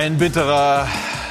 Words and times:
Ein 0.00 0.16
bitterer 0.16 0.86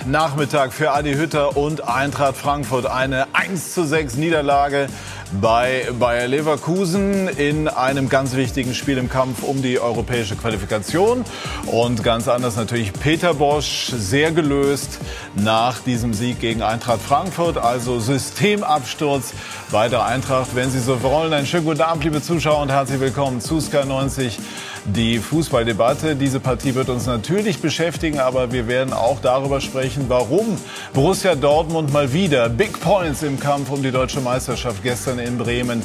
Nachmittag 0.05 0.73
für 0.73 0.91
Adi 0.91 1.13
Hütter 1.13 1.55
und 1.55 1.87
Eintracht 1.87 2.35
Frankfurt. 2.35 2.85
Eine 2.85 3.27
1 3.31 3.73
zu 3.73 3.87
6 3.87 4.17
Niederlage 4.17 4.87
bei 5.39 5.87
Bayer 5.97 6.27
Leverkusen 6.27 7.29
in 7.29 7.69
einem 7.69 8.09
ganz 8.09 8.35
wichtigen 8.35 8.73
Spiel 8.73 8.97
im 8.97 9.09
Kampf 9.09 9.41
um 9.41 9.61
die 9.61 9.79
europäische 9.79 10.35
Qualifikation. 10.35 11.23
Und 11.67 12.03
ganz 12.03 12.27
anders 12.27 12.57
natürlich 12.57 12.91
Peter 12.91 13.35
Bosch, 13.35 13.89
sehr 13.95 14.33
gelöst 14.33 14.99
nach 15.35 15.79
diesem 15.79 16.13
Sieg 16.13 16.41
gegen 16.41 16.61
Eintracht 16.61 17.01
Frankfurt. 17.01 17.57
Also 17.57 18.01
Systemabsturz 18.01 19.31
bei 19.71 19.87
der 19.87 20.03
Eintracht, 20.03 20.55
wenn 20.55 20.69
Sie 20.69 20.81
so 20.81 21.01
wollen. 21.03 21.31
Einen 21.31 21.47
schönen 21.47 21.65
guten 21.65 21.81
Abend, 21.81 22.03
liebe 22.03 22.21
Zuschauer, 22.21 22.63
und 22.63 22.71
herzlich 22.71 22.99
willkommen 22.99 23.39
zu 23.39 23.61
Sky 23.61 23.85
90 23.85 24.37
die 24.87 25.19
Fußballdebatte. 25.19 26.15
Diese 26.15 26.39
Partie 26.39 26.73
wird 26.75 26.89
uns 26.89 27.05
natürlich 27.05 27.59
beschäftigen, 27.59 28.19
aber 28.19 28.51
wir 28.51 28.67
werden 28.67 28.93
auch 28.93 29.19
darüber 29.21 29.61
sprechen, 29.61 30.05
warum 30.07 30.57
Borussia 30.93 31.35
Dortmund 31.35 31.91
mal 31.91 32.13
wieder 32.13 32.49
Big 32.49 32.79
Points 32.79 33.23
im 33.23 33.39
Kampf 33.39 33.69
um 33.69 33.83
die 33.83 33.91
deutsche 33.91 34.21
Meisterschaft 34.21 34.81
gestern 34.83 35.19
in 35.19 35.37
Bremen 35.37 35.81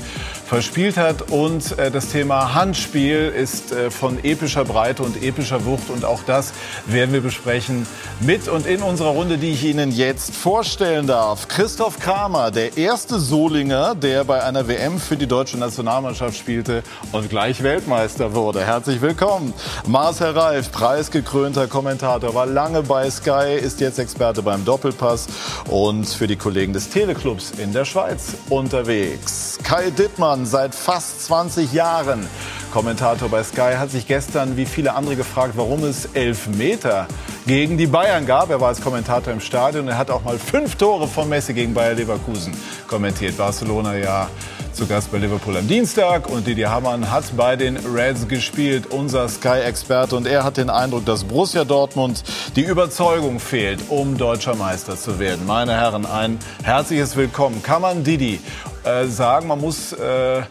verspielt 0.52 0.98
hat. 0.98 1.30
Und 1.30 1.78
äh, 1.78 1.90
das 1.90 2.08
Thema 2.08 2.52
Handspiel 2.52 3.32
ist 3.34 3.72
äh, 3.72 3.90
von 3.90 4.22
epischer 4.22 4.66
Breite 4.66 5.02
und 5.02 5.22
epischer 5.22 5.64
Wucht. 5.64 5.88
Und 5.88 6.04
auch 6.04 6.20
das 6.26 6.52
werden 6.84 7.14
wir 7.14 7.22
besprechen 7.22 7.86
mit 8.20 8.48
und 8.48 8.66
in 8.66 8.82
unserer 8.82 9.08
Runde, 9.08 9.38
die 9.38 9.52
ich 9.52 9.64
Ihnen 9.64 9.90
jetzt 9.90 10.36
vorstellen 10.36 11.06
darf. 11.06 11.48
Christoph 11.48 11.98
Kramer, 11.98 12.50
der 12.50 12.76
erste 12.76 13.18
Solinger, 13.18 13.94
der 13.94 14.24
bei 14.24 14.44
einer 14.44 14.68
WM 14.68 15.00
für 15.00 15.16
die 15.16 15.26
deutsche 15.26 15.56
Nationalmannschaft 15.56 16.36
spielte 16.36 16.82
und 17.12 17.30
gleich 17.30 17.62
Weltmeister 17.62 18.34
wurde. 18.34 18.62
Herzlich 18.62 19.00
willkommen. 19.00 19.54
Marcel 19.86 20.32
Reif, 20.32 20.70
preisgekrönter 20.70 21.66
Kommentator, 21.66 22.34
war 22.34 22.44
lange 22.44 22.82
bei 22.82 23.10
Sky, 23.10 23.56
ist 23.58 23.80
jetzt 23.80 23.98
Experte 23.98 24.42
beim 24.42 24.66
Doppelpass 24.66 25.28
und 25.70 26.06
für 26.06 26.26
die 26.26 26.36
Kollegen 26.36 26.74
des 26.74 26.90
Teleclubs 26.90 27.52
in 27.56 27.72
der 27.72 27.86
Schweiz 27.86 28.34
unterwegs. 28.50 29.58
Kai 29.62 29.88
Dittmann, 29.88 30.41
seit 30.46 30.74
fast 30.74 31.24
20 31.26 31.72
Jahren. 31.72 32.26
Kommentator 32.72 33.28
bei 33.28 33.42
Sky 33.44 33.74
hat 33.76 33.90
sich 33.90 34.06
gestern 34.06 34.56
wie 34.56 34.66
viele 34.66 34.94
andere 34.94 35.16
gefragt, 35.16 35.54
warum 35.56 35.84
es 35.84 36.06
elf 36.14 36.46
Meter 36.46 37.06
gegen 37.46 37.76
die 37.76 37.86
Bayern 37.86 38.24
gab. 38.24 38.50
Er 38.50 38.60
war 38.60 38.68
als 38.68 38.80
Kommentator 38.80 39.32
im 39.32 39.40
Stadion. 39.40 39.88
Er 39.88 39.98
hat 39.98 40.10
auch 40.10 40.24
mal 40.24 40.38
fünf 40.38 40.76
Tore 40.76 41.06
von 41.06 41.28
Messi 41.28 41.52
gegen 41.52 41.74
Bayer 41.74 41.94
Leverkusen 41.94 42.52
kommentiert. 42.88 43.36
Barcelona 43.36 43.96
ja 43.96 44.28
zu 44.72 44.86
Gast 44.86 45.12
bei 45.12 45.18
Liverpool 45.18 45.56
am 45.58 45.68
Dienstag 45.68 46.30
und 46.30 46.46
Didier 46.46 46.70
Hamann 46.70 47.10
hat 47.10 47.36
bei 47.36 47.56
den 47.56 47.76
Reds 47.76 48.26
gespielt, 48.26 48.86
unser 48.86 49.28
Sky-Experte. 49.28 50.16
Und 50.16 50.26
er 50.26 50.44
hat 50.44 50.56
den 50.56 50.70
Eindruck, 50.70 51.04
dass 51.04 51.24
Borussia 51.24 51.64
Dortmund 51.64 52.22
die 52.56 52.62
Überzeugung 52.62 53.38
fehlt, 53.38 53.80
um 53.90 54.16
deutscher 54.16 54.54
Meister 54.54 54.96
zu 54.96 55.18
werden. 55.18 55.46
Meine 55.46 55.72
Herren, 55.72 56.06
ein 56.06 56.38
herzliches 56.62 57.16
Willkommen. 57.16 57.62
Man 57.80 58.02
Didi 58.02 58.40
äh, 58.84 59.06
sagen, 59.06 59.48
man 59.48 59.60
muss 59.60 59.92
äh, 59.92 60.42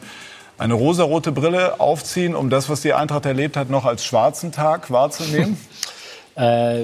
eine 0.58 0.74
rosarote 0.74 1.32
Brille 1.32 1.80
aufziehen, 1.80 2.36
um 2.36 2.50
das, 2.50 2.70
was 2.70 2.82
die 2.82 2.94
Eintracht 2.94 3.26
erlebt 3.26 3.58
hat, 3.58 3.70
noch 3.70 3.86
als 3.86 4.06
schwarzen 4.06 4.52
Tag 4.52 4.92
wahrzunehmen? 4.92 5.58
äh, 6.36 6.84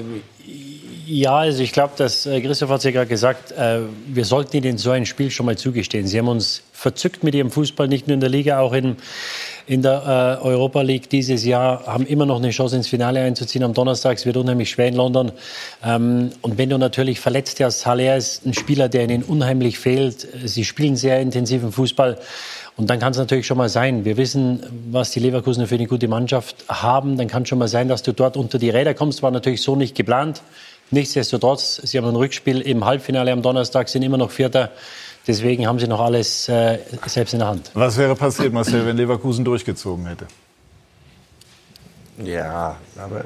ja, 1.06 1.38
also 1.38 1.64
ich 1.64 1.72
glaube, 1.72 1.94
dass 1.96 2.26
äh, 2.26 2.42
Christoph 2.42 2.70
hat 2.70 2.80
es 2.80 2.84
ja 2.84 2.92
gerade 2.92 3.08
gesagt, 3.08 3.52
äh, 3.52 3.82
wir 4.08 4.26
sollten 4.26 4.58
ihnen 4.58 4.78
so 4.78 4.92
ein 4.92 5.06
Spiel 5.06 5.32
schon 5.32 5.46
mal 5.46 5.58
zugestehen. 5.58 6.06
Sie 6.08 6.18
haben 6.18 6.28
uns 6.28 6.64
verzückt 6.74 7.24
mit 7.24 7.34
ihrem 7.34 7.52
Fußball, 7.52 7.88
nicht 7.88 8.08
nur 8.08 8.16
in 8.16 8.20
der 8.20 8.30
Liga, 8.30 8.60
auch 8.60 8.74
in, 8.74 8.98
in 9.68 9.82
der 9.82 10.40
äh, 10.42 10.46
Europa 10.46 10.82
League 10.82 11.10
dieses 11.10 11.44
Jahr, 11.44 11.86
haben 11.86 12.06
immer 12.06 12.26
noch 12.26 12.38
eine 12.38 12.52
Chance 12.52 12.78
ins 12.78 12.88
Finale 12.88 13.22
einzuziehen 13.22 13.64
am 13.64 13.74
Donnerstag. 13.74 14.18
Es 14.18 14.26
wird 14.26 14.38
unheimlich 14.38 14.70
schwer 14.70 14.88
in 14.88 14.96
London. 14.96 15.34
Ähm, 15.84 16.32
und 16.42 16.58
wenn 16.58 16.70
du 16.70 16.78
natürlich 16.78 17.20
verletzt 17.20 17.60
hast, 17.60 17.86
Haller 17.86 18.16
ist 18.16 18.46
ein 18.46 18.54
Spieler, 18.54 18.88
der 18.88 19.04
ihnen 19.04 19.24
unheimlich 19.24 19.78
fehlt. 19.78 20.26
Sie 20.46 20.64
spielen 20.64 20.96
sehr 20.96 21.20
intensiven 21.20 21.74
Fußball. 21.74 22.18
Und 22.78 22.90
dann 22.90 23.00
kann 23.00 23.12
es 23.12 23.18
natürlich 23.18 23.46
schon 23.46 23.58
mal 23.58 23.70
sein, 23.70 24.06
wir 24.06 24.18
wissen, 24.18 24.64
was 24.90 25.12
die 25.12 25.20
Leverkusener 25.20 25.68
für 25.68 25.76
eine 25.76 25.88
gute 25.88 26.08
Mannschaft 26.08 26.64
haben. 26.70 27.18
Dann 27.18 27.28
kann 27.28 27.44
es 27.44 27.50
schon 27.50 27.60
mal 27.60 27.68
sein, 27.68 27.90
dass 27.90 28.04
du 28.04 28.14
dort 28.14 28.38
unter 28.38 28.60
die 28.60 28.70
Räder 28.70 28.94
kommst. 28.94 29.22
War 29.22 29.32
natürlich 29.32 29.64
so 29.64 29.76
nicht 29.76 29.96
geplant. 29.96 30.44
Nichtsdestotrotz, 30.92 31.82
sie 31.84 31.98
haben 31.98 32.08
ein 32.08 32.16
Rückspiel 32.16 32.62
im 32.62 32.86
Halbfinale 32.86 33.34
am 33.34 33.42
Donnerstag, 33.42 33.90
sind 33.90 34.04
immer 34.04 34.18
noch 34.18 34.32
Vierter. 34.32 34.72
Deswegen 35.28 35.68
haben 35.68 35.78
sie 35.78 35.88
noch 35.88 36.00
alles 36.00 36.48
äh, 36.48 36.80
selbst 37.06 37.34
in 37.34 37.40
der 37.40 37.50
Hand. 37.50 37.72
Was 37.74 37.98
wäre 37.98 38.16
passiert, 38.16 38.54
Marcel, 38.54 38.86
wenn 38.86 38.96
Leverkusen 38.96 39.44
durchgezogen 39.44 40.08
hätte? 40.08 40.26
Ja, 42.24 42.78
aber 42.98 43.26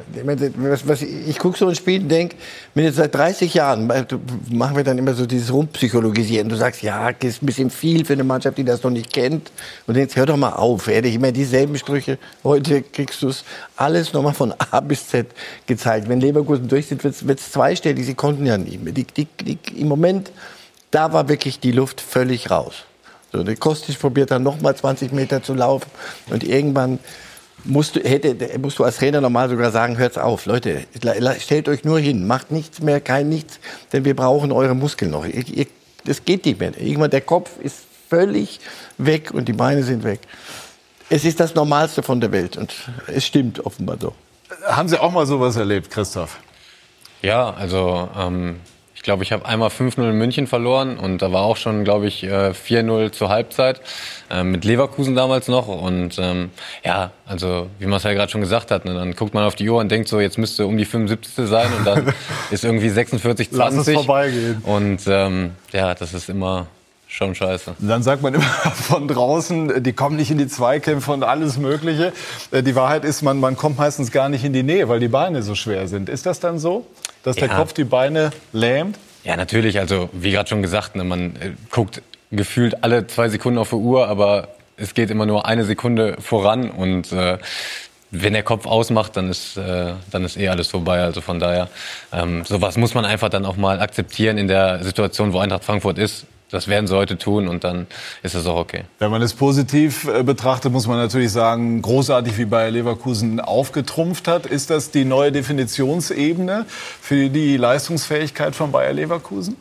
was, 0.57 0.85
was, 0.85 1.01
ich 1.01 1.39
gucke 1.39 1.57
so 1.57 1.66
ein 1.66 1.75
Spiel 1.75 2.01
und 2.01 2.09
denke, 2.09 2.35
wenn 2.73 2.84
jetzt 2.84 2.97
seit 2.97 3.16
30 3.16 3.53
Jahren 3.53 3.88
machen 3.88 4.75
wir 4.75 4.84
dann 4.84 4.97
immer 4.97 5.13
so 5.13 5.25
dieses 5.25 5.53
Rumpsychologisieren. 5.53 6.50
Du 6.50 6.57
sagst, 6.57 6.81
ja, 6.81 7.13
das 7.13 7.35
ist 7.35 7.44
ein 7.44 7.45
bisschen 7.45 7.69
viel 7.69 8.03
für 8.03 8.13
eine 8.13 8.25
Mannschaft, 8.25 8.57
die 8.57 8.66
das 8.66 8.83
noch 8.83 8.91
nicht 8.91 9.13
kennt. 9.13 9.50
Und 9.88 9.95
jetzt 9.95 10.18
hör 10.18 10.25
doch 10.25 10.35
mal 10.35 10.53
auf, 10.53 10.89
ehrlich, 10.89 11.16
immer 11.16 11.31
dieselben 11.31 11.78
Sprüche. 11.78 12.18
Heute 12.44 12.81
kriegst 12.81 13.22
du 13.22 13.29
es 13.29 13.45
alles 13.78 14.12
nochmal 14.12 14.33
von 14.33 14.53
A 14.57 14.81
bis 14.81 15.07
Z 15.07 15.28
gezeigt. 15.68 16.09
Wenn 16.09 16.19
Leverkusen 16.19 16.68
durchzieht, 16.68 17.01
wird 17.06 17.39
es 17.39 17.51
zweistellig. 17.51 18.06
Sie 18.06 18.16
konnten 18.16 18.45
ja 18.45 18.57
nicht 18.57 18.83
mehr. 18.83 18.91
Die, 18.91 19.06
die, 19.06 19.25
die, 19.41 19.57
Im 19.79 19.88
Moment, 19.88 20.33
da 20.91 21.13
war 21.13 21.29
wirklich 21.29 21.59
die 21.59 21.72
Luft 21.72 22.02
völlig 22.02 22.52
raus. 22.52 22.84
So, 23.31 23.44
der 23.44 23.56
Kostic 23.56 23.97
probiert 24.00 24.31
dann 24.31 24.44
nochmal 24.44 24.75
20 24.75 25.13
Meter 25.13 25.41
zu 25.41 25.53
laufen 25.53 25.90
und 26.29 26.44
irgendwann 26.44 27.00
musst 27.63 27.96
du, 27.96 28.00
hätte, 28.02 28.35
musst 28.59 28.79
du 28.79 28.84
als 28.84 28.97
Trainer 28.97 29.22
normal 29.22 29.50
sogar 29.50 29.72
sagen, 29.72 29.97
hört's 29.97 30.18
auf, 30.18 30.46
Leute, 30.46 30.81
stellt 31.40 31.69
euch 31.69 31.84
nur 31.84 32.00
hin, 32.00 32.28
macht 32.28 32.51
nichts 32.51 32.81
mehr, 32.81 33.00
kein 33.00 33.30
nichts, 33.30 33.59
denn 33.94 34.03
wir 34.03 34.16
brauchen 34.16 34.51
eure 34.51 34.75
Muskeln 34.75 35.12
noch. 35.12 35.25
Das 36.03 36.25
geht 36.25 36.46
nicht 36.46 36.59
mehr. 36.59 36.78
Irgendwann 36.78 37.12
der 37.12 37.22
Kopf 37.22 37.51
ist 37.62 37.78
völlig 38.09 38.59
weg 38.97 39.31
und 39.31 39.47
die 39.47 39.53
Beine 39.53 39.84
sind 39.84 40.03
weg. 40.03 40.19
Es 41.09 41.24
ist 41.24 41.40
das 41.40 41.56
Normalste 41.56 42.03
von 42.03 42.19
der 42.19 42.31
Welt 42.31 42.57
und 42.57 42.74
es 43.07 43.25
stimmt 43.25 43.66
offenbar 43.66 43.97
so. 44.00 44.13
Haben 44.66 44.90
Sie 44.90 45.00
auch 45.00 45.12
mal 45.12 45.25
sowas 45.25 45.56
erlebt, 45.56 45.90
Christoph? 45.90 46.40
Ja, 47.22 47.51
also 47.51 48.09
ähm, 48.18 48.59
ich 49.01 49.03
glaube, 49.03 49.23
ich 49.23 49.31
habe 49.31 49.47
einmal 49.47 49.69
5-0 49.69 50.12
in 50.12 50.16
München 50.16 50.45
verloren 50.45 51.00
und 51.00 51.23
da 51.23 51.31
war 51.31 51.41
auch 51.41 51.57
schon, 51.57 51.84
glaube 51.84 52.06
ich, 52.06 52.23
4-0 52.23 53.06
äh, 53.06 53.12
zur 53.12 53.29
Halbzeit. 53.29 53.81
Äh, 54.29 54.44
mit 54.44 54.63
Leverkusen 54.63 55.16
damals 55.16 55.47
noch. 55.47 55.67
Und 55.67 56.19
ähm, 56.19 56.51
ja, 56.85 57.09
also 57.25 57.66
wie 57.79 57.88
Marcel 57.88 58.13
gerade 58.13 58.31
schon 58.31 58.41
gesagt 58.41 58.69
hat, 58.69 58.85
ne, 58.85 58.94
dann 58.94 59.16
guckt 59.16 59.34
man 59.34 59.44
auf 59.44 59.56
die 59.56 59.67
Uhr 59.67 59.79
und 59.79 59.89
denkt 59.89 60.07
so, 60.07 60.19
jetzt 60.19 60.38
müsste 60.38 60.67
um 60.67 60.78
die 60.78 60.85
75. 60.85 61.47
sein 61.47 61.73
und 61.79 61.84
dann 61.84 62.13
ist 62.51 62.63
irgendwie 62.63 62.89
46, 62.89 63.50
20. 63.50 63.57
Lass 63.57 63.88
es 63.88 63.91
vorbeigehen. 63.91 64.62
Und 64.63 65.01
ähm, 65.07 65.53
ja, 65.72 65.95
das 65.95 66.13
ist 66.13 66.29
immer 66.29 66.68
schon 67.07 67.33
scheiße. 67.33 67.78
Dann 67.79 68.03
sagt 68.03 68.22
man 68.22 68.33
immer 68.35 68.44
von 68.44 69.07
draußen, 69.07 69.81
die 69.81 69.94
kommen 69.94 70.16
nicht 70.16 70.29
in 70.29 70.38
die 70.38 70.47
Zweikämpfe 70.47 71.12
und 71.12 71.23
alles 71.23 71.57
Mögliche. 71.57 72.13
Äh, 72.51 72.62
die 72.62 72.75
Wahrheit 72.75 73.03
ist, 73.03 73.23
man, 73.23 73.39
man 73.39 73.57
kommt 73.57 73.79
meistens 73.79 74.12
gar 74.12 74.29
nicht 74.29 74.44
in 74.44 74.53
die 74.53 74.62
Nähe, 74.62 74.89
weil 74.89 75.00
die 75.00 75.07
Beine 75.07 75.41
so 75.41 75.56
schwer 75.56 75.88
sind. 75.88 76.07
Ist 76.07 76.28
das 76.28 76.39
dann 76.39 76.59
so? 76.59 76.85
Dass 77.23 77.35
der 77.35 77.49
ja. 77.49 77.55
Kopf 77.55 77.73
die 77.73 77.83
Beine 77.83 78.31
lähmt? 78.53 78.97
Ja, 79.23 79.35
natürlich. 79.37 79.79
Also 79.79 80.09
wie 80.13 80.31
gerade 80.31 80.49
schon 80.49 80.61
gesagt, 80.61 80.95
ne, 80.95 81.03
man 81.03 81.35
äh, 81.35 81.51
guckt 81.69 82.01
gefühlt 82.31 82.83
alle 82.83 83.07
zwei 83.07 83.29
Sekunden 83.29 83.59
auf 83.59 83.69
die 83.69 83.75
Uhr, 83.75 84.07
aber 84.07 84.49
es 84.77 84.93
geht 84.93 85.09
immer 85.11 85.25
nur 85.25 85.45
eine 85.45 85.63
Sekunde 85.65 86.17
voran 86.19 86.69
und 86.71 87.11
äh, 87.11 87.37
wenn 88.11 88.33
der 88.33 88.43
Kopf 88.43 88.65
ausmacht, 88.65 89.15
dann 89.15 89.29
ist, 89.29 89.55
äh, 89.57 89.93
dann 90.11 90.25
ist 90.25 90.37
eh 90.37 90.49
alles 90.49 90.67
vorbei. 90.67 91.01
Also 91.01 91.21
von 91.21 91.39
daher, 91.39 91.69
ähm, 92.11 92.43
sowas 92.43 92.75
muss 92.77 92.93
man 92.93 93.05
einfach 93.05 93.29
dann 93.29 93.45
auch 93.45 93.55
mal 93.55 93.79
akzeptieren 93.79 94.38
in 94.38 94.49
der 94.49 94.83
Situation, 94.83 95.31
wo 95.31 95.39
Eintracht 95.39 95.63
Frankfurt 95.63 95.97
ist 95.97 96.25
das 96.51 96.67
werden 96.67 96.88
sie 96.88 96.95
heute 96.95 97.17
tun 97.17 97.47
und 97.47 97.63
dann 97.63 97.88
ist 98.24 98.36
das 98.36 98.45
auch 98.45 98.57
okay. 98.57 98.83
Wenn 99.00 99.09
man 99.09 99.21
es 99.21 99.33
positiv 99.33 100.07
äh, 100.07 100.24
betrachtet, 100.24 100.71
muss 100.71 100.88
man 100.88 100.98
natürlich 100.98 101.31
sagen, 101.31 101.81
großartig 101.81 102.38
wie 102.38 102.45
Bayer 102.45 102.71
Leverkusen 102.71 103.39
aufgetrumpft 103.39 104.27
hat. 104.27 104.45
Ist 104.45 104.69
das 104.69 104.92
die 104.92 105.06
neue 105.06 105.31
Definitionsebene 105.31 106.65
für 106.68 107.30
die 107.30 107.57
Leistungsfähigkeit 107.57 108.56
von 108.56 108.71
Bayer 108.71 108.94
Leverkusen? 108.94 109.56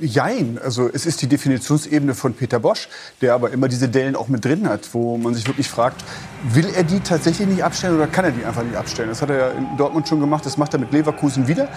Jein. 0.00 0.58
Also 0.62 0.90
es 0.92 1.06
ist 1.06 1.22
die 1.22 1.26
Definitionsebene 1.26 2.14
von 2.14 2.34
Peter 2.34 2.58
Bosch, 2.58 2.88
der 3.20 3.34
aber 3.34 3.50
immer 3.50 3.68
diese 3.68 3.88
Dellen 3.88 4.16
auch 4.16 4.28
mit 4.28 4.44
drin 4.44 4.68
hat, 4.68 4.88
wo 4.92 5.16
man 5.16 5.34
sich 5.34 5.46
wirklich 5.46 5.68
fragt, 5.68 6.04
will 6.44 6.66
er 6.74 6.82
die 6.82 7.00
tatsächlich 7.00 7.46
nicht 7.46 7.62
abstellen 7.62 7.96
oder 7.96 8.06
kann 8.06 8.24
er 8.24 8.32
die 8.32 8.44
einfach 8.44 8.62
nicht 8.62 8.76
abstellen? 8.76 9.08
Das 9.08 9.22
hat 9.22 9.30
er 9.30 9.36
ja 9.36 9.50
in 9.50 9.76
Dortmund 9.76 10.08
schon 10.08 10.20
gemacht, 10.20 10.44
das 10.44 10.56
macht 10.56 10.74
er 10.74 10.80
mit 10.80 10.92
Leverkusen 10.92 11.46
wieder. 11.46 11.68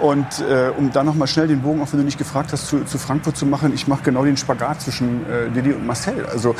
Und 0.00 0.26
äh, 0.40 0.70
um 0.76 0.92
dann 0.92 1.06
noch 1.06 1.14
mal 1.14 1.26
schnell 1.26 1.48
den 1.48 1.62
Bogen, 1.62 1.82
auch 1.82 1.92
wenn 1.92 2.00
du 2.00 2.04
nicht 2.04 2.18
gefragt 2.18 2.52
hast, 2.52 2.68
zu, 2.68 2.84
zu 2.84 2.98
Frankfurt 2.98 3.36
zu 3.36 3.46
machen, 3.46 3.72
ich 3.74 3.88
mache 3.88 4.02
genau 4.04 4.24
den 4.24 4.36
Spagat 4.36 4.80
zwischen 4.82 5.26
äh, 5.26 5.50
Didi 5.50 5.72
und 5.72 5.86
Marcel. 5.86 6.26
Also 6.26 6.54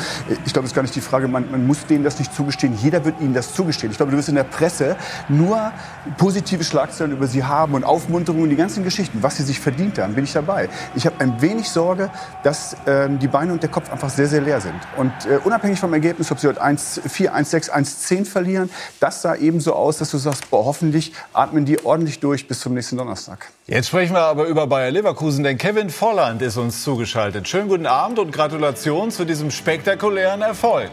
ich 0.45 0.53
glaube, 0.53 0.65
es 0.65 0.71
ist 0.71 0.75
gar 0.75 0.81
nicht 0.81 0.95
die 0.95 1.01
Frage, 1.01 1.27
man, 1.27 1.49
man 1.51 1.65
muss 1.65 1.85
denen 1.85 2.03
das 2.03 2.19
nicht 2.19 2.33
zugestehen. 2.33 2.75
Jeder 2.75 3.05
wird 3.05 3.21
ihnen 3.21 3.33
das 3.33 3.53
zugestehen. 3.53 3.91
Ich 3.91 3.97
glaube, 3.97 4.11
du 4.11 4.17
wirst 4.17 4.29
in 4.29 4.35
der 4.35 4.43
Presse 4.43 4.97
nur 5.29 5.71
positive 6.17 6.63
Schlagzeilen 6.63 7.13
über 7.13 7.27
sie 7.27 7.43
haben 7.43 7.73
und 7.73 7.83
Aufmunterungen 7.83 8.43
und 8.43 8.49
die 8.49 8.55
ganzen 8.55 8.83
Geschichten, 8.83 9.19
was 9.21 9.37
sie 9.37 9.43
sich 9.43 9.59
verdient 9.59 9.99
haben 9.99 10.02
werden, 10.03 10.15
bin 10.15 10.25
ich 10.25 10.33
dabei. 10.33 10.69
Ich 10.95 11.05
habe 11.05 11.19
ein 11.19 11.41
wenig 11.41 11.69
Sorge, 11.69 12.09
dass 12.43 12.75
ähm, 12.85 13.19
die 13.19 13.27
Beine 13.27 13.53
und 13.53 13.63
der 13.63 13.69
Kopf 13.69 13.91
einfach 13.91 14.09
sehr, 14.09 14.27
sehr 14.27 14.41
leer 14.41 14.61
sind. 14.61 14.75
Und 14.97 15.13
äh, 15.25 15.39
unabhängig 15.43 15.79
vom 15.79 15.93
Ergebnis, 15.93 16.31
ob 16.31 16.39
sie 16.39 16.47
heute 16.47 16.63
1-4, 16.63 17.31
1-6, 17.31 17.71
1-10 17.71 18.25
verlieren, 18.25 18.69
das 18.99 19.21
sah 19.21 19.35
eben 19.35 19.59
so 19.59 19.73
aus, 19.73 19.97
dass 19.97 20.11
du 20.11 20.17
sagst, 20.17 20.49
boah, 20.49 20.65
hoffentlich 20.65 21.13
atmen 21.33 21.65
die 21.65 21.83
ordentlich 21.85 22.19
durch 22.19 22.47
bis 22.47 22.59
zum 22.59 22.73
nächsten 22.73 22.97
Donnerstag. 22.97 23.47
Jetzt 23.67 23.87
sprechen 23.87 24.13
wir 24.13 24.21
aber 24.21 24.45
über 24.45 24.67
Bayer 24.67 24.91
Leverkusen, 24.91 25.43
denn 25.43 25.57
Kevin 25.57 25.89
Volland 25.89 26.41
ist 26.41 26.57
uns 26.57 26.83
zugeschaltet. 26.83 27.47
Schönen 27.47 27.69
guten 27.69 27.87
Abend 27.87 28.19
und 28.19 28.31
Gratulation 28.31 29.09
zu 29.11 29.25
diesem 29.25 29.51
spektakulären 29.51 30.41
Erfolg. 30.41 30.91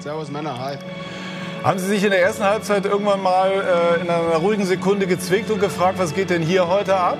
Servus 0.00 0.30
Männer, 0.30 0.58
hi. 0.58 0.76
Haben 1.64 1.80
Sie 1.80 1.86
sich 1.86 2.04
in 2.04 2.10
der 2.10 2.22
ersten 2.22 2.44
Halbzeit 2.44 2.84
irgendwann 2.84 3.20
mal 3.20 3.50
äh, 3.50 4.00
in 4.00 4.08
einer 4.08 4.36
ruhigen 4.36 4.64
Sekunde 4.64 5.08
gezwickt 5.08 5.50
und 5.50 5.58
gefragt, 5.58 5.98
was 5.98 6.14
geht 6.14 6.30
denn 6.30 6.42
hier 6.42 6.68
heute 6.68 6.94
ab? 6.94 7.18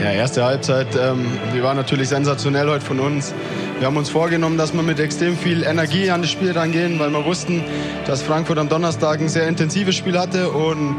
Ja, 0.00 0.10
erste 0.10 0.44
Halbzeit, 0.44 0.88
ähm, 0.96 1.26
die 1.54 1.62
war 1.62 1.74
natürlich 1.74 2.08
sensationell 2.08 2.68
heute 2.68 2.84
von 2.84 3.00
uns. 3.00 3.32
Wir 3.78 3.86
haben 3.86 3.96
uns 3.96 4.10
vorgenommen, 4.10 4.58
dass 4.58 4.72
wir 4.72 4.82
mit 4.82 5.00
extrem 5.00 5.36
viel 5.36 5.62
Energie 5.62 6.10
an 6.10 6.22
das 6.22 6.30
Spiel 6.30 6.52
rangehen, 6.52 6.98
weil 6.98 7.10
wir 7.10 7.24
wussten, 7.24 7.64
dass 8.06 8.22
Frankfurt 8.22 8.58
am 8.58 8.68
Donnerstag 8.68 9.20
ein 9.20 9.28
sehr 9.28 9.48
intensives 9.48 9.94
Spiel 9.94 10.18
hatte 10.18 10.50
und 10.50 10.96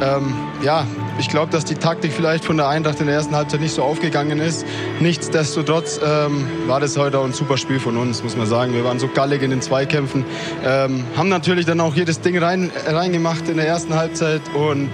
ähm, 0.00 0.34
ja, 0.62 0.86
ich 1.18 1.28
glaube, 1.28 1.50
dass 1.50 1.64
die 1.64 1.74
Taktik 1.74 2.12
vielleicht 2.12 2.44
von 2.44 2.56
der 2.56 2.68
Eintracht 2.68 3.00
in 3.00 3.06
der 3.06 3.16
ersten 3.16 3.34
Halbzeit 3.34 3.60
nicht 3.60 3.74
so 3.74 3.82
aufgegangen 3.82 4.38
ist. 4.38 4.64
Nichtsdestotrotz 5.00 6.00
ähm, 6.04 6.46
war 6.66 6.78
das 6.80 6.96
heute 6.96 7.18
auch 7.18 7.24
ein 7.24 7.32
super 7.32 7.56
Spiel 7.56 7.80
von 7.80 7.96
uns, 7.96 8.22
muss 8.22 8.36
man 8.36 8.46
sagen. 8.46 8.74
Wir 8.74 8.84
waren 8.84 8.98
so 8.98 9.08
gallig 9.08 9.42
in 9.42 9.50
den 9.50 9.60
Zweikämpfen, 9.60 10.24
ähm, 10.64 11.04
haben 11.16 11.28
natürlich 11.28 11.66
dann 11.66 11.80
auch 11.80 11.94
jedes 11.94 12.20
Ding 12.20 12.38
rein, 12.38 12.70
reingemacht 12.86 13.48
in 13.48 13.56
der 13.56 13.66
ersten 13.66 13.94
Halbzeit 13.94 14.42
und 14.54 14.90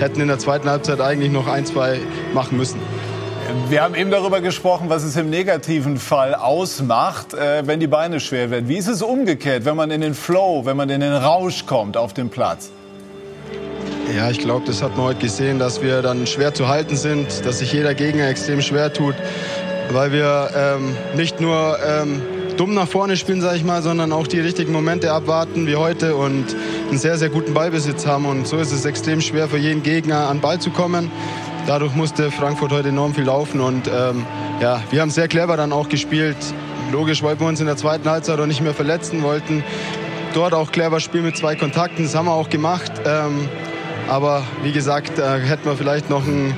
hätten 0.00 0.20
in 0.20 0.28
der 0.28 0.38
zweiten 0.38 0.68
Halbzeit 0.68 1.00
eigentlich 1.00 1.30
noch 1.30 1.46
ein, 1.46 1.66
zwei 1.66 2.00
machen 2.32 2.56
müssen. 2.56 2.80
Wir 3.68 3.82
haben 3.82 3.94
eben 3.94 4.10
darüber 4.10 4.40
gesprochen, 4.40 4.88
was 4.88 5.02
es 5.02 5.16
im 5.16 5.28
negativen 5.28 5.98
Fall 5.98 6.34
ausmacht, 6.34 7.34
äh, 7.34 7.66
wenn 7.66 7.80
die 7.80 7.88
Beine 7.88 8.20
schwer 8.20 8.50
werden. 8.50 8.68
Wie 8.68 8.76
ist 8.76 8.86
es 8.86 9.02
umgekehrt, 9.02 9.64
wenn 9.64 9.76
man 9.76 9.90
in 9.90 10.00
den 10.00 10.14
Flow, 10.14 10.64
wenn 10.64 10.76
man 10.76 10.88
in 10.88 11.00
den 11.00 11.12
Rausch 11.12 11.66
kommt 11.66 11.96
auf 11.96 12.14
dem 12.14 12.30
Platz? 12.30 12.70
Ja, 14.16 14.30
ich 14.30 14.38
glaube, 14.38 14.66
das 14.66 14.82
hat 14.82 14.96
man 14.96 15.06
heute 15.06 15.20
gesehen, 15.20 15.58
dass 15.58 15.82
wir 15.82 16.02
dann 16.02 16.26
schwer 16.26 16.54
zu 16.54 16.68
halten 16.68 16.96
sind, 16.96 17.44
dass 17.44 17.58
sich 17.58 17.72
jeder 17.72 17.94
Gegner 17.94 18.28
extrem 18.28 18.60
schwer 18.60 18.92
tut, 18.92 19.14
weil 19.92 20.12
wir 20.12 20.50
ähm, 20.56 20.96
nicht 21.14 21.40
nur 21.40 21.76
ähm, 21.84 22.22
dumm 22.60 22.74
nach 22.74 22.88
vorne 22.88 23.16
spielen, 23.16 23.40
sage 23.40 23.56
ich 23.56 23.64
mal, 23.64 23.80
sondern 23.80 24.12
auch 24.12 24.26
die 24.26 24.38
richtigen 24.38 24.70
Momente 24.70 25.10
abwarten 25.14 25.66
wie 25.66 25.76
heute 25.76 26.14
und 26.14 26.54
einen 26.90 26.98
sehr, 26.98 27.16
sehr 27.16 27.30
guten 27.30 27.54
Ballbesitz 27.54 28.06
haben. 28.06 28.26
Und 28.26 28.46
so 28.46 28.58
ist 28.58 28.70
es 28.70 28.84
extrem 28.84 29.22
schwer 29.22 29.48
für 29.48 29.56
jeden 29.56 29.82
Gegner 29.82 30.28
an 30.28 30.40
Ball 30.40 30.58
zu 30.58 30.68
kommen. 30.68 31.10
Dadurch 31.66 31.94
musste 31.94 32.30
Frankfurt 32.30 32.70
heute 32.70 32.90
enorm 32.90 33.14
viel 33.14 33.24
laufen 33.24 33.62
und 33.62 33.88
ähm, 33.88 34.26
ja, 34.60 34.82
wir 34.90 35.00
haben 35.00 35.08
sehr 35.08 35.26
clever 35.26 35.56
dann 35.56 35.72
auch 35.72 35.88
gespielt. 35.88 36.36
Logisch 36.92 37.22
wollten 37.22 37.40
wir 37.40 37.48
uns 37.48 37.60
in 37.60 37.66
der 37.66 37.78
zweiten 37.78 38.06
Halbzeit 38.10 38.38
auch 38.38 38.44
nicht 38.44 38.60
mehr 38.60 38.74
verletzen, 38.74 39.22
wollten 39.22 39.64
dort 40.34 40.52
auch 40.52 40.70
clever 40.70 41.00
spielen 41.00 41.24
mit 41.24 41.38
zwei 41.38 41.56
Kontakten. 41.56 42.04
Das 42.04 42.14
haben 42.14 42.26
wir 42.26 42.34
auch 42.34 42.50
gemacht. 42.50 42.92
Ähm, 43.06 43.48
aber 44.06 44.42
wie 44.62 44.72
gesagt, 44.72 45.12
da 45.16 45.36
hätten 45.36 45.64
wir 45.64 45.76
vielleicht 45.76 46.10
noch 46.10 46.26
ein, 46.26 46.54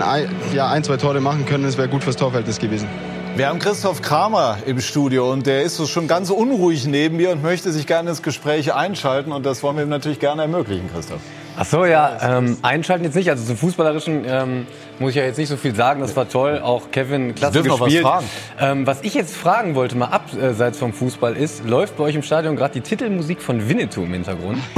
ein, 0.00 0.28
ja, 0.52 0.68
ein 0.70 0.82
zwei 0.82 0.96
Tore 0.96 1.20
machen 1.20 1.46
können. 1.46 1.62
Das 1.62 1.78
wäre 1.78 1.86
gut 1.86 2.02
fürs 2.02 2.16
Torverhältnis 2.16 2.58
gewesen. 2.58 2.88
Wir 3.36 3.48
haben 3.48 3.58
Christoph 3.58 4.00
Kramer 4.00 4.60
im 4.64 4.80
Studio 4.80 5.30
und 5.30 5.46
der 5.46 5.60
ist 5.60 5.76
so 5.76 5.86
schon 5.86 6.08
ganz 6.08 6.30
unruhig 6.30 6.86
neben 6.86 7.18
mir 7.18 7.30
und 7.32 7.42
möchte 7.42 7.70
sich 7.70 7.86
gerne 7.86 8.08
ins 8.08 8.22
Gespräch 8.22 8.72
einschalten 8.72 9.30
und 9.30 9.44
das 9.44 9.62
wollen 9.62 9.76
wir 9.76 9.82
ihm 9.82 9.90
natürlich 9.90 10.20
gerne 10.20 10.40
ermöglichen, 10.40 10.90
Christoph. 10.90 11.20
Ach 11.58 11.64
so, 11.64 11.84
ja, 11.86 12.18
ähm, 12.38 12.58
einschalten 12.62 13.04
jetzt 13.04 13.14
nicht. 13.14 13.30
Also 13.30 13.44
zum 13.46 13.56
Fußballerischen 13.56 14.24
ähm, 14.26 14.66
muss 14.98 15.10
ich 15.10 15.16
ja 15.16 15.22
jetzt 15.24 15.38
nicht 15.38 15.48
so 15.48 15.56
viel 15.56 15.74
sagen. 15.74 16.00
Das 16.00 16.14
war 16.14 16.28
toll. 16.28 16.60
Auch 16.62 16.90
Kevin, 16.90 17.34
klasse 17.34 17.54
Dürfen 17.54 17.70
was 17.72 17.80
gespielt. 17.80 18.02
fragen? 18.02 18.26
Ähm, 18.60 18.86
was 18.86 19.02
ich 19.02 19.14
jetzt 19.14 19.34
fragen 19.34 19.74
wollte, 19.74 19.96
mal 19.96 20.06
abseits 20.08 20.78
vom 20.78 20.92
Fußball 20.92 21.34
ist, 21.34 21.64
läuft 21.66 21.96
bei 21.96 22.04
euch 22.04 22.14
im 22.14 22.22
Stadion 22.22 22.56
gerade 22.56 22.74
die 22.74 22.82
Titelmusik 22.82 23.40
von 23.40 23.68
Winnetou 23.68 24.02
im 24.04 24.12
Hintergrund? 24.12 24.58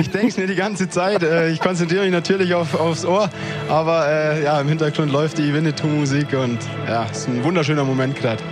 Ich 0.00 0.10
denke 0.10 0.28
es 0.28 0.38
mir 0.38 0.46
die 0.46 0.54
ganze 0.54 0.88
Zeit. 0.88 1.22
Äh, 1.22 1.50
Ich 1.50 1.60
konzentriere 1.60 2.04
mich 2.04 2.12
natürlich 2.12 2.54
auf, 2.54 2.78
aufs 2.80 3.04
Ohr, 3.04 3.28
aber 3.68 4.08
äh, 4.08 4.42
ja, 4.42 4.58
im 4.60 4.68
Hintergrund 4.68 5.12
läuft 5.12 5.36
die 5.38 5.52
Winnetou-Musik 5.52 6.32
und 6.32 6.58
ja, 6.88 7.06
es 7.10 7.18
ist 7.18 7.28
ein 7.28 7.44
wunderschöner 7.44 7.84
Moment 7.84 8.16
gerade. 8.16 8.42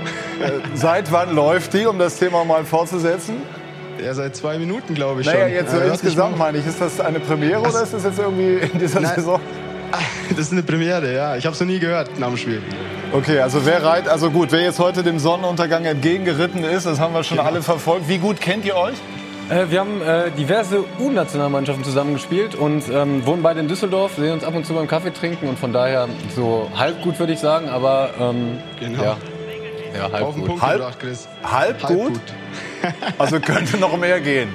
Seit 0.75 1.11
wann 1.13 1.35
läuft 1.35 1.73
die, 1.75 1.87
um 1.87 1.99
das 1.99 2.19
Thema 2.19 2.45
mal 2.45 2.65
fortzusetzen? 2.65 3.37
Ja, 4.05 4.15
seit 4.15 4.35
zwei 4.37 4.59
Minuten, 4.59 4.95
glaube 4.95 5.21
ich 5.21 5.27
Naja, 5.27 5.41
schon. 5.45 5.53
jetzt 5.53 5.71
so 5.73 5.77
Ja, 5.77 5.83
hört 5.85 5.95
sich 5.97 6.05
insgesamt 6.05 6.39
mal- 6.39 6.47
meine 6.47 6.59
ich. 6.59 6.67
Ist 6.67 6.81
das 6.81 7.01
eine 7.01 7.21
Premiere 7.21 7.61
oder 7.61 7.83
ist 7.83 7.93
das 7.93 8.05
jetzt 8.05 8.19
irgendwie 8.19 8.59
in 8.73 8.79
dieser 8.79 9.01
Nein. 9.01 9.15
Saison? 9.17 9.41
Das 10.31 10.39
ist 10.39 10.53
eine 10.53 10.63
Premiere, 10.63 11.13
ja. 11.13 11.37
Ich 11.37 11.45
habe 11.47 11.55
es 11.55 11.61
noch 11.61 11.67
nie 11.67 11.79
gehört 11.81 12.19
nach 12.19 12.29
dem 12.29 12.37
Spiel. 12.37 12.63
Okay, 13.13 13.41
also 13.41 13.67
wer 13.67 13.83
reitet, 13.85 14.09
also 14.09 14.31
gut, 14.31 14.53
wer 14.53 14.61
jetzt 14.63 14.79
heute 14.79 15.03
dem 15.03 15.19
Sonnenuntergang 15.19 15.85
entgegengeritten 15.85 16.63
ist, 16.63 16.87
das 16.87 17.01
haben 17.01 17.13
wir 17.13 17.25
schon 17.25 17.41
alle 17.41 17.61
verfolgt. 17.63 18.09
Wie 18.09 18.19
gut 18.19 18.41
kennt 18.41 18.65
ihr 18.65 18.77
euch? 18.77 18.95
Äh, 19.51 19.69
wir 19.69 19.81
haben 19.81 20.01
äh, 20.01 20.31
diverse 20.31 20.85
U-Nationalmannschaften 21.01 21.83
zusammengespielt 21.85 22.55
und 22.55 22.85
ähm, 22.93 23.27
wohnen 23.27 23.43
beide 23.43 23.59
in 23.59 23.67
Düsseldorf, 23.67 24.13
sehen 24.17 24.33
uns 24.33 24.45
ab 24.45 24.55
und 24.55 24.65
zu 24.65 24.75
beim 24.75 24.87
Kaffee 24.87 25.13
trinken 25.13 25.49
und 25.49 25.59
von 25.59 25.73
daher 25.73 26.07
so 26.37 26.71
halb 26.77 27.03
gut 27.03 27.19
würde 27.19 27.33
ich 27.33 27.41
sagen, 27.41 27.69
aber 27.69 28.11
ähm, 28.21 28.59
Genau. 28.79 29.03
ja, 29.03 29.17
ja, 29.97 30.13
halb 30.13 30.25
Auf 30.25 30.35
gut. 30.37 30.47
Punkt 30.47 30.63
Halb- 30.63 30.79
gebracht, 30.79 31.01
Chris. 31.01 31.27
Halb, 31.43 31.83
gut? 31.83 32.13
Also 33.19 33.41
könnte 33.41 33.77
noch 33.77 33.97
mehr 33.97 34.21
gehen. 34.21 34.49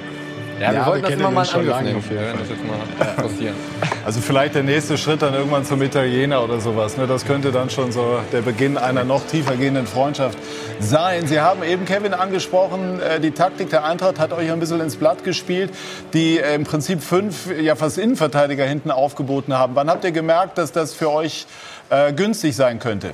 Ja, 0.60 0.70
wir 0.70 0.78
Ja, 0.78 0.86
wollten 0.86 1.02
wir 1.02 1.10
das 1.10 1.20
immer 1.20 1.30
mal 1.30 1.42
in 1.42 1.46
schon 1.46 1.60
Angriff 1.60 1.74
lange 1.74 1.88
nehmen. 1.88 1.98
auf 1.98 2.04
jeden 2.04 2.16
Wir 2.16 2.26
werden 2.26 2.38
das 2.40 2.48
jetzt 2.48 2.66
mal 2.66 3.22
forcieren. 3.28 3.54
Also 4.06 4.20
vielleicht 4.20 4.54
der 4.54 4.62
nächste 4.62 4.96
Schritt 4.96 5.20
dann 5.20 5.34
irgendwann 5.34 5.64
zum 5.64 5.82
Italiener 5.82 6.42
oder 6.42 6.60
sowas. 6.60 6.96
Ne? 6.96 7.06
Das 7.06 7.26
könnte 7.26 7.52
dann 7.52 7.68
schon 7.68 7.92
so 7.92 8.20
der 8.32 8.40
Beginn 8.40 8.78
einer 8.78 9.04
noch 9.04 9.26
tiefer 9.26 9.56
gehenden 9.56 9.86
Freundschaft 9.86 10.38
sein. 10.80 11.26
Sie 11.26 11.40
haben 11.40 11.62
eben 11.62 11.84
Kevin 11.84 12.14
angesprochen, 12.14 13.00
äh, 13.00 13.20
die 13.20 13.32
Taktik 13.32 13.68
der 13.68 13.84
Eintracht 13.84 14.18
hat 14.18 14.32
euch 14.32 14.50
ein 14.50 14.60
bisschen 14.60 14.80
ins 14.80 14.96
Blatt 14.96 15.24
gespielt, 15.24 15.70
die 16.14 16.38
äh, 16.38 16.54
im 16.54 16.64
Prinzip 16.64 17.02
fünf, 17.02 17.48
ja 17.60 17.76
fast 17.76 17.98
Innenverteidiger 17.98 18.64
hinten 18.64 18.90
aufgeboten 18.90 19.52
haben. 19.54 19.74
Wann 19.74 19.90
habt 19.90 20.04
ihr 20.04 20.12
gemerkt, 20.12 20.56
dass 20.56 20.72
das 20.72 20.94
für 20.94 21.10
euch 21.10 21.46
äh, 21.90 22.12
günstig 22.12 22.56
sein 22.56 22.78
könnte? 22.78 23.12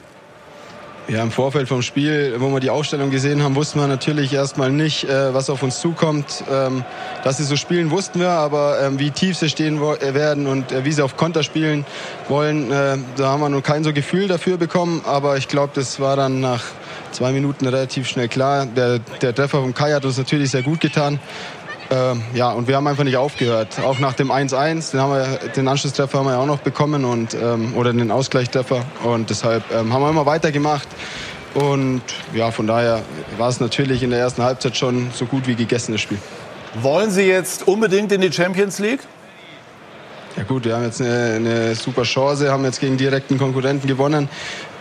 Ja, 1.08 1.20
im 1.20 1.32
Vorfeld 1.32 1.68
vom 1.68 1.82
Spiel, 1.82 2.36
wo 2.38 2.48
wir 2.50 2.60
die 2.60 2.70
Aufstellung 2.70 3.10
gesehen 3.10 3.42
haben, 3.42 3.56
wussten 3.56 3.80
wir 3.80 3.88
natürlich 3.88 4.32
erstmal 4.32 4.70
nicht, 4.70 5.02
äh, 5.02 5.34
was 5.34 5.50
auf 5.50 5.64
uns 5.64 5.80
zukommt. 5.80 6.44
Ähm, 6.48 6.84
dass 7.24 7.38
sie 7.38 7.44
so 7.44 7.56
spielen, 7.56 7.90
wussten 7.90 8.20
wir, 8.20 8.30
aber 8.30 8.80
ähm, 8.80 9.00
wie 9.00 9.10
tief 9.10 9.36
sie 9.36 9.48
stehen 9.48 9.82
äh, 9.82 10.14
werden 10.14 10.46
und 10.46 10.70
äh, 10.70 10.84
wie 10.84 10.92
sie 10.92 11.02
auf 11.02 11.16
Konter 11.16 11.42
spielen 11.42 11.84
wollen, 12.28 12.70
da 12.70 13.26
haben 13.26 13.40
wir 13.40 13.48
noch 13.48 13.62
kein 13.62 13.82
so 13.82 13.92
Gefühl 13.92 14.28
dafür 14.28 14.56
bekommen. 14.56 15.02
Aber 15.04 15.36
ich 15.36 15.48
glaube, 15.48 15.72
das 15.74 15.98
war 15.98 16.16
dann 16.16 16.40
nach 16.40 16.62
zwei 17.10 17.32
Minuten 17.32 17.66
relativ 17.66 18.08
schnell 18.08 18.28
klar. 18.28 18.66
Der, 18.66 19.00
der 19.20 19.34
Treffer 19.34 19.60
von 19.60 19.74
Kai 19.74 19.92
hat 19.92 20.04
uns 20.04 20.18
natürlich 20.18 20.50
sehr 20.50 20.62
gut 20.62 20.80
getan. 20.80 21.18
Ähm, 21.92 22.22
ja, 22.32 22.50
und 22.52 22.68
wir 22.68 22.76
haben 22.76 22.86
einfach 22.86 23.04
nicht 23.04 23.18
aufgehört. 23.18 23.78
Auch 23.80 23.98
nach 23.98 24.14
dem 24.14 24.30
1-1, 24.32 24.92
den, 24.92 25.00
haben 25.00 25.12
wir, 25.12 25.48
den 25.50 25.68
Anschlusstreffer 25.68 26.18
haben 26.18 26.24
wir 26.24 26.32
ja 26.32 26.38
auch 26.38 26.46
noch 26.46 26.60
bekommen 26.60 27.04
und, 27.04 27.34
ähm, 27.34 27.76
oder 27.76 27.92
den 27.92 28.10
Ausgleichstreffer. 28.10 28.82
Und 29.04 29.28
deshalb 29.28 29.62
ähm, 29.70 29.92
haben 29.92 30.00
wir 30.00 30.08
immer 30.08 30.24
weitergemacht. 30.24 30.88
Und 31.52 32.00
ja, 32.32 32.50
von 32.50 32.66
daher 32.66 33.02
war 33.36 33.50
es 33.50 33.60
natürlich 33.60 34.02
in 34.02 34.08
der 34.08 34.20
ersten 34.20 34.42
Halbzeit 34.42 34.74
schon 34.74 35.10
so 35.12 35.26
gut 35.26 35.46
wie 35.46 35.54
gegessen, 35.54 35.92
das 35.92 36.00
Spiel. 36.00 36.16
Wollen 36.80 37.10
Sie 37.10 37.24
jetzt 37.24 37.68
unbedingt 37.68 38.10
in 38.10 38.22
die 38.22 38.32
Champions 38.32 38.78
League? 38.78 39.00
Ja 40.38 40.44
gut, 40.44 40.64
wir 40.64 40.74
haben 40.74 40.84
jetzt 40.84 41.02
eine, 41.02 41.34
eine 41.34 41.74
super 41.74 42.04
Chance, 42.04 42.50
haben 42.50 42.64
jetzt 42.64 42.80
gegen 42.80 42.96
direkten 42.96 43.36
Konkurrenten 43.36 43.86
gewonnen, 43.86 44.30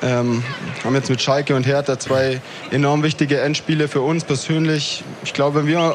ähm, 0.01 0.45
haben 0.85 0.95
jetzt 0.95 1.09
mit 1.09 1.21
Schalke 1.21 1.57
und 1.57 1.67
Hertha 1.67 1.99
zwei 1.99 2.39
enorm 2.71 3.03
wichtige 3.03 3.41
Endspiele 3.41 3.89
für 3.89 3.99
uns 3.99 4.23
persönlich. 4.23 5.03
Ich 5.25 5.33
glaube, 5.33 5.59
wenn 5.59 5.67
wir 5.67 5.93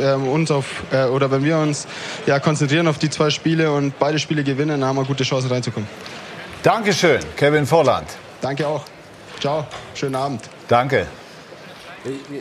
ähm, 0.00 0.28
uns 0.28 0.50
auf 0.50 0.66
äh, 0.92 1.04
oder 1.04 1.30
wenn 1.30 1.44
wir 1.44 1.58
uns 1.58 1.86
ja, 2.26 2.38
konzentrieren 2.38 2.88
auf 2.88 2.98
die 2.98 3.10
zwei 3.10 3.30
Spiele 3.30 3.72
und 3.72 3.98
beide 3.98 4.18
Spiele 4.18 4.44
gewinnen, 4.44 4.80
dann 4.80 4.88
haben 4.88 4.96
wir 4.96 5.04
gute 5.04 5.24
Chancen 5.24 5.50
reinzukommen. 5.50 5.88
Dankeschön, 6.62 7.20
Kevin 7.36 7.66
Volland. 7.66 8.08
Danke 8.40 8.66
auch. 8.66 8.84
Ciao, 9.40 9.66
schönen 9.94 10.14
Abend. 10.14 10.42
Danke. 10.68 11.06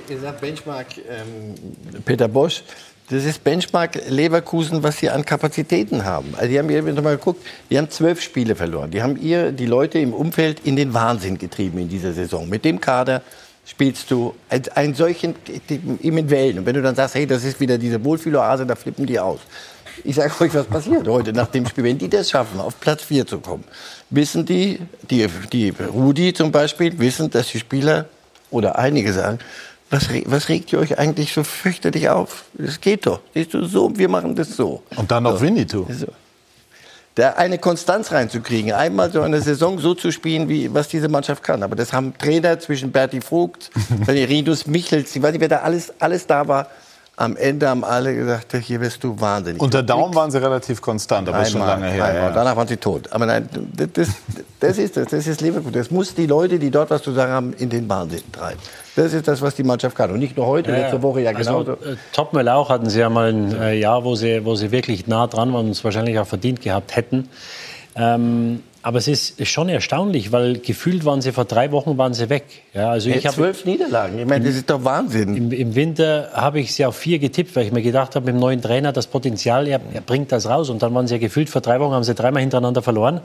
Ihr 0.10 0.20
sagt 0.20 0.42
Benchmark 0.42 0.88
ähm, 0.98 1.56
Peter 2.06 2.28
Bosch. 2.28 2.64
Das 3.10 3.24
ist 3.24 3.44
Benchmark 3.44 4.00
Leverkusen, 4.10 4.82
was 4.82 4.98
sie 4.98 5.12
an 5.12 5.24
Kapazitäten 5.24 6.06
haben. 6.06 6.34
Also 6.36 6.48
die 6.48 6.58
haben 6.58 6.70
hier 6.70 6.82
noch 6.82 7.04
mal 7.04 7.18
geguckt, 7.18 7.46
die 7.70 7.78
haben 7.78 7.90
zwölf 7.92 8.20
Spiele 8.20 8.56
verloren. 8.56 8.90
Die 8.90 9.04
haben 9.04 9.16
ihr 9.22 9.52
die 9.52 9.68
Leute 9.68 10.00
im 10.00 10.12
Umfeld 10.12 10.62
in 10.62 10.76
den 10.76 10.96
Wahnsinn 10.96 11.38
getrieben 11.38 11.78
in 11.78 11.90
dieser 11.90 12.14
Saison. 12.14 12.50
Mit 12.50 12.66
dem 12.66 12.82
Kader 12.82 13.22
spielst 13.66 14.12
du 14.12 14.36
ein, 14.50 14.64
einen 14.76 14.94
solchen 14.94 15.36
ihm 16.02 16.18
in 16.18 16.30
Wellen. 16.30 16.60
Und 16.60 16.66
wenn 16.66 16.76
du 16.76 16.82
dann 16.82 16.96
sagst, 16.96 17.16
hey, 17.16 17.26
das 17.26 17.44
ist 17.44 17.60
wieder 17.60 17.78
diese 17.78 18.04
Wohlfühloase, 18.04 18.66
da 18.66 18.76
flippen 18.76 19.06
die 19.06 19.20
aus. 19.20 19.40
Ich 20.04 20.16
sage 20.16 20.32
euch, 20.42 20.54
was 20.54 20.66
passiert 20.66 21.08
heute 21.08 21.34
nach 21.34 21.48
dem 21.48 21.66
Spiel. 21.66 21.84
Wenn 21.84 21.98
die 21.98 22.10
das 22.10 22.30
schaffen, 22.30 22.60
auf 22.60 22.80
Platz 22.80 23.04
4 23.04 23.26
zu 23.26 23.40
kommen, 23.40 23.64
wissen 24.10 24.46
die, 24.46 24.80
die, 25.10 25.28
die 25.52 25.70
Rudi 25.70 26.34
zum 26.34 26.52
Beispiel, 26.52 26.98
wissen, 27.00 27.30
dass 27.30 27.48
die 27.48 27.60
Spieler 27.60 28.06
oder 28.52 28.78
einige 28.78 29.12
sagen, 29.14 29.40
was, 29.90 30.10
was 30.26 30.50
regt 30.50 30.74
ihr 30.74 30.80
euch 30.80 30.98
eigentlich 30.98 31.34
so 31.34 31.44
fürchterlich 31.44 32.10
auf? 32.10 32.46
Das 32.54 32.82
geht 32.82 33.06
doch. 33.06 33.22
Siehst 33.34 33.54
du, 33.54 33.66
so, 33.66 33.92
wir 33.96 34.10
machen 34.10 34.36
das 34.36 34.56
so. 34.56 34.84
Und 34.96 35.12
dann 35.12 35.24
noch 35.24 35.38
so. 35.38 35.42
Winnetou. 35.42 35.86
So. 35.90 36.08
Da 37.16 37.32
eine 37.32 37.58
Konstanz 37.58 38.12
reinzukriegen, 38.12 38.74
einmal 38.74 39.12
so 39.12 39.22
eine 39.22 39.42
Saison 39.42 39.80
so 39.80 39.94
zu 39.96 40.12
spielen, 40.12 40.50
wie 40.50 40.74
was 40.74 40.90
diese 40.90 41.08
Mannschaft 41.08 41.44
kann. 41.44 41.64
Aber 41.64 41.76
das 41.76 41.94
haben 41.94 42.18
Trainer 42.18 42.60
zwischen 42.60 42.92
Berti 42.92 43.22
Vogt, 43.22 43.72
Rinus 44.08 44.68
Michels, 44.68 45.16
ich 45.16 45.22
weiß 45.22 45.32
nicht, 45.32 45.42
wer 45.42 45.48
da 45.48 45.60
alles, 45.60 45.94
alles 46.00 46.28
da 46.28 46.48
war. 46.48 46.68
Am 47.18 47.38
Ende 47.38 47.70
haben 47.70 47.86
alle 47.86 48.14
gesagt, 48.14 48.54
hier 48.58 48.80
bist 48.80 49.02
du 49.02 49.18
wahnsinnig. 49.20 49.62
Unter 49.62 49.82
Daumen 49.82 50.14
waren 50.16 50.32
sie 50.32 50.42
relativ 50.42 50.82
konstant, 50.82 51.30
aber 51.30 51.44
ist 51.44 51.52
schon 51.52 51.62
Einmal, 51.62 51.80
lange 51.80 51.94
her. 51.94 52.04
einmal. 52.04 52.24
Ja. 52.24 52.32
Danach 52.32 52.58
waren 52.58 52.68
sie 52.68 52.76
tot. 52.76 53.10
Aber 53.12 53.26
nein, 53.26 53.48
das, 53.94 54.10
das 54.60 54.78
ist 54.78 54.98
das. 54.98 55.08
Das 55.08 55.26
ist 55.26 55.40
Leverkusen. 55.40 55.72
Das 55.74 55.92
muss 55.92 56.14
die 56.14 56.26
Leute, 56.26 56.60
die 56.60 56.70
dort 56.70 56.90
was 56.90 57.04
zu 57.04 57.14
sagen 57.14 57.32
haben, 57.32 57.54
in 57.54 57.70
den 57.70 57.88
Wahnsinn 57.88 58.24
treiben. 58.34 58.60
Das 58.98 59.14
ist 59.14 59.30
das, 59.30 59.42
was 59.42 59.56
die 59.56 59.64
Mannschaft 59.64 59.96
kann. 59.96 60.12
Und 60.12 60.20
nicht 60.20 60.36
nur 60.36 60.46
heute, 60.46 60.72
letzte 60.72 61.02
Woche 61.02 61.22
ja 61.22 61.32
genauso. 61.32 61.78
Also, 61.78 61.92
äh, 61.92 61.96
Topmüll 62.12 62.50
auch 62.50 62.70
hatten 62.70 62.90
sie 62.90 63.00
ja 63.00 63.10
mal 63.10 63.30
ein 63.30 63.62
äh, 63.62 63.76
Jahr, 63.76 64.04
wo 64.04 64.16
sie, 64.16 64.44
wo 64.44 64.56
sie 64.56 64.72
wirklich 64.72 65.08
nah 65.08 65.28
dran 65.28 65.54
waren 65.54 65.68
und 65.68 65.72
es 65.72 65.84
wahrscheinlich 65.86 66.20
auch 66.20 66.28
verdient 66.28 66.62
gehabt 66.62 66.98
hätten. 66.98 67.30
Ähm, 67.96 68.62
aber 68.86 69.00
es 69.00 69.08
ist 69.08 69.48
schon 69.48 69.68
erstaunlich, 69.68 70.32
weil 70.32 70.60
gefühlt 70.60 71.06
waren 71.06 71.20
sie 71.20 71.32
vor 71.32 71.46
drei 71.46 71.72
Wochen 71.72 71.98
waren 71.98 72.14
sie 72.14 72.30
weg. 72.30 72.44
Ja, 72.72 72.92
also 72.92 73.10
ich 73.10 73.16
Hey, 73.16 73.22
habe 73.24 73.36
zwölf 73.36 73.66
Niederlagen. 73.66 74.20
Ich 74.20 74.28
meine, 74.28 74.46
das 74.46 74.54
ist 74.54 74.70
doch 74.70 74.84
Wahnsinn. 74.84 75.36
im, 75.36 75.52
im 75.52 75.74
Winter 75.74 76.30
habe 76.34 76.60
ich 76.60 76.76
sie 76.76 76.86
auf 76.86 76.96
vier 76.96 77.18
getippt, 77.18 77.56
weil 77.56 77.66
ich 77.66 77.72
mir 77.72 77.82
gedacht 77.82 78.14
habe, 78.14 78.28
mit 78.28 78.36
dem 78.36 78.40
neuen 78.40 78.62
Trainer 78.62 78.92
das 78.92 79.08
Potenzial, 79.08 79.68
er, 79.68 79.82
er 79.92 80.02
bringt 80.02 80.32
das 80.32 80.48
raus. 80.48 80.70
Und 80.70 80.84
dann 80.84 80.94
waren 80.94 81.08
sie 81.08 81.16
ja 81.16 81.20
gefühlt 81.20 81.50
vor 81.50 81.62
drei 81.62 81.80
Wochen 81.80 81.94
haben 81.94 82.04
sie 82.04 82.14
dreimal 82.14 82.42
hintereinander 82.42 82.84
verloren. 82.84 83.22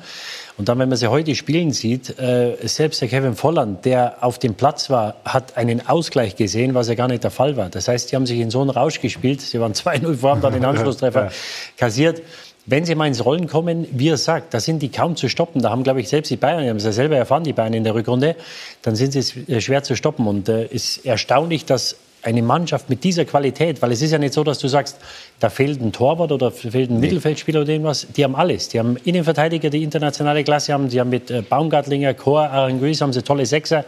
Und 0.57 0.71
dann, 0.71 0.79
wenn 0.79 0.89
man 0.89 0.97
sie 0.97 1.09
heute 1.09 1.35
spielen 1.35 1.73
sieht, 1.73 2.19
äh, 2.19 2.57
selbst 2.63 3.03
der 3.03 3.09
Kevin 3.09 3.37
Volland, 3.37 3.85
der 3.85 4.25
auf 4.25 4.39
dem 4.39 4.55
Platz 4.55 4.89
war, 4.89 5.17
hat 5.27 5.59
einen 5.59 5.87
Ausgleich 5.87 6.37
gesehen, 6.37 6.73
was 6.73 6.89
ja 6.89 6.95
gar 6.95 7.09
nicht 7.09 7.23
der 7.23 7.31
Fall 7.31 7.59
war. 7.59 7.69
Das 7.69 7.87
heißt, 7.87 8.11
die 8.11 8.17
haben 8.17 8.25
sich 8.25 8.41
in 8.41 8.51
so 8.51 8.63
einen 8.63 8.71
Rausch 8.71 9.03
gespielt. 9.03 9.43
Sie 9.43 9.61
waren 9.61 9.73
2-0 9.75 10.17
vor, 10.17 10.31
haben 10.31 10.41
dann 10.41 10.55
den 10.55 10.65
Anschlusstreffer 10.65 11.31
kassiert. 11.77 12.23
Wenn 12.71 12.85
sie 12.85 12.95
mal 12.95 13.09
ins 13.09 13.25
Rollen 13.25 13.49
kommen, 13.49 13.89
wie 13.91 14.11
er 14.11 14.17
sagt, 14.17 14.55
da 14.55 14.61
sind 14.61 14.81
die 14.81 14.91
kaum 14.93 15.17
zu 15.17 15.29
stoppen. 15.29 15.61
Da 15.61 15.71
haben, 15.71 15.83
glaube 15.83 16.01
ich, 16.01 16.09
selbst 16.09 16.31
die 16.31 16.37
Bayern, 16.37 16.63
die 16.63 16.71
haben 16.71 16.77
es 16.77 16.85
ja 16.85 16.93
selber 16.93 17.17
erfahren, 17.17 17.43
die 17.43 17.53
Bayern 17.53 17.75
in 17.75 17.83
der 17.83 17.97
Rückrunde, 17.97 18.37
dann 18.83 18.95
sind 18.95 19.13
sie 19.13 19.41
äh, 19.53 19.61
schwer 19.61 19.83
zu 19.83 19.97
stoppen. 19.97 20.29
Und 20.29 20.49
es 20.49 20.71
äh, 20.71 20.75
ist 20.77 21.05
erstaunlich, 21.05 21.65
dass 21.65 21.97
eine 22.23 22.43
Mannschaft 22.43 22.89
mit 22.89 23.03
dieser 23.03 23.25
Qualität, 23.25 23.83
weil 23.83 23.91
es 23.91 24.03
ist 24.03 24.13
ja 24.13 24.19
nicht 24.19 24.35
so, 24.35 24.45
dass 24.45 24.61
du 24.61 24.69
sagst, 24.69 24.99
da 25.41 25.51
fehlt 25.51 25.81
ein 25.81 25.91
Torwart 25.91 26.31
oder 26.31 26.53
fehlt 26.53 26.91
ein 26.91 27.01
Mittelfeldspieler 27.01 27.63
oder 27.63 27.71
irgendwas. 27.71 28.07
Die 28.17 28.23
haben 28.23 28.37
alles. 28.37 28.69
Die 28.69 28.79
haben 28.79 28.97
Innenverteidiger, 29.03 29.69
die 29.69 29.83
internationale 29.83 30.45
Klasse 30.45 30.73
haben. 30.73 30.91
Die 30.91 31.01
haben 31.01 31.11
mit 31.11 31.29
äh, 31.29 31.43
Baumgartlinger, 31.43 32.15
Chor, 32.15 32.43
Aranguiz 32.43 33.01
haben 33.01 33.13
sie 33.13 33.23
tolle 33.23 33.47
Sechser. 33.47 33.85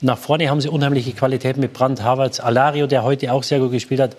Nach 0.00 0.16
vorne 0.16 0.48
haben 0.48 0.62
sie 0.62 0.68
unheimliche 0.68 1.12
Qualität 1.12 1.58
mit 1.58 1.74
Brandt, 1.74 2.02
Havertz, 2.02 2.40
Alario, 2.40 2.86
der 2.86 3.02
heute 3.02 3.30
auch 3.32 3.42
sehr 3.42 3.58
gut 3.58 3.72
gespielt 3.72 4.00
hat. 4.00 4.16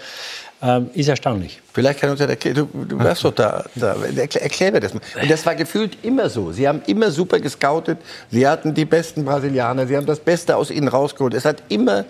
Ähm, 0.60 0.90
ist 0.94 1.08
erstaunlich. 1.08 1.62
Vielleicht 1.72 2.00
kann 2.00 2.10
uns 2.10 2.20
ja 2.20 2.26
erklären, 2.26 2.68
du, 2.74 2.86
du 2.86 2.98
warst 2.98 3.24
doch 3.24 3.34
da, 3.34 3.66
da. 3.76 3.96
Erklär, 4.04 4.42
erklär 4.42 4.72
mir 4.72 4.80
das 4.80 4.94
mal. 4.94 5.02
Und 5.22 5.30
das 5.30 5.46
war 5.46 5.54
gefühlt 5.54 6.04
immer 6.04 6.32
so. 6.32 6.52
Sie 6.52 6.68
haben 6.68 6.82
immer 6.88 7.12
super 7.12 7.40
gescoutet, 7.40 8.00
sie 8.32 8.48
hatten 8.48 8.74
die 8.74 8.86
besten 8.86 9.24
Brasilianer, 9.24 9.86
sie 9.86 9.96
haben 9.96 10.08
das 10.08 10.20
Beste 10.20 10.56
aus 10.56 10.72
ihnen 10.72 10.88
rausgeholt. 10.88 11.36
Es 11.36 11.46
hat 11.46 11.62
immer 11.70 12.06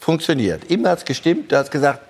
funktioniert. 0.00 0.68
Immer 0.68 0.90
hat 0.90 0.98
es 0.98 1.04
gestimmt, 1.04 1.52
da 1.52 1.58
hat 1.58 1.66
es 1.66 1.70
gesagt, 1.70 2.00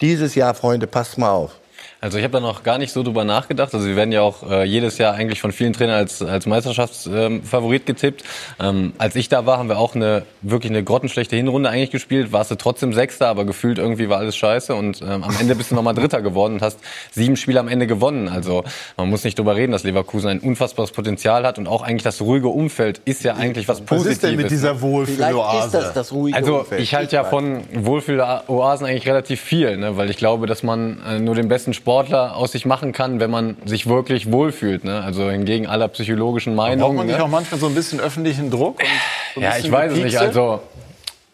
dieses 0.00 0.34
Jahr, 0.34 0.54
Freunde, 0.54 0.86
passt 0.86 1.18
mal 1.18 1.30
auf. 1.30 1.59
Also 2.02 2.16
ich 2.18 2.24
habe 2.24 2.32
da 2.32 2.40
noch 2.40 2.62
gar 2.62 2.78
nicht 2.78 2.92
so 2.92 3.02
drüber 3.02 3.24
nachgedacht. 3.24 3.74
Also 3.74 3.84
sie 3.86 3.94
werden 3.96 4.10
ja 4.12 4.22
auch 4.22 4.48
äh, 4.50 4.64
jedes 4.64 4.96
Jahr 4.98 5.14
eigentlich 5.14 5.40
von 5.40 5.52
vielen 5.52 5.72
Trainern 5.74 5.96
als, 5.96 6.22
als 6.22 6.46
Meisterschaftsfavorit 6.46 7.86
getippt. 7.86 8.24
Ähm, 8.58 8.92
als 8.98 9.16
ich 9.16 9.28
da 9.28 9.46
war, 9.46 9.58
haben 9.58 9.68
wir 9.68 9.78
auch 9.78 9.94
eine 9.94 10.22
wirklich 10.42 10.70
eine 10.72 10.82
grottenschlechte 10.82 11.36
Hinrunde 11.36 11.68
eigentlich 11.68 11.90
gespielt. 11.90 12.32
Warst 12.32 12.50
du 12.50 12.54
trotzdem 12.54 12.92
Sechster, 12.92 13.28
aber 13.28 13.44
gefühlt 13.44 13.78
irgendwie 13.78 14.08
war 14.08 14.18
alles 14.18 14.36
scheiße. 14.36 14.74
Und 14.74 15.02
ähm, 15.02 15.24
am 15.24 15.34
Ende 15.38 15.54
bist 15.54 15.70
du 15.70 15.74
nochmal 15.74 15.94
Dritter 15.94 16.22
geworden 16.22 16.54
und 16.54 16.62
hast 16.62 16.78
sieben 17.12 17.36
Spiele 17.36 17.60
am 17.60 17.68
Ende 17.68 17.86
gewonnen. 17.86 18.28
Also 18.28 18.64
man 18.96 19.08
muss 19.10 19.24
nicht 19.24 19.38
drüber 19.38 19.56
reden, 19.56 19.72
dass 19.72 19.84
Leverkusen 19.84 20.28
ein 20.30 20.40
unfassbares 20.40 20.92
Potenzial 20.92 21.44
hat 21.46 21.58
und 21.58 21.66
auch 21.68 21.82
eigentlich 21.82 22.02
das 22.02 22.20
ruhige 22.20 22.48
Umfeld 22.48 23.00
ist 23.04 23.24
ja 23.24 23.34
eigentlich 23.34 23.68
was 23.68 23.80
Was 23.80 23.86
Positives. 23.86 24.12
ist 24.14 24.22
denn 24.22 24.36
mit 24.36 24.50
dieser 24.50 24.70
Vielleicht 24.76 24.82
Wohlfühloase? 24.82 25.66
ist 25.66 25.74
das 25.74 25.92
das 25.92 26.12
ruhige 26.12 26.36
Also 26.36 26.60
Umfeld. 26.60 26.80
ich 26.80 26.94
halte 26.94 27.16
ja 27.16 27.24
von 27.24 27.60
Wohlfühloasen 27.74 28.86
eigentlich 28.86 29.06
relativ 29.06 29.40
viel, 29.40 29.76
ne? 29.76 29.96
weil 29.96 30.10
ich 30.10 30.16
glaube, 30.16 30.46
dass 30.46 30.62
man 30.62 30.98
äh, 31.06 31.18
nur 31.18 31.34
den 31.34 31.48
besten 31.48 31.72
Sportler 31.90 32.36
aus 32.36 32.52
sich 32.52 32.66
machen 32.66 32.92
kann, 32.92 33.18
wenn 33.18 33.32
man 33.32 33.56
sich 33.64 33.88
wirklich 33.88 34.30
wohlfühlt. 34.30 34.84
Ne? 34.84 35.02
Also 35.02 35.28
hingegen 35.28 35.66
aller 35.66 35.88
psychologischen 35.88 36.54
Braucht 36.54 36.68
Meinungen. 36.68 36.96
man 36.98 37.06
nicht 37.08 37.18
ne? 37.18 37.24
auch 37.24 37.28
manchmal 37.28 37.58
so 37.58 37.66
ein 37.66 37.74
bisschen 37.74 37.98
öffentlichen 37.98 38.48
Druck? 38.48 38.78
Und 38.78 38.86
so 39.34 39.40
ein 39.40 39.42
Ja, 39.42 39.48
bisschen 39.50 39.66
ich 39.66 39.72
weiß 39.72 39.92
es 39.94 39.98
nicht. 40.04 40.16
Also 40.16 40.60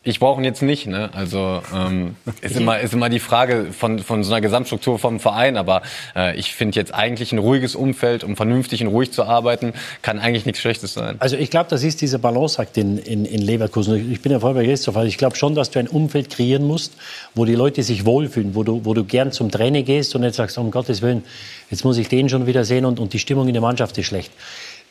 ich 0.06 0.20
brauche 0.20 0.40
ihn 0.40 0.44
jetzt 0.44 0.62
nicht. 0.62 0.86
Ne? 0.86 1.10
Also 1.12 1.62
ähm, 1.74 2.14
ist 2.40 2.56
immer 2.56 2.78
ist 2.78 2.94
immer 2.94 3.08
die 3.08 3.18
Frage 3.18 3.66
von 3.72 3.98
von 3.98 4.22
so 4.22 4.32
einer 4.32 4.40
Gesamtstruktur 4.40 5.00
vom 5.00 5.18
Verein. 5.18 5.56
Aber 5.56 5.82
äh, 6.14 6.36
ich 6.38 6.54
finde 6.54 6.78
jetzt 6.78 6.94
eigentlich 6.94 7.32
ein 7.32 7.38
ruhiges 7.38 7.74
Umfeld, 7.74 8.22
um 8.22 8.36
vernünftig 8.36 8.82
und 8.82 8.88
ruhig 8.88 9.10
zu 9.10 9.24
arbeiten, 9.24 9.72
kann 10.02 10.20
eigentlich 10.20 10.46
nichts 10.46 10.60
Schlechtes 10.60 10.94
sein. 10.94 11.16
Also 11.18 11.36
ich 11.36 11.50
glaube, 11.50 11.68
das 11.70 11.82
ist 11.82 12.00
dieser 12.00 12.18
Balanceakt 12.18 12.76
in, 12.76 12.98
in, 12.98 13.24
in 13.24 13.42
Leverkusen. 13.42 14.12
Ich 14.12 14.22
bin 14.22 14.30
ja 14.30 14.38
voll 14.38 14.54
bei 14.54 14.64
Christoph. 14.64 14.96
Also 14.96 15.08
ich 15.08 15.18
glaube 15.18 15.34
schon, 15.34 15.56
dass 15.56 15.70
du 15.70 15.80
ein 15.80 15.88
Umfeld 15.88 16.30
kreieren 16.30 16.64
musst, 16.64 16.92
wo 17.34 17.44
die 17.44 17.56
Leute 17.56 17.82
sich 17.82 18.04
wohlfühlen, 18.04 18.54
wo 18.54 18.62
du, 18.62 18.84
wo 18.84 18.94
du 18.94 19.04
gern 19.04 19.32
zum 19.32 19.50
Training 19.50 19.84
gehst 19.84 20.14
und 20.14 20.20
nicht 20.20 20.36
sagst, 20.36 20.56
um 20.56 20.70
Gottes 20.70 21.02
Willen, 21.02 21.24
jetzt 21.68 21.84
muss 21.84 21.98
ich 21.98 22.08
den 22.08 22.28
schon 22.28 22.46
wieder 22.46 22.64
sehen 22.64 22.84
und, 22.84 23.00
und 23.00 23.12
die 23.12 23.18
Stimmung 23.18 23.48
in 23.48 23.54
der 23.54 23.62
Mannschaft 23.62 23.98
ist 23.98 24.06
schlecht. 24.06 24.30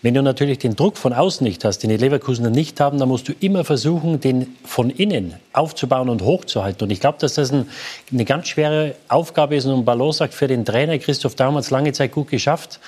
Wenn 0.01 0.13
du 0.13 0.21
natürlich 0.21 0.59
den 0.59 0.75
Druck 0.75 0.97
von 0.97 1.13
außen 1.13 1.43
nicht 1.43 1.65
hast, 1.65 1.79
den 1.79 1.89
die 1.89 1.97
Leverkusener 1.97 2.51
nicht 2.51 2.79
haben, 2.79 2.99
dann 2.99 3.09
musst 3.09 3.27
du 3.27 3.33
immer 3.39 3.63
versuchen, 3.63 4.19
den 4.19 4.55
von 4.63 4.91
innen 4.91 5.33
aufzubauen 5.51 6.09
und 6.09 6.21
hochzuhalten. 6.21 6.83
Und 6.85 6.91
ich 6.91 6.99
glaube, 6.99 7.17
dass 7.19 7.33
das 7.35 7.51
ein, 7.51 7.67
eine 8.11 8.25
ganz 8.25 8.47
schwere 8.47 8.95
Aufgabe 9.07 9.55
ist 9.55 9.65
und 9.65 9.73
ein 9.73 9.85
Balanceakt 9.85 10.33
für 10.33 10.47
den 10.47 10.63
Trainer. 10.63 10.99
Christoph 10.99 11.35
Daum 11.35 11.55
hat 11.55 11.63
es 11.63 11.71
lange 11.71 11.91
Zeit 11.93 12.11
gut 12.11 12.29
geschafft, 12.29 12.79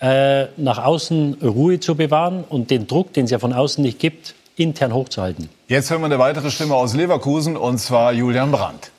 äh, 0.00 0.46
nach 0.56 0.78
außen 0.78 1.38
Ruhe 1.42 1.78
zu 1.78 1.94
bewahren 1.94 2.44
und 2.48 2.70
den 2.70 2.86
Druck, 2.86 3.12
den 3.12 3.26
es 3.26 3.30
ja 3.30 3.38
von 3.38 3.52
außen 3.52 3.82
nicht 3.82 3.98
gibt, 3.98 4.34
intern 4.56 4.94
hochzuhalten. 4.94 5.48
Jetzt 5.68 5.90
hören 5.90 6.00
wir 6.00 6.06
eine 6.06 6.18
weitere 6.18 6.50
Stimme 6.50 6.74
aus 6.74 6.94
Leverkusen, 6.94 7.56
und 7.56 7.78
zwar 7.78 8.12
Julian 8.12 8.50
Brandt. 8.50 8.90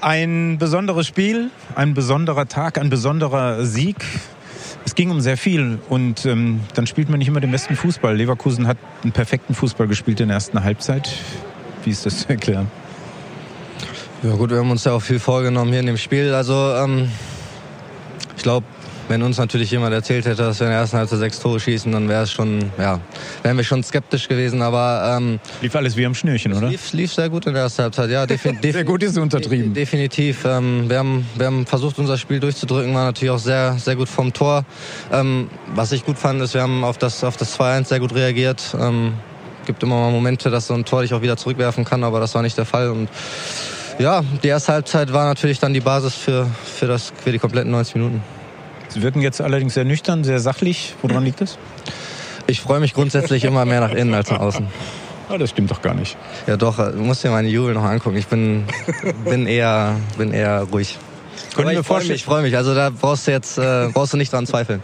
Ein 0.00 0.58
besonderes 0.58 1.06
Spiel, 1.06 1.50
ein 1.74 1.92
besonderer 1.94 2.46
Tag, 2.46 2.78
ein 2.78 2.88
besonderer 2.88 3.64
Sieg. 3.64 3.96
Ging 4.98 5.12
um 5.12 5.20
sehr 5.20 5.36
viel 5.36 5.78
und 5.88 6.26
ähm, 6.26 6.58
dann 6.74 6.88
spielt 6.88 7.08
man 7.08 7.20
nicht 7.20 7.28
immer 7.28 7.38
den 7.38 7.52
besten 7.52 7.76
Fußball. 7.76 8.16
Leverkusen 8.16 8.66
hat 8.66 8.78
einen 9.04 9.12
perfekten 9.12 9.54
Fußball 9.54 9.86
gespielt 9.86 10.18
in 10.18 10.26
der 10.26 10.34
ersten 10.34 10.64
Halbzeit. 10.64 11.08
Wie 11.84 11.90
ist 11.90 12.04
das 12.04 12.18
zu 12.18 12.30
erklären? 12.30 12.68
Ja 14.24 14.34
gut, 14.34 14.50
wir 14.50 14.58
haben 14.58 14.72
uns 14.72 14.82
ja 14.82 14.90
auch 14.90 15.00
viel 15.00 15.20
vorgenommen 15.20 15.70
hier 15.70 15.78
in 15.78 15.86
dem 15.86 15.98
Spiel. 15.98 16.34
Also 16.34 16.74
ähm, 16.74 17.12
ich 18.36 18.42
glaube, 18.42 18.66
wenn 19.08 19.22
uns 19.22 19.38
natürlich 19.38 19.70
jemand 19.70 19.94
erzählt 19.94 20.26
hätte, 20.26 20.42
dass 20.42 20.60
wir 20.60 20.66
in 20.66 20.72
der 20.72 20.80
ersten 20.80 20.98
Halbzeit 20.98 21.18
sechs 21.18 21.40
Tore 21.40 21.58
schießen, 21.58 21.90
dann 21.90 22.08
wäre 22.08 22.24
es 22.24 22.32
schon, 22.32 22.70
ja, 22.78 23.00
wären 23.42 23.56
wir 23.56 23.64
schon 23.64 23.82
skeptisch 23.82 24.28
gewesen. 24.28 24.62
Aber 24.62 25.16
ähm, 25.16 25.40
Lief 25.60 25.74
alles 25.74 25.96
wie 25.96 26.06
am 26.06 26.14
Schnürchen, 26.14 26.52
oder? 26.52 26.68
lief, 26.68 26.92
lief 26.92 27.12
sehr 27.12 27.28
gut 27.28 27.46
in 27.46 27.54
der 27.54 27.62
ersten 27.64 27.82
Halbzeit. 27.82 28.10
Ja, 28.10 28.26
Sehr 28.62 28.84
gut 28.84 29.02
ist 29.02 29.16
untertrieben. 29.18 29.74
Definitiv. 29.74 30.44
Ähm, 30.44 30.88
wir, 30.88 30.98
haben, 30.98 31.26
wir 31.36 31.46
haben 31.46 31.66
versucht, 31.66 31.98
unser 31.98 32.18
Spiel 32.18 32.40
durchzudrücken, 32.40 32.94
war 32.94 33.04
natürlich 33.04 33.30
auch 33.30 33.38
sehr, 33.38 33.76
sehr 33.78 33.96
gut 33.96 34.08
vom 34.08 34.32
Tor. 34.32 34.64
Ähm, 35.12 35.48
was 35.74 35.92
ich 35.92 36.04
gut 36.04 36.18
fand, 36.18 36.40
ist, 36.42 36.54
wir 36.54 36.62
haben 36.62 36.84
auf 36.84 36.98
das, 36.98 37.24
auf 37.24 37.36
das 37.36 37.58
2-1 37.58 37.86
sehr 37.86 38.00
gut 38.00 38.14
reagiert. 38.14 38.76
Ähm, 38.78 39.14
gibt 39.66 39.82
immer 39.82 39.96
mal 39.96 40.10
Momente, 40.10 40.50
dass 40.50 40.66
so 40.66 40.74
ein 40.74 40.84
Tor 40.84 41.02
dich 41.02 41.12
auch 41.14 41.22
wieder 41.22 41.36
zurückwerfen 41.36 41.84
kann, 41.84 42.02
aber 42.02 42.20
das 42.20 42.34
war 42.34 42.42
nicht 42.42 42.56
der 42.56 42.64
Fall. 42.64 42.90
Und 42.90 43.08
ja, 43.98 44.22
die 44.42 44.48
erste 44.48 44.72
Halbzeit 44.72 45.12
war 45.12 45.26
natürlich 45.26 45.58
dann 45.58 45.74
die 45.74 45.80
Basis 45.80 46.14
für, 46.14 46.46
für, 46.64 46.86
das, 46.86 47.12
für 47.22 47.32
die 47.32 47.38
kompletten 47.38 47.70
90 47.70 47.96
Minuten. 47.96 48.22
Sie 48.98 49.04
wirken 49.04 49.20
jetzt 49.20 49.40
allerdings 49.40 49.74
sehr 49.74 49.84
nüchtern, 49.84 50.24
sehr 50.24 50.40
sachlich. 50.40 50.96
Woran 51.02 51.24
liegt 51.24 51.40
das? 51.40 51.56
Ich 52.48 52.60
freue 52.60 52.80
mich 52.80 52.94
grundsätzlich 52.94 53.44
immer 53.44 53.64
mehr 53.64 53.80
nach 53.80 53.92
innen 53.92 54.12
als 54.12 54.28
nach 54.28 54.40
außen. 54.40 54.66
Ah, 55.28 55.38
das 55.38 55.50
stimmt 55.50 55.70
doch 55.70 55.82
gar 55.82 55.94
nicht. 55.94 56.16
Ja 56.48 56.56
doch, 56.56 56.78
du 56.78 56.98
musst 56.98 57.22
dir 57.22 57.30
meine 57.30 57.46
Jubel 57.46 57.74
noch 57.74 57.84
angucken. 57.84 58.16
Ich 58.16 58.26
bin, 58.26 58.64
bin, 59.24 59.46
eher, 59.46 59.94
bin 60.16 60.32
eher 60.32 60.66
ruhig. 60.72 60.98
Können 61.54 61.70
wir 61.70 61.78
ich 61.78 61.86
freue 61.86 62.00
mich, 62.00 62.10
ich 62.10 62.24
freue 62.24 62.42
mich. 62.42 62.56
Also 62.56 62.74
da 62.74 62.90
brauchst 62.90 63.28
du 63.28 63.30
jetzt 63.30 63.56
äh, 63.56 63.88
brauchst 63.92 64.14
du 64.14 64.16
nicht 64.16 64.32
dran 64.32 64.46
zweifeln. 64.46 64.82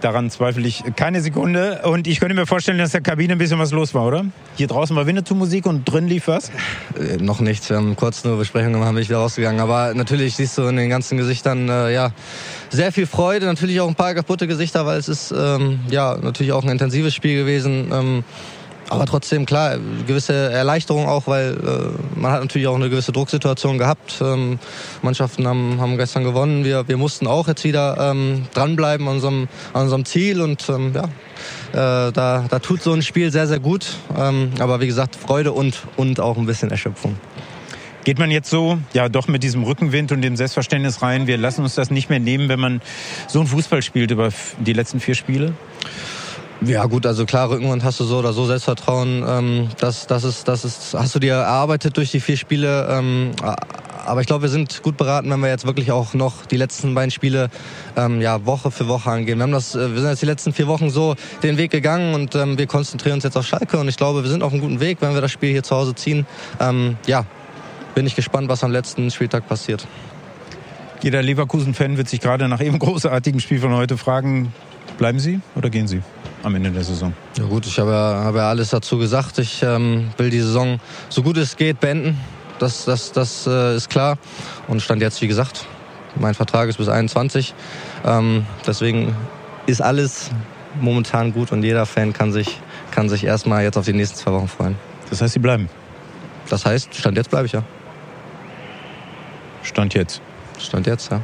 Daran 0.00 0.30
zweifle 0.30 0.66
ich 0.66 0.84
keine 0.94 1.20
Sekunde. 1.20 1.82
Und 1.84 2.06
ich 2.06 2.20
könnte 2.20 2.34
mir 2.34 2.46
vorstellen, 2.46 2.78
dass 2.78 2.92
der 2.92 3.00
Kabine 3.00 3.32
ein 3.32 3.38
bisschen 3.38 3.58
was 3.58 3.72
los 3.72 3.94
war, 3.94 4.06
oder? 4.06 4.24
Hier 4.56 4.68
draußen 4.68 4.94
war 4.94 5.06
Winnetou-Musik 5.06 5.66
und 5.66 5.84
drin 5.84 6.06
lief 6.06 6.28
was? 6.28 6.50
Äh, 6.98 7.16
noch 7.18 7.40
nichts. 7.40 7.68
Wir 7.68 7.78
haben 7.78 7.96
kurz 7.96 8.24
nur 8.24 8.36
Besprechungen 8.38 8.74
gemacht, 8.74 8.92
bin 8.92 9.02
ich 9.02 9.08
wieder 9.08 9.18
rausgegangen. 9.18 9.60
Aber 9.60 9.94
natürlich 9.94 10.36
siehst 10.36 10.56
du 10.56 10.62
in 10.68 10.76
den 10.76 10.88
ganzen 10.88 11.18
Gesichtern 11.18 11.68
äh, 11.68 11.92
ja 11.92 12.12
sehr 12.70 12.92
viel 12.92 13.06
Freude. 13.06 13.46
Natürlich 13.46 13.80
auch 13.80 13.88
ein 13.88 13.94
paar 13.94 14.14
kaputte 14.14 14.46
Gesichter, 14.46 14.86
weil 14.86 14.98
es 14.98 15.08
ist 15.08 15.32
ähm, 15.36 15.80
ja 15.90 16.16
natürlich 16.20 16.52
auch 16.52 16.62
ein 16.62 16.70
intensives 16.70 17.14
Spiel 17.14 17.36
gewesen. 17.36 17.90
Ähm, 17.92 18.24
aber 18.90 19.04
trotzdem, 19.04 19.44
klar, 19.44 19.76
gewisse 20.06 20.32
Erleichterung 20.32 21.06
auch, 21.06 21.26
weil 21.26 21.56
äh, 21.56 22.18
man 22.18 22.32
hat 22.32 22.40
natürlich 22.40 22.68
auch 22.68 22.74
eine 22.74 22.88
gewisse 22.88 23.12
Drucksituation 23.12 23.76
gehabt. 23.76 24.14
Ähm, 24.22 24.58
Mannschaften 25.02 25.46
haben, 25.46 25.78
haben 25.80 25.98
gestern 25.98 26.24
gewonnen. 26.24 26.64
Wir, 26.64 26.88
wir 26.88 26.96
mussten 26.96 27.26
auch 27.26 27.48
jetzt 27.48 27.64
wieder 27.64 27.96
ähm, 28.00 28.46
dranbleiben 28.54 29.06
an 29.06 29.16
unserem, 29.16 29.48
an 29.74 29.82
unserem 29.82 30.04
Ziel. 30.06 30.40
Und 30.40 30.68
ähm, 30.70 30.92
ja, 30.94 31.04
äh, 32.08 32.12
da, 32.12 32.46
da 32.48 32.58
tut 32.60 32.82
so 32.82 32.92
ein 32.92 33.02
Spiel 33.02 33.30
sehr, 33.30 33.46
sehr 33.46 33.60
gut. 33.60 33.86
Ähm, 34.16 34.52
aber 34.58 34.80
wie 34.80 34.86
gesagt, 34.86 35.16
Freude 35.16 35.52
und, 35.52 35.82
und 35.96 36.18
auch 36.20 36.38
ein 36.38 36.46
bisschen 36.46 36.70
Erschöpfung. 36.70 37.16
Geht 38.04 38.18
man 38.18 38.30
jetzt 38.30 38.48
so, 38.48 38.78
ja, 38.92 39.08
doch 39.08 39.28
mit 39.28 39.42
diesem 39.42 39.64
Rückenwind 39.64 40.12
und 40.12 40.22
dem 40.22 40.36
Selbstverständnis 40.36 41.02
rein, 41.02 41.26
wir 41.26 41.36
lassen 41.36 41.62
uns 41.62 41.74
das 41.74 41.90
nicht 41.90 42.08
mehr 42.08 42.20
nehmen, 42.20 42.48
wenn 42.48 42.60
man 42.60 42.80
so 43.26 43.40
einen 43.40 43.48
Fußball 43.48 43.82
spielt 43.82 44.10
über 44.10 44.30
die 44.60 44.72
letzten 44.72 45.00
vier 45.00 45.14
Spiele? 45.14 45.52
Ja 46.60 46.86
gut, 46.86 47.06
also 47.06 47.24
klar, 47.24 47.50
Rückenwind 47.50 47.84
hast 47.84 48.00
du 48.00 48.04
so 48.04 48.18
oder 48.18 48.32
so 48.32 48.46
Selbstvertrauen. 48.46 49.24
Ähm, 49.26 49.68
das, 49.78 50.08
das, 50.08 50.24
ist, 50.24 50.48
das 50.48 50.64
ist, 50.64 50.94
hast 50.94 51.14
du 51.14 51.20
dir 51.20 51.34
erarbeitet 51.34 51.96
durch 51.96 52.10
die 52.10 52.18
vier 52.20 52.36
Spiele. 52.36 52.88
Ähm, 52.90 53.30
aber 54.04 54.22
ich 54.22 54.26
glaube, 54.26 54.42
wir 54.42 54.48
sind 54.48 54.82
gut 54.82 54.96
beraten, 54.96 55.30
wenn 55.30 55.40
wir 55.40 55.48
jetzt 55.48 55.66
wirklich 55.66 55.92
auch 55.92 56.14
noch 56.14 56.46
die 56.46 56.56
letzten 56.56 56.94
beiden 56.94 57.10
Spiele 57.10 57.48
ähm, 57.96 58.20
ja, 58.20 58.44
Woche 58.44 58.70
für 58.70 58.88
Woche 58.88 59.10
angehen. 59.10 59.38
Wir, 59.38 59.44
haben 59.44 59.52
das, 59.52 59.74
äh, 59.74 59.92
wir 59.92 60.00
sind 60.00 60.10
jetzt 60.10 60.22
die 60.22 60.26
letzten 60.26 60.52
vier 60.52 60.66
Wochen 60.66 60.90
so 60.90 61.14
den 61.42 61.58
Weg 61.58 61.70
gegangen 61.70 62.14
und 62.14 62.34
ähm, 62.34 62.58
wir 62.58 62.66
konzentrieren 62.66 63.16
uns 63.16 63.24
jetzt 63.24 63.36
auf 63.36 63.46
Schalke. 63.46 63.78
Und 63.78 63.86
ich 63.86 63.96
glaube, 63.96 64.22
wir 64.24 64.30
sind 64.30 64.42
auf 64.42 64.52
einem 64.52 64.62
guten 64.62 64.80
Weg, 64.80 64.98
wenn 65.00 65.14
wir 65.14 65.20
das 65.20 65.30
Spiel 65.30 65.50
hier 65.50 65.62
zu 65.62 65.76
Hause 65.76 65.94
ziehen. 65.94 66.26
Ähm, 66.58 66.96
ja, 67.06 67.24
bin 67.98 68.06
ich 68.06 68.14
gespannt, 68.14 68.48
was 68.48 68.62
am 68.62 68.70
letzten 68.70 69.10
Spieltag 69.10 69.48
passiert. 69.48 69.84
Jeder 71.02 71.20
Leverkusen-Fan 71.20 71.96
wird 71.96 72.08
sich 72.08 72.20
gerade 72.20 72.46
nach 72.46 72.60
eben 72.68 72.78
großartigen 72.78 73.40
Spiel 73.40 73.58
von 73.58 73.74
heute 73.74 73.98
fragen, 73.98 74.52
bleiben 74.98 75.18
Sie 75.18 75.40
oder 75.56 75.68
gehen 75.68 75.88
Sie? 75.88 76.00
am 76.44 76.54
Ende 76.54 76.70
der 76.70 76.84
Saison? 76.84 77.12
Ja 77.36 77.46
gut, 77.46 77.66
ich 77.66 77.76
habe 77.80 77.90
ja, 77.90 78.22
habe 78.22 78.38
ja 78.38 78.50
alles 78.50 78.70
dazu 78.70 78.98
gesagt. 78.98 79.40
Ich 79.40 79.64
ähm, 79.64 80.10
will 80.16 80.30
die 80.30 80.38
Saison 80.38 80.78
so 81.08 81.24
gut 81.24 81.38
es 81.38 81.56
geht 81.56 81.80
beenden. 81.80 82.20
Das, 82.60 82.84
das, 82.84 83.10
das 83.10 83.48
äh, 83.48 83.74
ist 83.74 83.90
klar. 83.90 84.16
Und 84.68 84.80
stand 84.80 85.02
jetzt, 85.02 85.20
wie 85.20 85.26
gesagt, 85.26 85.66
mein 86.14 86.34
Vertrag 86.34 86.68
ist 86.68 86.76
bis 86.76 86.88
21. 86.88 87.52
Ähm, 88.06 88.46
deswegen 88.64 89.12
ist 89.66 89.82
alles 89.82 90.30
momentan 90.80 91.32
gut 91.32 91.50
und 91.50 91.64
jeder 91.64 91.84
Fan 91.84 92.12
kann 92.12 92.30
sich, 92.30 92.60
kann 92.92 93.08
sich 93.08 93.24
erstmal 93.24 93.64
jetzt 93.64 93.76
auf 93.76 93.86
die 93.86 93.92
nächsten 93.92 94.16
zwei 94.16 94.30
Wochen 94.30 94.46
freuen. 94.46 94.76
Das 95.10 95.20
heißt, 95.20 95.34
Sie 95.34 95.40
bleiben? 95.40 95.68
Das 96.48 96.64
heißt, 96.64 96.94
Stand 96.94 97.16
jetzt 97.16 97.30
bleibe 97.30 97.46
ich 97.46 97.52
ja. 97.52 97.64
Stand 99.68 99.94
jetzt? 99.94 100.22
Stand 100.58 100.86
jetzt, 100.86 101.10
ja. 101.10 101.20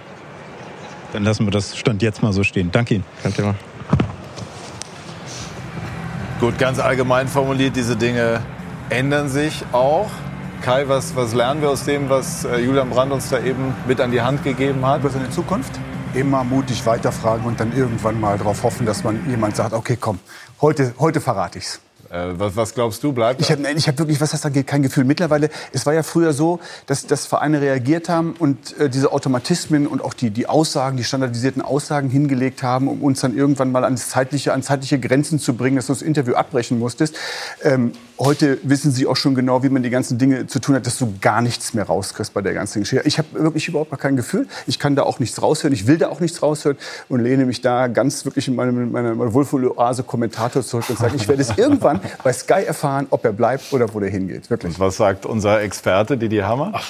Dann 1.12 1.24
lassen 1.24 1.46
wir 1.46 1.50
das 1.50 1.76
Stand 1.76 2.02
jetzt 2.02 2.22
mal 2.22 2.32
so 2.32 2.44
stehen. 2.44 2.70
Danke 2.70 2.94
Ihnen. 2.94 3.04
Kein 3.22 3.34
Thema. 3.34 3.54
Gut, 6.40 6.58
ganz 6.58 6.78
allgemein 6.78 7.26
formuliert, 7.26 7.74
diese 7.74 7.96
Dinge 7.96 8.42
ändern 8.90 9.28
sich 9.30 9.64
auch. 9.72 10.10
Kai, 10.60 10.88
was, 10.88 11.16
was 11.16 11.32
lernen 11.32 11.62
wir 11.62 11.70
aus 11.70 11.84
dem, 11.84 12.10
was 12.10 12.44
äh, 12.44 12.58
Julian 12.58 12.90
Brandt 12.90 13.12
uns 13.12 13.30
da 13.30 13.38
eben 13.38 13.74
mit 13.86 14.00
an 14.00 14.10
die 14.10 14.20
Hand 14.20 14.44
gegeben 14.44 14.84
hat? 14.84 15.00
Über 15.00 15.10
seine 15.10 15.30
Zukunft? 15.30 15.72
Immer 16.12 16.44
mutig 16.44 16.84
weiterfragen 16.84 17.46
und 17.46 17.60
dann 17.60 17.74
irgendwann 17.74 18.20
mal 18.20 18.36
darauf 18.36 18.62
hoffen, 18.62 18.84
dass 18.84 19.04
man 19.04 19.28
jemand 19.28 19.56
sagt, 19.56 19.72
okay, 19.72 19.96
komm, 19.98 20.18
heute, 20.60 20.94
heute 20.98 21.20
verrate 21.20 21.58
ich's. 21.58 21.80
Äh, 22.14 22.38
was, 22.38 22.54
was, 22.54 22.74
glaubst 22.74 23.02
du, 23.02 23.12
bleibt 23.12 23.40
Ich 23.40 23.50
habe 23.50 23.64
hab 23.64 23.98
wirklich, 23.98 24.20
was 24.20 24.30
das 24.30 24.46
angeht, 24.46 24.68
kein 24.68 24.82
Gefühl. 24.82 25.04
Mittlerweile, 25.04 25.50
es 25.72 25.84
war 25.84 25.94
ja 25.94 26.04
früher 26.04 26.32
so, 26.32 26.60
dass, 26.86 27.06
dass 27.08 27.26
Vereine 27.26 27.60
reagiert 27.60 28.08
haben 28.08 28.34
und 28.38 28.78
äh, 28.78 28.88
diese 28.88 29.10
Automatismen 29.10 29.88
und 29.88 30.00
auch 30.00 30.14
die, 30.14 30.30
die 30.30 30.46
Aussagen, 30.46 30.96
die 30.96 31.02
standardisierten 31.02 31.60
Aussagen 31.60 32.10
hingelegt 32.10 32.62
haben, 32.62 32.86
um 32.86 33.02
uns 33.02 33.20
dann 33.20 33.36
irgendwann 33.36 33.72
mal 33.72 33.84
an 33.84 33.96
zeitliche, 33.96 34.52
an 34.52 34.62
zeitliche 34.62 35.00
Grenzen 35.00 35.40
zu 35.40 35.54
bringen, 35.54 35.74
dass 35.74 35.88
du 35.88 35.92
das 35.92 36.02
Interview 36.02 36.34
abbrechen 36.34 36.78
musstest. 36.78 37.16
Ähm, 37.64 37.92
heute 38.18 38.58
wissen 38.62 38.92
sie 38.92 39.06
auch 39.06 39.16
schon 39.16 39.34
genau, 39.34 39.62
wie 39.62 39.68
man 39.68 39.82
die 39.82 39.90
ganzen 39.90 40.18
Dinge 40.18 40.46
zu 40.46 40.60
tun 40.60 40.74
hat, 40.74 40.86
dass 40.86 40.98
du 40.98 41.14
gar 41.20 41.42
nichts 41.42 41.74
mehr 41.74 41.84
rauskriegst 41.84 42.32
bei 42.32 42.42
der 42.42 42.54
ganzen 42.54 42.80
Geschichte. 42.80 43.06
Ich 43.06 43.18
habe 43.18 43.28
wirklich 43.34 43.68
überhaupt 43.68 43.90
gar 43.90 43.98
kein 43.98 44.16
Gefühl. 44.16 44.46
Ich 44.66 44.78
kann 44.78 44.96
da 44.96 45.02
auch 45.02 45.18
nichts 45.18 45.42
raushören. 45.42 45.74
Ich 45.74 45.86
will 45.86 45.98
da 45.98 46.08
auch 46.08 46.20
nichts 46.20 46.42
raushören 46.42 46.78
und 47.08 47.20
lehne 47.20 47.44
mich 47.46 47.60
da 47.60 47.88
ganz 47.88 48.24
wirklich 48.24 48.48
in 48.48 48.54
meine, 48.54 48.72
meine, 48.72 49.14
meine 49.14 49.32
Wohlfühloase 49.32 50.04
Kommentator 50.04 50.62
zurück 50.62 50.84
und 50.88 50.98
sage, 50.98 51.16
ich 51.16 51.28
werde 51.28 51.42
es 51.42 51.50
irgendwann 51.56 52.00
bei 52.22 52.32
Sky 52.32 52.64
erfahren, 52.64 53.06
ob 53.10 53.24
er 53.24 53.32
bleibt 53.32 53.72
oder 53.72 53.92
wo 53.92 54.00
er 54.00 54.10
hingeht. 54.10 54.50
Wirklich. 54.50 54.74
Und 54.74 54.80
was 54.80 54.96
sagt 54.96 55.26
unser 55.26 55.60
Experte, 55.62 56.16
Didi 56.16 56.38
Hammer? 56.38 56.72
Ach. 56.74 56.86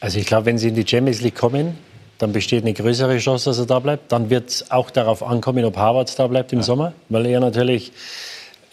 Also 0.00 0.18
ich 0.18 0.26
glaube, 0.26 0.46
wenn 0.46 0.56
sie 0.56 0.68
in 0.68 0.74
die 0.74 0.86
Champions 0.86 1.20
League 1.20 1.36
kommen, 1.36 1.76
dann 2.16 2.32
besteht 2.32 2.64
eine 2.64 2.72
größere 2.72 3.18
Chance, 3.18 3.50
dass 3.50 3.58
er 3.58 3.66
da 3.66 3.78
bleibt. 3.78 4.12
Dann 4.12 4.30
wird 4.30 4.50
es 4.50 4.70
auch 4.70 4.90
darauf 4.90 5.22
ankommen, 5.22 5.64
ob 5.64 5.76
Harvards 5.76 6.16
da 6.16 6.26
bleibt 6.26 6.52
im 6.52 6.60
ja. 6.60 6.64
Sommer, 6.64 6.92
weil 7.08 7.26
er 7.26 7.40
natürlich 7.40 7.92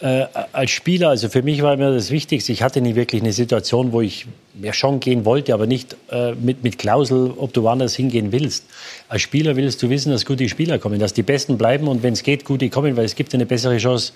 äh, 0.00 0.26
als 0.52 0.70
Spieler, 0.70 1.08
also 1.08 1.28
für 1.28 1.42
mich 1.42 1.62
war 1.62 1.76
mir 1.76 1.92
das 1.92 2.10
Wichtigste, 2.10 2.52
ich 2.52 2.62
hatte 2.62 2.80
nie 2.80 2.94
wirklich 2.94 3.20
eine 3.20 3.32
Situation, 3.32 3.92
wo 3.92 4.00
ich 4.00 4.26
ja 4.62 4.72
schon 4.72 5.00
gehen 5.00 5.24
wollte, 5.24 5.52
aber 5.54 5.66
nicht 5.66 5.96
äh, 6.10 6.34
mit, 6.34 6.62
mit 6.62 6.78
Klausel, 6.78 7.32
ob 7.36 7.52
du 7.52 7.64
woanders 7.64 7.96
hingehen 7.96 8.30
willst. 8.30 8.64
Als 9.08 9.22
Spieler 9.22 9.56
willst 9.56 9.82
du 9.82 9.90
wissen, 9.90 10.12
dass 10.12 10.24
gute 10.24 10.48
Spieler 10.48 10.78
kommen, 10.78 11.00
dass 11.00 11.14
die 11.14 11.24
Besten 11.24 11.58
bleiben 11.58 11.88
und 11.88 12.04
wenn 12.04 12.12
es 12.12 12.22
geht, 12.22 12.44
gute 12.44 12.70
kommen, 12.70 12.96
weil 12.96 13.06
es 13.06 13.16
gibt 13.16 13.34
eine 13.34 13.46
bessere 13.46 13.78
Chance, 13.78 14.12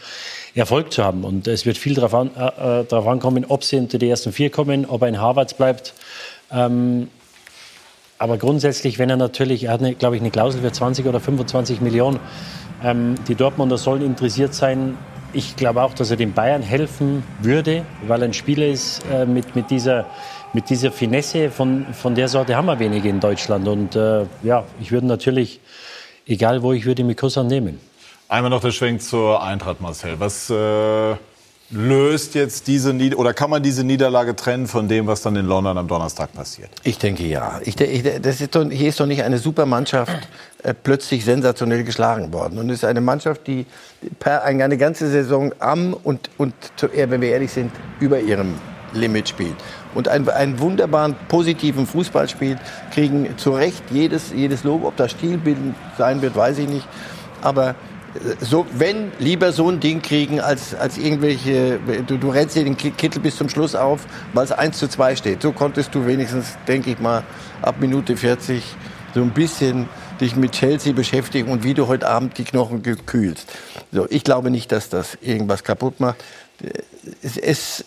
Erfolg 0.55 0.93
zu 0.93 1.03
haben. 1.03 1.25
Und 1.25 1.49
es 1.49 1.67
wird 1.67 1.79
viel 1.79 1.95
darauf, 1.95 2.15
an, 2.15 2.31
äh, 2.37 2.83
äh 2.83 3.09
ankommen, 3.09 3.45
ob 3.49 3.65
sie 3.65 3.77
unter 3.77 3.99
die 3.99 4.09
ersten 4.09 4.33
vier 4.33 4.51
kommen, 4.51 4.87
ob 4.87 5.03
er 5.03 5.09
in 5.09 5.21
Harvard 5.21 5.57
bleibt. 5.57 5.95
Ähm, 6.53 7.09
aber 8.19 8.39
grundsätzlich, 8.39 9.01
wenn 9.01 9.11
er 9.11 9.17
natürlich, 9.17 9.65
er 9.65 9.73
hat, 9.73 9.99
glaube 9.99 10.15
ich, 10.15 10.23
eine 10.23 10.31
Klausel 10.31 10.61
für 10.61 10.71
20 10.71 11.07
oder 11.07 11.19
25 11.19 11.81
Millionen, 11.81 12.21
ähm, 12.85 13.17
die 13.27 13.35
Dortmunder 13.35 13.79
sollen 13.79 14.03
interessiert 14.03 14.55
sein, 14.55 14.97
ich 15.33 15.57
glaube 15.57 15.83
auch, 15.83 15.95
dass 15.95 16.11
er 16.11 16.17
den 16.17 16.33
Bayern 16.33 16.63
helfen 16.63 17.23
würde, 17.41 17.85
weil 18.07 18.23
ein 18.23 18.33
Spieler 18.33 18.67
ist 18.67 19.03
äh, 19.13 19.25
mit, 19.27 19.55
mit, 19.57 19.71
dieser, 19.71 20.07
mit 20.53 20.71
dieser 20.71 20.93
Finesse. 20.93 21.51
Von, 21.51 21.87
von 21.93 22.15
der 22.15 22.29
Sorte 22.29 22.57
haben 22.57 22.67
wir 22.67 22.79
wenige 22.79 23.09
in 23.09 23.21
Deutschland. 23.21 23.67
Und 23.69 23.97
äh, 23.97 24.27
ja, 24.43 24.65
ich 24.81 24.93
würde 24.93 25.07
natürlich, 25.07 25.61
egal 26.27 26.63
wo, 26.63 26.73
ich 26.73 26.85
würde 26.85 27.05
mit 27.05 27.19
Kussan 27.19 27.47
nehmen. 27.47 27.81
Einmal 28.29 28.51
noch 28.51 28.61
der 28.61 28.71
Schwenk 28.71 29.03
zur 29.03 29.43
Eintracht, 29.43 29.81
Marcel. 29.81 30.19
Was 30.19 30.49
äh, 30.49 31.17
löst 31.73 32.35
jetzt 32.35 32.67
diese 32.67 32.93
Nieder 32.93 33.19
oder 33.19 33.33
kann 33.33 33.51
man 33.51 33.63
diese 33.63 33.83
Niederlage 33.83 34.37
trennen 34.37 34.67
von 34.67 34.89
dem, 34.89 35.07
was 35.07 35.23
dann 35.23 35.35
in 35.37 35.47
London 35.47 35.79
am 35.79 35.89
Donnerstag 35.89 36.33
passiert? 36.33 36.71
Ich 36.85 36.99
denke 36.99 37.25
ja. 37.25 37.61
Ich, 37.65 37.81
ich, 37.81 38.03
das 38.21 38.41
ist 38.41 38.55
doch, 38.55 38.69
hier 38.71 38.91
ist 38.91 39.01
doch 39.01 39.07
nicht 39.07 39.23
eine 39.23 39.39
Supermannschaft 39.39 40.29
äh, 40.63 40.75
plötzlich 40.75 41.25
sensationell 41.25 41.83
geschlagen 41.83 42.33
worden. 42.33 42.59
Und 42.59 42.69
es 42.71 42.79
ist 42.79 42.85
eine 42.85 43.01
Mannschaft, 43.01 43.47
die 43.47 43.67
per, 44.19 44.45
eine 44.45 44.77
ganze 44.77 45.09
Saison 45.11 45.53
am 45.59 45.95
und, 45.95 46.31
und 46.37 46.55
wenn 46.93 47.21
wir 47.21 47.31
ehrlich 47.31 47.53
sind, 47.53 47.73
über 48.01 48.21
ihrem 48.21 48.55
Limit 48.93 49.31
spielt. 49.31 49.57
Und 49.95 50.09
einen, 50.09 50.29
einen 50.29 50.59
wunderbaren, 50.59 51.17
positiven 51.29 51.87
Fußball 51.87 52.29
spielt, 52.29 52.59
kriegen 52.93 53.39
zu 53.39 53.53
Recht 53.53 53.83
jedes, 53.91 54.33
jedes 54.35 54.65
Lob. 54.65 54.85
Ob 54.85 54.97
das 54.97 55.13
stilbildend 55.13 55.75
sein 55.97 56.21
wird, 56.21 56.37
weiß 56.37 56.59
ich 56.59 56.69
nicht. 56.69 56.87
Aber 57.41 57.75
so, 58.41 58.67
wenn 58.73 59.13
lieber 59.19 59.53
so 59.53 59.71
ein 59.71 59.81
Ding 59.81 60.03
kriegen, 60.03 60.41
als, 60.41 60.75
als 60.75 60.99
irgendwelche, 60.99 61.79
du, 62.07 62.19
du 62.19 62.29
rennst 62.29 62.57
dir 62.57 62.65
den 62.65 62.77
Kittel 62.77 63.21
bis 63.21 63.37
zum 63.37 63.49
Schluss 63.49 63.75
auf, 63.75 64.07
weil 64.35 64.45
es 64.45 64.53
1 64.53 64.79
zu 64.79 64.89
2 64.89 65.17
steht. 65.17 65.43
So 65.43 65.53
konntest 65.53 65.95
du 65.95 66.07
wenigstens, 66.07 66.57
denke 66.69 66.91
ich 66.91 66.99
mal, 66.99 67.25
ab 67.63 67.77
Minute 67.81 68.17
40 68.17 68.63
so 69.15 69.23
ein 69.23 69.31
bisschen 69.31 69.89
dich 70.21 70.37
mit 70.37 70.53
Chelsea 70.53 70.93
beschäftigen 70.93 71.51
und 71.51 71.65
wie 71.65 71.75
du 71.75 71.87
heute 71.87 72.07
Abend 72.09 72.37
die 72.39 72.45
Knochen 72.45 72.83
gekühlst. 72.83 73.51
So, 73.93 74.07
ich 74.11 74.25
glaube 74.25 74.51
nicht, 74.51 74.73
dass 74.73 74.89
das 74.89 75.17
irgendwas 75.21 75.65
kaputt 75.65 76.01
macht. 76.01 76.23
Es, 77.23 77.37
es, 77.37 77.85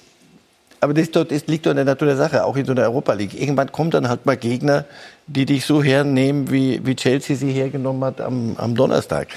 aber 0.82 0.94
das, 0.94 1.12
das, 1.12 1.48
liegt 1.48 1.66
doch 1.66 1.72
in 1.72 1.78
der 1.78 1.86
Natur 1.86 2.08
der 2.08 2.18
Sache, 2.18 2.46
auch 2.46 2.58
in 2.58 2.66
so 2.66 2.72
einer 2.72 2.82
Europa 2.82 3.14
League. 3.14 3.40
Irgendwann 3.40 3.72
kommen 3.72 3.92
dann 3.92 4.10
halt 4.10 4.26
mal 4.26 4.38
Gegner, 4.38 4.86
die 5.28 5.46
dich 5.46 5.66
so 5.66 5.84
hernehmen, 5.84 6.52
wie, 6.52 6.86
wie 6.86 6.96
Chelsea 6.96 7.36
sie 7.36 7.52
hergenommen 7.52 8.04
hat 8.04 8.22
am, 8.22 8.56
am 8.58 8.76
Donnerstag 8.76 9.28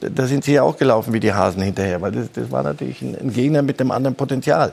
da 0.00 0.26
sind 0.26 0.44
sie 0.44 0.54
ja 0.54 0.62
auch 0.62 0.76
gelaufen 0.76 1.12
wie 1.12 1.20
die 1.20 1.32
Hasen 1.32 1.62
hinterher, 1.62 2.00
weil 2.02 2.12
das, 2.12 2.30
das 2.32 2.50
war 2.50 2.62
natürlich 2.62 3.00
ein, 3.02 3.16
ein, 3.18 3.32
Gegner 3.32 3.62
mit 3.62 3.80
einem 3.80 3.90
anderen 3.90 4.14
Potenzial. 4.16 4.72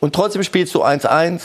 Und 0.00 0.14
trotzdem 0.14 0.42
spielst 0.42 0.74
du 0.74 0.84
1-1, 0.84 1.40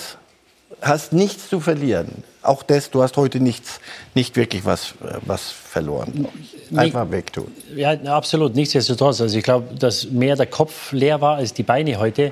hast 0.82 1.13
nichts 1.13 1.50
zu 1.50 1.60
verlieren. 1.60 2.24
Auch 2.41 2.63
das, 2.63 2.91
du 2.91 3.02
hast 3.02 3.17
heute 3.17 3.39
nichts, 3.39 3.80
nicht 4.15 4.36
wirklich 4.36 4.65
was, 4.65 4.93
was 5.26 5.50
verloren. 5.50 6.28
Einfach 6.76 7.10
wegtun. 7.12 7.52
Ja, 7.76 7.91
absolut. 7.91 8.56
Nichtsdestotrotz. 8.56 9.22
Also 9.22 9.38
ich 9.38 9.43
glaube, 9.43 9.76
dass 9.76 10.10
mehr 10.10 10.36
der 10.36 10.48
Kopf 10.48 10.91
leer 10.91 11.22
war 11.22 11.38
als 11.38 11.54
die 11.54 11.63
Beine 11.63 11.98
heute. 11.98 12.32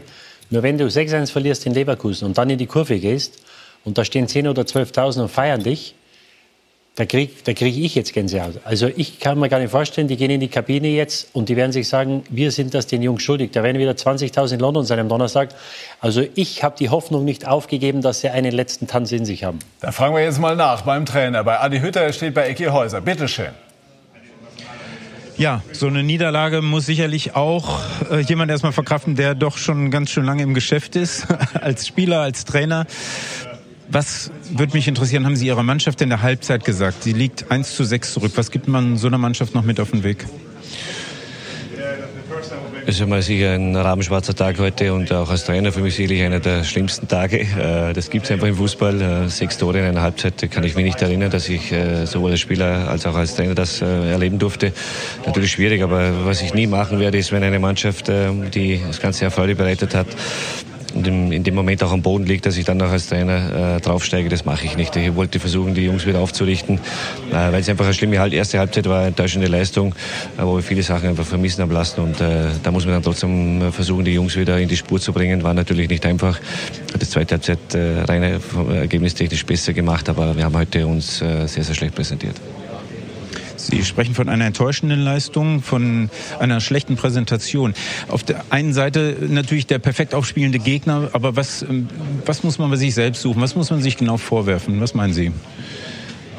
Nur 0.50 0.64
wenn 0.64 0.78
du 0.78 0.86
6-1 0.86 1.32
verlierst 1.32 1.66
in 1.66 1.74
Leverkusen 1.74 2.26
und 2.26 2.38
dann 2.38 2.50
in 2.50 2.58
die 2.58 2.68
Kurve 2.68 3.00
gehst 3.00 3.40
und 3.84 3.98
da 3.98 4.06
stehen 4.06 4.28
10.000 4.28 4.50
oder 4.50 4.62
12.000 4.64 5.22
und 5.24 5.30
feiern 5.30 5.64
dich, 5.64 5.96
da 6.96 7.06
kriege 7.06 7.34
da 7.44 7.54
krieg 7.54 7.78
ich 7.78 7.94
jetzt 7.94 8.14
Gänsehaut. 8.14 8.62
Also 8.64 8.88
ich 8.88 9.20
kann 9.20 9.38
mir 9.38 9.50
gar 9.50 9.60
nicht 9.60 9.72
vorstellen, 9.72 10.08
die 10.08 10.16
gehen 10.16 10.32
in 10.32 10.40
die 10.40 10.48
Kabine 10.48 10.88
jetzt 10.88 11.28
und 11.34 11.50
die 11.50 11.58
werden 11.58 11.74
sich 11.74 11.90
sagen, 11.90 12.24
wir 12.30 12.52
sind 12.52 12.74
das 12.74 12.88
den 12.88 13.02
Jungs 13.02 13.22
schuldig. 13.22 13.52
Da 13.52 13.64
werden 13.64 13.80
wieder 13.80 13.92
20.000 13.92 14.54
in 14.54 14.60
London 14.62 14.86
sein 14.86 15.00
am 15.00 15.10
Donnerstag. 15.10 15.50
Also 16.00 16.24
ich 16.36 16.64
habe 16.64 16.76
die 16.80 16.90
Hoffnung 16.90 17.26
nicht 17.26 17.48
aufgegeben, 17.48 18.02
dass 18.02 18.22
sie 18.22 18.30
einen 18.30 18.54
letzten 18.54 18.88
Tanz 18.88 19.12
in 19.12 19.26
sich 19.26 19.44
haben. 19.44 19.60
Da 19.82 19.92
fragen 19.92 20.16
wir 20.16 20.24
jetzt 20.24 20.40
mal 20.40 20.56
nach 20.56 20.84
beim 20.84 21.06
Trainer, 21.06 21.44
bei 21.44 21.60
Adi 21.60 21.80
Hütter, 21.80 22.02
er 22.02 22.14
steht 22.14 22.34
bei 22.34 22.48
Ecki 22.48 22.66
Häuser. 22.66 23.02
Bitte 23.02 23.28
schön. 23.28 23.52
Ja, 25.38 25.62
so 25.74 25.88
eine 25.88 26.02
Niederlage 26.02 26.62
muss 26.62 26.86
sicherlich 26.86 27.36
auch 27.36 27.82
äh, 28.10 28.22
jemand 28.22 28.52
erstmal 28.52 28.72
verkraften, 28.72 29.16
der 29.18 29.36
doch 29.36 29.58
schon 29.58 29.92
ganz 29.92 30.12
schön 30.12 30.24
lange 30.24 30.44
im 30.44 30.54
Geschäft 30.54 30.96
ist, 30.96 31.28
als 31.62 31.86
Spieler, 31.86 32.22
als 32.22 32.46
Trainer. 32.46 32.86
Was 33.89 34.32
würde 34.52 34.74
mich 34.74 34.88
interessieren, 34.88 35.26
haben 35.26 35.36
Sie 35.36 35.48
Ihrer 35.48 35.63
Mannschaft 35.63 36.02
in 36.02 36.10
der 36.10 36.21
Halbzeit 36.21 36.65
gesagt? 36.65 37.04
Sie 37.04 37.13
liegt 37.13 37.52
1 37.52 37.76
zu 37.76 37.84
6 37.84 38.13
zurück. 38.13 38.32
Was 38.36 38.52
gibt 38.52 38.67
man 38.67 38.98
so 38.98 39.08
einer 39.08 39.17
Mannschaft 39.17 39.54
noch 39.54 39.63
mit 39.63 39.80
auf 39.80 39.91
den 39.91 40.04
Weg? 40.04 40.26
Es 42.88 43.00
ist 43.00 43.08
mal 43.08 43.21
sicher 43.21 43.54
ein 43.54 43.76
rabenschwarzer 43.76 44.36
Tag 44.36 44.60
heute 44.60 44.93
und 44.93 45.12
auch 45.12 45.30
als 45.30 45.45
Trainer 45.45 45.71
für 45.71 45.80
mich 45.80 45.95
sicherlich 45.95 46.21
einer 46.21 46.39
der 46.39 46.63
schlimmsten 46.63 47.08
Tage. 47.08 47.39
Äh, 47.39 47.93
das 47.93 48.10
gibt 48.12 48.26
es 48.26 48.32
einfach 48.32 48.48
im 48.48 48.56
Fußball. 48.56 49.02
Äh, 49.02 49.30
sechs 49.30 49.58
Tore 49.58 49.80
in 49.80 49.86
einer 49.86 50.02
Halbzeit 50.02 50.52
kann 50.52 50.63
ich 50.63 50.76
mich 50.76 50.86
nicht 50.86 51.02
erinnern, 51.02 51.32
dass 51.32 51.50
ich 51.50 51.71
äh, 51.71 52.06
sowohl 52.06 52.32
als 52.32 52.41
Spieler 52.41 52.88
als 52.89 53.08
auch 53.08 53.15
als 53.15 53.36
Trainer 53.36 53.56
das 53.56 53.82
erleben 53.82 54.38
durfte. 54.38 54.71
Natürlich 55.26 55.52
schwierig, 55.52 55.82
aber 55.82 56.26
was 56.26 56.41
ich 56.41 56.54
nie 56.54 56.67
machen 56.67 57.00
werde, 57.00 57.17
ist, 57.17 57.32
wenn 57.32 57.43
eine 57.43 57.60
Mannschaft, 57.60 58.08
die 58.08 58.80
das 58.86 59.00
ganze 59.00 59.24
Jahr 59.24 59.32
Freude 59.32 59.56
bereitet 59.56 59.95
hat, 59.95 60.08
in, 60.96 61.32
in, 61.32 61.44
dem 61.44 61.56
Moment 61.56 61.84
auch 61.84 61.92
am 61.92 62.02
Boden 62.02 62.26
liegt, 62.26 62.46
dass 62.46 62.58
ich 62.58 62.66
dann 62.66 62.78
noch 62.78 62.92
als 62.92 63.08
Trainer 63.08 63.76
äh, 63.78 63.82
draufsteige, 63.82 64.30
das 64.30 64.46
mache 64.46 64.66
ich 64.66 64.78
nicht. 64.78 64.96
Ich 64.96 65.16
wollte 65.16 65.40
versuchen, 65.40 65.74
die 65.74 65.86
Jungs 65.86 66.06
wieder 66.06 66.20
aufzurichten, 66.20 66.80
äh, 67.32 67.34
weil 67.34 67.56
es 67.56 67.70
einfach 67.70 67.86
eine 67.86 67.94
schlimme 67.94 68.20
halt 68.20 68.34
erste 68.34 68.60
Halbzeit 68.60 68.88
war, 68.88 69.00
eine 69.00 69.08
enttäuschende 69.08 69.48
Leistung, 69.48 69.94
äh, 70.38 70.44
wo 70.44 70.56
wir 70.56 70.64
viele 70.64 70.84
Sachen 70.84 71.10
einfach 71.10 71.26
vermissen 71.26 71.62
haben 71.62 71.72
lassen 71.72 72.02
und 72.02 72.22
äh, 72.22 72.48
da 72.64 72.72
muss 72.72 72.86
man 72.86 72.96
dann 72.96 73.04
trotzdem 73.04 73.72
versuchen, 73.72 74.06
die 74.06 74.14
Jungs 74.14 74.36
wieder 74.36 74.58
in 74.60 74.70
die 74.70 74.78
Spur 74.78 75.00
zu 75.00 75.14
bringen. 75.14 75.44
War 75.44 75.54
natürlich 75.54 75.90
nicht 75.90 76.06
einfach. 76.06 76.40
Hat 76.94 77.02
das 77.02 77.10
zweite 77.10 77.36
Halbzeit 77.36 77.74
äh, 77.74 78.02
rein 78.02 78.40
ergebnistechnisch 78.70 79.46
besser 79.46 79.74
gemacht, 79.74 80.08
aber 80.10 80.36
wir 80.36 80.46
haben 80.46 80.56
heute 80.56 80.88
uns 80.88 81.22
äh, 81.22 81.48
sehr, 81.48 81.64
sehr 81.64 81.76
schlecht 81.76 81.96
präsentiert. 81.96 82.36
Sie 83.58 83.84
sprechen 83.84 84.15
von 84.15 84.30
einer 84.30 84.46
enttäuschenden 84.46 85.02
Leistung, 85.02 85.62
von 85.62 86.10
einer 86.39 86.60
schlechten 86.60 86.96
Präsentation. 86.96 87.74
Auf 88.08 88.24
der 88.24 88.44
einen 88.50 88.74
Seite 88.74 89.18
natürlich 89.28 89.68
der 89.68 89.80
perfekt 89.80 90.13
aufspielende 90.13 90.60
Gegner, 90.60 91.10
aber 91.13 91.36
was, 91.36 91.62
ähm, 91.62 91.88
was 92.26 92.44
muss 92.44 92.60
man 92.60 92.70
bei 92.70 92.78
sich 92.78 92.94
selbst 92.94 93.22
suchen? 93.22 93.41
Was 93.41 93.56
muss 93.56 93.70
man 93.70 93.82
sich 93.82 93.98
genau 93.98 94.18
vorwerfen? 94.18 94.82
Was 94.82 94.94
meinen 94.94 95.13
Sie? 95.13 95.32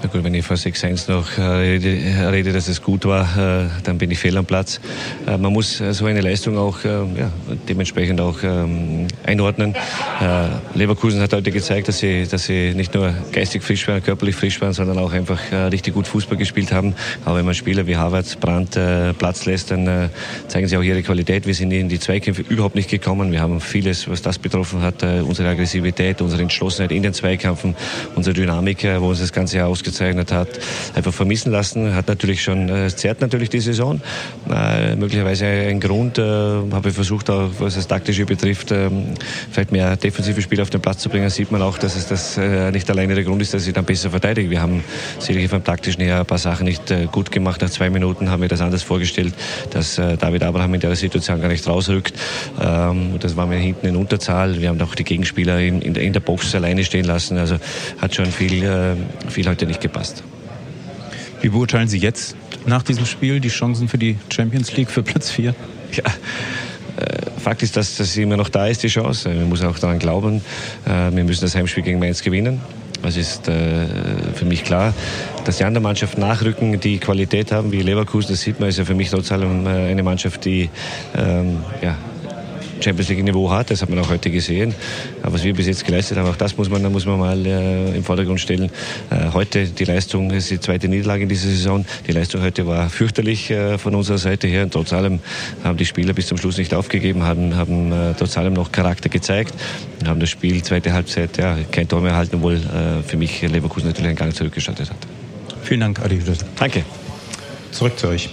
Na 0.03 0.09
gut, 0.09 0.23
wenn 0.25 0.35
ich 0.35 0.45
vor 0.45 0.57
6-1 0.57 1.11
noch 1.11 1.39
äh, 1.39 2.29
rede, 2.29 2.53
dass 2.53 2.69
es 2.69 2.83
gut 2.83 3.07
war, 3.07 3.23
äh, 3.23 3.67
dann 3.83 3.97
bin 3.97 4.11
ich 4.11 4.19
fehl 4.19 4.37
am 4.37 4.45
Platz. 4.45 4.79
Äh, 5.27 5.39
man 5.39 5.55
muss 5.55 5.79
so 5.79 6.05
eine 6.05 6.21
Leistung 6.21 6.59
auch 6.59 6.85
ja, 6.85 7.33
dementsprechend 7.67 8.21
auch 8.21 8.43
ähm, 8.43 9.07
einordnen. 9.25 9.75
Leverkusen 10.75 11.21
hat 11.21 11.33
heute 11.33 11.51
gezeigt, 11.51 11.89
dass 11.89 11.99
sie, 11.99 12.27
dass 12.27 12.45
sie 12.45 12.75
nicht 12.75 12.95
nur 12.95 13.15
geistig 13.33 13.63
frisch 13.63 13.89
waren, 13.89 14.03
körperlich 14.03 14.37
frisch 14.37 14.61
waren, 14.61 14.73
sondern 14.75 14.99
auch 14.99 15.13
einfach 15.13 15.41
richtig 15.71 15.95
gut 15.95 16.07
Fußball 16.07 16.37
gespielt 16.37 16.73
haben. 16.73 16.95
Aber 17.25 17.39
wenn 17.39 17.45
man 17.45 17.55
Spieler 17.55 17.87
wie 17.87 17.97
Havertz, 17.97 18.37
Brandt 18.37 18.79
Platz 19.19 19.47
lässt, 19.47 19.71
dann 19.71 20.11
zeigen 20.49 20.69
sie 20.69 20.77
auch 20.77 20.83
ihre 20.83 21.03
Qualität. 21.03 21.47
Wir 21.47 21.55
sind 21.55 21.71
in 21.73 21.89
die 21.89 21.99
Zweikämpfe 21.99 22.43
überhaupt 22.43 22.75
nicht 22.75 22.91
gekommen. 22.91 23.33
Wir 23.33 23.41
haben 23.41 23.61
vieles, 23.61 24.09
was 24.09 24.23
das 24.23 24.39
betroffen 24.39 24.83
hat, 24.83 25.03
unsere 25.03 25.49
Aggressivität, 25.49 26.21
unsere 26.21 26.43
Entschlossenheit 26.43 26.93
in 26.93 27.03
den 27.03 27.15
Zweikämpfen, 27.15 27.75
unsere 28.15 28.35
Dynamik, 28.35 28.87
wo 28.99 29.09
uns 29.09 29.21
das 29.21 29.33
ganze 29.33 29.59
Jahr 29.59 29.71
ausgezeichnet 29.87 30.33
hat, 30.33 30.49
einfach 30.95 31.13
vermissen 31.13 31.53
lassen. 31.53 31.95
Hat 31.95 32.09
natürlich 32.09 32.43
schon, 32.43 32.69
äh, 32.69 32.87
es 32.87 32.97
zerrt 32.97 33.21
natürlich 33.21 33.51
die 33.51 33.61
Saison. 33.61 34.01
Äh, 34.51 34.97
möglicherweise 34.97 35.47
ein 35.47 35.81
Grund, 35.81 36.19
äh, 36.19 36.23
habe 36.23 36.89
ich 36.89 36.95
versucht, 36.95 37.31
auch 37.31 37.51
was 37.59 37.77
das 37.77 37.87
Taktische 37.87 38.25
betrifft, 38.27 38.73
ähm, 38.73 39.15
vielleicht 39.51 39.73
mehr 39.73 39.97
defensive 39.97 40.43
Spieler 40.43 40.63
auf 40.63 40.71
den 40.71 40.81
Platz 40.81 40.99
zu 40.99 41.09
bringen. 41.09 41.31
Sieht 41.31 41.53
man 41.53 41.63
auch, 41.63 41.79
dass 41.79 41.97
es 41.97 42.09
das 42.09 42.37
äh, 42.37 42.71
nicht 42.73 42.91
alleine 42.91 43.15
der 43.15 43.25
Grund 43.25 43.43
ist, 43.43 43.55
dass 43.55 43.65
sie 43.65 43.73
dann 43.73 43.85
besser 43.85 44.11
verteidigen. 44.11 44.51
Wir 44.51 44.61
haben 44.61 44.83
sicherlich 45.19 45.49
vom 45.49 45.63
taktischen 45.63 46.03
her 46.03 46.21
ein 46.21 46.27
paar 46.27 46.39
Sachen 46.39 46.65
nicht 46.65 46.91
äh, 46.91 47.07
gut 47.11 47.31
gemacht. 47.31 47.61
Nach 47.61 47.71
zwei 47.71 47.91
Minuten 47.91 48.31
haben 48.31 48.43
wir 48.43 48.49
das 48.49 48.61
anders 48.61 48.83
vorgestellt, 48.83 49.35
dass 49.71 49.99
äh, 49.99 50.17
David 50.17 50.43
Abraham 50.43 50.75
in 50.75 50.81
der 50.81 50.97
Situation 50.97 51.41
gar 51.41 51.49
nicht 51.49 51.67
rausrückt. 51.67 52.15
Ähm, 52.61 53.19
das 53.21 53.37
waren 53.37 53.51
wir 53.51 53.59
hinten 53.59 53.87
in 53.87 53.97
Unterzahl. 53.97 54.61
Wir 54.61 54.69
haben 54.69 54.81
auch 54.81 54.95
die 54.95 55.05
Gegenspieler 55.05 55.61
in, 55.61 55.81
in, 55.81 55.95
in 55.95 56.13
der 56.13 56.21
Box 56.21 56.55
alleine 56.55 56.85
stehen 56.85 57.05
lassen. 57.05 57.39
Also 57.39 57.57
hat 57.99 58.15
schon 58.15 58.27
viel, 58.27 58.97
viel 59.29 59.49
heute 59.49 59.67
nicht 59.67 59.76
gepasst. 59.81 60.23
Wie 61.41 61.49
beurteilen 61.49 61.89
Sie 61.89 61.99
jetzt 61.99 62.35
nach 62.67 62.83
diesem 62.83 63.07
Spiel 63.07 63.41
die 63.41 63.49
Chancen 63.49 63.89
für 63.89 63.99
die 63.99 64.17
Champions 64.31 64.77
League 64.77 64.91
für 64.91 65.03
Platz 65.03 65.31
4? 65.31 65.55
Ja. 65.93 66.05
Äh, 66.97 67.41
Fakt 67.41 67.63
ist, 67.63 67.77
dass, 67.77 67.97
sie 67.97 68.23
immer 68.23 68.37
noch 68.37 68.49
da 68.49 68.67
ist, 68.67 68.83
die 68.83 68.89
Chance. 68.89 69.29
Man 69.29 69.49
muss 69.49 69.63
auch 69.63 69.79
daran 69.79 69.99
glauben. 69.99 70.41
Äh, 70.87 71.15
wir 71.15 71.25
müssen 71.25 71.43
das 71.43 71.55
Heimspiel 71.55 71.83
gegen 71.83 71.99
Mainz 71.99 72.23
gewinnen. 72.23 72.61
Es 73.03 73.17
ist 73.17 73.47
äh, 73.49 73.87
für 74.35 74.47
mich 74.47 74.65
klar, 74.65 74.95
dass 75.45 75.59
die 75.59 75.65
anderen 75.65 75.85
Mannschaften 75.85 76.21
nachrücken, 76.21 76.81
die 76.81 76.99
Qualität 76.99 77.53
haben, 77.53 77.71
wie 77.71 77.83
Leverkusen. 77.83 78.31
Das 78.31 78.41
sieht 78.41 78.59
man, 78.59 78.69
ist 78.69 78.79
ja 78.79 78.85
für 78.85 78.95
mich 78.95 79.11
trotz 79.11 79.31
allem 79.31 79.67
eine 79.67 80.03
Mannschaft, 80.03 80.45
die 80.45 80.71
ähm, 81.17 81.59
ja, 81.83 81.97
Champions 82.81 83.09
League 83.09 83.23
Niveau 83.25 83.51
hat. 83.51 83.71
Das 83.71 83.83
hat 83.83 83.89
man 83.89 83.99
auch 83.99 84.09
heute 84.09 84.31
gesehen. 84.31 84.75
Aber 85.23 85.35
was 85.35 85.45
wir 85.45 85.55
bis 85.55 85.67
jetzt 85.67 85.85
geleistet 85.85 86.19
haben, 86.19 86.29
auch 86.29 86.37
das 86.37 86.57
muss 86.57 86.69
man, 86.69 86.83
da 86.83 86.91
muss 86.91 87.07
man 87.07 87.19
mal 87.19 87.47
äh, 87.47 87.97
im 87.97 88.05
Vordergrund 88.05 88.41
stellen. 88.41 88.71
Äh, 89.11 89.33
heute 89.33 89.67
die 89.67 89.85
Leistung 89.85 90.31
ist 90.31 90.51
die 90.51 90.61
zweite 90.61 90.89
Niederlage 90.89 91.25
in 91.25 91.29
dieser 91.29 91.49
Saison. 91.49 91.85
Die 92.07 92.13
Leistung 92.13 92.43
heute 92.43 92.67
war 92.67 92.89
fürchterlich 92.89 93.51
äh, 93.51 93.79
von 93.79 93.95
unserer 93.95 94.19
Seite 94.19 94.47
her. 94.47 94.65
Und 94.65 94.73
trotz 94.73 94.93
allem 94.93 95.21
haben 95.65 95.77
die 95.77 95.87
Spieler 95.87 96.13
bis 96.13 96.27
zum 96.27 96.39
Schluss 96.39 96.59
nicht 96.59 96.75
aufgegeben, 96.75 97.23
haben, 97.25 97.57
haben 97.57 97.93
äh, 97.93 98.15
trotz 98.19 98.37
allem 98.39 98.55
noch 98.55 98.73
Charakter 98.73 99.09
gezeigt 99.09 99.55
und 100.01 100.09
haben 100.09 100.21
das 100.21 100.31
Spiel 100.31 100.63
zweite 100.63 100.93
Halbzeit 100.93 101.37
ja, 101.39 101.57
kein 101.71 101.89
Tor 101.89 102.01
mehr 102.01 102.13
erhalten, 102.13 102.37
obwohl 102.37 102.55
äh, 102.55 103.03
für 103.07 103.17
mich 103.17 103.43
Leverkusen 103.43 103.89
natürlich 103.89 104.09
einen 104.09 104.17
Gang 104.17 104.35
zurückgestattet 104.35 104.91
hat. 104.91 104.99
Vielen 105.63 105.81
Dank, 105.81 106.01
Adi. 106.01 106.21
Danke. 106.57 106.85
Zurück 107.73 107.99
zu 107.99 108.09
euch. 108.09 108.31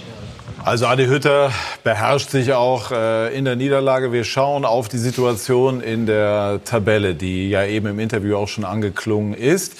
Also 0.64 0.86
Adi 0.86 1.04
Hütter 1.04 1.52
beherrscht 1.82 2.30
sich 2.30 2.54
auch 2.54 2.90
äh, 2.90 3.36
in 3.36 3.44
der 3.44 3.54
Niederlage. 3.54 4.12
Wir 4.12 4.24
schauen 4.24 4.64
auf 4.64 4.88
die 4.88 4.96
Situation 4.96 5.82
in 5.82 6.06
der 6.06 6.60
Tabelle, 6.64 7.14
die 7.14 7.50
ja 7.50 7.66
eben 7.66 7.86
im 7.88 7.98
Interview 7.98 8.38
auch 8.38 8.48
schon 8.48 8.64
angeklungen 8.64 9.34
ist. 9.34 9.74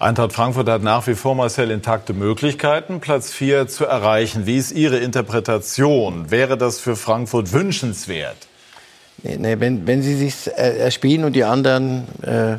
Eintracht 0.00 0.32
Frankfurt 0.32 0.70
hat 0.70 0.82
nach 0.82 1.06
wie 1.06 1.16
vor 1.16 1.34
Marcel 1.34 1.70
intakte 1.70 2.14
Möglichkeiten, 2.14 3.00
Platz 3.00 3.30
4 3.30 3.68
zu 3.68 3.84
erreichen. 3.84 4.46
Wie 4.46 4.56
ist 4.56 4.72
Ihre 4.72 4.96
Interpretation? 4.96 6.30
Wäre 6.30 6.56
das 6.56 6.80
für 6.80 6.96
Frankfurt 6.96 7.52
wünschenswert? 7.52 8.38
Nee, 9.22 9.36
nee, 9.36 9.60
wenn, 9.60 9.86
wenn 9.86 10.00
sie 10.00 10.14
sich 10.14 10.46
äh, 10.56 10.78
erspielen 10.78 11.24
und 11.24 11.34
die 11.34 11.44
anderen 11.44 12.08
äh, 12.22 12.56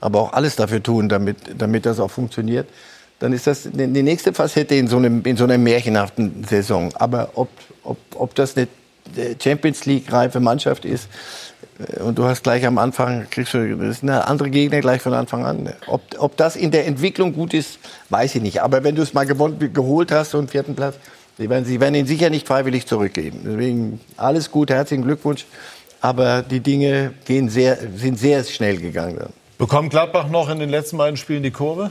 aber 0.00 0.20
auch 0.20 0.32
alles 0.32 0.54
dafür 0.54 0.80
tun, 0.80 1.08
damit, 1.08 1.38
damit 1.58 1.86
das 1.86 1.98
auch 1.98 2.10
funktioniert, 2.12 2.68
dann 3.18 3.32
ist 3.32 3.46
das 3.46 3.68
die 3.72 4.02
nächste 4.02 4.34
Facette 4.34 4.74
in 4.74 4.88
so, 4.88 4.98
einem, 4.98 5.22
in 5.24 5.36
so 5.36 5.44
einer 5.44 5.58
märchenhaften 5.58 6.44
Saison. 6.44 6.92
Aber 6.96 7.30
ob, 7.34 7.48
ob, 7.82 7.96
ob 8.14 8.34
das 8.34 8.56
eine 8.56 8.68
Champions 9.42 9.86
League-reife 9.86 10.40
Mannschaft 10.40 10.84
ist, 10.84 11.08
äh, 11.78 12.02
und 12.02 12.18
du 12.18 12.24
hast 12.24 12.42
gleich 12.42 12.66
am 12.66 12.78
Anfang, 12.78 13.26
kriegst 13.30 13.54
du, 13.54 13.76
das 13.76 14.00
sind 14.00 14.10
andere 14.10 14.50
Gegner 14.50 14.80
gleich 14.80 15.02
von 15.02 15.14
Anfang 15.14 15.44
an. 15.44 15.72
Ob, 15.86 16.02
ob 16.18 16.36
das 16.36 16.56
in 16.56 16.70
der 16.70 16.86
Entwicklung 16.86 17.32
gut 17.32 17.54
ist, 17.54 17.78
weiß 18.10 18.34
ich 18.34 18.42
nicht. 18.42 18.62
Aber 18.62 18.84
wenn 18.84 18.94
du 18.94 19.02
es 19.02 19.14
mal 19.14 19.26
gewonnen, 19.26 19.72
geholt 19.72 20.12
hast, 20.12 20.32
so 20.32 20.38
einen 20.38 20.48
vierten 20.48 20.74
Platz, 20.74 20.96
sie 21.38 21.48
werden, 21.48 21.64
sie 21.64 21.80
werden 21.80 21.94
ihn 21.94 22.06
sicher 22.06 22.30
nicht 22.30 22.46
freiwillig 22.46 22.86
zurückgeben. 22.86 23.40
Deswegen 23.44 24.00
alles 24.16 24.50
gut, 24.50 24.70
herzlichen 24.70 25.04
Glückwunsch. 25.04 25.46
Aber 26.02 26.42
die 26.42 26.60
Dinge 26.60 27.14
gehen 27.24 27.48
sehr, 27.48 27.78
sind 27.96 28.18
sehr 28.18 28.44
schnell 28.44 28.76
gegangen. 28.76 29.32
Bekommt 29.58 29.90
Gladbach 29.90 30.28
noch 30.28 30.50
in 30.50 30.58
den 30.58 30.68
letzten 30.68 30.98
beiden 30.98 31.16
Spielen 31.16 31.42
die 31.42 31.50
Kurve? 31.50 31.90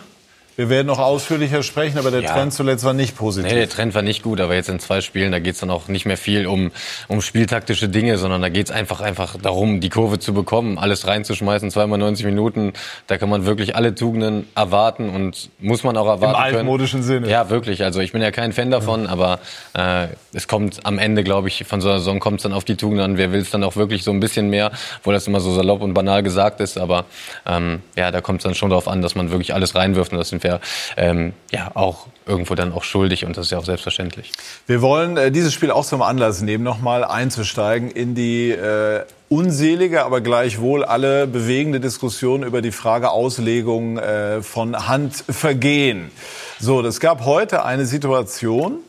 Wir 0.58 0.70
werden 0.70 0.88
noch 0.88 1.00
ausführlicher 1.00 1.64
sprechen, 1.64 1.98
aber 1.98 2.12
der 2.12 2.22
ja. 2.22 2.32
Trend 2.32 2.54
zuletzt 2.54 2.86
war 2.86 2.94
nicht 2.94 3.18
positiv. 3.18 3.52
Nee, 3.52 3.58
der 3.58 3.70
Trend 3.70 3.94
war 3.94 4.02
nicht 4.02 4.24
gut, 4.24 4.40
aber 4.40 4.56
jetzt 4.56 4.70
in 4.70 4.80
zwei 4.80 5.02
Spielen, 5.02 5.34
da 5.34 5.40
geht 5.40 5.56
es 5.56 5.60
dann 5.60 5.70
auch 5.70 5.90
nicht 5.90 6.06
mehr 6.06 6.16
viel 6.16 6.48
um, 6.48 6.72
um 7.10 7.22
spieltaktische 7.22 7.90
Dinge, 7.90 8.18
sondern 8.18 8.42
da 8.42 8.48
geht 8.48 8.68
es 8.68 8.72
einfach, 8.72 9.02
einfach 9.02 9.36
darum, 9.42 9.82
die 9.82 9.90
Kurve 9.90 10.18
zu 10.18 10.34
bekommen, 10.34 10.78
alles 10.78 11.08
reinzuschmeißen, 11.08 11.72
zweimal 11.72 12.00
90 12.00 12.26
Minuten. 12.26 12.72
Da 13.08 13.18
kann 13.18 13.28
man 13.28 13.46
wirklich 13.46 13.76
alle 13.76 13.96
Tugenden 13.96 14.48
erwarten 14.56 15.10
und 15.10 15.50
muss 15.60 15.84
man 15.84 15.98
auch 15.98 16.08
erwarten. 16.08 16.36
Im 16.36 16.58
altmodischen 16.58 17.02
können. 17.02 17.24
Sinne. 17.24 17.30
Ja, 17.30 17.50
wirklich. 17.50 17.84
Also 17.84 18.00
ich 18.00 18.14
bin 18.14 18.22
ja 18.22 18.32
kein 18.32 18.54
Fan 18.54 18.72
davon, 18.72 19.04
ja. 19.04 19.10
aber 19.10 19.40
äh, 19.74 20.08
es 20.32 20.48
kommt 20.48 20.86
am 20.86 21.00
Ende, 21.00 21.26
glaube 21.26 21.50
ich, 21.50 21.66
von 21.66 21.82
so 21.82 21.90
einer 21.90 22.00
Saison 22.00 22.22
kommt 22.22 22.40
es 22.40 22.44
dann 22.44 22.54
auf 22.54 22.64
die 22.64 22.78
Tugenden 22.78 23.04
an. 23.04 23.18
Wer 23.18 23.34
will 23.34 23.42
es 23.42 23.50
dann 23.50 23.64
auch 23.66 23.76
wirklich 23.76 24.06
so 24.06 24.12
ein 24.12 24.22
bisschen 24.22 24.50
mehr, 24.50 24.72
obwohl 25.00 25.14
das 25.14 25.28
immer 25.28 25.42
so 25.42 25.54
salopp 25.54 25.82
und 25.82 25.94
banal 25.94 26.24
gesagt 26.24 26.62
ist, 26.62 26.78
aber 26.78 27.04
ähm, 27.46 27.82
ja, 27.98 28.12
da 28.12 28.22
kommt 28.22 28.40
es 28.40 28.44
dann 28.46 28.56
schon 28.56 28.70
darauf 28.70 28.88
an, 28.88 29.02
dass 29.02 29.16
man 29.16 29.32
wirklich 29.32 29.54
alles 29.54 29.76
reinwirft 29.76 30.14
und 30.14 30.18
das 30.18 30.30
sind 30.30 30.45
wir 30.46 30.62
ähm, 30.96 31.34
ja 31.52 31.72
auch 31.74 32.08
irgendwo 32.26 32.56
dann 32.56 32.72
auch 32.72 32.84
schuldig 32.84 33.26
und 33.26 33.38
das 33.38 33.48
ist 33.48 33.52
ja 33.52 33.58
auch 33.58 33.66
selbstverständlich. 33.66 34.32
Wir 34.68 34.82
wollen 34.82 35.18
äh, 35.18 35.32
dieses 35.32 35.54
Spiel 35.54 35.72
auch 35.72 35.86
zum 35.86 36.02
Anlass 36.02 36.42
nehmen, 36.42 36.64
nochmal 36.64 37.04
einzusteigen 37.04 37.92
in 37.92 38.16
die 38.16 38.52
äh, 38.52 39.04
unselige, 39.30 40.06
aber 40.06 40.22
gleichwohl 40.22 40.84
alle 40.86 41.28
bewegende 41.28 41.80
Diskussion 41.80 42.44
über 42.44 42.62
die 42.62 42.72
Frage 42.72 43.10
Auslegung 43.10 43.98
äh, 43.98 44.42
von 44.42 44.88
Handvergehen. 44.88 46.12
So, 46.60 46.82
das 46.82 47.00
gab 47.00 47.26
heute 47.26 47.66
eine 47.66 47.86
Situation, 47.86 48.80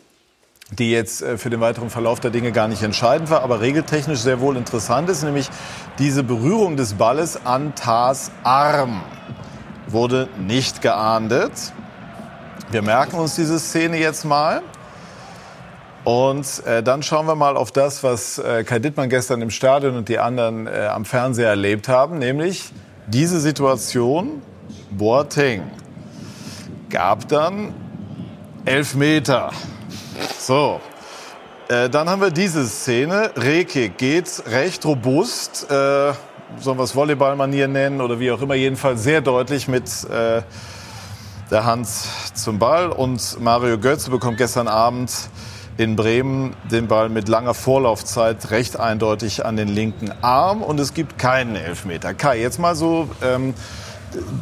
die 0.70 0.90
jetzt 0.90 1.22
äh, 1.22 1.38
für 1.38 1.50
den 1.50 1.60
weiteren 1.60 1.90
Verlauf 1.90 2.20
der 2.20 2.30
Dinge 2.30 2.52
gar 2.52 2.68
nicht 2.68 2.82
entscheidend 2.82 3.30
war, 3.30 3.42
aber 3.42 3.60
regeltechnisch 3.60 4.20
sehr 4.20 4.40
wohl 4.40 4.56
interessant 4.56 5.08
ist, 5.08 5.22
nämlich 5.22 5.48
diese 5.98 6.22
Berührung 6.22 6.76
des 6.76 6.94
Balles 6.94 7.44
an 7.44 7.74
Tars 7.74 8.30
Arm 8.42 9.02
wurde 9.86 10.28
nicht 10.38 10.82
geahndet. 10.82 11.52
Wir 12.70 12.82
merken 12.82 13.16
uns 13.16 13.36
diese 13.36 13.58
Szene 13.58 13.98
jetzt 13.98 14.24
mal. 14.24 14.62
Und 16.04 16.64
äh, 16.66 16.84
dann 16.84 17.02
schauen 17.02 17.26
wir 17.26 17.34
mal 17.34 17.56
auf 17.56 17.72
das, 17.72 18.04
was 18.04 18.38
äh, 18.38 18.62
Kai 18.62 18.78
Dittmann 18.78 19.08
gestern 19.08 19.42
im 19.42 19.50
Stadion 19.50 19.96
und 19.96 20.08
die 20.08 20.20
anderen 20.20 20.68
äh, 20.68 20.86
am 20.86 21.04
Fernseher 21.04 21.48
erlebt 21.48 21.88
haben, 21.88 22.18
nämlich 22.18 22.70
diese 23.08 23.40
Situation. 23.40 24.40
Boateng 24.90 25.62
gab 26.90 27.26
dann 27.28 27.74
elf 28.64 28.94
Meter. 28.94 29.50
So. 30.38 30.80
Äh, 31.68 31.90
dann 31.90 32.08
haben 32.08 32.22
wir 32.22 32.30
diese 32.30 32.64
Szene. 32.66 33.32
Reke 33.36 33.88
geht 33.88 34.44
recht 34.46 34.84
robust, 34.84 35.68
äh, 35.70 36.12
sollen 36.58 36.78
wir 36.78 36.84
es 36.84 36.94
Volleyballmanier 36.94 37.68
nennen 37.68 38.00
oder 38.00 38.20
wie 38.20 38.30
auch 38.30 38.40
immer, 38.40 38.54
jedenfalls 38.54 39.02
sehr 39.02 39.20
deutlich 39.20 39.68
mit 39.68 39.84
äh, 40.04 40.42
der 41.50 41.64
Hand 41.64 41.88
zum 42.34 42.58
Ball. 42.58 42.88
Und 42.88 43.40
Mario 43.40 43.78
Götze 43.78 44.10
bekommt 44.10 44.38
gestern 44.38 44.68
Abend 44.68 45.12
in 45.76 45.96
Bremen 45.96 46.54
den 46.70 46.88
Ball 46.88 47.08
mit 47.08 47.28
langer 47.28 47.54
Vorlaufzeit 47.54 48.50
recht 48.50 48.78
eindeutig 48.80 49.44
an 49.44 49.56
den 49.56 49.68
linken 49.68 50.12
Arm 50.22 50.62
und 50.62 50.80
es 50.80 50.94
gibt 50.94 51.18
keinen 51.18 51.54
Elfmeter. 51.54 52.14
Kai, 52.14 52.40
jetzt 52.40 52.58
mal 52.58 52.74
so 52.74 53.08
ähm, 53.22 53.54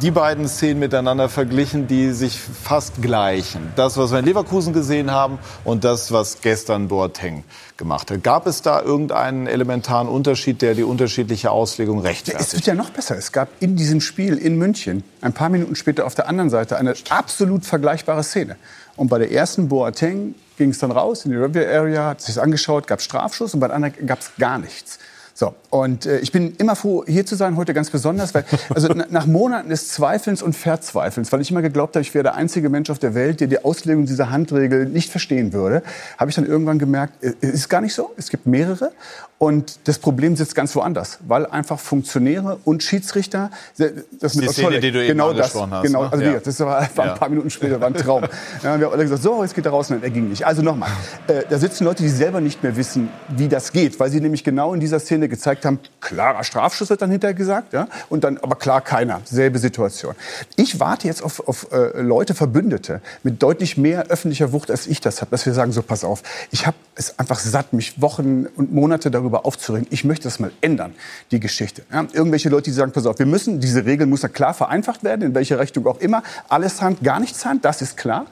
die 0.01 0.11
beiden 0.11 0.47
Szenen 0.47 0.79
miteinander 0.79 1.29
verglichen, 1.29 1.87
die 1.87 2.11
sich 2.11 2.39
fast 2.39 3.01
gleichen. 3.01 3.71
Das, 3.75 3.97
was 3.97 4.11
wir 4.11 4.19
in 4.19 4.25
Leverkusen 4.25 4.73
gesehen 4.73 5.11
haben 5.11 5.39
und 5.63 5.83
das, 5.83 6.11
was 6.11 6.41
gestern 6.41 6.87
Boateng 6.87 7.43
gemacht 7.77 8.11
hat. 8.11 8.23
Gab 8.23 8.47
es 8.47 8.61
da 8.61 8.81
irgendeinen 8.81 9.47
elementaren 9.47 10.07
Unterschied, 10.07 10.61
der 10.61 10.75
die 10.75 10.83
unterschiedliche 10.83 11.51
Auslegung 11.51 11.99
rechtfertigt? 11.99 12.47
Es 12.47 12.53
wird 12.53 12.65
ja 12.65 12.75
noch 12.75 12.89
besser. 12.89 13.17
Es 13.17 13.31
gab 13.31 13.49
in 13.59 13.75
diesem 13.75 14.01
Spiel 14.01 14.37
in 14.37 14.57
München 14.57 15.03
ein 15.21 15.33
paar 15.33 15.49
Minuten 15.49 15.75
später 15.75 16.05
auf 16.05 16.15
der 16.15 16.27
anderen 16.27 16.49
Seite 16.49 16.77
eine 16.77 16.93
absolut 17.09 17.65
vergleichbare 17.65 18.23
Szene. 18.23 18.55
Und 18.95 19.09
bei 19.09 19.19
der 19.19 19.31
ersten 19.31 19.67
Boateng 19.67 20.35
ging 20.57 20.69
es 20.69 20.79
dann 20.79 20.91
raus 20.91 21.25
in 21.25 21.31
die 21.31 21.37
Review 21.37 21.63
Area, 21.63 22.09
hat 22.09 22.21
sich 22.21 22.41
angeschaut, 22.41 22.87
gab 22.87 23.01
Strafschuss 23.01 23.53
und 23.53 23.59
bei 23.59 23.67
der 23.67 23.75
anderen 23.75 24.07
gab 24.07 24.19
es 24.19 24.31
gar 24.39 24.57
nichts. 24.57 24.99
So, 25.37 25.53
und 25.69 26.05
äh, 26.05 26.19
ich 26.19 26.31
bin 26.31 26.55
immer 26.59 26.77
froh, 26.77 27.03
hier 27.05 27.25
zu 27.25 27.35
sein, 27.35 27.57
heute 27.57 27.73
ganz 27.73 27.89
besonders, 27.89 28.33
weil 28.33 28.45
also 28.73 28.87
nach 28.87 29.25
Monaten 29.25 29.67
des 29.67 29.89
Zweifelns 29.89 30.41
und 30.41 30.55
Verzweifelns, 30.55 31.29
weil 31.33 31.41
ich 31.41 31.51
immer 31.51 31.61
geglaubt 31.61 31.97
habe, 31.97 32.03
ich 32.03 32.13
wäre 32.13 32.23
der 32.23 32.35
einzige 32.35 32.69
Mensch 32.69 32.89
auf 32.89 32.99
der 32.99 33.15
Welt, 33.15 33.41
der 33.41 33.47
die 33.47 33.61
Auslegung 33.65 34.05
dieser 34.05 34.29
Handregel 34.29 34.85
nicht 34.85 35.11
verstehen 35.11 35.51
würde, 35.51 35.83
habe 36.17 36.29
ich 36.29 36.37
dann 36.37 36.45
irgendwann 36.45 36.79
gemerkt, 36.79 37.21
äh, 37.21 37.33
es 37.41 37.53
ist 37.53 37.69
gar 37.69 37.81
nicht 37.81 37.93
so, 37.93 38.13
es 38.15 38.29
gibt 38.29 38.45
mehrere 38.45 38.93
und 39.37 39.79
das 39.89 39.99
Problem 39.99 40.37
sitzt 40.37 40.55
ganz 40.55 40.73
woanders, 40.73 41.19
weil 41.27 41.45
einfach 41.45 41.77
Funktionäre 41.77 42.57
und 42.63 42.81
Schiedsrichter, 42.81 43.51
das 43.77 44.35
mit 44.35 44.47
die 44.47 44.53
Szene, 44.53 44.79
die 44.79 44.93
du 44.93 45.05
genau 45.05 45.31
eben 45.31 45.39
das, 45.39 45.53
hast, 45.53 45.83
genau, 45.83 46.03
ne? 46.03 46.11
also 46.13 46.23
ja. 46.23 46.39
das 46.39 46.59
war 46.61 46.79
ein 46.79 47.15
paar 47.15 47.27
Minuten 47.27 47.49
später 47.49 47.81
war 47.81 47.87
ein 47.87 47.93
Traum. 47.93 48.23
Wir 48.61 48.69
haben 48.69 48.83
alle 48.85 49.03
gesagt, 49.03 49.21
so, 49.21 49.43
jetzt 49.43 49.53
geht 49.53 49.65
er 49.65 49.71
raus, 49.71 49.89
nein, 49.89 50.01
er 50.01 50.09
ging 50.09 50.29
nicht. 50.29 50.47
Also 50.47 50.61
nochmal, 50.61 50.89
äh, 51.27 51.43
da 51.49 51.57
sitzen 51.57 51.83
Leute, 51.83 52.03
die 52.03 52.09
selber 52.09 52.39
nicht 52.39 52.63
mehr 52.63 52.77
wissen, 52.77 53.09
wie 53.35 53.49
das 53.49 53.73
geht, 53.73 53.99
weil 53.99 54.09
sie 54.09 54.21
nämlich 54.21 54.45
genau 54.45 54.73
in 54.73 54.79
dieser 54.79 55.01
Szene 55.01 55.24
gezeigt 55.27 55.65
haben, 55.65 55.79
klarer 56.01 56.43
Strafschuss 56.43 56.89
wird 56.89 57.01
dann 57.01 57.11
hinterher 57.11 57.33
gesagt, 57.33 57.73
ja, 57.73 57.87
und 58.09 58.23
dann 58.23 58.37
aber 58.37 58.55
klar 58.55 58.81
keiner, 58.81 59.21
selbe 59.25 59.59
Situation. 59.59 60.15
Ich 60.55 60.79
warte 60.79 61.07
jetzt 61.07 61.23
auf, 61.23 61.47
auf 61.47 61.71
äh, 61.71 62.01
Leute, 62.01 62.33
Verbündete 62.33 63.01
mit 63.23 63.41
deutlich 63.41 63.77
mehr 63.77 64.07
öffentlicher 64.07 64.51
Wucht, 64.51 64.71
als 64.71 64.87
ich 64.87 65.01
das 65.01 65.21
habe, 65.21 65.31
dass 65.31 65.45
wir 65.45 65.53
sagen, 65.53 65.71
so 65.71 65.81
pass 65.81 66.03
auf, 66.03 66.23
ich 66.51 66.67
habe 66.67 66.77
es 66.95 67.17
einfach 67.19 67.39
satt, 67.39 67.73
mich 67.73 68.01
Wochen 68.01 68.45
und 68.55 68.73
Monate 68.73 69.11
darüber 69.11 69.45
aufzuregen. 69.45 69.87
Ich 69.91 70.03
möchte 70.03 70.23
das 70.23 70.39
mal 70.39 70.51
ändern, 70.61 70.93
die 71.31 71.39
Geschichte. 71.39 71.83
Ja, 71.91 72.05
irgendwelche 72.13 72.49
Leute, 72.49 72.65
die 72.65 72.71
sagen, 72.71 72.91
pass 72.91 73.05
auf, 73.05 73.19
wir 73.19 73.25
müssen, 73.25 73.59
diese 73.59 73.85
Regel 73.85 74.07
muss 74.07 74.21
ja 74.21 74.29
klar 74.29 74.53
vereinfacht 74.53 75.03
werden, 75.03 75.21
in 75.21 75.35
welche 75.35 75.59
Richtung 75.59 75.85
auch 75.87 75.99
immer. 75.99 76.23
Alles 76.47 76.81
Hand, 76.81 77.03
gar 77.03 77.19
nichts 77.19 77.45
Hand, 77.45 77.65
das 77.65 77.81
ist 77.81 77.97
klar. 77.97 78.25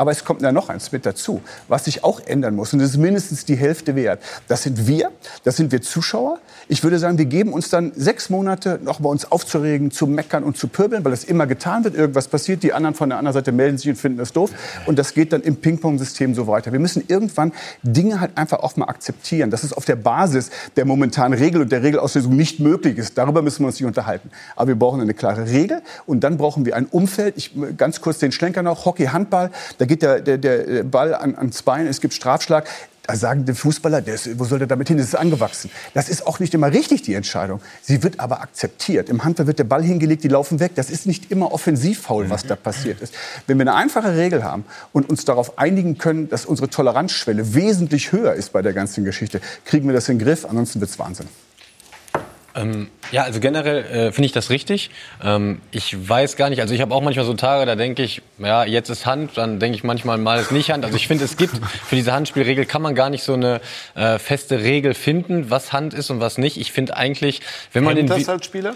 Aber 0.00 0.12
es 0.12 0.24
kommt 0.24 0.40
ja 0.40 0.50
noch 0.50 0.70
eins 0.70 0.92
mit 0.92 1.04
dazu, 1.04 1.42
was 1.68 1.84
sich 1.84 2.04
auch 2.04 2.20
ändern 2.20 2.56
muss. 2.56 2.72
Und 2.72 2.78
das 2.78 2.92
ist 2.92 2.96
mindestens 2.96 3.44
die 3.44 3.54
Hälfte 3.54 3.94
wert. 3.96 4.22
Das 4.48 4.62
sind 4.62 4.86
wir, 4.86 5.10
das 5.44 5.58
sind 5.58 5.72
wir 5.72 5.82
Zuschauer. 5.82 6.38
Ich 6.68 6.82
würde 6.82 6.98
sagen, 6.98 7.18
wir 7.18 7.26
geben 7.26 7.52
uns 7.52 7.68
dann 7.68 7.92
sechs 7.94 8.30
Monate 8.30 8.80
noch 8.82 9.00
bei 9.00 9.10
uns 9.10 9.30
aufzuregen, 9.30 9.90
zu 9.90 10.06
meckern 10.06 10.42
und 10.42 10.56
zu 10.56 10.68
pöbeln, 10.68 11.04
weil 11.04 11.10
das 11.10 11.24
immer 11.24 11.46
getan 11.46 11.84
wird. 11.84 11.96
Irgendwas 11.96 12.28
passiert, 12.28 12.62
die 12.62 12.72
anderen 12.72 12.94
von 12.94 13.10
der 13.10 13.18
anderen 13.18 13.34
Seite 13.34 13.52
melden 13.52 13.76
sich 13.76 13.90
und 13.90 13.96
finden 13.96 14.16
das 14.16 14.32
doof. 14.32 14.52
Und 14.86 14.98
das 14.98 15.12
geht 15.12 15.34
dann 15.34 15.42
im 15.42 15.56
Ping-Pong-System 15.56 16.34
so 16.34 16.46
weiter. 16.46 16.72
Wir 16.72 16.80
müssen 16.80 17.04
irgendwann 17.06 17.52
Dinge 17.82 18.20
halt 18.20 18.38
einfach 18.38 18.60
auch 18.60 18.76
mal 18.76 18.86
akzeptieren, 18.86 19.50
dass 19.50 19.64
es 19.64 19.74
auf 19.74 19.84
der 19.84 19.96
Basis 19.96 20.48
der 20.76 20.86
momentanen 20.86 21.38
Regel 21.38 21.60
und 21.60 21.72
der 21.72 21.82
Regelauslösung 21.82 22.34
nicht 22.34 22.58
möglich 22.58 22.96
ist. 22.96 23.18
Darüber 23.18 23.42
müssen 23.42 23.64
wir 23.64 23.66
uns 23.66 23.78
nicht 23.78 23.86
unterhalten. 23.86 24.30
Aber 24.56 24.68
wir 24.68 24.76
brauchen 24.76 25.02
eine 25.02 25.12
klare 25.12 25.46
Regel 25.46 25.82
und 26.06 26.24
dann 26.24 26.38
brauchen 26.38 26.64
wir 26.64 26.74
ein 26.74 26.86
Umfeld. 26.86 27.34
Ich 27.36 27.52
ganz 27.76 28.00
kurz 28.00 28.16
den 28.16 28.32
Schlenker 28.32 28.62
noch. 28.62 28.86
Hockey, 28.86 29.04
Handball. 29.04 29.50
Da 29.76 29.89
geht 29.90 30.02
der, 30.02 30.20
der, 30.20 30.38
der 30.38 30.84
Ball 30.84 31.14
an, 31.14 31.34
ans 31.34 31.62
Bein. 31.62 31.86
Es 31.86 32.00
gibt 32.00 32.14
Strafschlag. 32.14 32.66
Da 33.06 33.16
sagen 33.16 33.44
die 33.44 33.54
Fußballer, 33.54 34.06
ist, 34.06 34.38
wo 34.38 34.44
soll 34.44 34.60
der 34.60 34.68
damit 34.68 34.86
hin? 34.86 34.96
Das 34.96 35.06
ist 35.06 35.16
angewachsen. 35.16 35.68
Das 35.94 36.08
ist 36.08 36.28
auch 36.28 36.38
nicht 36.38 36.54
immer 36.54 36.70
richtig, 36.70 37.02
die 37.02 37.14
Entscheidung. 37.14 37.60
Sie 37.82 38.04
wird 38.04 38.20
aber 38.20 38.40
akzeptiert. 38.40 39.08
Im 39.08 39.24
Handball 39.24 39.48
wird 39.48 39.58
der 39.58 39.64
Ball 39.64 39.82
hingelegt, 39.82 40.22
die 40.22 40.28
laufen 40.28 40.60
weg. 40.60 40.72
Das 40.76 40.90
ist 40.90 41.06
nicht 41.06 41.32
immer 41.32 41.52
offensivfaul, 41.52 42.30
was 42.30 42.46
da 42.46 42.54
passiert 42.54 43.00
ist. 43.00 43.12
Wenn 43.48 43.58
wir 43.58 43.62
eine 43.62 43.74
einfache 43.74 44.16
Regel 44.16 44.44
haben 44.44 44.64
und 44.92 45.10
uns 45.10 45.24
darauf 45.24 45.58
einigen 45.58 45.98
können, 45.98 46.28
dass 46.28 46.46
unsere 46.46 46.70
Toleranzschwelle 46.70 47.52
wesentlich 47.54 48.12
höher 48.12 48.34
ist 48.34 48.52
bei 48.52 48.62
der 48.62 48.74
ganzen 48.74 49.04
Geschichte, 49.04 49.40
kriegen 49.64 49.88
wir 49.88 49.94
das 49.94 50.08
in 50.08 50.18
den 50.18 50.26
Griff. 50.26 50.44
Ansonsten 50.44 50.80
wird's 50.80 50.98
Wahnsinn. 51.00 51.26
Ähm, 52.54 52.88
ja, 53.12 53.22
also 53.22 53.40
generell 53.40 53.84
äh, 53.84 54.12
finde 54.12 54.26
ich 54.26 54.32
das 54.32 54.50
richtig. 54.50 54.90
Ähm, 55.22 55.60
ich 55.70 56.08
weiß 56.08 56.36
gar 56.36 56.50
nicht, 56.50 56.60
also 56.60 56.74
ich 56.74 56.80
habe 56.80 56.94
auch 56.94 57.02
manchmal 57.02 57.24
so 57.24 57.34
Tage, 57.34 57.66
da 57.66 57.76
denke 57.76 58.02
ich, 58.02 58.22
ja, 58.38 58.64
jetzt 58.64 58.88
ist 58.88 59.06
Hand, 59.06 59.36
dann 59.36 59.60
denke 59.60 59.76
ich 59.76 59.84
manchmal 59.84 60.18
mal 60.18 60.40
ist 60.40 60.52
nicht 60.52 60.70
Hand. 60.70 60.84
Also 60.84 60.96
ich 60.96 61.06
finde, 61.06 61.24
es 61.24 61.36
gibt 61.36 61.54
für 61.56 61.96
diese 61.96 62.12
Handspielregel 62.12 62.66
kann 62.66 62.82
man 62.82 62.94
gar 62.94 63.10
nicht 63.10 63.22
so 63.22 63.34
eine 63.34 63.60
äh, 63.94 64.18
feste 64.18 64.60
Regel 64.60 64.94
finden, 64.94 65.50
was 65.50 65.72
Hand 65.72 65.94
ist 65.94 66.10
und 66.10 66.20
was 66.20 66.38
nicht. 66.38 66.56
Ich 66.56 66.72
finde 66.72 66.96
eigentlich, 66.96 67.40
wenn 67.72 67.84
man 67.84 67.96
Hemmt 67.96 68.10
den 68.10 68.18
das 68.18 68.28
als 68.28 68.44
Spieler? 68.46 68.74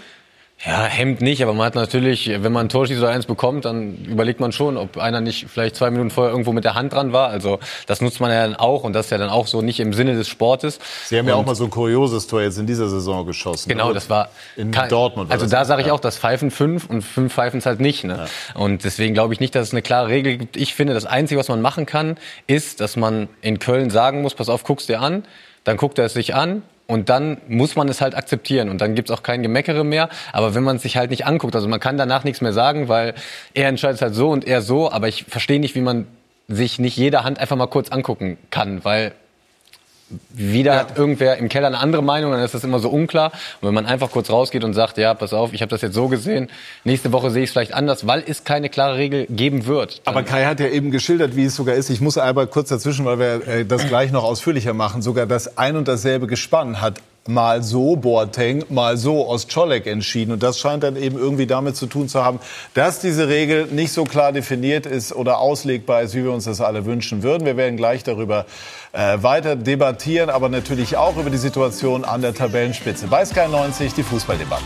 Ja, 0.65 0.83
hemmt 0.85 1.21
nicht, 1.21 1.43
aber 1.43 1.53
man 1.53 1.65
hat 1.67 1.75
natürlich, 1.75 2.27
wenn 2.27 2.51
man 2.51 2.65
ein 2.65 2.69
Tor 2.69 2.87
schießt 2.87 2.99
oder 2.99 3.09
eins 3.11 3.25
bekommt, 3.27 3.65
dann 3.65 3.95
überlegt 4.05 4.39
man 4.39 4.51
schon, 4.51 4.77
ob 4.77 4.97
einer 4.97 5.21
nicht 5.21 5.45
vielleicht 5.47 5.75
zwei 5.75 5.91
Minuten 5.91 6.09
vorher 6.09 6.31
irgendwo 6.31 6.53
mit 6.53 6.63
der 6.63 6.73
Hand 6.73 6.93
dran 6.93 7.13
war. 7.13 7.29
Also 7.29 7.59
das 7.85 8.01
nutzt 8.01 8.19
man 8.19 8.31
ja 8.31 8.41
dann 8.43 8.55
auch 8.55 8.83
und 8.83 8.93
das 8.93 9.05
ist 9.07 9.09
ja 9.11 9.17
dann 9.19 9.29
auch 9.29 9.45
so 9.47 9.61
nicht 9.61 9.79
im 9.79 9.93
Sinne 9.93 10.15
des 10.15 10.27
Sportes. 10.27 10.79
Sie 11.05 11.17
haben 11.19 11.27
ja 11.27 11.35
Und- 11.35 11.41
auch 11.41 11.45
mal 11.45 11.55
so 11.55 11.65
ein 11.65 11.69
kurioses 11.69 12.25
Tor 12.27 12.41
jetzt 12.41 12.57
in 12.57 12.65
dieser 12.65 12.89
Saison 12.89 13.25
geschossen. 13.25 13.69
Genau, 13.69 13.89
ne? 13.89 13.93
das 13.93 14.09
war 14.09 14.29
in 14.55 14.71
kein- 14.71 14.89
Dortmund. 14.89 15.31
Also 15.31 15.45
das. 15.45 15.51
da 15.51 15.65
sage 15.65 15.81
ich 15.81 15.87
Ja. 15.87 15.93
auch, 15.93 15.99
dass 15.99 16.17
Pfeifen 16.17 16.49
fünf 16.49 16.89
und 16.89 17.03
fünf 17.03 17.33
Pfeifen 17.33 17.59
es 17.59 17.65
halt 17.65 17.79
nicht. 17.79 18.03
Ne? 18.03 18.25
Und 18.55 18.83
deswegen 18.83 19.13
glaube 19.13 19.33
ich 19.33 19.39
nicht, 19.39 19.53
dass 19.53 19.67
es 19.67 19.71
eine 19.73 19.81
klare 19.83 20.07
Regel 20.09 20.37
gibt. 20.37 20.57
Ich 20.57 20.73
finde, 20.73 20.93
das 20.93 21.05
Einzige, 21.05 21.39
was 21.39 21.47
man 21.47 21.61
machen 21.61 21.85
kann, 21.85 22.17
ist, 22.47 22.81
dass 22.81 22.95
man 22.95 23.29
in 23.41 23.59
Köln 23.59 23.89
sagen 23.91 24.21
muss, 24.23 24.33
pass 24.33 24.49
auf, 24.49 24.63
guck's 24.63 24.87
dir 24.87 24.99
an. 25.01 25.25
Dann 25.63 25.77
guckt 25.77 25.97
er 25.99 26.05
es 26.05 26.13
sich 26.13 26.33
an. 26.35 26.63
Und 26.87 27.09
dann 27.09 27.37
muss 27.47 27.75
man 27.75 27.89
es 27.89 27.99
halt 27.99 28.15
akzeptieren 28.15 28.69
und 28.69 28.79
dann 28.79 28.93
gibt's 28.93 29.09
auch 29.09 29.23
kein 29.23 29.41
Gemeckere 29.41 29.83
mehr. 29.83 30.09
Aber 30.33 30.53
wenn 30.53 30.63
man 30.63 30.75
es 30.75 30.83
sich 30.83 30.97
halt 30.97 31.09
nicht 31.09 31.25
anguckt, 31.25 31.55
also 31.55 31.67
man 31.67 31.79
kann 31.79 31.97
danach 31.97 32.23
nichts 32.23 32.41
mehr 32.41 32.53
sagen, 32.53 32.87
weil 32.87 33.15
er 33.53 33.69
entscheidet 33.69 34.01
halt 34.01 34.13
so 34.13 34.29
und 34.29 34.45
er 34.45 34.61
so. 34.61 34.91
Aber 34.91 35.07
ich 35.07 35.25
verstehe 35.27 35.59
nicht, 35.59 35.75
wie 35.75 35.81
man 35.81 36.05
sich 36.47 36.77
nicht 36.77 36.95
jede 36.95 37.23
Hand 37.23 37.39
einfach 37.39 37.55
mal 37.55 37.67
kurz 37.67 37.89
angucken 37.89 38.37
kann, 38.51 38.83
weil 38.85 39.13
wieder 40.29 40.75
hat 40.75 40.97
irgendwer 40.97 41.37
im 41.37 41.49
Keller 41.49 41.67
eine 41.67 41.79
andere 41.79 42.03
Meinung, 42.03 42.31
dann 42.31 42.41
ist 42.41 42.53
das 42.53 42.63
immer 42.63 42.79
so 42.79 42.89
unklar. 42.89 43.31
Und 43.61 43.67
wenn 43.67 43.73
man 43.73 43.85
einfach 43.85 44.11
kurz 44.11 44.29
rausgeht 44.29 44.63
und 44.63 44.73
sagt, 44.73 44.97
ja, 44.97 45.13
pass 45.13 45.33
auf, 45.33 45.53
ich 45.53 45.61
habe 45.61 45.69
das 45.69 45.81
jetzt 45.81 45.95
so 45.95 46.07
gesehen, 46.07 46.49
nächste 46.83 47.11
Woche 47.11 47.31
sehe 47.31 47.43
ich 47.43 47.49
es 47.49 47.53
vielleicht 47.53 47.73
anders, 47.73 48.05
weil 48.05 48.23
es 48.25 48.43
keine 48.43 48.69
klare 48.69 48.97
Regel 48.97 49.25
geben 49.29 49.65
wird. 49.65 50.01
Aber 50.05 50.23
Kai 50.23 50.45
hat 50.45 50.59
ja 50.59 50.67
eben 50.67 50.91
geschildert, 50.91 51.35
wie 51.35 51.45
es 51.45 51.55
sogar 51.55 51.75
ist. 51.75 51.89
Ich 51.89 52.01
muss 52.01 52.17
aber 52.17 52.45
kurz 52.47 52.69
dazwischen, 52.69 53.05
weil 53.05 53.19
wir 53.19 53.47
äh, 53.47 53.65
das 53.65 53.87
gleich 53.87 54.11
noch 54.11 54.23
ausführlicher 54.23 54.73
machen. 54.73 55.01
Sogar 55.01 55.25
das 55.25 55.57
ein 55.57 55.75
und 55.75 55.87
dasselbe 55.87 56.27
Gespann 56.27 56.81
hat 56.81 57.01
mal 57.27 57.63
so 57.63 57.95
Boateng, 57.95 58.65
mal 58.69 58.97
so 58.97 59.27
Ostscholek 59.27 59.87
entschieden. 59.87 60.31
Und 60.31 60.43
das 60.43 60.59
scheint 60.59 60.83
dann 60.83 60.95
eben 60.95 61.17
irgendwie 61.17 61.47
damit 61.47 61.75
zu 61.75 61.87
tun 61.87 62.07
zu 62.07 62.23
haben, 62.23 62.39
dass 62.75 62.99
diese 62.99 63.27
Regel 63.27 63.65
nicht 63.65 63.91
so 63.93 64.03
klar 64.03 64.31
definiert 64.31 64.85
ist 64.85 65.11
oder 65.11 65.39
auslegbar 65.39 66.03
ist, 66.03 66.13
wie 66.13 66.23
wir 66.23 66.31
uns 66.31 66.45
das 66.45 66.61
alle 66.61 66.85
wünschen 66.85 67.23
würden. 67.23 67.45
Wir 67.45 67.57
werden 67.57 67.77
gleich 67.77 68.03
darüber 68.03 68.45
äh, 68.93 69.17
weiter 69.23 69.55
debattieren, 69.55 70.29
aber 70.29 70.49
natürlich 70.49 70.97
auch 70.97 71.17
über 71.17 71.31
die 71.31 71.37
Situation 71.37 72.05
an 72.05 72.21
der 72.21 72.35
Tabellenspitze. 72.35 73.07
Bei 73.07 73.25
Sky 73.25 73.47
90 73.49 73.95
die 73.95 74.03
Fußballdebatte. 74.03 74.63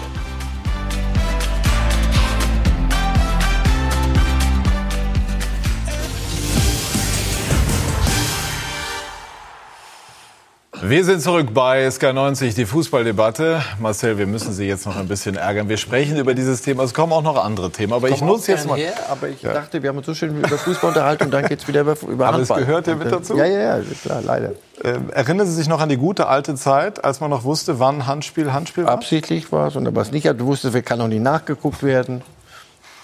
Wir 10.81 11.03
sind 11.03 11.21
zurück 11.21 11.53
bei 11.53 11.91
Sky 11.91 12.13
90, 12.13 12.55
die 12.55 12.65
Fußballdebatte. 12.65 13.61
Marcel, 13.79 14.17
wir 14.17 14.25
müssen 14.27 14.53
Sie 14.53 14.65
jetzt 14.65 14.85
noch 14.85 14.95
ein 14.95 15.09
bisschen 15.09 15.35
ärgern. 15.35 15.67
Wir 15.67 15.75
sprechen 15.75 16.15
über 16.17 16.33
dieses 16.33 16.61
Thema. 16.61 16.83
Es 16.83 16.93
kommen 16.93 17.11
auch 17.11 17.21
noch 17.21 17.43
andere 17.43 17.69
Themen. 17.69 17.91
Aber 17.91 18.07
ich 18.07 18.19
Komm 18.19 18.29
nutze 18.29 18.53
jetzt 18.53 18.65
mal. 18.65 18.77
Her, 18.77 18.93
aber 19.09 19.27
ich 19.27 19.41
dachte, 19.41 19.83
wir 19.83 19.89
haben 19.89 19.97
uns 19.97 20.05
so 20.05 20.13
schön 20.13 20.37
über 20.37 20.57
Fußball 20.57 20.89
unterhalten 20.89 21.25
und 21.25 21.31
dann 21.31 21.45
geht's 21.47 21.67
wieder 21.67 21.81
über, 21.81 21.97
über 22.07 22.27
Aber 22.27 22.37
es 22.39 22.49
Handball. 22.49 22.59
gehört 22.65 22.87
ja 22.87 22.95
mit 22.95 23.11
dazu. 23.11 23.35
Ja, 23.35 23.45
ja, 23.45 23.59
ja, 23.59 23.75
ist 23.77 24.03
klar, 24.03 24.21
leider. 24.23 24.51
Ähm, 24.83 25.09
erinnern 25.11 25.45
Sie 25.47 25.53
sich 25.53 25.67
noch 25.67 25.81
an 25.81 25.89
die 25.89 25.97
gute 25.97 26.27
alte 26.27 26.55
Zeit, 26.55 27.03
als 27.03 27.19
man 27.19 27.29
noch 27.29 27.43
wusste, 27.43 27.79
wann 27.79 28.07
Handspiel 28.07 28.53
Handspiel 28.53 28.85
war? 28.85 28.93
Absichtlich 28.93 29.51
war 29.51 29.67
es 29.67 29.75
und 29.75 29.93
was 29.95 30.11
nicht. 30.13 30.25
Du 30.27 30.45
wusstest, 30.45 30.73
wir 30.73 30.81
kann 30.81 30.99
noch 30.99 31.09
nie 31.09 31.19
nachgeguckt 31.19 31.83
werden. 31.83 32.21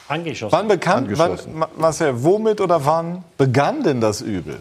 Angeschossen. 0.08 0.56
Wann 0.58 0.68
bekannt, 0.70 1.10
wann, 1.12 1.32
Angeschossen. 1.32 1.58
Ma- 1.60 1.70
Marcel, 1.78 2.24
womit 2.24 2.62
oder 2.62 2.86
wann 2.86 3.24
begann 3.38 3.84
denn 3.84 4.00
das 4.00 4.22
Übel? 4.22 4.60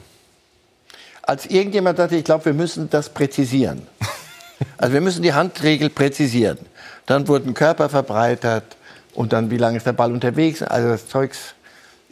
Als 1.27 1.47
irgendjemand 1.47 1.97
sagte, 1.97 2.17
ich 2.17 2.25
glaube, 2.25 2.47
wir 2.47 2.55
müssen 2.55 2.91
das 2.91 3.09
präzisieren. 3.09 3.83
Also 4.79 4.95
wir 4.95 5.01
müssen 5.01 5.23
die 5.23 5.33
Handregel 5.33 5.91
präzisieren. 5.91 6.59
Dann 7.07 7.27
wurden 7.27 7.55
Körper 7.55 7.89
verbreitert 7.89 8.65
und 9.13 9.33
dann, 9.33 9.51
wie 9.51 9.57
lange 9.57 9.77
ist 9.77 9.87
der 9.87 9.93
Ball 9.93 10.13
unterwegs? 10.13 10.63
Also 10.63 10.89
das 10.89 11.09
Zeugs 11.09 11.55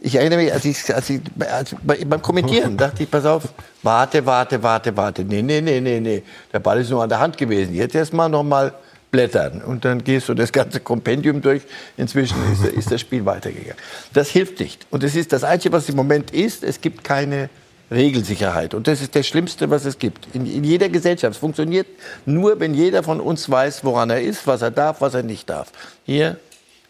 Ich 0.00 0.16
erinnere 0.16 0.40
mich, 0.42 0.52
als 0.52 0.64
ich, 0.64 0.94
als 0.94 1.08
ich 1.08 1.20
als 1.38 1.74
bei, 1.82 2.04
beim 2.04 2.20
Kommentieren 2.20 2.76
dachte 2.76 3.04
ich, 3.04 3.10
pass 3.10 3.24
auf, 3.24 3.44
warte, 3.82 4.26
warte, 4.26 4.62
warte, 4.62 4.96
warte. 4.96 5.24
Nee, 5.24 5.42
nee, 5.42 5.60
nee, 5.60 5.80
nee, 5.80 6.00
nee. 6.00 6.22
Der 6.52 6.58
Ball 6.58 6.80
ist 6.80 6.90
nur 6.90 7.02
an 7.02 7.08
der 7.08 7.20
Hand 7.20 7.38
gewesen. 7.38 7.74
Jetzt 7.74 7.94
erstmal 7.94 8.28
noch 8.28 8.42
mal 8.42 8.72
blättern. 9.12 9.62
Und 9.62 9.84
dann 9.84 10.02
gehst 10.02 10.28
du 10.28 10.34
das 10.34 10.50
ganze 10.50 10.80
Kompendium 10.80 11.40
durch. 11.40 11.62
Inzwischen 11.96 12.36
ist, 12.52 12.64
ist 12.64 12.90
das 12.90 13.00
Spiel 13.00 13.24
weitergegangen. 13.24 13.76
Das 14.12 14.30
hilft 14.30 14.58
nicht. 14.58 14.86
Und 14.90 15.04
das 15.04 15.14
ist 15.14 15.32
das 15.32 15.44
Einzige, 15.44 15.72
was 15.72 15.88
im 15.88 15.96
Moment 15.96 16.32
ist. 16.32 16.64
Es 16.64 16.80
gibt 16.80 17.04
keine 17.04 17.48
Regelsicherheit. 17.90 18.74
Und 18.74 18.86
das 18.86 19.00
ist 19.00 19.14
das 19.14 19.26
Schlimmste, 19.26 19.68
was 19.70 19.84
es 19.84 19.98
gibt. 19.98 20.34
In, 20.34 20.46
in 20.46 20.64
jeder 20.64 20.88
Gesellschaft. 20.88 21.34
Es 21.34 21.38
funktioniert 21.38 21.86
nur, 22.24 22.58
wenn 22.60 22.74
jeder 22.74 23.02
von 23.02 23.20
uns 23.20 23.50
weiß, 23.50 23.84
woran 23.84 24.10
er 24.10 24.22
ist, 24.22 24.46
was 24.46 24.62
er 24.62 24.70
darf, 24.70 25.00
was 25.00 25.14
er 25.14 25.22
nicht 25.22 25.50
darf. 25.50 25.72
Hier 26.04 26.38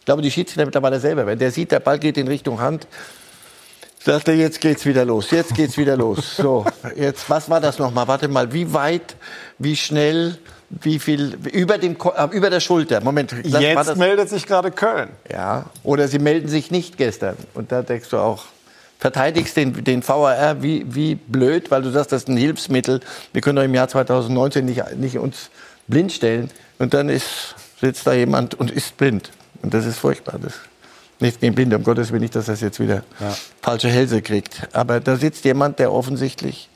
ich 0.03 0.07
glaube, 0.07 0.21
die 0.21 0.33
Schiedsrichter 0.33 0.65
mittlerweile 0.65 0.99
selber, 0.99 1.27
wenn 1.27 1.39
der 1.39 1.53
sieht, 1.53 1.71
der 1.71 1.79
Ball 1.79 1.97
geht 1.97 2.17
in 2.17 2.27
Richtung 2.27 2.61
Hand, 2.61 2.89
sagt 4.01 4.27
er, 4.27 4.35
jetzt 4.35 4.61
geht's 4.61 4.85
wieder 4.85 5.05
los, 5.05 5.31
jetzt 5.31 5.55
geht's 5.55 5.79
wieder 5.79 5.97
los. 5.97 6.39
So, 6.39 6.67
jetzt, 6.97 7.31
was 7.31 7.49
war 7.49 7.61
das 7.61 7.79
nochmal? 7.79 8.09
Warte 8.09 8.27
mal, 8.27 8.53
wie 8.53 8.73
weit, 8.75 9.15
wie 9.59 9.77
schnell, 9.77 10.39
wie 10.71 10.99
viel, 10.99 11.39
über, 11.53 11.79
dem, 11.79 11.97
äh, 12.17 12.27
über 12.33 12.51
der 12.51 12.59
Schulter. 12.59 13.01
Moment. 13.01 13.33
Das, 13.45 13.63
jetzt 13.63 13.97
meldet 13.97 14.29
sich 14.29 14.45
gerade 14.45 14.73
Köln. 14.73 15.11
Ja, 15.31 15.67
oder 15.85 16.09
sie 16.09 16.19
melden 16.19 16.49
sich 16.49 16.73
nicht 16.73 16.97
gestern. 16.97 17.37
Und 17.55 17.71
da 17.71 17.83
denkst 17.83 18.09
du 18.09 18.19
auch, 18.19 18.47
verteidigst 19.03 19.57
den, 19.57 19.83
den 19.83 20.07
VAR 20.07 20.63
wie, 20.63 20.87
wie 20.95 21.17
blöd, 21.17 21.73
weil 21.73 21.83
du 21.83 21.91
sagst, 21.91 22.13
das 22.13 22.23
ist 22.23 22.29
ein 22.29 22.37
Hilfsmittel. 22.37 23.01
Wir 23.33 23.43
können 23.43 23.57
doch 23.57 23.65
im 23.65 23.75
Jahr 23.75 23.89
2019 23.89 24.65
nicht, 24.65 24.97
nicht 24.97 25.19
uns 25.19 25.51
blind 25.89 26.13
stellen. 26.13 26.51
Und 26.79 26.95
dann 26.95 27.09
ist, 27.09 27.57
sitzt 27.81 28.07
da 28.07 28.13
jemand 28.13 28.55
und 28.55 28.71
ist 28.71 28.97
blind. 28.97 29.33
Und 29.61 29.75
das 29.75 29.87
ist 29.87 29.99
furchtbar. 29.99 30.39
Das 30.41 30.53
nicht 31.19 31.41
gegen 31.41 31.53
Blinde, 31.53 31.77
um 31.77 31.83
Gottes 31.83 32.13
Willen 32.13 32.23
nicht, 32.23 32.37
dass 32.37 32.47
das 32.47 32.61
jetzt 32.61 32.79
wieder 32.79 33.03
ja. 33.19 33.37
falsche 33.61 33.89
Hälse 33.89 34.23
kriegt. 34.23 34.69
Aber 34.73 35.01
da 35.01 35.17
sitzt 35.17 35.45
jemand, 35.45 35.81
der 35.81 35.93
offensichtlich 35.93 36.69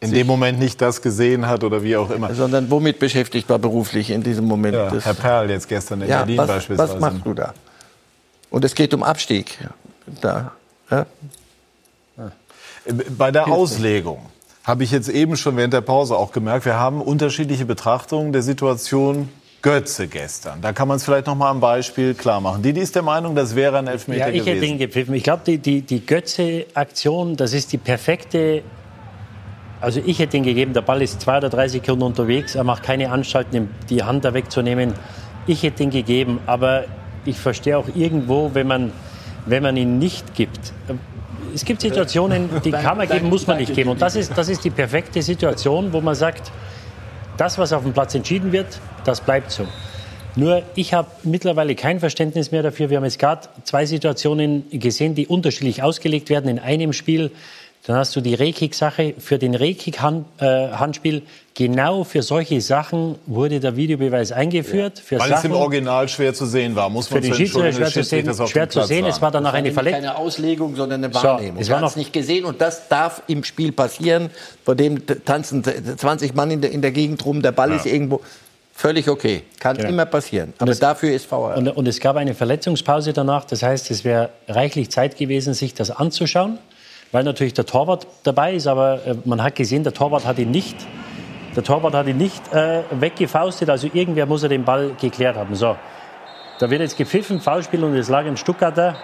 in 0.00 0.10
dem 0.10 0.26
Moment 0.26 0.58
nicht 0.58 0.80
das 0.80 1.02
gesehen 1.02 1.46
hat 1.48 1.64
oder 1.64 1.82
wie 1.82 1.96
auch 1.96 2.08
immer. 2.10 2.34
Sondern 2.34 2.70
womit 2.70 2.98
beschäftigt 2.98 3.50
war 3.50 3.58
beruflich 3.58 4.08
in 4.08 4.22
diesem 4.22 4.46
Moment. 4.46 4.74
Ja, 4.74 4.90
Herr 4.90 5.14
Perl 5.14 5.50
jetzt 5.50 5.68
gestern 5.68 6.00
in 6.00 6.08
ja, 6.08 6.20
Berlin 6.20 6.38
was, 6.38 6.46
beispielsweise. 6.48 6.94
Was 6.94 7.00
machst 7.00 7.20
du 7.26 7.34
da? 7.34 7.52
Und 8.48 8.64
es 8.64 8.74
geht 8.74 8.94
um 8.94 9.02
Abstieg. 9.02 9.58
Da, 10.22 10.52
ja? 10.90 11.06
Bei 13.16 13.30
der 13.30 13.48
Auslegung 13.48 14.18
habe 14.64 14.84
ich 14.84 14.90
jetzt 14.90 15.08
eben 15.08 15.36
schon 15.36 15.56
während 15.56 15.72
der 15.72 15.80
Pause 15.80 16.16
auch 16.16 16.32
gemerkt, 16.32 16.64
wir 16.64 16.78
haben 16.78 17.00
unterschiedliche 17.00 17.64
Betrachtungen 17.64 18.32
der 18.32 18.42
Situation 18.42 19.28
Götze 19.62 20.08
gestern. 20.08 20.60
Da 20.60 20.72
kann 20.72 20.88
man 20.88 20.96
es 20.96 21.04
vielleicht 21.04 21.28
noch 21.28 21.36
mal 21.36 21.48
am 21.48 21.60
Beispiel 21.60 22.14
klar 22.14 22.40
machen. 22.40 22.62
Didi 22.62 22.80
ist 22.80 22.96
der 22.96 23.02
Meinung, 23.02 23.36
das 23.36 23.54
wäre 23.54 23.78
ein 23.78 23.86
Elfmeter 23.86 24.20
ja, 24.20 24.28
ich 24.28 24.44
gewesen. 24.44 24.54
hätte 24.54 24.66
ihn 24.66 24.78
gepfiffen. 24.78 25.14
Ich 25.14 25.22
glaube, 25.22 25.42
die, 25.46 25.58
die, 25.58 25.82
die 25.82 26.04
Götze-Aktion, 26.04 27.36
das 27.36 27.52
ist 27.52 27.72
die 27.72 27.78
perfekte. 27.78 28.62
Also 29.80 30.00
ich 30.04 30.18
hätte 30.18 30.36
ihn 30.36 30.42
gegeben. 30.42 30.72
Der 30.72 30.82
Ball 30.82 31.00
ist 31.00 31.20
zwei 31.20 31.38
oder 31.38 31.48
drei 31.48 31.68
Sekunden 31.68 32.02
unterwegs. 32.02 32.56
Er 32.56 32.64
macht 32.64 32.82
keine 32.82 33.10
Anstalten, 33.12 33.70
die 33.88 34.02
Hand 34.02 34.24
da 34.24 34.34
wegzunehmen. 34.34 34.94
Ich 35.46 35.62
hätte 35.62 35.84
ihn 35.84 35.90
gegeben. 35.90 36.40
Aber 36.46 36.84
ich 37.24 37.38
verstehe 37.38 37.78
auch 37.78 37.86
irgendwo, 37.94 38.50
wenn 38.54 38.66
man, 38.66 38.92
wenn 39.46 39.62
man 39.62 39.76
ihn 39.76 39.98
nicht 39.98 40.34
gibt. 40.34 40.72
Es 41.54 41.64
gibt 41.64 41.80
Situationen, 41.80 42.48
die 42.64 42.70
kann 42.70 42.96
man 42.96 43.08
geben, 43.08 43.28
muss 43.28 43.46
man 43.46 43.58
nicht 43.58 43.74
geben. 43.74 43.90
Und 43.90 44.02
das 44.02 44.16
ist, 44.16 44.32
das 44.36 44.48
ist 44.48 44.64
die 44.64 44.70
perfekte 44.70 45.22
Situation, 45.22 45.92
wo 45.92 46.00
man 46.00 46.14
sagt, 46.14 46.50
das, 47.36 47.58
was 47.58 47.72
auf 47.72 47.82
dem 47.82 47.92
Platz 47.92 48.14
entschieden 48.14 48.52
wird, 48.52 48.80
das 49.04 49.20
bleibt 49.20 49.50
so. 49.50 49.66
Nur 50.34 50.62
ich 50.74 50.94
habe 50.94 51.08
mittlerweile 51.24 51.74
kein 51.74 52.00
Verständnis 52.00 52.52
mehr 52.52 52.62
dafür. 52.62 52.88
Wir 52.88 52.96
haben 52.96 53.04
jetzt 53.04 53.18
gerade 53.18 53.48
zwei 53.64 53.84
Situationen 53.84 54.64
gesehen, 54.70 55.14
die 55.14 55.26
unterschiedlich 55.26 55.82
ausgelegt 55.82 56.30
werden 56.30 56.48
in 56.48 56.58
einem 56.58 56.94
Spiel. 56.94 57.30
Dann 57.84 57.96
hast 57.96 58.14
du 58.14 58.20
die 58.20 58.34
Rekik-Sache. 58.34 59.14
Für 59.18 59.38
den 59.38 59.56
Rekik-Handspiel, 59.56 61.16
äh, 61.16 61.22
genau 61.54 62.04
für 62.04 62.22
solche 62.22 62.60
Sachen 62.60 63.16
wurde 63.26 63.58
der 63.58 63.74
Videobeweis 63.74 64.30
eingeführt. 64.30 65.00
Für 65.00 65.18
Weil 65.18 65.30
Sachen, 65.30 65.38
es 65.38 65.44
im 65.46 65.52
Original 65.52 66.08
schwer 66.08 66.32
zu 66.32 66.46
sehen 66.46 66.76
war, 66.76 66.88
muss 66.88 67.10
man 67.10 67.20
Für 67.20 67.28
den 67.28 67.34
Schiedsrichter 67.34 67.72
schwer 67.72 67.90
zu 67.90 68.04
sehen. 68.04 68.46
Schwer 68.46 68.70
zu 68.70 68.82
sehen. 68.84 69.04
Es 69.06 69.20
war 69.20 69.32
danach 69.32 69.54
eine 69.54 69.72
Verletzung. 69.72 70.02
Keine 70.02 70.16
Auslegung, 70.16 70.76
sondern 70.76 71.02
eine 71.02 71.12
Wahrnehmung. 71.12 71.56
So, 71.56 71.60
es 71.60 71.70
war 71.70 71.80
noch 71.80 71.96
nicht 71.96 72.12
gesehen 72.12 72.44
und 72.44 72.60
das 72.60 72.86
darf 72.88 73.22
im 73.26 73.42
Spiel 73.42 73.72
passieren. 73.72 74.30
Vor 74.64 74.76
dem 74.76 75.04
tanzen 75.24 75.64
20 75.64 76.36
Mann 76.36 76.52
in 76.52 76.60
der, 76.60 76.70
in 76.70 76.82
der 76.82 76.92
Gegend 76.92 77.24
rum, 77.26 77.42
der 77.42 77.52
Ball 77.52 77.70
ja. 77.70 77.76
ist 77.76 77.86
irgendwo. 77.86 78.20
Völlig 78.74 79.08
okay. 79.08 79.42
Kann 79.58 79.76
ja. 79.76 79.88
immer 79.88 80.06
passieren. 80.06 80.54
Aber 80.58 80.66
das, 80.66 80.78
dafür 80.78 81.12
ist 81.12 81.26
VR. 81.26 81.56
Und, 81.56 81.68
und, 81.68 81.86
es 81.86 82.00
gab 82.00 82.16
eine 82.16 82.34
Verletzungspause 82.34 83.12
danach. 83.12 83.44
Das 83.44 83.62
heißt, 83.62 83.90
es 83.90 84.02
wäre 84.04 84.30
reichlich 84.48 84.90
Zeit 84.90 85.18
gewesen, 85.18 85.52
sich 85.52 85.74
das 85.74 85.90
anzuschauen 85.90 86.58
weil 87.12 87.24
natürlich 87.24 87.54
der 87.54 87.66
Torwart 87.66 88.06
dabei 88.24 88.54
ist, 88.54 88.66
aber 88.66 89.06
äh, 89.06 89.14
man 89.24 89.42
hat 89.42 89.54
gesehen, 89.54 89.84
der 89.84 89.94
Torwart 89.94 90.26
hat 90.26 90.38
ihn 90.38 90.50
nicht, 90.50 90.76
der 91.54 91.62
Torwart 91.62 91.94
hat 91.94 92.06
ihn 92.06 92.16
nicht 92.16 92.52
äh, 92.52 92.82
weggefaustet, 92.90 93.68
also 93.68 93.88
irgendwer 93.92 94.26
muss 94.26 94.42
er 94.42 94.48
den 94.48 94.64
Ball 94.64 94.96
geklärt 94.98 95.36
haben. 95.36 95.54
So, 95.54 95.76
da 96.58 96.70
wird 96.70 96.80
jetzt 96.80 96.96
gepfiffen, 96.96 97.40
Foulspiel 97.40 97.84
und 97.84 97.94
es 97.94 98.08
lag 98.08 98.24
ein 98.24 98.36
Stuttgarter. 98.36 98.96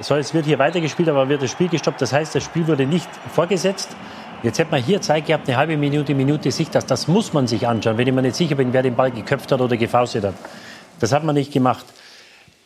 So, 0.00 0.14
es 0.14 0.32
wird 0.32 0.46
hier 0.46 0.58
weitergespielt, 0.58 1.08
aber 1.08 1.28
wird 1.28 1.42
das 1.42 1.50
Spiel 1.50 1.68
gestoppt. 1.68 2.00
Das 2.00 2.12
heißt, 2.12 2.34
das 2.34 2.44
Spiel 2.44 2.66
wurde 2.66 2.86
nicht 2.86 3.08
vorgesetzt. 3.34 3.94
Jetzt 4.42 4.58
hätte 4.58 4.70
man 4.70 4.82
hier 4.82 5.00
Zeit 5.00 5.26
gehabt, 5.26 5.48
eine 5.48 5.56
halbe 5.56 5.76
Minute, 5.76 6.14
Minute 6.14 6.50
Sicht. 6.50 6.74
Das, 6.74 6.86
das 6.86 7.08
muss 7.08 7.32
man 7.32 7.46
sich 7.46 7.68
anschauen, 7.68 7.98
wenn 7.98 8.08
ich 8.08 8.14
mir 8.14 8.22
nicht 8.22 8.36
sicher 8.36 8.54
bin, 8.54 8.72
wer 8.72 8.82
den 8.82 8.96
Ball 8.96 9.10
geköpft 9.10 9.52
hat 9.52 9.60
oder 9.60 9.76
gefaustet 9.76 10.24
hat. 10.24 10.34
Das 10.98 11.12
hat 11.12 11.24
man 11.24 11.34
nicht 11.34 11.52
gemacht. 11.52 11.84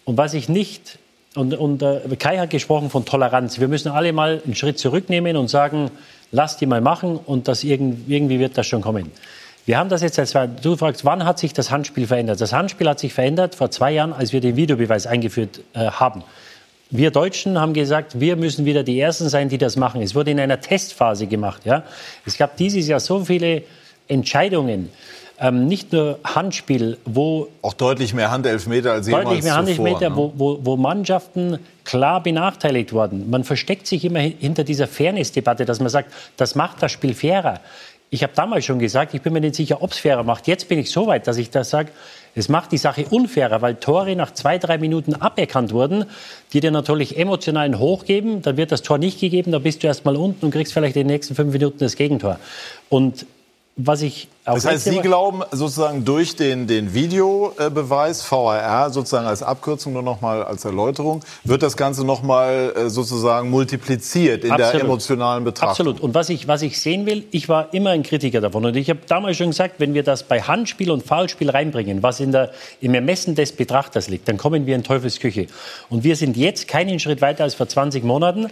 Und 0.04 0.16
was 0.16 0.34
ich 0.34 0.48
nicht 0.48 0.98
und, 1.36 1.54
und 1.54 1.82
äh, 1.82 2.00
Kai 2.18 2.38
hat 2.38 2.50
gesprochen 2.50 2.90
von 2.90 3.04
Toleranz. 3.04 3.60
Wir 3.60 3.68
müssen 3.68 3.90
alle 3.90 4.12
mal 4.12 4.42
einen 4.44 4.54
Schritt 4.54 4.78
zurücknehmen 4.78 5.36
und 5.36 5.48
sagen, 5.48 5.90
lass 6.32 6.56
die 6.56 6.66
mal 6.66 6.80
machen 6.80 7.16
und 7.16 7.48
das 7.48 7.64
irgend, 7.64 8.08
irgendwie 8.08 8.38
wird 8.40 8.56
das 8.58 8.66
schon 8.66 8.82
kommen. 8.82 9.10
Wir 9.66 9.78
haben 9.78 9.88
das 9.88 10.02
jetzt 10.02 10.14
seit 10.14 10.64
du 10.64 10.76
fragst, 10.76 11.04
wann 11.04 11.24
hat 11.24 11.38
sich 11.40 11.52
das 11.52 11.70
Handspiel 11.70 12.06
verändert? 12.06 12.40
Das 12.40 12.52
Handspiel 12.52 12.88
hat 12.88 13.00
sich 13.00 13.12
verändert 13.12 13.56
vor 13.56 13.70
zwei 13.70 13.92
Jahren, 13.92 14.12
als 14.12 14.32
wir 14.32 14.40
den 14.40 14.54
Videobeweis 14.54 15.06
eingeführt 15.06 15.60
äh, 15.74 15.86
haben. 15.90 16.22
Wir 16.90 17.10
Deutschen 17.10 17.58
haben 17.58 17.74
gesagt, 17.74 18.20
wir 18.20 18.36
müssen 18.36 18.64
wieder 18.64 18.84
die 18.84 19.00
Ersten 19.00 19.28
sein, 19.28 19.48
die 19.48 19.58
das 19.58 19.76
machen. 19.76 20.02
Es 20.02 20.14
wurde 20.14 20.30
in 20.30 20.38
einer 20.38 20.60
Testphase 20.60 21.26
gemacht. 21.26 21.62
Ja? 21.64 21.82
Es 22.24 22.38
gab 22.38 22.56
dieses 22.56 22.86
Jahr 22.86 23.00
so 23.00 23.24
viele 23.24 23.62
Entscheidungen, 24.06 24.90
ähm, 25.40 25.66
nicht 25.66 25.92
nur 25.92 26.18
Handspiel, 26.24 26.98
wo 27.04 27.48
auch 27.62 27.74
deutlich 27.74 28.14
mehr 28.14 28.30
Handelfmeter 28.30 28.92
als 28.92 29.06
jemals 29.06 29.24
deutlich 29.24 29.44
mehr 29.44 29.56
Handelfmeter, 29.56 30.10
ne? 30.10 30.16
wo, 30.16 30.32
wo, 30.36 30.58
wo, 30.62 30.76
Mannschaften 30.76 31.58
klar 31.84 32.22
benachteiligt 32.22 32.92
wurden. 32.92 33.28
Man 33.28 33.44
versteckt 33.44 33.86
sich 33.86 34.04
immer 34.04 34.20
hinter 34.20 34.64
dieser 34.64 34.86
Fairness-Debatte, 34.86 35.64
dass 35.64 35.80
man 35.80 35.88
sagt, 35.88 36.12
das 36.36 36.54
macht 36.54 36.82
das 36.82 36.92
Spiel 36.92 37.14
fairer. 37.14 37.60
Ich 38.08 38.22
habe 38.22 38.32
damals 38.34 38.64
schon 38.64 38.78
gesagt, 38.78 39.14
ich 39.14 39.22
bin 39.22 39.32
mir 39.32 39.40
nicht 39.40 39.56
sicher, 39.56 39.82
ob 39.82 39.90
es 39.90 39.98
fairer 39.98 40.22
macht. 40.22 40.46
Jetzt 40.46 40.68
bin 40.68 40.78
ich 40.78 40.90
so 40.90 41.06
weit, 41.08 41.26
dass 41.26 41.38
ich 41.38 41.50
das 41.50 41.70
sage, 41.70 41.90
es 42.36 42.48
macht 42.48 42.70
die 42.70 42.78
Sache 42.78 43.06
unfairer, 43.10 43.62
weil 43.62 43.76
Tore 43.76 44.14
nach 44.14 44.32
zwei, 44.32 44.58
drei 44.58 44.78
Minuten 44.78 45.14
aberkannt 45.14 45.72
wurden, 45.72 46.04
die 46.52 46.60
dir 46.60 46.70
natürlich 46.70 47.18
emotional 47.18 47.64
einen 47.64 47.78
Hoch 47.78 48.04
geben. 48.04 48.42
Dann 48.42 48.56
wird 48.56 48.72
das 48.72 48.82
Tor 48.82 48.98
nicht 48.98 49.20
gegeben, 49.20 49.52
da 49.52 49.58
bist 49.58 49.82
du 49.82 49.86
erst 49.86 50.04
mal 50.04 50.16
unten 50.16 50.44
und 50.44 50.50
kriegst 50.50 50.72
vielleicht 50.72 50.96
in 50.96 51.08
den 51.08 51.14
nächsten 51.14 51.34
fünf 51.34 51.52
Minuten 51.52 51.78
das 51.78 51.96
Gegentor. 51.96 52.38
Und 52.90 53.26
was 53.78 54.00
ich 54.00 54.28
auch 54.46 54.54
Das 54.54 54.64
heißt, 54.64 54.84
Sie 54.84 55.00
glauben 55.00 55.42
sozusagen 55.52 56.02
durch 56.02 56.34
den, 56.34 56.66
den 56.66 56.94
Videobeweis, 56.94 58.24
VAR 58.30 58.90
sozusagen 58.90 59.26
als 59.26 59.42
Abkürzung 59.42 59.92
nur 59.92 60.02
noch 60.02 60.22
mal 60.22 60.42
als 60.42 60.64
Erläuterung, 60.64 61.22
wird 61.44 61.62
das 61.62 61.76
Ganze 61.76 62.02
noch 62.02 62.22
mal 62.22 62.72
äh, 62.74 62.88
sozusagen 62.88 63.50
multipliziert 63.50 64.44
in 64.44 64.52
Absolut. 64.52 64.74
der 64.74 64.80
emotionalen 64.80 65.44
Betrachtung. 65.44 65.88
Absolut. 65.88 66.00
Und 66.00 66.14
was 66.14 66.30
ich, 66.30 66.48
was 66.48 66.62
ich 66.62 66.80
sehen 66.80 67.04
will, 67.04 67.26
ich 67.32 67.50
war 67.50 67.74
immer 67.74 67.90
ein 67.90 68.02
Kritiker 68.02 68.40
davon. 68.40 68.64
Und 68.64 68.76
ich 68.76 68.88
habe 68.88 69.00
damals 69.06 69.36
schon 69.36 69.50
gesagt, 69.50 69.74
wenn 69.78 69.92
wir 69.92 70.02
das 70.02 70.22
bei 70.22 70.40
Handspiel 70.40 70.90
und 70.90 71.02
Foulspiel 71.02 71.50
reinbringen, 71.50 72.02
was 72.02 72.18
in 72.20 72.32
der, 72.32 72.52
im 72.80 72.94
Ermessen 72.94 73.34
des 73.34 73.52
Betrachters 73.52 74.08
liegt, 74.08 74.26
dann 74.26 74.38
kommen 74.38 74.64
wir 74.64 74.74
in 74.74 74.84
Teufelsküche. 74.84 75.48
Und 75.90 76.02
wir 76.02 76.16
sind 76.16 76.38
jetzt 76.38 76.66
keinen 76.66 76.98
Schritt 76.98 77.20
weiter 77.20 77.44
als 77.44 77.54
vor 77.54 77.68
20 77.68 78.04
Monaten. 78.04 78.46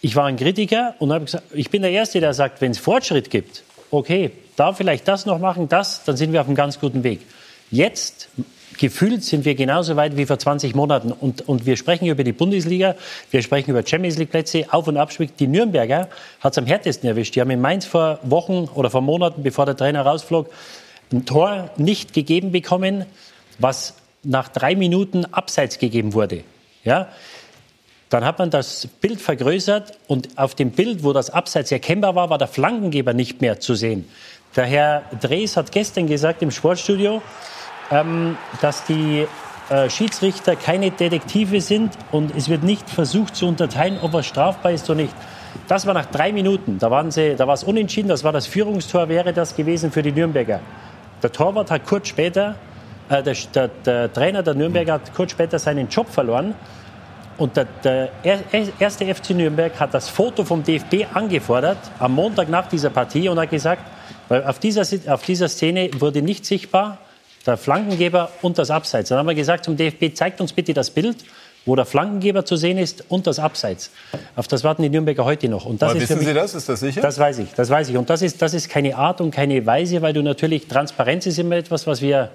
Ich 0.00 0.14
war 0.14 0.26
ein 0.26 0.36
Kritiker 0.36 0.94
und 1.00 1.12
habe 1.12 1.24
gesagt, 1.24 1.42
ich 1.54 1.70
bin 1.70 1.82
der 1.82 1.90
Erste, 1.90 2.20
der 2.20 2.34
sagt, 2.34 2.60
wenn 2.60 2.70
es 2.70 2.78
Fortschritt 2.78 3.30
gibt, 3.30 3.64
okay, 3.90 4.30
da 4.56 4.72
vielleicht 4.72 5.06
das 5.08 5.26
noch 5.26 5.38
machen, 5.38 5.68
das, 5.68 6.04
dann 6.04 6.16
sind 6.16 6.32
wir 6.32 6.40
auf 6.40 6.46
einem 6.46 6.56
ganz 6.56 6.80
guten 6.80 7.04
Weg. 7.04 7.20
Jetzt 7.70 8.28
gefühlt 8.78 9.24
sind 9.24 9.44
wir 9.44 9.54
genauso 9.54 9.96
weit 9.96 10.16
wie 10.16 10.26
vor 10.26 10.38
20 10.38 10.74
Monaten. 10.74 11.12
Und, 11.12 11.48
und 11.48 11.66
wir 11.66 11.76
sprechen 11.76 12.06
über 12.06 12.24
die 12.24 12.32
Bundesliga, 12.32 12.94
wir 13.30 13.42
sprechen 13.42 13.70
über 13.70 13.86
Champions 13.86 14.18
League 14.18 14.30
Plätze, 14.30 14.66
Auf- 14.70 14.88
und 14.88 14.96
Abstieg. 14.96 15.36
Die 15.36 15.46
Nürnberger 15.46 16.08
hat 16.40 16.52
es 16.52 16.58
am 16.58 16.66
härtesten 16.66 17.08
erwischt. 17.08 17.34
Die 17.34 17.40
haben 17.40 17.50
in 17.50 17.60
Mainz 17.60 17.84
vor 17.84 18.18
Wochen 18.22 18.68
oder 18.74 18.90
vor 18.90 19.00
Monaten, 19.00 19.42
bevor 19.42 19.66
der 19.66 19.76
Trainer 19.76 20.02
rausflog, 20.02 20.50
ein 21.12 21.24
Tor 21.24 21.70
nicht 21.76 22.12
gegeben 22.12 22.52
bekommen, 22.52 23.06
was 23.58 23.94
nach 24.22 24.48
drei 24.48 24.74
Minuten 24.74 25.24
abseits 25.26 25.78
gegeben 25.78 26.14
wurde. 26.14 26.42
Ja? 26.84 27.08
Dann 28.08 28.24
hat 28.24 28.38
man 28.38 28.50
das 28.50 28.86
Bild 28.86 29.20
vergrößert 29.20 29.98
und 30.06 30.38
auf 30.38 30.54
dem 30.54 30.70
Bild, 30.70 31.02
wo 31.02 31.12
das 31.12 31.30
Abseits 31.30 31.72
erkennbar 31.72 32.14
war, 32.14 32.30
war 32.30 32.38
der 32.38 32.46
Flankengeber 32.48 33.14
nicht 33.14 33.40
mehr 33.40 33.58
zu 33.58 33.74
sehen. 33.74 34.08
Der 34.54 34.64
Herr 34.64 35.02
Drees 35.20 35.56
hat 35.56 35.72
gestern 35.72 36.06
gesagt 36.06 36.40
im 36.42 36.50
Sportstudio, 36.50 37.20
ähm, 37.90 38.38
dass 38.60 38.84
die 38.84 39.26
äh, 39.68 39.90
Schiedsrichter 39.90 40.54
keine 40.54 40.92
Detektive 40.92 41.60
sind 41.60 41.92
und 42.12 42.34
es 42.36 42.48
wird 42.48 42.62
nicht 42.62 42.88
versucht 42.88 43.34
zu 43.34 43.48
unterteilen, 43.48 43.98
ob 44.00 44.12
was 44.12 44.26
strafbar 44.26 44.70
ist 44.70 44.88
oder 44.88 45.02
nicht. 45.02 45.14
Das 45.66 45.86
war 45.86 45.94
nach 45.94 46.06
drei 46.06 46.32
Minuten. 46.32 46.78
Da, 46.78 46.90
waren 46.90 47.10
sie, 47.10 47.34
da 47.34 47.46
war 47.46 47.54
es 47.54 47.64
unentschieden. 47.64 48.08
Das 48.08 48.22
war 48.22 48.32
das 48.32 48.46
Führungstor, 48.46 49.08
wäre 49.08 49.32
das 49.32 49.56
gewesen 49.56 49.90
für 49.90 50.02
die 50.02 50.12
Nürnberger. 50.12 50.60
Der 51.22 51.32
Torwart 51.32 51.70
hat 51.70 51.84
kurz 51.86 52.08
später, 52.08 52.54
äh, 53.08 53.22
der, 53.22 53.34
der, 53.54 53.68
der, 53.68 54.12
Trainer 54.12 54.42
der 54.42 54.54
Nürnberger 54.54 54.94
hat 54.94 55.14
kurz 55.14 55.32
später 55.32 55.58
seinen 55.58 55.88
Job 55.88 56.08
verloren. 56.08 56.54
Und 57.38 57.56
der, 57.56 57.66
der 57.84 58.10
erste 58.78 59.14
FC 59.14 59.30
Nürnberg 59.30 59.78
hat 59.78 59.92
das 59.92 60.08
Foto 60.08 60.44
vom 60.44 60.64
DFB 60.64 61.06
angefordert 61.12 61.78
am 61.98 62.12
Montag 62.14 62.48
nach 62.48 62.68
dieser 62.68 62.90
Partie 62.90 63.28
und 63.28 63.38
hat 63.38 63.50
gesagt, 63.50 63.82
weil 64.28 64.44
auf 64.44 64.58
dieser, 64.58 64.82
auf 65.12 65.22
dieser 65.22 65.48
Szene 65.48 65.90
wurde 65.98 66.22
nicht 66.22 66.46
sichtbar 66.46 66.98
der 67.46 67.56
Flankengeber 67.56 68.30
und 68.42 68.58
das 68.58 68.70
Abseits. 68.70 69.10
Dann 69.10 69.18
haben 69.18 69.26
wir 69.26 69.34
gesagt 69.34 69.64
zum 69.64 69.76
DFB, 69.76 70.14
zeigt 70.14 70.40
uns 70.40 70.52
bitte 70.52 70.74
das 70.74 70.90
Bild 70.90 71.16
wo 71.66 71.74
der 71.74 71.84
Flankengeber 71.84 72.44
zu 72.44 72.56
sehen 72.56 72.78
ist 72.78 73.04
und 73.08 73.26
das 73.26 73.38
Abseits. 73.38 73.90
Auf 74.36 74.46
das 74.48 74.64
warten 74.64 74.82
die 74.82 74.88
Nürnberger 74.88 75.24
heute 75.24 75.48
noch. 75.48 75.66
Und 75.66 75.82
das 75.82 75.90
Aber 75.90 75.98
ist 75.98 76.08
wissen 76.08 76.18
mich, 76.18 76.28
Sie 76.28 76.34
das? 76.34 76.54
Ist 76.54 76.68
das 76.68 76.80
sicher? 76.80 77.00
Das 77.00 77.18
weiß 77.18 77.40
ich, 77.40 77.52
das 77.54 77.68
weiß 77.68 77.88
ich. 77.88 77.96
Und 77.96 78.08
das 78.08 78.22
ist, 78.22 78.40
das 78.40 78.54
ist 78.54 78.70
keine 78.70 78.96
Art 78.96 79.20
und 79.20 79.32
keine 79.32 79.66
Weise, 79.66 80.00
weil 80.00 80.12
du 80.12 80.22
natürlich, 80.22 80.68
Transparenz 80.68 81.26
ist 81.26 81.38
immer 81.38 81.56
etwas, 81.56 81.86
was 81.86 82.00
wir, 82.00 82.30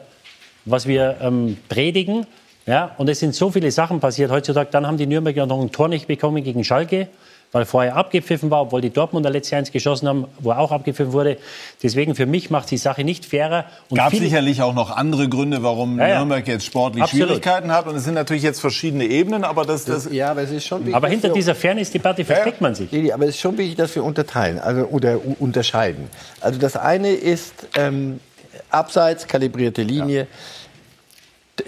was 0.66 0.86
wir 0.86 1.16
ähm, 1.22 1.58
predigen. 1.70 2.28
Ja, 2.72 2.92
und 2.98 3.10
es 3.10 3.20
sind 3.20 3.36
so 3.36 3.52
viele 3.52 3.70
Sachen 3.70 4.00
passiert 4.00 4.32
heutzutage. 4.32 4.70
Dann 4.72 4.88
haben 4.88 4.98
die 4.98 5.06
Nürnberger 5.06 5.46
noch 5.46 5.62
ein 5.62 5.72
Tor 5.72 5.90
nicht 5.90 6.08
bekommen 6.08 6.44
gegen 6.44 6.64
Schalke 6.64 7.10
weil 7.52 7.66
vorher 7.66 7.96
abgepfiffen 7.96 8.50
war, 8.50 8.62
obwohl 8.62 8.82
die 8.82 8.92
Dortmunder 8.92 9.30
letzte 9.30 9.58
eins 9.58 9.72
geschossen 9.72 10.08
haben, 10.08 10.26
wo 10.40 10.52
auch 10.52 10.72
abgepfiffen 10.72 11.12
wurde. 11.12 11.38
Deswegen 11.84 12.16
für 12.16 12.26
mich 12.26 12.50
macht 12.50 12.72
die 12.72 12.78
Sache 12.78 13.04
nicht 13.04 13.26
fairer. 13.26 13.66
Und 13.90 13.98
Gab 13.98 14.14
sicherlich 14.14 14.62
auch 14.62 14.74
noch 14.74 14.90
andere 14.90 15.28
Gründe, 15.28 15.62
warum 15.62 16.00
ja, 16.00 16.08
ja. 16.08 16.18
Nürnberg 16.20 16.48
jetzt 16.48 16.66
sportlich 16.66 17.04
Absolut. 17.04 17.28
Schwierigkeiten 17.28 17.72
hat. 17.72 17.88
Und 17.88 17.96
es 17.96 18.06
sind 18.06 18.14
natürlich 18.14 18.44
jetzt 18.44 18.62
verschiedene 18.62 19.06
Ebenen, 19.06 19.44
aber 19.44 19.66
das, 19.66 19.86
das 19.86 20.10
ja, 20.12 20.32
aber 20.32 20.44
es 20.44 20.52
ist 20.52 20.66
schon 20.66 20.80
wichtig. 20.80 20.96
Aber 20.96 21.10
hinter 21.10 21.30
dieser 21.30 21.56
Fairness-Debatte 21.56 22.24
versteckt 22.24 22.62
man 22.62 22.74
sich. 22.74 22.90
Aber 23.14 23.24
es 23.26 23.32
ist 23.32 23.40
schon 23.40 23.58
wichtig, 23.58 23.76
dass 23.76 23.94
wir 23.96 24.04
unterteilen, 24.04 24.60
also 24.60 24.86
oder 24.86 25.20
unterscheiden. 25.40 26.08
Also 26.40 26.58
das 26.58 26.78
eine 26.78 27.10
ist 27.12 27.54
ähm, 27.76 28.22
abseits 28.70 29.28
kalibrierte 29.28 29.82
Linie. 29.82 30.28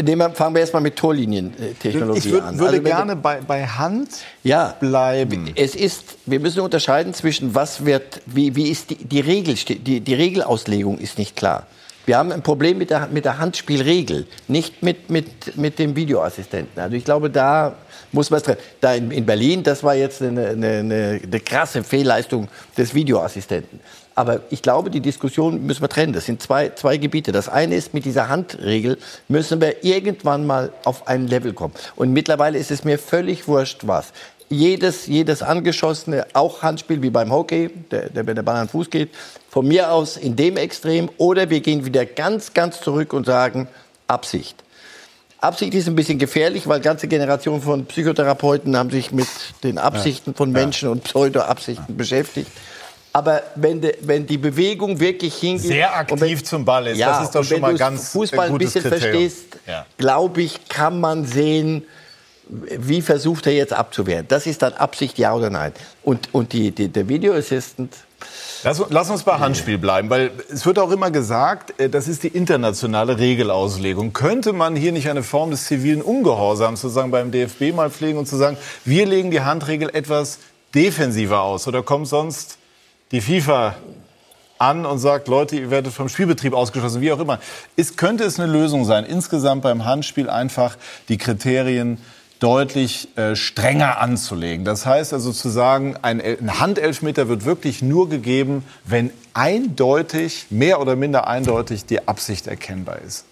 Nehmen 0.02 0.34
fangen 0.34 0.56
wir 0.56 0.62
erstmal 0.62 0.82
mit 0.82 0.96
Torlinientechnologie 0.96 2.20
ich 2.20 2.32
würd, 2.32 2.44
an. 2.44 2.54
Ich 2.56 2.60
würde 2.60 2.78
also 2.78 2.84
gerne 2.84 3.16
bei, 3.16 3.42
bei 3.42 3.68
Hand 3.68 4.10
ja, 4.44 4.76
bleiben. 4.80 5.52
Es 5.56 5.76
ist, 5.76 6.18
wir 6.26 6.40
müssen 6.40 6.62
unterscheiden 6.62 7.14
zwischen 7.14 7.54
was 7.54 7.86
wird, 7.86 8.22
wie, 8.26 8.56
wie 8.56 8.70
ist 8.70 8.90
die, 8.90 8.96
die 8.96 9.20
Regel, 9.20 9.56
die, 9.56 10.00
die 10.00 10.14
Regelauslegung 10.14 10.98
ist 10.98 11.18
nicht 11.18 11.36
klar. 11.36 11.68
Wir 12.06 12.18
haben 12.18 12.32
ein 12.32 12.42
Problem 12.42 12.78
mit 12.78 12.90
der, 12.90 13.08
mit 13.08 13.24
der 13.24 13.40
Handspielregel, 13.40 14.28
nicht 14.48 14.84
mit, 14.84 15.10
mit, 15.10 15.56
mit 15.56 15.80
dem 15.80 15.96
Videoassistenten. 15.96 16.82
Also 16.82 16.96
ich 16.96 17.06
glaube, 17.06 17.30
da 17.30 17.76
muss 18.12 18.30
man. 18.30 18.42
Da 18.82 18.94
in, 18.94 19.10
in, 19.12 19.26
Berlin, 19.26 19.64
das 19.64 19.84
war 19.84 19.96
jetzt 19.96 20.22
eine, 20.22 20.50
eine, 20.50 20.68
eine, 20.68 21.22
eine 21.24 21.40
krasse 21.40 21.84
Fehlleistung 21.84 22.50
des 22.78 22.94
Videoassistenten. 22.94 23.80
Aber 24.16 24.41
ich 24.49 24.61
glaube, 24.61 24.89
die 24.89 24.99
Diskussion 24.99 25.66
müssen 25.66 25.82
wir 25.82 25.89
trennen. 25.89 26.14
Das 26.14 26.26
sind 26.26 26.41
zwei, 26.41 26.70
zwei 26.70 26.97
Gebiete. 26.97 27.32
Das 27.32 27.49
eine 27.49 27.76
ist, 27.76 27.93
mit 27.93 28.05
dieser 28.05 28.30
Handregel 28.30 28.97
müssen 29.28 29.59
wir 29.59 29.84
irgendwann 29.84 30.45
mal 30.45 30.72
auf 30.84 31.07
ein 31.07 31.28
Level 31.28 31.53
kommen. 31.53 31.74
Und 31.95 32.14
mittlerweile 32.14 32.57
ist 32.57 32.72
es 32.72 32.84
mir 32.84 32.99
völlig 32.99 33.47
wurscht, 33.47 33.82
was. 33.88 34.14
Jedes, 34.49 35.07
jedes 35.07 35.41
angeschossene, 35.41 36.28
auch 36.34 36.61
Handspiel 36.61 37.01
wie 37.01 37.09
beim 37.09 37.32
Hockey, 37.32 37.72
der, 37.89 38.09
der, 38.09 38.28
wenn 38.28 38.36
der 38.36 38.43
Ball 38.43 38.57
an 38.57 38.66
den 38.68 38.70
Fuß 38.70 38.91
geht, 38.91 39.09
von 39.49 39.68
mir 39.68 39.91
aus 39.91 40.16
in 40.16 40.36
dem 40.36 40.57
Extrem. 40.57 41.09
Oder 41.18 41.49
wir 41.49 41.61
gehen 41.61 41.86
wieder 41.86 42.05
ganz, 42.05 42.53
ganz 42.53 42.82
zurück 42.82 43.14
und 43.14 43.26
sagen, 43.26 43.68
Absicht. 44.07 44.64
Absicht 45.39 45.74
ist 45.74 45.88
ein 45.88 45.95
bisschen 45.95 46.20
gefährlich, 46.20 46.68
weil 46.68 46.80
ganze 46.80 47.07
Generationen 47.07 47.61
von 47.61 47.86
Psychotherapeuten 47.86 48.78
haben 48.78 48.91
sich 48.91 49.11
mit 49.11 49.28
den 49.64 49.78
Absichten 49.78 50.36
von 50.36 50.51
Menschen 50.51 50.88
und 50.88 51.03
Pseudo-Absichten 51.03 51.97
beschäftigt. 51.97 52.49
Aber 53.16 53.43
wenn, 53.55 53.80
de, 53.80 53.95
wenn 54.01 54.26
die 54.26 54.39
Bewegung 54.39 54.99
wirklich 54.99 55.36
hingeht. 55.36 55.68
Sehr 55.68 55.95
aktiv 55.95 56.20
wenn, 56.20 56.43
zum 56.43 56.66
Ball 56.66 56.88
ist, 56.88 56.97
ja, 56.97 57.11
das 57.11 57.26
ist 57.26 57.36
doch 57.36 57.43
schon 57.43 57.61
mal 57.61 57.76
ganz 57.76 58.09
Fußball 58.09 58.49
ein 58.49 58.57
bisschen 58.57 58.82
Kriterium. 58.82 59.30
verstehst, 59.30 59.59
ja. 59.68 59.86
glaube 59.99 60.41
ich, 60.41 60.68
kann 60.68 60.99
man 60.99 61.24
sehen, 61.24 61.84
wie 62.49 63.03
versucht 63.03 63.45
er 63.45 63.53
jetzt 63.53 63.72
abzuwehren. 63.72 64.26
Das 64.28 64.47
ist 64.47 64.64
dann 64.64 64.74
Absicht, 64.74 65.20
ja 65.20 65.34
oder 65.36 65.51
nein. 65.51 65.74
Und, 66.01 66.34
und 66.34 66.53
die, 66.53 66.72
die, 66.72 66.88
der 66.89 67.07
Video 67.07 67.34
Assistant. 67.36 67.93
Lass, 68.64 68.82
lass, 68.89 69.09
uns 69.11 69.22
bei 69.22 69.34
Handspiel 69.38 69.78
bleiben, 69.78 70.09
weil 70.09 70.32
es 70.49 70.66
wird 70.66 70.80
auch 70.80 70.89
immer 70.89 71.11
gesagt, 71.11 71.80
äh, 71.80 71.89
das 71.89 72.07
ist 72.07 72.24
die 72.24 72.30
internationale 72.30 73.20
Regelauslegung. 73.20 74.14
Könnte 74.14 74.53
man 74.53 74.76
hier 74.76 74.91
nicht 74.91 75.09
eine 75.09 75.22
Form 75.22 75.51
des 75.51 75.66
zivilen 75.66 76.01
Ungehorsams 76.01 76.82
sozusagen 76.82 77.11
beim 77.11 77.32
DFB 77.32 77.76
mal 77.76 77.91
pflegen 77.91 78.18
und 78.18 78.28
zu 78.28 78.38
sagen, 78.38 78.57
wir 78.86 79.05
legen 79.05 79.30
die 79.30 79.41
Handregel 79.41 79.89
etwas 79.93 80.39
defensiver 80.74 81.41
aus 81.41 81.68
oder 81.68 81.84
kommt 81.84 82.07
sonst 82.07 82.57
die 83.14 83.22
FIFA 83.22 83.76
an 84.57 84.86
und 84.86 84.99
sagt, 84.99 85.28
Leute, 85.28 85.55
ihr 85.55 85.72
werdet 85.72 85.93
vom 85.93 86.09
Spielbetrieb 86.09 86.53
ausgeschlossen, 86.53 87.01
wie 87.01 87.11
auch 87.11 87.20
immer. 87.20 87.39
Ist, 87.76 87.95
könnte 87.95 88.24
es 88.24 88.39
eine 88.39 88.51
Lösung 88.51 88.86
sein, 88.86 89.05
insgesamt 89.05 89.61
beim 89.61 89.86
Handspiel 89.86 90.30
einfach 90.30 90.78
die 91.09 91.18
Kriterien 91.18 91.99
deutlich 92.39 93.16
äh, 93.18 93.36
strenger 93.36 93.99
anzulegen. 93.99 94.66
Das 94.66 94.86
heißt 94.86 95.14
also 95.14 95.32
zu 95.32 95.49
sagen, 95.49 95.95
ein, 96.01 96.20
ein 96.20 96.59
Handelfmeter 96.59 97.30
wird 97.30 97.45
wirklich 97.45 97.82
nur 97.82 98.09
gegeben, 98.09 98.66
wenn 98.84 99.11
eindeutig, 99.34 100.47
mehr 100.49 100.82
oder 100.82 100.95
minder 100.95 101.28
eindeutig 101.28 101.86
die 101.86 102.05
Absicht 102.07 102.47
erkennbar 102.47 102.99
ist. 102.99 103.26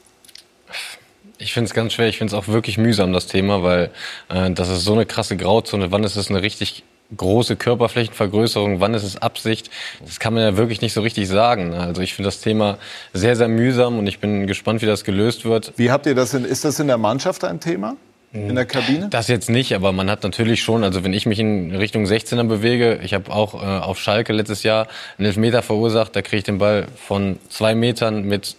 Ich 1.40 1.54
finde 1.54 1.68
es 1.68 1.74
ganz 1.74 1.94
schwer. 1.94 2.08
Ich 2.08 2.20
finde 2.20 2.36
es 2.36 2.42
auch 2.42 2.48
wirklich 2.48 2.78
mühsam, 2.78 3.14
das 3.14 3.26
Thema, 3.26 3.64
weil 3.64 3.90
äh, 4.30 4.52
das 4.52 4.70
ist 4.70 4.84
so 4.84 4.94
eine 4.94 5.06
krasse 5.06 5.36
Grauzone. 5.36 5.92
Wann 5.92 6.04
ist 6.04 6.16
es 6.16 6.30
eine 6.30 6.42
richtig 6.42 6.84
große 7.16 7.56
Körperflächenvergrößerung, 7.56 8.80
wann 8.80 8.94
ist 8.94 9.04
es 9.04 9.22
Absicht? 9.22 9.70
Das 10.06 10.20
kann 10.20 10.34
man 10.34 10.44
ja 10.44 10.58
wirklich 10.58 10.82
nicht 10.82 10.94
so 10.94 11.02
richtig 11.02 11.28
sagen. 11.28 11.74
Also 11.74 12.02
ich 12.02 12.14
finde 12.14 12.28
das 12.28 12.42
Thema 12.42 12.78
sehr, 13.14 13.36
sehr 13.36 13.48
mühsam 13.48 14.00
und 14.00 14.08
ich 14.08 14.20
bin 14.20 14.48
gespannt, 14.48 14.82
wie 14.82 14.86
das 14.86 15.04
gelöst 15.04 15.46
wird. 15.46 15.74
Wie 15.78 15.92
habt 15.92 16.06
ihr 16.06 16.16
das 16.16 16.34
in, 16.34 16.46
ist 16.46 16.66
das 16.66 16.80
in 16.80 16.88
der 16.88 16.98
Mannschaft 16.98 17.44
ein 17.44 17.60
Thema? 17.60 17.96
In 18.34 18.56
der 18.56 18.66
Kabine? 18.66 19.10
Das 19.10 19.28
jetzt 19.28 19.50
nicht, 19.50 19.76
aber 19.76 19.92
man 19.92 20.10
hat 20.10 20.24
natürlich 20.24 20.62
schon, 20.62 20.86
also 20.86 21.04
wenn 21.04 21.12
ich 21.12 21.26
mich 21.26 21.38
in 21.38 21.76
Richtung 21.76 22.06
16er 22.06 22.46
bewege, 22.46 23.00
ich 23.04 23.14
habe 23.14 23.30
auch 23.30 23.56
äh, 23.56 23.66
auf 23.66 24.00
Schalke 24.00 24.32
letztes 24.32 24.64
Jahr 24.64 24.88
einen 25.18 25.28
Elfmeter 25.28 25.62
verursacht, 25.62 26.16
da 26.16 26.22
kriege 26.22 26.38
ich 26.38 26.44
den 26.46 26.58
Ball 26.58 26.88
von 26.96 27.40
zwei 27.50 27.76
Metern 27.76 28.24
mit 28.24 28.56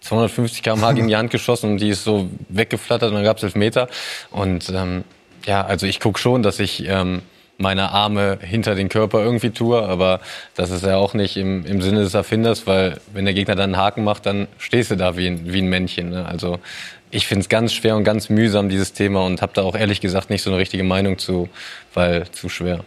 250 0.00 0.64
km/h 0.64 0.92
gegen 0.92 1.06
die 1.06 1.16
Hand 1.16 1.30
geschossen 1.30 1.70
und 1.70 1.78
die 1.78 1.90
ist 1.90 2.02
so 2.02 2.28
weggeflattert 2.48 3.10
und 3.10 3.14
dann 3.14 3.24
gab 3.24 3.36
es 3.36 3.44
Elfmeter. 3.44 3.88
Und 4.32 4.68
ähm, 4.74 5.04
ja, 5.46 5.64
also 5.64 5.86
ich 5.86 6.00
guck 6.00 6.18
schon, 6.18 6.42
dass 6.42 6.58
ich 6.58 6.84
ähm, 6.88 7.22
meine 7.58 7.90
Arme 7.90 8.38
hinter 8.40 8.74
den 8.74 8.88
Körper 8.88 9.22
irgendwie 9.22 9.50
tue, 9.50 9.82
aber 9.82 10.20
das 10.54 10.70
ist 10.70 10.84
ja 10.84 10.96
auch 10.96 11.12
nicht 11.12 11.36
im, 11.36 11.66
im 11.66 11.82
Sinne 11.82 12.00
des 12.00 12.14
Erfinders, 12.14 12.66
weil 12.66 13.00
wenn 13.12 13.24
der 13.24 13.34
Gegner 13.34 13.56
dann 13.56 13.74
einen 13.74 13.76
Haken 13.76 14.04
macht, 14.04 14.26
dann 14.26 14.46
stehst 14.58 14.92
du 14.92 14.96
da 14.96 15.16
wie 15.16 15.26
ein, 15.26 15.52
wie 15.52 15.60
ein 15.60 15.68
Männchen. 15.68 16.10
Ne? 16.10 16.24
Also 16.24 16.60
ich 17.10 17.26
finde 17.26 17.42
es 17.42 17.48
ganz 17.48 17.72
schwer 17.72 17.96
und 17.96 18.04
ganz 18.04 18.28
mühsam, 18.28 18.68
dieses 18.68 18.92
Thema, 18.92 19.24
und 19.24 19.42
habe 19.42 19.52
da 19.54 19.62
auch 19.62 19.74
ehrlich 19.74 20.00
gesagt 20.00 20.30
nicht 20.30 20.42
so 20.42 20.50
eine 20.50 20.58
richtige 20.58 20.84
Meinung 20.84 21.18
zu, 21.18 21.48
weil 21.94 22.30
zu 22.30 22.48
schwer. 22.48 22.84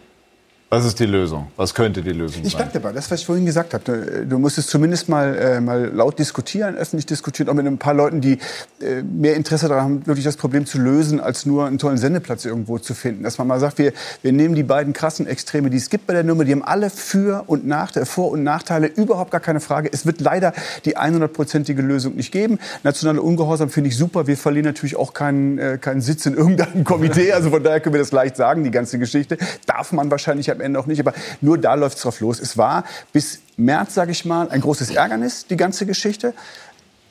Was 0.72 0.86
ist 0.86 0.98
die 1.00 1.04
Lösung? 1.04 1.48
Was 1.58 1.74
könnte 1.74 2.00
die 2.00 2.12
Lösung 2.12 2.44
ich 2.44 2.52
sein? 2.52 2.62
Ich 2.62 2.70
bleibe 2.70 2.70
dabei, 2.72 2.92
das, 2.92 3.10
was 3.10 3.20
ich 3.20 3.26
vorhin 3.26 3.44
gesagt 3.44 3.74
habe. 3.74 4.24
Du 4.26 4.38
musst 4.38 4.56
es 4.56 4.68
zumindest 4.68 5.06
mal, 5.06 5.36
äh, 5.36 5.60
mal 5.60 5.90
laut 5.92 6.18
diskutieren, 6.18 6.76
öffentlich 6.76 7.04
diskutieren, 7.04 7.50
auch 7.50 7.54
mit 7.54 7.66
ein 7.66 7.76
paar 7.76 7.92
Leuten, 7.92 8.22
die 8.22 8.38
äh, 8.80 9.02
mehr 9.02 9.36
Interesse 9.36 9.68
daran 9.68 9.84
haben, 9.84 10.06
wirklich 10.06 10.24
das 10.24 10.38
Problem 10.38 10.64
zu 10.64 10.78
lösen, 10.78 11.20
als 11.20 11.44
nur 11.44 11.66
einen 11.66 11.76
tollen 11.76 11.98
Sendeplatz 11.98 12.46
irgendwo 12.46 12.78
zu 12.78 12.94
finden. 12.94 13.22
Dass 13.22 13.36
man 13.36 13.48
mal 13.48 13.60
sagt, 13.60 13.76
wir, 13.76 13.92
wir 14.22 14.32
nehmen 14.32 14.54
die 14.54 14.62
beiden 14.62 14.94
krassen 14.94 15.26
Extreme, 15.26 15.68
die 15.68 15.76
es 15.76 15.90
gibt 15.90 16.06
bei 16.06 16.14
der 16.14 16.24
Nummer, 16.24 16.46
die 16.46 16.52
haben 16.52 16.62
alle 16.62 16.88
Für- 16.88 17.44
und 17.48 17.66
Nachteile, 17.66 18.06
Vor- 18.06 18.30
und 18.30 18.42
Nachteile, 18.42 18.86
überhaupt 18.86 19.30
gar 19.30 19.42
keine 19.42 19.60
Frage. 19.60 19.90
Es 19.92 20.06
wird 20.06 20.22
leider 20.22 20.54
die 20.86 20.96
100-prozentige 20.96 21.82
Lösung 21.82 22.14
nicht 22.14 22.32
geben. 22.32 22.58
Nationale 22.82 23.20
Ungehorsam 23.20 23.68
finde 23.68 23.90
ich 23.90 23.98
super. 23.98 24.26
Wir 24.26 24.38
verlieren 24.38 24.64
natürlich 24.64 24.96
auch 24.96 25.12
keinen, 25.12 25.58
äh, 25.58 25.76
keinen 25.78 26.00
Sitz 26.00 26.24
in 26.24 26.32
irgendeinem 26.32 26.84
Komitee. 26.84 27.34
Also 27.34 27.50
von 27.50 27.62
daher 27.62 27.80
können 27.80 27.94
wir 27.94 28.00
das 28.00 28.12
leicht 28.12 28.36
sagen, 28.36 28.64
die 28.64 28.70
ganze 28.70 28.98
Geschichte. 28.98 29.36
Darf 29.66 29.92
man 29.92 30.10
wahrscheinlich 30.10 30.50
am 30.50 30.61
Ende 30.62 30.78
auch 30.78 30.86
nicht, 30.86 31.00
aber 31.00 31.12
nur 31.40 31.58
da 31.58 31.74
läuft 31.74 31.96
es 31.96 32.02
drauf 32.02 32.20
los. 32.20 32.40
Es 32.40 32.56
war 32.56 32.84
bis 33.12 33.40
März, 33.56 33.94
sage 33.94 34.12
ich 34.12 34.24
mal, 34.24 34.48
ein 34.50 34.60
großes 34.60 34.90
Ärgernis, 34.90 35.46
die 35.46 35.56
ganze 35.56 35.86
Geschichte. 35.86 36.34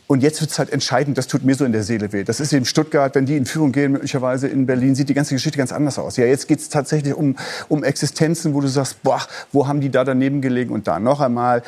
Und 0.08 0.24
jetzt 0.24 0.42
wird 0.42 0.52
es 0.52 0.60
halt 0.60 0.72
entscheidend, 0.72 1.18
das 1.18 1.28
tut 1.28 1.46
mir 1.46 1.56
so 1.56 1.64
in 1.64 1.72
der 1.72 1.84
Seele 1.84 2.12
weh. 2.12 2.26
Das 2.26 2.42
ist 2.42 2.52
in 2.52 2.66
Stuttgart, 2.66 3.16
wenn 3.16 3.26
die 3.26 3.38
in 3.38 3.46
Führung 3.46 3.72
gehen, 3.72 3.94
möglicherweise 3.94 4.50
in 4.50 4.66
Berlin, 4.66 4.94
sieht 4.94 5.08
die 5.08 5.14
ganze 5.14 5.34
Geschichte 5.34 5.58
ganz 5.58 5.72
anders 5.72 5.98
aus. 5.98 6.18
Ja, 6.18 6.26
jetzt 6.26 6.50
geht 6.50 6.60
es 6.60 6.68
tatsächlich 6.68 7.14
um, 7.14 7.38
um 7.70 7.82
Existenzen, 7.82 8.54
wo 8.54 8.60
du 8.60 8.68
sagst, 8.68 9.04
boah, 9.04 9.22
wo 9.54 9.70
haben 9.70 9.80
die 9.80 9.90
da 9.90 10.04
daneben 10.04 10.42
gelegen? 10.42 10.74
Und 10.74 10.88
da 10.88 11.00
noch 11.00 11.22
einmal, 11.22 11.64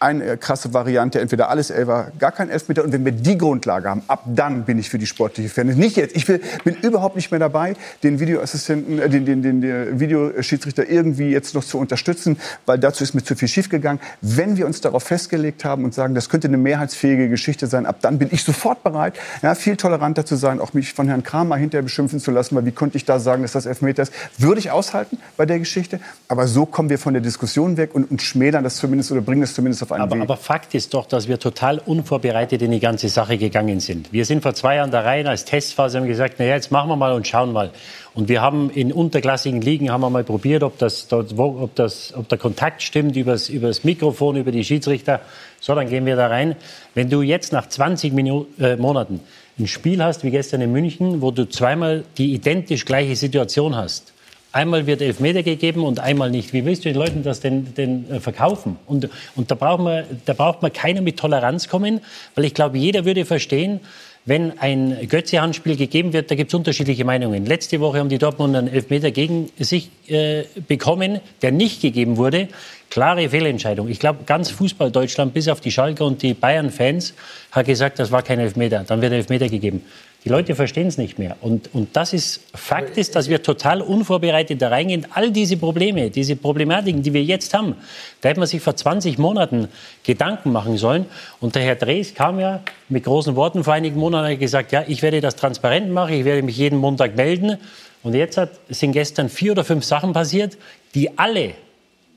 eine 0.00 0.38
krasse 0.38 0.72
Variante, 0.72 1.20
entweder 1.20 1.50
alles 1.50 1.68
Elfer, 1.68 2.10
gar 2.18 2.32
kein 2.32 2.48
Elfmeter. 2.48 2.82
Und 2.82 2.92
wenn 2.92 3.04
wir 3.04 3.12
die 3.12 3.36
Grundlage 3.36 3.88
haben, 3.88 4.02
ab 4.08 4.24
dann 4.26 4.64
bin 4.64 4.78
ich 4.78 4.88
für 4.88 4.98
die 4.98 5.06
sportliche 5.06 5.50
Fairness. 5.50 5.76
Nicht 5.76 5.96
jetzt. 5.96 6.16
Ich 6.16 6.26
will, 6.26 6.40
bin 6.64 6.74
überhaupt 6.76 7.16
nicht 7.16 7.30
mehr 7.30 7.38
dabei, 7.38 7.74
den 8.02 8.18
Videoassistenten, 8.18 8.98
äh, 8.98 9.10
den, 9.10 9.26
den, 9.26 9.42
den, 9.42 9.60
den 9.60 10.00
Videoschiedsrichter 10.00 10.88
irgendwie 10.88 11.30
jetzt 11.30 11.54
noch 11.54 11.62
zu 11.62 11.78
unterstützen, 11.78 12.38
weil 12.64 12.78
dazu 12.78 13.04
ist 13.04 13.12
mir 13.12 13.22
zu 13.22 13.36
viel 13.36 13.48
schiefgegangen. 13.48 14.00
Wenn 14.22 14.56
wir 14.56 14.64
uns 14.64 14.80
darauf 14.80 15.02
festgelegt 15.02 15.66
haben 15.66 15.84
und 15.84 15.92
sagen, 15.92 16.14
das 16.14 16.30
könnte 16.30 16.48
eine 16.48 16.56
mehrheitsfähige 16.56 17.28
Geschichte 17.28 17.66
sein, 17.66 17.84
ab 17.84 17.98
dann 18.00 18.18
bin 18.18 18.28
ich 18.30 18.42
sofort 18.42 18.82
bereit, 18.82 19.14
ja, 19.42 19.54
viel 19.54 19.76
toleranter 19.76 20.24
zu 20.24 20.36
sein, 20.36 20.60
auch 20.60 20.72
mich 20.72 20.94
von 20.94 21.08
Herrn 21.08 21.22
Kramer 21.22 21.56
hinterher 21.56 21.82
beschimpfen 21.82 22.20
zu 22.20 22.30
lassen, 22.30 22.56
weil 22.56 22.64
wie 22.64 22.72
konnte 22.72 22.96
ich 22.96 23.04
da 23.04 23.20
sagen, 23.20 23.42
dass 23.42 23.52
das 23.52 23.66
Elfmeter 23.66 24.02
ist? 24.02 24.14
Würde 24.38 24.60
ich 24.60 24.70
aushalten 24.70 25.18
bei 25.36 25.44
der 25.44 25.58
Geschichte. 25.58 26.00
Aber 26.28 26.46
so 26.46 26.64
kommen 26.64 26.88
wir 26.88 26.98
von 26.98 27.12
der 27.12 27.22
Diskussion 27.22 27.76
weg 27.76 27.90
und, 27.94 28.10
und 28.10 28.22
schmälern 28.22 28.64
das 28.64 28.76
zumindest 28.76 29.12
oder 29.12 29.20
bringen 29.20 29.42
das 29.42 29.52
zumindest 29.54 29.82
auf 29.82 29.89
einen 29.92 30.02
aber, 30.02 30.16
Weg. 30.16 30.22
aber 30.22 30.36
Fakt 30.36 30.74
ist 30.74 30.94
doch, 30.94 31.06
dass 31.06 31.28
wir 31.28 31.38
total 31.38 31.78
unvorbereitet 31.78 32.62
in 32.62 32.70
die 32.70 32.80
ganze 32.80 33.08
Sache 33.08 33.38
gegangen 33.38 33.80
sind. 33.80 34.12
Wir 34.12 34.24
sind 34.24 34.42
vor 34.42 34.54
zwei 34.54 34.76
Jahren 34.76 34.90
da 34.90 35.00
rein 35.00 35.26
als 35.26 35.44
Testphase 35.44 35.98
und 35.98 36.04
haben 36.04 36.08
gesagt, 36.08 36.36
na 36.38 36.44
ja, 36.44 36.54
jetzt 36.54 36.70
machen 36.70 36.88
wir 36.88 36.96
mal 36.96 37.12
und 37.12 37.26
schauen 37.26 37.52
mal. 37.52 37.70
Und 38.14 38.28
wir 38.28 38.42
haben 38.42 38.70
in 38.70 38.92
unterklassigen 38.92 39.60
Ligen 39.60 39.90
haben 39.90 40.00
wir 40.00 40.10
mal 40.10 40.24
probiert, 40.24 40.62
ob, 40.62 40.78
das, 40.78 41.12
ob, 41.12 41.74
das, 41.74 42.12
ob 42.16 42.28
der 42.28 42.38
Kontakt 42.38 42.82
stimmt 42.82 43.16
übers, 43.16 43.48
übers 43.48 43.84
Mikrofon, 43.84 44.36
über 44.36 44.50
die 44.50 44.64
Schiedsrichter. 44.64 45.20
So, 45.60 45.74
dann 45.74 45.88
gehen 45.88 46.06
wir 46.06 46.16
da 46.16 46.26
rein. 46.26 46.56
Wenn 46.94 47.08
du 47.08 47.22
jetzt 47.22 47.52
nach 47.52 47.68
20 47.68 48.12
Minu 48.12 48.46
äh, 48.58 48.76
Monaten 48.76 49.20
ein 49.58 49.66
Spiel 49.66 50.02
hast, 50.02 50.24
wie 50.24 50.30
gestern 50.30 50.60
in 50.60 50.72
München, 50.72 51.22
wo 51.22 51.30
du 51.30 51.48
zweimal 51.48 52.04
die 52.18 52.34
identisch 52.34 52.84
gleiche 52.84 53.14
Situation 53.14 53.76
hast, 53.76 54.09
Einmal 54.52 54.86
wird 54.86 55.00
Elfmeter 55.00 55.42
gegeben 55.44 55.84
und 55.84 56.00
einmal 56.00 56.30
nicht. 56.30 56.52
Wie 56.52 56.64
willst 56.64 56.84
du 56.84 56.88
den 56.88 56.98
Leuten 56.98 57.22
das 57.22 57.40
denn, 57.40 57.72
denn 57.74 58.10
äh, 58.10 58.20
verkaufen? 58.20 58.76
Und, 58.86 59.08
und 59.36 59.50
da, 59.50 59.54
braucht 59.54 59.80
man, 59.80 60.04
da 60.24 60.32
braucht 60.32 60.62
man 60.62 60.72
keiner 60.72 61.02
mit 61.02 61.18
Toleranz 61.18 61.68
kommen, 61.68 62.00
weil 62.34 62.44
ich 62.44 62.54
glaube, 62.54 62.76
jeder 62.78 63.04
würde 63.04 63.24
verstehen, 63.24 63.80
wenn 64.26 64.58
ein 64.58 65.08
Götze-Handspiel 65.08 65.76
gegeben 65.76 66.12
wird, 66.12 66.30
da 66.30 66.34
gibt 66.34 66.50
es 66.50 66.54
unterschiedliche 66.54 67.04
Meinungen. 67.04 67.46
Letzte 67.46 67.80
Woche 67.80 67.98
haben 67.98 68.10
die 68.10 68.18
Dortmunder 68.18 68.58
einen 68.58 68.68
Elfmeter 68.68 69.10
gegen 69.10 69.50
sich 69.58 69.90
äh, 70.08 70.44
bekommen, 70.68 71.20
der 71.42 71.52
nicht 71.52 71.80
gegeben 71.80 72.16
wurde. 72.16 72.48
Klare 72.90 73.30
Fehlentscheidung. 73.30 73.88
Ich 73.88 73.98
glaube, 73.98 74.24
ganz 74.26 74.50
Fußball-Deutschland, 74.50 75.32
bis 75.32 75.48
auf 75.48 75.60
die 75.60 75.70
Schalker 75.70 76.04
und 76.04 76.22
die 76.22 76.34
Bayern-Fans, 76.34 77.14
hat 77.52 77.66
gesagt, 77.66 77.98
das 77.98 78.10
war 78.10 78.22
kein 78.22 78.40
Elfmeter. 78.40 78.84
Dann 78.86 79.00
wird 79.00 79.12
Elfmeter 79.12 79.48
gegeben. 79.48 79.82
Die 80.24 80.28
Leute 80.28 80.54
verstehen 80.54 80.86
es 80.86 80.98
nicht 80.98 81.18
mehr. 81.18 81.36
Und, 81.40 81.74
und 81.74 81.96
das 81.96 82.12
ist 82.12 82.42
Fakt 82.54 82.98
ist, 82.98 83.16
dass 83.16 83.30
wir 83.30 83.42
total 83.42 83.80
unvorbereitet 83.80 84.60
da 84.60 84.68
reingehen. 84.68 85.06
All 85.14 85.30
diese 85.30 85.56
Probleme, 85.56 86.10
diese 86.10 86.36
Problematiken, 86.36 87.02
die 87.02 87.14
wir 87.14 87.24
jetzt 87.24 87.54
haben, 87.54 87.74
da 88.20 88.28
hätte 88.28 88.38
man 88.38 88.46
sich 88.46 88.60
vor 88.60 88.76
20 88.76 89.16
Monaten 89.16 89.68
Gedanken 90.04 90.52
machen 90.52 90.76
sollen. 90.76 91.06
Und 91.40 91.54
der 91.54 91.62
Herr 91.62 91.76
Drees 91.76 92.14
kam 92.14 92.38
ja 92.38 92.60
mit 92.90 93.04
großen 93.04 93.34
Worten 93.34 93.64
vor 93.64 93.72
einigen 93.72 93.98
Monaten 93.98 94.34
und 94.34 94.38
gesagt, 94.38 94.72
ja, 94.72 94.84
ich 94.86 95.00
werde 95.00 95.22
das 95.22 95.36
transparent 95.36 95.90
machen, 95.90 96.12
ich 96.12 96.26
werde 96.26 96.42
mich 96.42 96.58
jeden 96.58 96.78
Montag 96.78 97.16
melden. 97.16 97.56
Und 98.02 98.14
jetzt 98.14 98.36
hat, 98.36 98.50
sind 98.68 98.92
gestern 98.92 99.30
vier 99.30 99.52
oder 99.52 99.64
fünf 99.64 99.84
Sachen 99.84 100.12
passiert, 100.12 100.58
die 100.94 101.18
alle, 101.18 101.54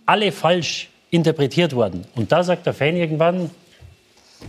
alle 0.06 0.34
falsch 0.34 0.90
interpretiert 1.10 1.74
wurden. 1.74 2.06
Und 2.16 2.34
da 2.34 2.44
sagt 2.44 2.66
der 2.66 2.74
Fan 2.74 2.98
irgendwann, 2.98 3.50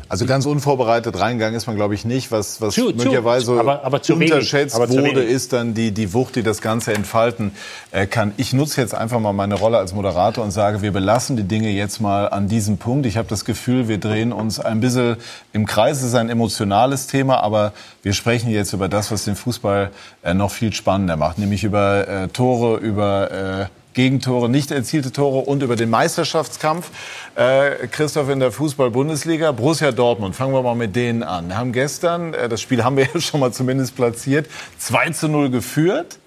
Also 0.09 0.27
ganz 0.27 0.47
unvorbereitet 0.47 1.19
reingegangen 1.19 1.57
ist 1.57 1.67
man, 1.67 1.77
glaube 1.77 1.95
ich, 1.95 2.05
nicht. 2.05 2.31
Was, 2.31 2.61
was 2.61 2.75
Zu- 2.75 2.91
zu- 2.91 2.97
möglicherweise 2.97 3.59
aber- 3.59 3.85
aber 3.85 4.03
zu 4.03 4.15
unterschätzt 4.15 4.75
Aber 4.77 4.87
zu 4.89 4.99
wurde, 5.01 5.23
ist 5.23 5.53
dann 5.53 5.75
die, 5.75 5.93
die 5.93 6.13
Wucht, 6.13 6.37
die 6.37 6.43
das 6.43 6.61
Ganze 6.61 6.93
entfalten 6.95 7.53
äh, 7.91 8.07
kann. 8.07 8.33
Ich 8.37 8.53
nutze 8.53 8.81
jetzt 8.81 8.95
einfach 8.95 9.19
mal 9.21 9.33
meine 9.33 9.55
Rolle 9.55 9.79
als 9.79 9.93
Moderator 9.95 10.45
und 10.45 10.51
sage, 10.51 10.83
wir 10.83 10.93
belassen 10.93 11.37
die 11.37 11.43
Dinge 11.45 11.71
jetzt 11.71 12.01
mal 12.01 12.29
an 12.29 12.49
diesem 12.49 12.79
Punkt. 12.79 13.07
Ich 13.07 13.17
habe 13.17 13.29
das 13.29 13.45
Gefühl, 13.45 13.89
wir 13.89 13.99
drehen 13.99 14.33
uns 14.33 14.61
ein 14.61 14.81
bisschen 14.81 15.17
im 15.53 15.67
Kreis. 15.67 15.99
Es 15.99 16.05
ist 16.09 16.15
ein 16.15 16.29
emotionales 16.31 17.07
Thema, 17.07 17.41
aber 17.43 17.73
wir 18.03 18.13
sprechen 18.13 18.51
jetzt 18.51 18.73
über 18.73 18.89
das, 18.89 19.11
was 19.11 19.25
den 19.25 19.37
Fußball 19.37 19.91
äh, 20.23 20.35
noch 20.35 20.51
viel 20.51 20.73
spannender 20.73 21.17
macht, 21.17 21.39
nämlich 21.39 21.65
über 21.65 22.07
äh, 22.07 22.29
Tore, 22.29 22.77
über 22.79 23.31
äh, 23.31 23.67
Gegentore, 23.95 24.49
nicht 24.49 24.71
erzielte 24.71 25.13
Tore 25.13 25.39
und 25.39 25.63
über 25.63 25.77
den 25.77 25.89
Meisterschaftskampf. 25.89 26.91
Äh, 27.37 27.87
Christoph 27.87 28.29
in 28.29 28.41
der 28.41 28.53
Fußball-Bundesliga, 28.53 29.53
Borussia 29.53 29.93
Dortmund, 29.93 30.37
fangen 30.37 30.53
wir 30.53 30.63
mal 30.63 30.75
mit 30.75 30.95
denen 30.95 31.23
an. 31.23 31.49
Wir 31.49 31.57
haben 31.57 31.73
gestern, 31.73 32.35
äh, 32.35 32.49
das 32.49 32.61
Spiel 32.61 32.85
haben 32.85 32.97
wir 32.97 33.09
ja 33.15 33.21
schon 33.21 33.41
mal 33.41 33.53
zumindest 33.53 33.97
platziert, 33.97 34.49
2 34.79 35.11
zu 35.11 35.29
0 35.29 35.51
geführt 35.51 36.19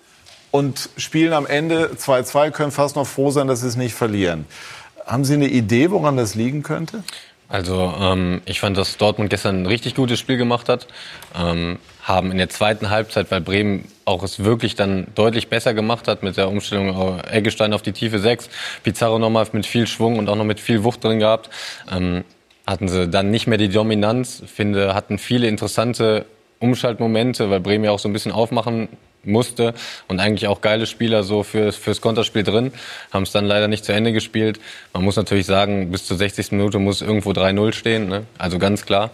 und 0.51 0.89
spielen 0.97 1.33
am 1.33 1.45
Ende 1.45 1.91
2-2, 1.97 2.51
können 2.51 2.71
fast 2.71 2.95
noch 2.95 3.05
froh 3.05 3.31
sein, 3.31 3.47
dass 3.47 3.61
sie 3.61 3.67
es 3.67 3.75
nicht 3.75 3.93
verlieren. 3.93 4.45
Haben 5.05 5.23
Sie 5.23 5.35
eine 5.35 5.47
Idee, 5.47 5.91
woran 5.91 6.17
das 6.17 6.35
liegen 6.35 6.63
könnte? 6.63 7.03
Also 7.49 7.93
ähm, 7.99 8.41
ich 8.45 8.59
fand, 8.59 8.77
dass 8.77 8.97
Dortmund 8.97 9.29
gestern 9.29 9.63
ein 9.63 9.65
richtig 9.65 9.95
gutes 9.95 10.19
Spiel 10.19 10.37
gemacht 10.37 10.67
hat. 10.69 10.87
Ähm, 11.37 11.79
haben 12.03 12.31
in 12.31 12.37
der 12.37 12.49
zweiten 12.49 12.89
Halbzeit, 12.89 13.31
weil 13.31 13.41
Bremen 13.41 13.85
auch 14.05 14.23
es 14.23 14.43
wirklich 14.43 14.75
dann 14.75 15.07
deutlich 15.15 15.49
besser 15.49 15.73
gemacht 15.73 16.07
hat 16.07 16.23
mit 16.23 16.37
der 16.37 16.47
Umstellung 16.47 17.21
Eggestein 17.29 17.73
auf 17.73 17.81
die 17.81 17.91
tiefe 17.91 18.19
6, 18.19 18.49
Pizarro 18.83 19.19
nochmal 19.19 19.45
mit 19.51 19.65
viel 19.65 19.87
Schwung 19.87 20.17
und 20.17 20.29
auch 20.29 20.37
noch 20.37 20.45
mit 20.45 20.61
viel 20.61 20.83
Wucht 20.83 21.03
drin 21.03 21.19
gehabt, 21.19 21.49
ähm, 21.91 22.23
hatten 22.65 22.87
sie 22.87 23.07
dann 23.07 23.31
nicht 23.31 23.47
mehr 23.47 23.57
die 23.57 23.69
Dominanz. 23.69 24.41
Finde, 24.45 24.93
hatten 24.93 25.17
viele 25.17 25.47
interessante 25.47 26.25
Umschaltmomente, 26.59 27.49
weil 27.49 27.59
Bremen 27.59 27.83
ja 27.83 27.91
auch 27.91 27.99
so 27.99 28.09
ein 28.09 28.13
bisschen 28.13 28.31
aufmachen 28.31 28.89
musste 29.23 29.73
und 30.07 30.19
eigentlich 30.19 30.47
auch 30.47 30.61
geile 30.61 30.85
Spieler 30.85 31.23
so 31.23 31.43
für, 31.43 31.71
fürs 31.71 32.01
Konterspiel 32.01 32.43
drin, 32.43 32.71
haben 33.11 33.23
es 33.23 33.31
dann 33.31 33.45
leider 33.45 33.67
nicht 33.67 33.85
zu 33.85 33.91
Ende 33.93 34.13
gespielt. 34.13 34.59
Man 34.93 35.03
muss 35.03 35.15
natürlich 35.15 35.45
sagen, 35.45 35.91
bis 35.91 36.05
zur 36.05 36.17
60. 36.17 36.53
Minute 36.53 36.79
muss 36.79 37.01
irgendwo 37.01 37.31
3-0 37.31 37.73
stehen, 37.73 38.07
ne? 38.07 38.25
also 38.37 38.57
ganz 38.57 38.85
klar. 38.85 39.11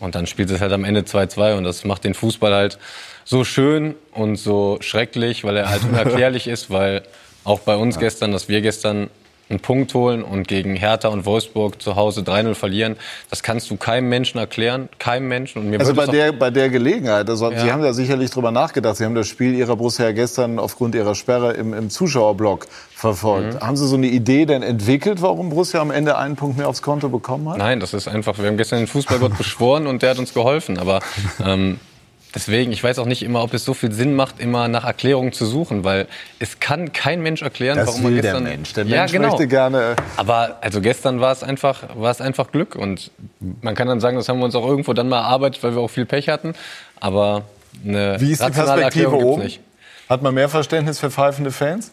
Und 0.00 0.14
dann 0.14 0.26
spielt 0.26 0.50
es 0.50 0.60
halt 0.60 0.72
am 0.72 0.84
Ende 0.84 1.00
2-2 1.00 1.56
und 1.56 1.64
das 1.64 1.84
macht 1.84 2.04
den 2.04 2.14
Fußball 2.14 2.54
halt 2.54 2.78
so 3.24 3.44
schön 3.44 3.96
und 4.12 4.36
so 4.36 4.78
schrecklich, 4.80 5.44
weil 5.44 5.56
er 5.56 5.68
halt 5.68 5.82
unerklärlich 5.90 6.46
ist, 6.46 6.70
weil 6.70 7.02
auch 7.44 7.60
bei 7.60 7.76
uns 7.76 7.98
gestern, 7.98 8.30
dass 8.30 8.48
wir 8.48 8.60
gestern 8.60 9.10
einen 9.50 9.60
Punkt 9.60 9.94
holen 9.94 10.22
und 10.22 10.46
gegen 10.48 10.74
Hertha 10.76 11.08
und 11.08 11.24
Wolfsburg 11.24 11.80
zu 11.80 11.96
Hause 11.96 12.20
3-0 12.20 12.54
verlieren, 12.54 12.96
das 13.30 13.42
kannst 13.42 13.70
du 13.70 13.76
keinem 13.76 14.08
Menschen 14.08 14.38
erklären, 14.38 14.88
keinem 14.98 15.28
Menschen. 15.28 15.62
Und 15.62 15.70
mir 15.70 15.80
Also 15.80 15.94
bei 15.94 16.06
der, 16.06 16.32
bei 16.32 16.50
der 16.50 16.68
Gelegenheit, 16.68 17.28
also 17.28 17.50
Ja. 17.50 17.60
Sie 17.60 17.72
haben 17.72 17.82
ja 17.82 17.92
sicherlich 17.92 18.30
drüber 18.30 18.50
nachgedacht. 18.50 18.96
Sie 18.96 19.04
haben 19.04 19.14
das 19.14 19.26
Spiel 19.26 19.54
Ihrer 19.54 19.76
Borussia 19.76 20.06
ja 20.06 20.12
gestern 20.12 20.58
aufgrund 20.58 20.94
Ihrer 20.94 21.14
Sperre 21.14 21.52
im, 21.52 21.72
im 21.72 21.90
Zuschauerblock 21.90 22.66
verfolgt. 22.94 23.54
Mhm. 23.54 23.60
Haben 23.60 23.76
Sie 23.76 23.86
so 23.86 23.96
eine 23.96 24.08
Idee 24.08 24.44
denn 24.44 24.62
entwickelt, 24.62 25.22
warum 25.22 25.50
Borussia 25.50 25.80
am 25.80 25.90
Ende 25.90 26.18
einen 26.18 26.36
Punkt 26.36 26.58
mehr 26.58 26.68
aufs 26.68 26.82
Konto 26.82 27.08
bekommen 27.08 27.48
hat? 27.48 27.58
Nein, 27.58 27.80
das 27.80 27.94
ist 27.94 28.08
einfach, 28.08 28.38
wir 28.38 28.46
haben 28.46 28.56
gestern 28.56 28.80
den 28.80 28.88
Fußballgott 28.88 29.38
beschworen 29.38 29.86
und 29.86 30.02
der 30.02 30.10
hat 30.10 30.18
uns 30.18 30.34
geholfen. 30.34 30.78
Aber 30.78 31.00
ähm, 31.44 31.80
deswegen, 32.34 32.72
ich 32.72 32.82
weiß 32.82 32.98
auch 32.98 33.06
nicht 33.06 33.22
immer, 33.22 33.42
ob 33.42 33.54
es 33.54 33.64
so 33.64 33.74
viel 33.74 33.92
Sinn 33.92 34.14
macht, 34.14 34.40
immer 34.40 34.68
nach 34.68 34.84
Erklärungen 34.84 35.32
zu 35.32 35.46
suchen, 35.46 35.84
weil 35.84 36.06
es 36.38 36.60
kann 36.60 36.92
kein 36.92 37.22
Mensch 37.22 37.42
erklären, 37.42 37.76
Das 37.76 37.88
warum 37.88 38.02
man 38.02 38.14
will 38.14 38.22
der 38.22 38.32
gestern. 38.32 38.44
Mensch. 38.44 38.72
Der 38.74 38.84
ja, 38.86 38.98
Mensch 38.98 39.12
genau. 39.12 39.28
möchte 39.28 39.46
gerne. 39.48 39.96
Aber 40.16 40.58
also 40.60 40.80
gestern 40.80 41.20
war 41.20 41.32
es 41.32 41.42
einfach, 41.42 41.84
war 41.94 42.10
es 42.10 42.20
einfach 42.20 42.50
Glück 42.52 42.74
und 42.76 43.10
man 43.62 43.74
kann 43.74 43.88
dann 43.88 44.00
sagen, 44.00 44.16
das 44.16 44.28
haben 44.28 44.38
wir 44.38 44.44
uns 44.44 44.54
auch 44.54 44.66
irgendwo 44.66 44.92
dann 44.92 45.08
mal 45.08 45.20
erarbeitet, 45.20 45.62
weil 45.62 45.74
wir 45.74 45.80
auch 45.80 45.90
viel 45.90 46.06
Pech 46.06 46.28
hatten. 46.28 46.54
Aber 47.00 47.42
eine 47.84 48.20
Wie 48.20 48.32
ist 48.32 48.44
die 48.44 48.50
Perspektive 48.50 49.12
oben? 49.12 49.42
nicht. 49.42 49.60
Hat 50.08 50.22
man 50.22 50.34
mehr 50.34 50.48
Verständnis 50.48 50.98
für 50.98 51.10
pfeifende 51.10 51.50
Fans? 51.50 51.90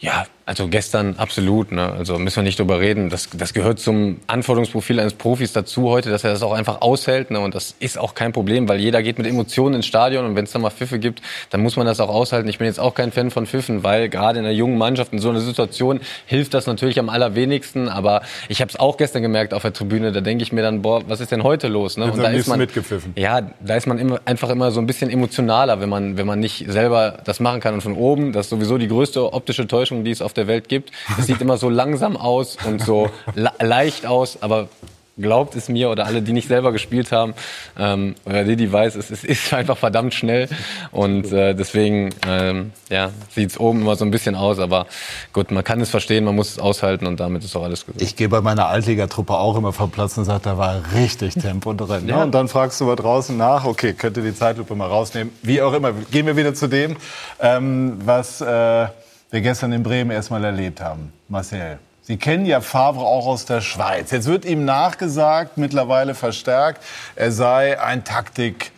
Ja, 0.00 0.26
also 0.46 0.68
gestern 0.68 1.14
absolut. 1.16 1.72
Ne? 1.72 1.90
Also 1.90 2.18
müssen 2.18 2.36
wir 2.36 2.42
nicht 2.42 2.58
drüber 2.58 2.78
reden. 2.78 3.08
Das, 3.08 3.30
das 3.32 3.54
gehört 3.54 3.78
zum 3.78 4.20
Anforderungsprofil 4.26 5.00
eines 5.00 5.14
Profis 5.14 5.54
dazu 5.54 5.88
heute, 5.88 6.10
dass 6.10 6.22
er 6.22 6.32
das 6.32 6.42
auch 6.42 6.52
einfach 6.52 6.82
aushält. 6.82 7.30
Ne? 7.30 7.40
Und 7.40 7.54
das 7.54 7.74
ist 7.80 7.98
auch 7.98 8.14
kein 8.14 8.32
Problem, 8.32 8.68
weil 8.68 8.78
jeder 8.78 9.02
geht 9.02 9.16
mit 9.16 9.26
Emotionen 9.26 9.76
ins 9.76 9.86
Stadion. 9.86 10.26
Und 10.26 10.36
wenn 10.36 10.44
es 10.44 10.52
da 10.52 10.58
mal 10.58 10.68
Pfiffe 10.68 10.98
gibt, 10.98 11.22
dann 11.48 11.62
muss 11.62 11.76
man 11.76 11.86
das 11.86 11.98
auch 11.98 12.10
aushalten. 12.10 12.46
Ich 12.48 12.58
bin 12.58 12.66
jetzt 12.66 12.78
auch 12.78 12.94
kein 12.94 13.10
Fan 13.10 13.30
von 13.30 13.46
Pfiffen, 13.46 13.84
weil 13.84 14.10
gerade 14.10 14.38
in 14.38 14.44
einer 14.44 14.54
jungen 14.54 14.76
Mannschaft 14.76 15.14
in 15.14 15.18
so 15.18 15.30
einer 15.30 15.40
Situation 15.40 16.00
hilft 16.26 16.52
das 16.52 16.66
natürlich 16.66 16.98
am 16.98 17.08
allerwenigsten. 17.08 17.88
Aber 17.88 18.20
ich 18.50 18.60
habe 18.60 18.68
es 18.68 18.76
auch 18.78 18.98
gestern 18.98 19.22
gemerkt 19.22 19.54
auf 19.54 19.62
der 19.62 19.72
Tribüne. 19.72 20.12
Da 20.12 20.20
denke 20.20 20.42
ich 20.42 20.52
mir 20.52 20.62
dann, 20.62 20.82
boah, 20.82 21.02
was 21.08 21.20
ist 21.20 21.32
denn 21.32 21.42
heute 21.42 21.68
los? 21.68 21.96
Ne? 21.96 22.06
Hätten 22.06 22.16
Sie 22.16 22.26
am 22.26 22.32
liebsten 22.32 22.58
mitgepfiffen. 22.58 23.12
Ja, 23.16 23.40
da 23.60 23.76
ist 23.76 23.86
man 23.86 23.98
immer, 23.98 24.20
einfach 24.26 24.50
immer 24.50 24.70
so 24.72 24.80
ein 24.80 24.86
bisschen 24.86 25.08
emotionaler, 25.08 25.80
wenn 25.80 25.88
man, 25.88 26.18
wenn 26.18 26.26
man 26.26 26.38
nicht 26.38 26.66
selber 26.68 27.20
das 27.24 27.40
machen 27.40 27.60
kann. 27.60 27.72
Und 27.72 27.80
von 27.80 27.94
oben, 27.94 28.32
das 28.32 28.46
ist 28.46 28.50
sowieso 28.50 28.76
die 28.76 28.88
größte 28.88 29.32
optische 29.32 29.66
Täuschung, 29.66 30.04
die 30.04 30.10
es 30.10 30.20
auf 30.20 30.33
der 30.34 30.46
Welt 30.46 30.68
gibt. 30.68 30.90
Es 31.18 31.26
sieht 31.26 31.40
immer 31.40 31.56
so 31.56 31.68
langsam 31.68 32.16
aus 32.16 32.56
und 32.64 32.82
so 32.82 33.10
le 33.34 33.50
leicht 33.60 34.06
aus, 34.06 34.38
aber 34.42 34.68
glaubt 35.16 35.54
es 35.54 35.68
mir 35.68 35.90
oder 35.90 36.06
alle, 36.06 36.22
die 36.22 36.32
nicht 36.32 36.48
selber 36.48 36.72
gespielt 36.72 37.12
haben, 37.12 37.34
ähm, 37.78 38.14
oder 38.24 38.44
die, 38.44 38.56
die 38.56 38.72
weiß, 38.72 38.96
es, 38.96 39.10
es 39.10 39.24
ist 39.24 39.52
einfach 39.52 39.78
verdammt 39.78 40.14
schnell 40.14 40.48
und 40.90 41.32
äh, 41.32 41.54
deswegen 41.54 42.10
ähm, 42.26 42.72
ja, 42.90 43.10
sieht 43.30 43.50
es 43.50 43.60
oben 43.60 43.82
immer 43.82 43.96
so 43.96 44.04
ein 44.04 44.10
bisschen 44.10 44.34
aus, 44.34 44.58
aber 44.58 44.86
gut, 45.32 45.50
man 45.50 45.62
kann 45.62 45.80
es 45.80 45.90
verstehen, 45.90 46.24
man 46.24 46.34
muss 46.34 46.50
es 46.50 46.58
aushalten 46.58 47.06
und 47.06 47.20
damit 47.20 47.44
ist 47.44 47.54
auch 47.56 47.62
alles 47.62 47.86
gut. 47.86 48.00
Ich 48.00 48.16
gehe 48.16 48.28
bei 48.28 48.40
meiner 48.40 48.66
Altliga-Truppe 48.66 49.34
auch 49.34 49.56
immer 49.56 49.72
vom 49.72 49.90
Platz 49.90 50.18
und 50.18 50.24
sage, 50.24 50.40
da 50.44 50.58
war 50.58 50.82
richtig 50.94 51.34
Tempo 51.34 51.72
drin. 51.74 52.08
Ja. 52.08 52.22
Und 52.22 52.32
dann 52.32 52.48
fragst 52.48 52.80
du 52.80 52.84
mal 52.84 52.96
draußen 52.96 53.36
nach, 53.36 53.64
okay, 53.64 53.92
könnt 53.92 54.16
ihr 54.16 54.22
die 54.22 54.34
Zeitlupe 54.34 54.74
mal 54.74 54.88
rausnehmen? 54.88 55.32
Wie 55.42 55.62
auch 55.62 55.72
immer, 55.72 55.92
gehen 56.10 56.26
wir 56.26 56.36
wieder 56.36 56.54
zu 56.54 56.66
dem, 56.66 56.96
ähm, 57.40 57.98
was 58.04 58.40
äh, 58.40 58.86
wir 59.34 59.40
gestern 59.40 59.72
in 59.72 59.82
Bremen 59.82 60.12
erstmal 60.12 60.44
erlebt 60.44 60.80
haben. 60.80 61.12
Marcel, 61.28 61.80
Sie 62.02 62.18
kennen 62.18 62.46
ja 62.46 62.60
Favre 62.60 63.04
auch 63.04 63.26
aus 63.26 63.46
der 63.46 63.62
Schweiz. 63.62 64.12
Jetzt 64.12 64.26
wird 64.26 64.44
ihm 64.44 64.64
nachgesagt, 64.64 65.58
mittlerweile 65.58 66.14
verstärkt, 66.14 66.80
er 67.16 67.32
sei 67.32 67.80
ein 67.80 68.04
Taktik. 68.04 68.70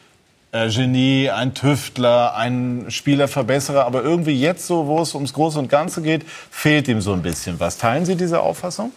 äh, 0.52 0.70
Genie, 0.70 1.28
ein 1.28 1.52
Tüftler, 1.52 2.34
ein 2.36 2.86
Spielerverbesserer, 2.88 3.84
aber 3.84 4.02
irgendwie 4.02 4.40
jetzt 4.40 4.66
so, 4.66 4.86
wo 4.86 5.02
es 5.02 5.14
ums 5.14 5.34
Große 5.34 5.58
und 5.58 5.68
Ganze 5.68 6.00
geht, 6.00 6.24
fehlt 6.50 6.88
ihm 6.88 7.02
so 7.02 7.12
ein 7.12 7.20
bisschen 7.20 7.60
was. 7.60 7.76
Teilen 7.76 8.06
Sie 8.06 8.16
diese 8.16 8.40
Auffassung? 8.40 8.92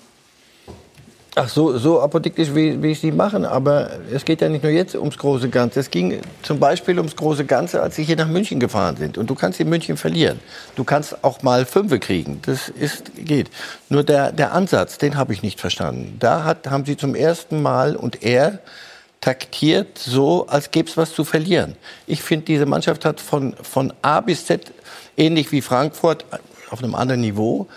Ach 1.36 1.48
so, 1.48 1.78
so 1.78 2.02
apodiktisch, 2.02 2.54
wie, 2.56 2.82
wie 2.82 2.96
Sie 2.96 3.12
machen. 3.12 3.46
Aber 3.46 3.92
es 4.12 4.26
geht 4.26 4.42
ja 4.42 4.50
nicht 4.50 4.64
nur 4.64 4.72
jetzt 4.72 4.96
ums 4.96 5.18
große 5.18 5.50
Ganze. 5.50 5.80
Es 5.80 5.92
ging 5.92 6.22
zum 6.42 6.60
Beispiel 6.60 6.98
ums 6.98 7.16
große 7.16 7.46
Ganze, 7.46 7.82
als 7.82 7.96
Sie 7.96 8.04
hier 8.04 8.16
nach 8.16 8.28
München 8.28 8.60
gefahren 8.60 8.98
sind. 8.98 9.18
Und 9.18 9.30
du 9.30 9.36
kannst 9.36 9.60
in 9.60 9.70
München 9.70 9.96
verlieren. 9.96 10.40
Du 10.76 10.84
kannst 10.84 11.24
auch 11.24 11.44
mal 11.44 11.66
Fünfe 11.66 12.00
kriegen. 12.00 12.42
Das 12.46 12.70
ist, 12.70 13.12
geht. 13.16 13.52
Nur 13.90 14.04
der, 14.04 14.32
der 14.32 14.54
Ansatz, 14.54 14.98
den 14.98 15.18
habe 15.18 15.34
ich 15.34 15.44
nicht 15.44 15.60
verstanden. 15.60 16.18
Da 16.20 16.44
hat, 16.44 16.68
haben 16.68 16.86
Sie 16.86 16.98
zum 16.98 17.14
ersten 17.14 17.62
Mal 17.62 17.96
und 17.96 18.24
er 18.24 18.60
taktiert 19.22 19.98
so, 20.00 20.48
als 20.48 20.72
gäbe 20.72 20.90
es 20.90 20.98
was 20.98 21.14
zu 21.14 21.24
verlieren. 21.26 21.76
Ich 22.08 22.24
finde, 22.24 22.46
diese 22.46 22.66
Mannschaft 22.66 23.06
hat 23.06 23.20
von, 23.20 23.54
von 23.62 23.94
A 24.02 24.22
bis 24.22 24.46
Z, 24.46 24.72
ähnlich 25.18 25.52
wie 25.52 25.62
Frankfurt, 25.62 26.26
auf 26.70 26.84
einem 26.84 26.96
anderen 26.96 27.22
Niveau, 27.22 27.68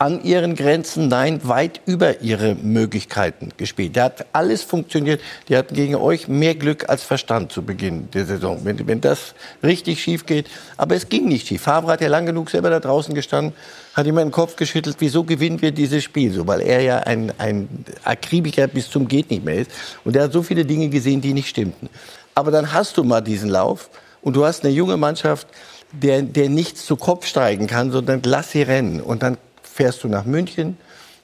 an 0.00 0.22
ihren 0.22 0.54
Grenzen, 0.54 1.08
nein, 1.08 1.40
weit 1.42 1.80
über 1.84 2.20
ihre 2.20 2.54
Möglichkeiten 2.54 3.48
gespielt. 3.56 3.96
Da 3.96 4.04
hat 4.04 4.26
alles 4.32 4.62
funktioniert. 4.62 5.20
Die 5.48 5.56
hatten 5.56 5.74
gegen 5.74 5.96
euch 5.96 6.28
mehr 6.28 6.54
Glück 6.54 6.88
als 6.88 7.02
Verstand 7.02 7.50
zu 7.50 7.62
Beginn 7.62 8.08
der 8.12 8.24
Saison, 8.24 8.60
wenn, 8.62 8.86
wenn 8.86 9.00
das 9.00 9.34
richtig 9.60 10.00
schief 10.00 10.24
geht. 10.24 10.46
Aber 10.76 10.94
es 10.94 11.08
ging 11.08 11.26
nicht 11.26 11.48
schief. 11.48 11.62
Favre 11.62 11.90
hat 11.90 12.00
ja 12.00 12.06
lang 12.06 12.26
genug 12.26 12.48
selber 12.48 12.70
da 12.70 12.78
draußen 12.78 13.12
gestanden, 13.12 13.54
hat 13.92 14.06
immer 14.06 14.22
den 14.22 14.30
Kopf 14.30 14.54
geschüttelt, 14.54 14.96
wieso 15.00 15.24
gewinnen 15.24 15.60
wir 15.60 15.72
dieses 15.72 16.04
Spiel 16.04 16.32
so? 16.32 16.46
Weil 16.46 16.60
er 16.60 16.80
ja 16.80 16.98
ein, 16.98 17.32
ein 17.38 17.68
Akribiker 18.04 18.68
bis 18.68 18.88
zum 18.88 19.08
geht 19.08 19.30
nicht 19.30 19.44
mehr 19.44 19.56
ist. 19.56 19.72
Und 20.04 20.14
er 20.14 20.24
hat 20.24 20.32
so 20.32 20.44
viele 20.44 20.64
Dinge 20.64 20.90
gesehen, 20.90 21.20
die 21.20 21.34
nicht 21.34 21.48
stimmten. 21.48 21.88
Aber 22.36 22.52
dann 22.52 22.72
hast 22.72 22.96
du 22.98 23.02
mal 23.02 23.20
diesen 23.20 23.50
Lauf 23.50 23.90
und 24.22 24.36
du 24.36 24.44
hast 24.44 24.64
eine 24.64 24.72
junge 24.72 24.96
Mannschaft, 24.96 25.48
der, 25.90 26.22
der 26.22 26.48
nichts 26.48 26.86
zu 26.86 26.94
Kopf 26.94 27.26
steigen 27.26 27.66
kann, 27.66 27.90
sondern 27.90 28.20
lass 28.24 28.52
sie 28.52 28.62
rennen. 28.62 29.00
Und 29.00 29.24
dann 29.24 29.38
fährst 29.78 30.02
du 30.02 30.08
nach 30.08 30.24
München 30.24 30.76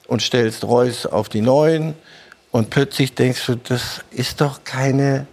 und 0.07 0.21
stellst 0.21 0.63
Reus 0.63 1.05
auf 1.05 1.27
die 1.27 1.41
Neuen 1.41 1.93
und 2.51 2.69
plötzlich 2.69 3.13
denkst 3.13 3.45
du, 3.47 3.55
das 3.57 3.99
ist 4.11 4.39
doch 4.39 4.63
keine, 4.63 5.27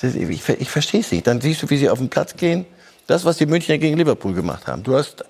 das, 0.00 0.14
ich, 0.14 0.48
ich 0.48 0.70
verstehe 0.70 1.00
es 1.00 1.10
nicht. 1.10 1.26
Dann 1.26 1.40
siehst 1.40 1.60
du, 1.62 1.70
wie 1.70 1.76
sie 1.76 1.90
auf 1.90 1.98
den 1.98 2.08
Platz 2.08 2.36
gehen. 2.36 2.64
Das, 3.08 3.24
was 3.24 3.36
die 3.38 3.46
Münchner 3.46 3.78
gegen 3.78 3.96
Liverpool 3.96 4.32
gemacht 4.32 4.68
haben. 4.68 4.84
Du 4.84 4.94
hast 4.96 5.24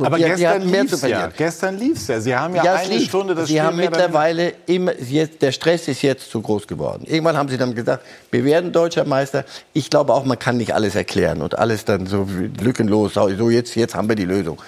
Aber 0.00 0.16
die- 0.16 0.24
gestern 0.24 0.62
zu 0.62 0.68
lief's 0.68 1.02
ja. 1.02 1.28
Gestern 1.28 1.78
lief's 1.78 2.08
ja. 2.08 2.20
Sie 2.20 2.34
haben 2.34 2.56
ja, 2.56 2.64
Ja, 2.64 2.74
es 2.80 2.86
eine 2.88 2.96
lief. 2.98 3.08
Stunde 3.08 3.36
das 3.36 3.46
Sie 3.46 3.52
Spiel 3.54 3.62
haben 3.62 3.76
mittlerweile 3.76 4.54
immer, 4.66 4.98
jetzt, 5.00 5.40
der 5.40 5.52
Stress 5.52 5.86
ist 5.86 6.02
jetzt 6.02 6.28
zu 6.32 6.42
groß 6.42 6.66
geworden. 6.66 7.04
Irgendwann 7.06 7.36
haben 7.36 7.48
sie 7.48 7.58
dann 7.58 7.76
gesagt, 7.76 8.04
wir 8.32 8.44
werden 8.44 8.72
deutscher 8.72 9.04
Meister. 9.04 9.44
Ich 9.72 9.88
glaube 9.88 10.12
auch, 10.14 10.24
man 10.24 10.36
kann 10.40 10.56
nicht 10.56 10.74
alles 10.74 10.96
erklären 10.96 11.42
und 11.42 11.56
alles 11.56 11.84
dann 11.84 12.06
so 12.06 12.26
lückenlos, 12.60 13.14
so 13.14 13.50
jetzt, 13.50 13.76
jetzt 13.76 13.94
haben 13.94 14.08
wir 14.08 14.16
die 14.16 14.24
Lösung. 14.24 14.60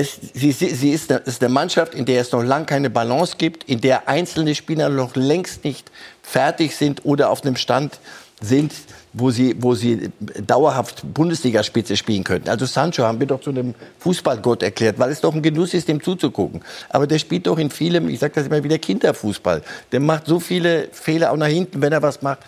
Es, 0.00 0.18
sie, 0.32 0.52
sie 0.52 0.90
ist, 0.90 1.10
eine, 1.10 1.20
ist 1.20 1.42
eine 1.42 1.52
Mannschaft, 1.52 1.94
in 1.94 2.06
der 2.06 2.22
es 2.22 2.32
noch 2.32 2.42
lange 2.42 2.64
keine 2.64 2.88
Balance 2.88 3.34
gibt, 3.36 3.64
in 3.64 3.82
der 3.82 4.08
einzelne 4.08 4.54
Spieler 4.54 4.88
noch 4.88 5.14
längst 5.14 5.62
nicht 5.64 5.90
fertig 6.22 6.74
sind 6.74 7.04
oder 7.04 7.28
auf 7.28 7.44
einem 7.44 7.56
Stand 7.56 7.98
sind, 8.40 8.72
wo 9.12 9.30
sie, 9.30 9.54
wo 9.58 9.74
sie 9.74 10.10
dauerhaft 10.46 11.02
Bundesligaspitze 11.12 11.98
spielen 11.98 12.24
könnten. 12.24 12.48
Also 12.48 12.64
Sancho 12.64 13.02
haben 13.02 13.20
wir 13.20 13.26
doch 13.26 13.42
zu 13.42 13.50
einem 13.50 13.74
Fußballgott 13.98 14.62
erklärt, 14.62 14.98
weil 14.98 15.10
es 15.10 15.20
doch 15.20 15.34
ein 15.34 15.42
Genuss 15.42 15.74
ist, 15.74 15.88
dem 15.88 16.02
zuzugucken. 16.02 16.62
Aber 16.88 17.06
der 17.06 17.18
spielt 17.18 17.46
doch 17.46 17.58
in 17.58 17.70
vielem, 17.70 18.08
ich 18.08 18.20
sage 18.20 18.32
das 18.36 18.46
immer 18.46 18.64
wieder, 18.64 18.78
Kinderfußball. 18.78 19.62
Der 19.92 20.00
macht 20.00 20.26
so 20.26 20.40
viele 20.40 20.88
Fehler 20.92 21.32
auch 21.32 21.36
nach 21.36 21.48
hinten, 21.48 21.82
wenn 21.82 21.92
er 21.92 22.00
was 22.00 22.22
macht. 22.22 22.38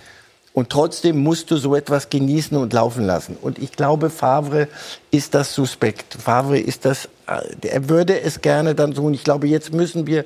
Und 0.54 0.68
trotzdem 0.68 1.22
musst 1.22 1.50
du 1.50 1.56
so 1.56 1.74
etwas 1.74 2.10
genießen 2.10 2.56
und 2.56 2.72
laufen 2.72 3.06
lassen. 3.06 3.36
Und 3.40 3.58
ich 3.58 3.72
glaube, 3.72 4.10
Favre 4.10 4.68
ist 5.10 5.34
das 5.34 5.54
suspekt. 5.54 6.14
Favre 6.14 6.58
ist 6.58 6.84
das, 6.84 7.08
er 7.26 7.88
würde 7.88 8.20
es 8.20 8.40
gerne 8.40 8.74
dann 8.74 8.92
so. 8.92 9.04
Und 9.04 9.14
ich 9.14 9.24
glaube, 9.24 9.46
jetzt 9.46 9.72
müssen 9.72 10.06
wir, 10.06 10.24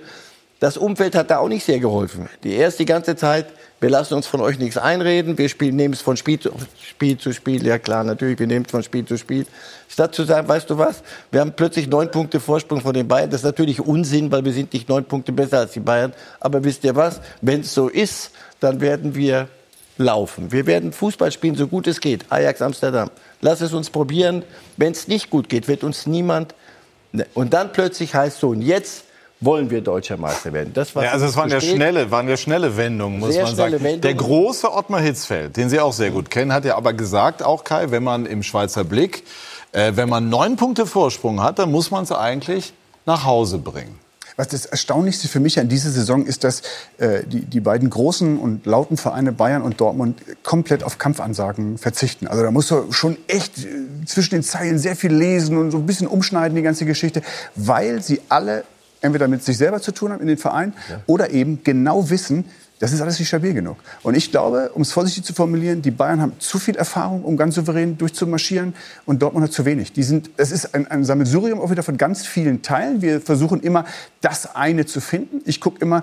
das 0.59 0.76
Umfeld 0.76 1.14
hat 1.14 1.30
da 1.30 1.38
auch 1.38 1.49
nicht 1.49 1.64
sehr 1.64 1.78
geholfen. 1.78 2.28
Die 2.42 2.55
erst 2.55 2.78
die 2.78 2.86
ganze 2.86 3.14
Zeit, 3.14 3.47
wir 3.78 3.90
lassen 3.90 4.14
uns 4.14 4.26
von 4.26 4.40
euch 4.40 4.59
nichts 4.59 4.78
einreden, 4.78 5.36
wir 5.36 5.51
spielen, 5.51 5.76
nehmen 5.76 5.92
es 5.92 6.01
von 6.01 6.16
Spiel 6.16 6.40
zu 6.40 6.51
Spiel 6.80 7.18
zu 7.18 7.34
Spiel. 7.34 7.66
Ja 7.66 7.78
klar, 7.78 8.05
natürlich, 8.05 8.38
wir 8.38 8.47
nehmen 8.47 8.64
es 8.64 8.70
von 8.70 8.82
Spiel 8.82 9.05
zu 9.05 9.18
Spiel. 9.18 9.47
Statt 9.88 10.14
zu 10.14 10.24
sagen, 10.24 10.49
weißt 10.49 10.70
du 10.70 10.78
was, 10.78 11.03
wir 11.30 11.40
haben 11.40 11.53
plötzlich 11.53 11.88
neun 11.88 12.11
Punkte 12.11 12.40
Vorsprung 12.40 12.80
von 12.80 12.94
den 12.94 13.07
Bayern. 13.07 13.28
Das 13.28 13.40
ist 13.40 13.44
natürlich 13.44 13.80
Unsinn, 13.80 14.32
weil 14.32 14.44
wir 14.47 14.53
sind 14.53 14.72
nicht 14.72 14.88
neun 14.88 15.05
Punkte 15.05 15.32
besser 15.32 15.59
als 15.59 15.72
die 15.72 15.80
Bayern. 15.80 16.14
Aber 16.40 16.64
wisst 16.64 16.84
ihr 16.84 16.97
was, 16.97 17.20
wenn 17.42 17.61
es 17.61 17.74
so 17.74 17.88
ist, 17.88 18.30
dann 18.61 18.80
werden 18.80 19.14
wir 19.14 19.49
laufen. 19.99 20.53
Wir 20.53 20.66
werden 20.66 20.92
Fußball 20.92 21.30
spielen, 21.32 21.55
so 21.55 21.66
gut 21.66 21.86
es 21.86 22.01
geht. 22.01 22.24
Ajax 22.30 22.62
Amsterdam. 22.62 23.11
Lass 23.40 23.61
es 23.61 23.74
uns 23.74 23.90
probieren. 23.90 24.42
Wenn 24.76 24.92
es 24.92 25.09
nicht 25.09 25.28
gut 25.28 25.49
geht, 25.49 25.68
wird 25.68 25.84
uns 25.84 26.07
niemand. 26.07 26.55
Ne, 27.17 27.27
Und 27.35 27.53
dann 27.53 27.73
plötzlich 27.73 28.14
heißt 28.14 28.41
so, 28.41 28.51
und 28.51 28.62
jetzt 28.62 29.05
wollen 29.41 29.71
wir 29.71 29.81
deutscher 29.81 30.17
Meister 30.17 30.53
werden. 30.53 30.73
Das, 30.73 30.95
was 30.95 31.05
Ja, 31.05 31.11
also 31.12 31.27
es 31.27 31.37
waren 31.37 31.51
ja 31.51 31.61
schnelle, 31.61 32.11
waren 32.11 32.29
ja 32.29 32.37
schnelle 32.37 32.77
Wendungen, 32.77 33.21
muss 33.21 33.35
Sehr 33.35 33.45
man 33.45 33.55
sagen. 33.55 33.73
Wendungen. 33.75 34.01
Der 34.01 34.14
große 34.14 34.73
Ottmar 34.73 35.01
Hitzfeld, 35.01 35.57
den 35.57 35.69
Sie 35.69 35.81
auch 35.81 35.93
sehr 35.93 36.11
gut 36.11 36.31
kennen, 36.31 36.53
hat 36.53 36.64
ja 36.64 36.77
aber 36.77 36.93
gesagt, 36.93 37.43
auch 37.43 37.64
Kai, 37.64 37.91
wenn 37.91 38.03
man 38.03 38.27
im 38.27 38.43
Schweizer 38.43 38.85
Blick, 38.85 39.25
äh, 39.73 39.93
wenn 39.95 40.09
man 40.09 40.29
neun 40.29 40.57
Punkte 40.57 40.87
Vorsprung 40.87 41.43
hat, 41.43 41.59
dann 41.59 41.71
muss 41.71 41.91
man 41.91 42.05
es 42.05 42.12
eigentlich 42.12 42.73
nach 43.05 43.25
Hause 43.25 43.59
bringen. 43.59 43.99
Was 44.37 44.49
das 44.49 44.66
Erstaunlichste 44.66 45.28
für 45.28 45.41
mich 45.41 45.59
an 45.59 45.68
dieser 45.68 45.91
Saison 45.91 46.26
ist, 46.26 46.45
dass 46.45 46.62
äh, 46.99 47.24
die, 47.24 47.41
die 47.41 47.61
beiden 47.61 47.89
großen 47.89 48.39
und 48.39 48.66
lauten 48.66 48.97
Vereine 48.97 49.32
Bayern 49.32 49.62
und 49.62 49.80
Dortmund 49.80 50.20
komplett 50.43 50.82
auf 50.82 50.99
Kampfansagen 50.99 51.78
verzichten. 51.78 52.26
Also 52.26 52.43
da 52.43 52.51
musst 52.51 52.70
du 52.70 52.93
schon 52.93 53.16
echt 53.28 53.59
äh, 53.59 54.05
zwischen 54.05 54.34
den 54.34 54.43
Zeilen 54.43 54.78
sehr 54.78 54.95
viel 54.95 55.12
lesen 55.12 55.57
und 55.57 55.70
so 55.70 55.78
ein 55.78 55.87
bisschen 55.87 56.07
umschneiden, 56.07 56.55
die 56.55 56.62
ganze 56.62 56.84
Geschichte, 56.84 57.22
weil 57.55 58.03
sie 58.03 58.20
alle 58.28 58.64
entweder 59.01 59.28
mit 59.28 59.43
sich 59.43 59.57
selber 59.57 59.80
zu 59.80 59.93
tun 59.93 60.12
haben 60.12 60.20
in 60.20 60.26
den 60.26 60.39
Verein 60.39 60.74
oder 61.07 61.30
eben 61.30 61.62
genau 61.62 62.11
wissen, 62.11 62.45
das 62.79 62.93
ist 62.93 63.01
alles 63.01 63.18
nicht 63.18 63.29
stabil 63.29 63.55
genug. 63.55 63.79
Und 64.03 64.14
ich 64.16 64.31
glaube, 64.31 64.70
um 64.74 64.83
es 64.83 64.93
vorsichtig 64.93 65.24
zu 65.24 65.33
formulieren, 65.33 65.81
die 65.81 65.91
Bayern 65.91 66.20
haben 66.20 66.33
zu 66.39 66.59
viel 66.59 66.77
Erfahrung, 66.77 67.24
um 67.24 67.37
ganz 67.37 67.55
souverän 67.55 67.97
durchzumarschieren 67.97 68.74
und 69.07 69.22
Dortmund 69.22 69.45
hat 69.45 69.53
zu 69.53 69.64
wenig. 69.64 69.93
Die 69.93 70.03
sind, 70.03 70.31
es 70.37 70.51
ist 70.51 70.74
ein, 70.74 70.87
ein 70.87 71.05
Sammelsurium 71.05 71.61
auch 71.61 71.70
wieder 71.70 71.83
von 71.83 71.97
ganz 71.97 72.27
vielen 72.27 72.61
Teilen. 72.62 73.01
Wir 73.01 73.20
versuchen 73.20 73.61
immer, 73.61 73.87
das 74.20 74.55
eine 74.55 74.85
zu 74.85 75.01
finden. 75.01 75.41
Ich 75.47 75.61
gucke 75.61 75.81
immer, 75.81 76.03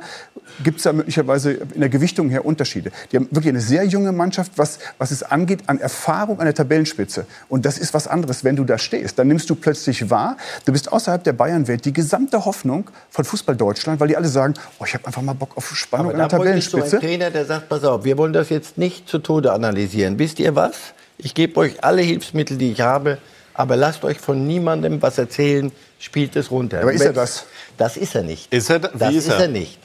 gibt 0.63 0.77
es 0.77 0.83
da 0.83 0.93
möglicherweise 0.93 1.51
in 1.51 1.79
der 1.79 1.89
Gewichtung 1.89 2.29
her 2.29 2.43
Unterschiede. 2.43 2.91
Die 3.11 3.17
haben 3.17 3.27
wirklich 3.29 3.49
eine 3.49 3.61
sehr 3.61 3.83
junge 3.85 4.11
Mannschaft, 4.11 4.53
was, 4.55 4.79
was 4.97 5.11
es 5.11 5.21
angeht 5.21 5.63
an 5.67 5.79
Erfahrung 5.79 6.39
an 6.39 6.45
der 6.45 6.55
Tabellenspitze. 6.55 7.27
Und 7.49 7.65
das 7.65 7.77
ist 7.77 7.93
was 7.93 8.07
anderes, 8.07 8.43
wenn 8.43 8.55
du 8.55 8.63
da 8.63 8.79
stehst. 8.79 9.19
Dann 9.19 9.27
nimmst 9.27 9.49
du 9.49 9.55
plötzlich 9.55 10.09
wahr, 10.09 10.37
du 10.65 10.71
bist 10.71 10.91
außerhalb 10.91 11.23
der 11.23 11.33
Bayernwelt 11.33 11.85
die 11.85 11.93
gesamte 11.93 12.45
Hoffnung 12.45 12.89
von 13.11 13.25
Fußball 13.25 13.55
Deutschland, 13.55 13.99
weil 13.99 14.07
die 14.07 14.17
alle 14.17 14.27
sagen, 14.27 14.55
oh, 14.79 14.85
ich 14.85 14.93
habe 14.95 15.05
einfach 15.05 15.21
mal 15.21 15.33
Bock 15.33 15.55
auf 15.55 15.75
Spannung 15.75 16.11
an 16.11 16.17
der 16.17 16.27
da 16.27 16.37
bräuchtest 16.71 16.73
du 16.73 16.77
einen 16.77 16.85
Tabellenspitze. 16.85 16.99
Trainer, 16.99 17.31
der 17.31 17.45
sagt, 17.45 17.69
pass 17.69 17.83
auf, 17.83 18.03
wir 18.05 18.17
wollen 18.17 18.33
das 18.33 18.49
jetzt 18.49 18.77
nicht 18.77 19.07
zu 19.09 19.19
Tode 19.19 19.51
analysieren. 19.53 20.19
Wisst 20.19 20.39
ihr 20.39 20.55
was? 20.55 20.93
Ich 21.17 21.33
gebe 21.33 21.59
euch 21.59 21.83
alle 21.83 22.01
Hilfsmittel, 22.01 22.57
die 22.57 22.71
ich 22.71 22.81
habe, 22.81 23.17
aber 23.53 23.75
lasst 23.75 24.03
euch 24.03 24.17
von 24.19 24.45
niemandem 24.47 25.01
was 25.01 25.17
erzählen, 25.17 25.71
spielt 25.99 26.35
es 26.35 26.51
runter. 26.51 26.81
Aber 26.81 26.91
ist 26.93 27.01
er 27.01 27.13
das? 27.13 27.45
Das 27.77 27.97
ist 27.97 28.15
er 28.15 28.23
nicht. 28.23 28.51
Ist 28.53 28.69
er 28.69 28.79
da- 28.79 28.89
das 28.93 29.11
wie 29.11 29.17
ist 29.17 29.27
ist 29.27 29.33
er? 29.33 29.39
er 29.41 29.47
nicht. 29.47 29.77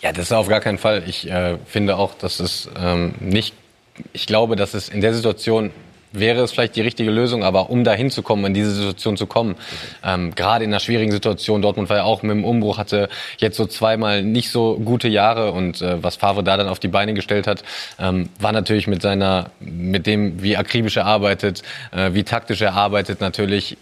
Ja, 0.00 0.12
das 0.12 0.26
ist 0.26 0.32
auf 0.32 0.48
gar 0.48 0.60
keinen 0.60 0.78
Fall. 0.78 1.04
Ich 1.06 1.30
äh, 1.30 1.58
finde 1.66 1.96
auch, 1.96 2.14
dass 2.14 2.40
es 2.40 2.68
ähm, 2.76 3.14
nicht. 3.20 3.54
Ich 4.12 4.26
glaube, 4.26 4.56
dass 4.56 4.74
es 4.74 4.88
in 4.88 5.00
der 5.00 5.14
Situation 5.14 5.70
wäre 6.12 6.42
es 6.42 6.52
vielleicht 6.52 6.76
die 6.76 6.80
richtige 6.80 7.10
Lösung, 7.10 7.44
aber 7.44 7.70
um 7.70 7.84
da 7.84 7.92
hinzukommen, 7.92 8.46
in 8.46 8.54
diese 8.54 8.70
Situation 8.70 9.16
zu 9.16 9.26
kommen, 9.26 9.56
ähm, 10.04 10.34
gerade 10.34 10.64
in 10.64 10.70
einer 10.70 10.80
schwierigen 10.80 11.12
Situation, 11.12 11.62
Dortmund 11.62 11.88
war 11.88 11.98
ja 11.98 12.04
auch 12.04 12.22
mit 12.22 12.32
dem 12.32 12.44
Umbruch, 12.44 12.78
hatte 12.78 13.08
jetzt 13.38 13.56
so 13.56 13.66
zweimal 13.66 14.22
nicht 14.22 14.50
so 14.50 14.76
gute 14.76 15.08
Jahre 15.08 15.52
und 15.52 15.80
äh, 15.82 16.02
was 16.02 16.16
Favre 16.16 16.44
da 16.44 16.56
dann 16.56 16.68
auf 16.68 16.78
die 16.78 16.88
Beine 16.88 17.14
gestellt 17.14 17.46
hat, 17.46 17.62
ähm, 17.98 18.28
war 18.38 18.52
natürlich 18.52 18.86
mit 18.86 19.02
seiner, 19.02 19.50
mit 19.60 20.06
dem, 20.06 20.42
wie 20.42 20.56
akribisch 20.56 20.96
er 20.96 21.06
arbeitet, 21.06 21.62
äh, 21.92 22.12
wie 22.12 22.24
taktisch 22.24 22.60
er 22.60 22.74
arbeitet, 22.74 23.20
natürlich 23.20 23.76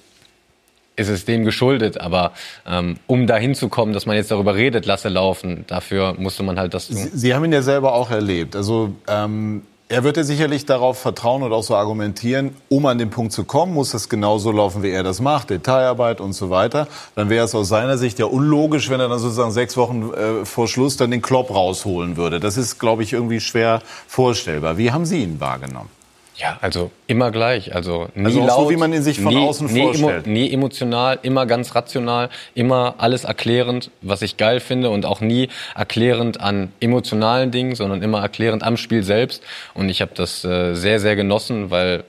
ist 1.01 1.09
es 1.09 1.25
dem 1.25 1.45
geschuldet. 1.45 2.01
Aber 2.01 2.33
ähm, 2.67 2.99
um 3.07 3.27
dahin 3.27 3.55
zu 3.55 3.69
kommen, 3.69 3.93
dass 3.93 4.07
man 4.07 4.17
jetzt 4.17 4.31
darüber 4.31 4.55
redet, 4.55 4.87
lasse 4.87 5.09
laufen, 5.09 5.65
dafür 5.67 6.15
musste 6.19 6.43
man 6.43 6.59
halt 6.59 6.75
das 6.75 6.89
tun. 6.89 6.97
Sie, 6.97 7.11
Sie 7.13 7.35
haben 7.35 7.45
ihn 7.45 7.53
ja 7.53 7.63
selber 7.63 7.95
auch 7.95 8.11
erlebt. 8.11 8.55
Also 8.55 8.95
ähm, 9.09 9.63
er 9.91 10.05
wird 10.05 10.17
ja 10.17 10.23
sicherlich 10.23 10.67
darauf 10.67 10.99
vertrauen 10.99 11.43
und 11.43 11.53
auch 11.53 11.65
so 11.65 11.75
argumentieren, 11.75 12.55
um 12.69 12.87
an 12.87 12.99
den 12.99 13.11
Punkt 13.11 13.33
zu 13.33 13.45
kommen, 13.45 13.75
muss 13.75 13.91
das 13.91 14.09
genauso 14.09 14.53
laufen, 14.53 14.85
wie 14.85 14.91
er 14.91 15.03
das 15.03 15.21
macht, 15.21 15.51
Detailarbeit 15.51 16.21
und 16.21 16.33
so 16.33 16.49
weiter. 16.49 16.87
Dann 17.17 17.29
wäre 17.29 17.45
es 17.45 17.57
aus 17.57 17.69
seiner 17.69 17.99
Sicht 17.99 18.21
ja 18.21 18.27
unlogisch, 18.27 18.89
wenn 18.89 19.01
er 19.01 19.09
dann 19.09 19.19
sozusagen 19.19 19.51
sechs 19.51 19.77
Wochen 19.77 20.13
äh, 20.15 20.45
vor 20.45 20.69
Schluss 20.69 20.97
dann 20.97 21.11
den 21.11 21.23
Klopp 21.23 21.51
rausholen 21.51 22.17
würde. 22.17 22.39
Das 22.39 22.57
ist, 22.57 22.79
glaube 22.79 23.03
ich, 23.03 23.13
irgendwie 23.13 23.41
schwer 23.41 23.83
vorstellbar. 24.07 24.79
Wie 24.79 24.93
haben 24.93 25.05
Sie 25.05 25.25
ihn 25.25 25.41
wahrgenommen? 25.41 26.00
Ja, 26.41 26.57
also 26.63 26.91
immer 27.07 27.31
gleich. 27.31 27.75
Also 27.75 28.09
nie 28.15 28.25
Also 28.27 28.41
auch 28.43 28.47
laut, 28.47 28.65
so, 28.65 28.71
wie 28.71 28.77
man 28.77 28.93
ihn 28.93 29.03
sich 29.03 29.21
von 29.21 29.35
nie, 29.35 29.47
außen 29.47 29.67
nie 29.73 29.83
vorstellt. 29.83 30.27
nie 30.27 30.51
emotional, 30.53 31.19
immer 31.23 31.45
ganz 31.45 31.75
rational, 31.75 32.31
immer 32.55 32.95
alles 32.99 33.25
erklärend, 33.25 33.91
was 34.01 34.23
ich 34.23 34.37
geil 34.39 34.61
finde 34.61 34.89
und 34.91 35.05
auch 35.05 35.21
nie 35.21 35.49
erklärend 35.75 36.41
an 36.41 36.73
emotionalen 36.81 37.51
Dingen, 37.51 37.75
sondern 37.75 38.01
immer 38.03 38.21
erklärend 38.23 38.63
am 38.63 38.77
Spiel 38.77 39.03
selbst. 39.03 39.43
Und 39.75 39.89
ich 39.91 40.01
habe 40.01 40.13
das 40.15 40.45
äh, 40.45 40.75
sehr, 40.75 40.99
sehr 40.99 41.15
genossen, 41.15 41.71
weil 41.71 42.05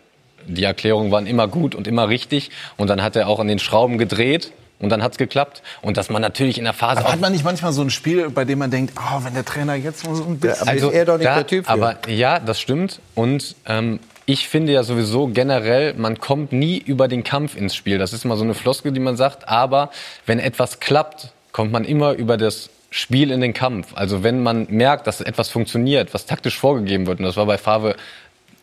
die 0.48 0.64
Erklärungen 0.64 1.12
waren 1.12 1.28
immer 1.28 1.48
gut 1.48 1.76
und 1.76 1.86
immer 1.88 2.08
richtig. 2.08 2.52
Und 2.78 2.90
dann 2.90 3.04
hat 3.04 3.16
er 3.16 3.28
auch 3.28 3.40
an 3.40 3.48
den 3.48 3.60
Schrauben 3.60 3.98
gedreht. 3.98 4.52
Und 4.80 4.90
dann 4.90 5.04
hat's 5.04 5.20
geklappt. 5.20 5.62
Und 5.84 5.98
dass 5.98 6.10
man 6.10 6.24
natürlich 6.24 6.58
in 6.58 6.64
der 6.64 6.74
Phase 6.74 7.02
Aber 7.02 7.12
hat 7.12 7.20
man 7.20 7.32
nicht 7.32 7.44
manchmal 7.44 7.72
so 7.72 7.84
ein 7.84 7.92
Spiel, 7.92 8.32
bei 8.32 8.46
dem 8.46 8.58
man 8.58 8.72
denkt, 8.72 8.96
oh, 8.98 9.24
wenn 9.24 9.36
der 9.36 9.46
Trainer 9.46 9.76
jetzt 9.76 10.04
mal 10.08 10.16
so 10.16 10.24
ein 10.24 10.40
bisschen... 10.40 10.68
aber 10.68 10.74
ist 10.76 10.84
er 10.92 11.06
doch 11.06 11.18
nicht 11.20 11.28
da- 11.28 11.36
der 11.36 11.46
Typ 11.46 11.66
für. 11.68 11.72
Aber 11.72 11.98
ja, 12.08 12.40
das 12.40 12.60
stimmt. 12.60 13.00
Und 13.14 13.56
ähm, 13.68 14.00
ich 14.26 14.48
finde 14.48 14.74
ja 14.74 14.84
sowieso 14.84 15.28
generell, 15.28 15.94
man 15.96 16.20
kommt 16.20 16.52
nie 16.52 16.78
über 16.78 17.08
den 17.08 17.24
Kampf 17.24 17.56
ins 17.56 17.76
Spiel. 17.76 17.98
Das 17.98 18.14
ist 18.14 18.26
mal 18.26 18.38
so 18.38 18.44
eine 18.44 18.54
Floskel, 18.54 18.92
die 18.92 19.00
man 19.00 19.18
sagt. 19.18 19.48
Aber 19.48 19.90
wenn 20.26 20.40
etwas 20.40 20.80
klappt, 20.80 21.30
kommt 21.52 21.72
man 21.72 21.86
immer 21.86 22.14
über 22.14 22.38
das 22.38 22.70
Spiel 22.92 23.32
in 23.32 23.42
den 23.42 23.54
Kampf. 23.54 23.94
Also 23.96 24.24
wenn 24.24 24.44
man 24.44 24.68
merkt, 24.70 25.08
dass 25.08 25.22
etwas 25.22 25.50
funktioniert, 25.50 26.14
was 26.14 26.26
taktisch 26.26 26.58
vorgegeben 26.58 27.08
wird, 27.08 27.20
und 27.20 27.26
das 27.26 27.38
war 27.38 27.46
bei 27.46 27.58
Favre 27.58 27.96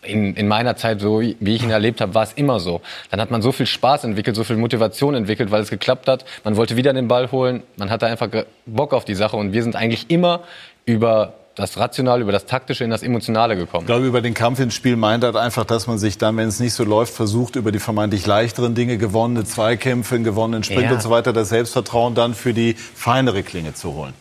in, 0.02 0.34
in 0.34 0.46
meiner 0.46 0.76
Zeit, 0.76 1.00
so 1.00 1.20
wie 1.20 1.54
ich 1.54 1.62
ihn 1.62 1.70
erlebt 1.70 2.00
habe, 2.00 2.14
war 2.14 2.22
es 2.22 2.32
immer 2.34 2.60
so. 2.60 2.80
Dann 3.10 3.20
hat 3.20 3.30
man 3.30 3.42
so 3.42 3.52
viel 3.52 3.66
Spaß 3.66 4.04
entwickelt, 4.04 4.36
so 4.36 4.44
viel 4.44 4.56
Motivation 4.56 5.14
entwickelt, 5.14 5.50
weil 5.50 5.62
es 5.62 5.70
geklappt 5.70 6.08
hat. 6.08 6.24
Man 6.44 6.56
wollte 6.56 6.76
wieder 6.76 6.92
den 6.92 7.08
Ball 7.08 7.32
holen. 7.32 7.62
Man 7.76 7.90
hatte 7.90 8.06
einfach 8.06 8.28
Bock 8.66 8.92
auf 8.92 9.04
die 9.04 9.14
Sache. 9.14 9.36
Und 9.36 9.52
wir 9.52 9.62
sind 9.62 9.76
eigentlich 9.76 10.08
immer 10.08 10.44
über 10.84 11.34
das 11.58 11.76
Rationale, 11.76 12.22
über 12.22 12.32
das 12.32 12.46
Taktische 12.46 12.84
in 12.84 12.90
das 12.90 13.02
Emotionale 13.02 13.56
gekommen. 13.56 13.82
Ich 13.82 13.86
glaube, 13.88 14.06
über 14.06 14.20
den 14.20 14.34
Kampf 14.34 14.60
ins 14.60 14.74
Spiel 14.74 14.96
meint 14.96 15.24
er 15.24 15.34
einfach, 15.34 15.64
dass 15.64 15.86
man 15.86 15.98
sich 15.98 16.16
dann, 16.16 16.36
wenn 16.36 16.48
es 16.48 16.60
nicht 16.60 16.72
so 16.72 16.84
läuft, 16.84 17.12
versucht, 17.12 17.56
über 17.56 17.72
die 17.72 17.80
vermeintlich 17.80 18.24
leichteren 18.26 18.74
Dinge, 18.74 18.96
gewonnene 18.96 19.44
Zweikämpfe, 19.44 20.14
einen 20.14 20.24
gewonnenen 20.24 20.62
Sprint 20.62 20.84
Ja. 20.84 20.92
und 20.92 21.02
so 21.02 21.10
weiter, 21.10 21.32
das 21.32 21.48
Selbstvertrauen 21.48 22.14
dann 22.14 22.34
für 22.34 22.54
die 22.54 22.74
feinere 22.74 23.42
Klinge 23.42 23.74
zu 23.74 23.94
holen. 23.94 24.14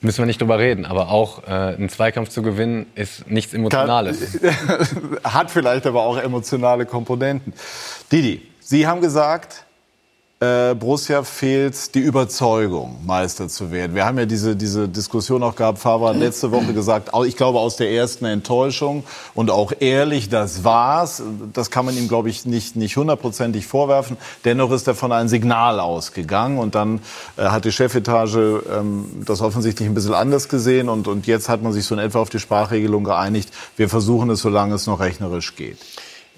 Müssen 0.00 0.18
wir 0.18 0.26
nicht 0.26 0.40
drüber 0.40 0.58
reden. 0.58 0.86
Aber 0.86 1.10
auch 1.10 1.42
äh, 1.44 1.50
einen 1.50 1.88
Zweikampf 1.88 2.30
zu 2.30 2.40
gewinnen, 2.42 2.86
ist 2.94 3.30
nichts 3.30 3.52
Emotionales. 3.52 4.38
Hat 5.24 5.50
vielleicht 5.50 5.86
aber 5.86 6.04
auch 6.04 6.16
emotionale 6.18 6.86
Komponenten. 6.86 7.52
Didi, 8.10 8.42
Sie 8.60 8.86
haben 8.86 9.00
gesagt, 9.02 9.65
äh, 10.38 10.74
Borussia 10.74 11.22
fehlt 11.22 11.94
die 11.94 12.00
Überzeugung, 12.00 12.98
Meister 13.06 13.48
zu 13.48 13.70
werden. 13.70 13.94
Wir 13.94 14.04
haben 14.04 14.18
ja 14.18 14.26
diese, 14.26 14.54
diese 14.54 14.86
Diskussion 14.86 15.42
auch 15.42 15.56
gehabt. 15.56 15.78
Favre 15.78 16.10
hat 16.10 16.16
letzte 16.16 16.52
Woche 16.52 16.74
gesagt, 16.74 17.10
ich 17.26 17.36
glaube 17.36 17.58
aus 17.58 17.76
der 17.76 17.90
ersten 17.90 18.26
Enttäuschung 18.26 19.04
und 19.34 19.50
auch 19.50 19.72
ehrlich, 19.80 20.28
das 20.28 20.62
war's. 20.62 21.22
Das 21.54 21.70
kann 21.70 21.86
man 21.86 21.96
ihm, 21.96 22.06
glaube 22.06 22.28
ich, 22.28 22.44
nicht, 22.44 22.76
nicht 22.76 22.98
hundertprozentig 22.98 23.66
vorwerfen. 23.66 24.18
Dennoch 24.44 24.72
ist 24.72 24.86
er 24.86 24.94
von 24.94 25.10
einem 25.10 25.28
Signal 25.28 25.80
ausgegangen 25.80 26.58
und 26.58 26.74
dann 26.74 27.00
äh, 27.38 27.44
hat 27.44 27.64
die 27.64 27.72
Chefetage 27.72 28.62
ähm, 28.70 29.22
das 29.24 29.40
offensichtlich 29.40 29.88
ein 29.88 29.94
bisschen 29.94 30.12
anders 30.12 30.50
gesehen 30.50 30.90
und, 30.90 31.08
und 31.08 31.26
jetzt 31.26 31.48
hat 31.48 31.62
man 31.62 31.72
sich 31.72 31.86
so 31.86 31.94
in 31.94 32.00
etwa 32.00 32.20
auf 32.20 32.28
die 32.28 32.40
Sprachregelung 32.40 33.04
geeinigt. 33.04 33.48
Wir 33.76 33.88
versuchen 33.88 34.28
es, 34.28 34.40
solange 34.40 34.74
es 34.74 34.86
noch 34.86 35.00
rechnerisch 35.00 35.56
geht. 35.56 35.78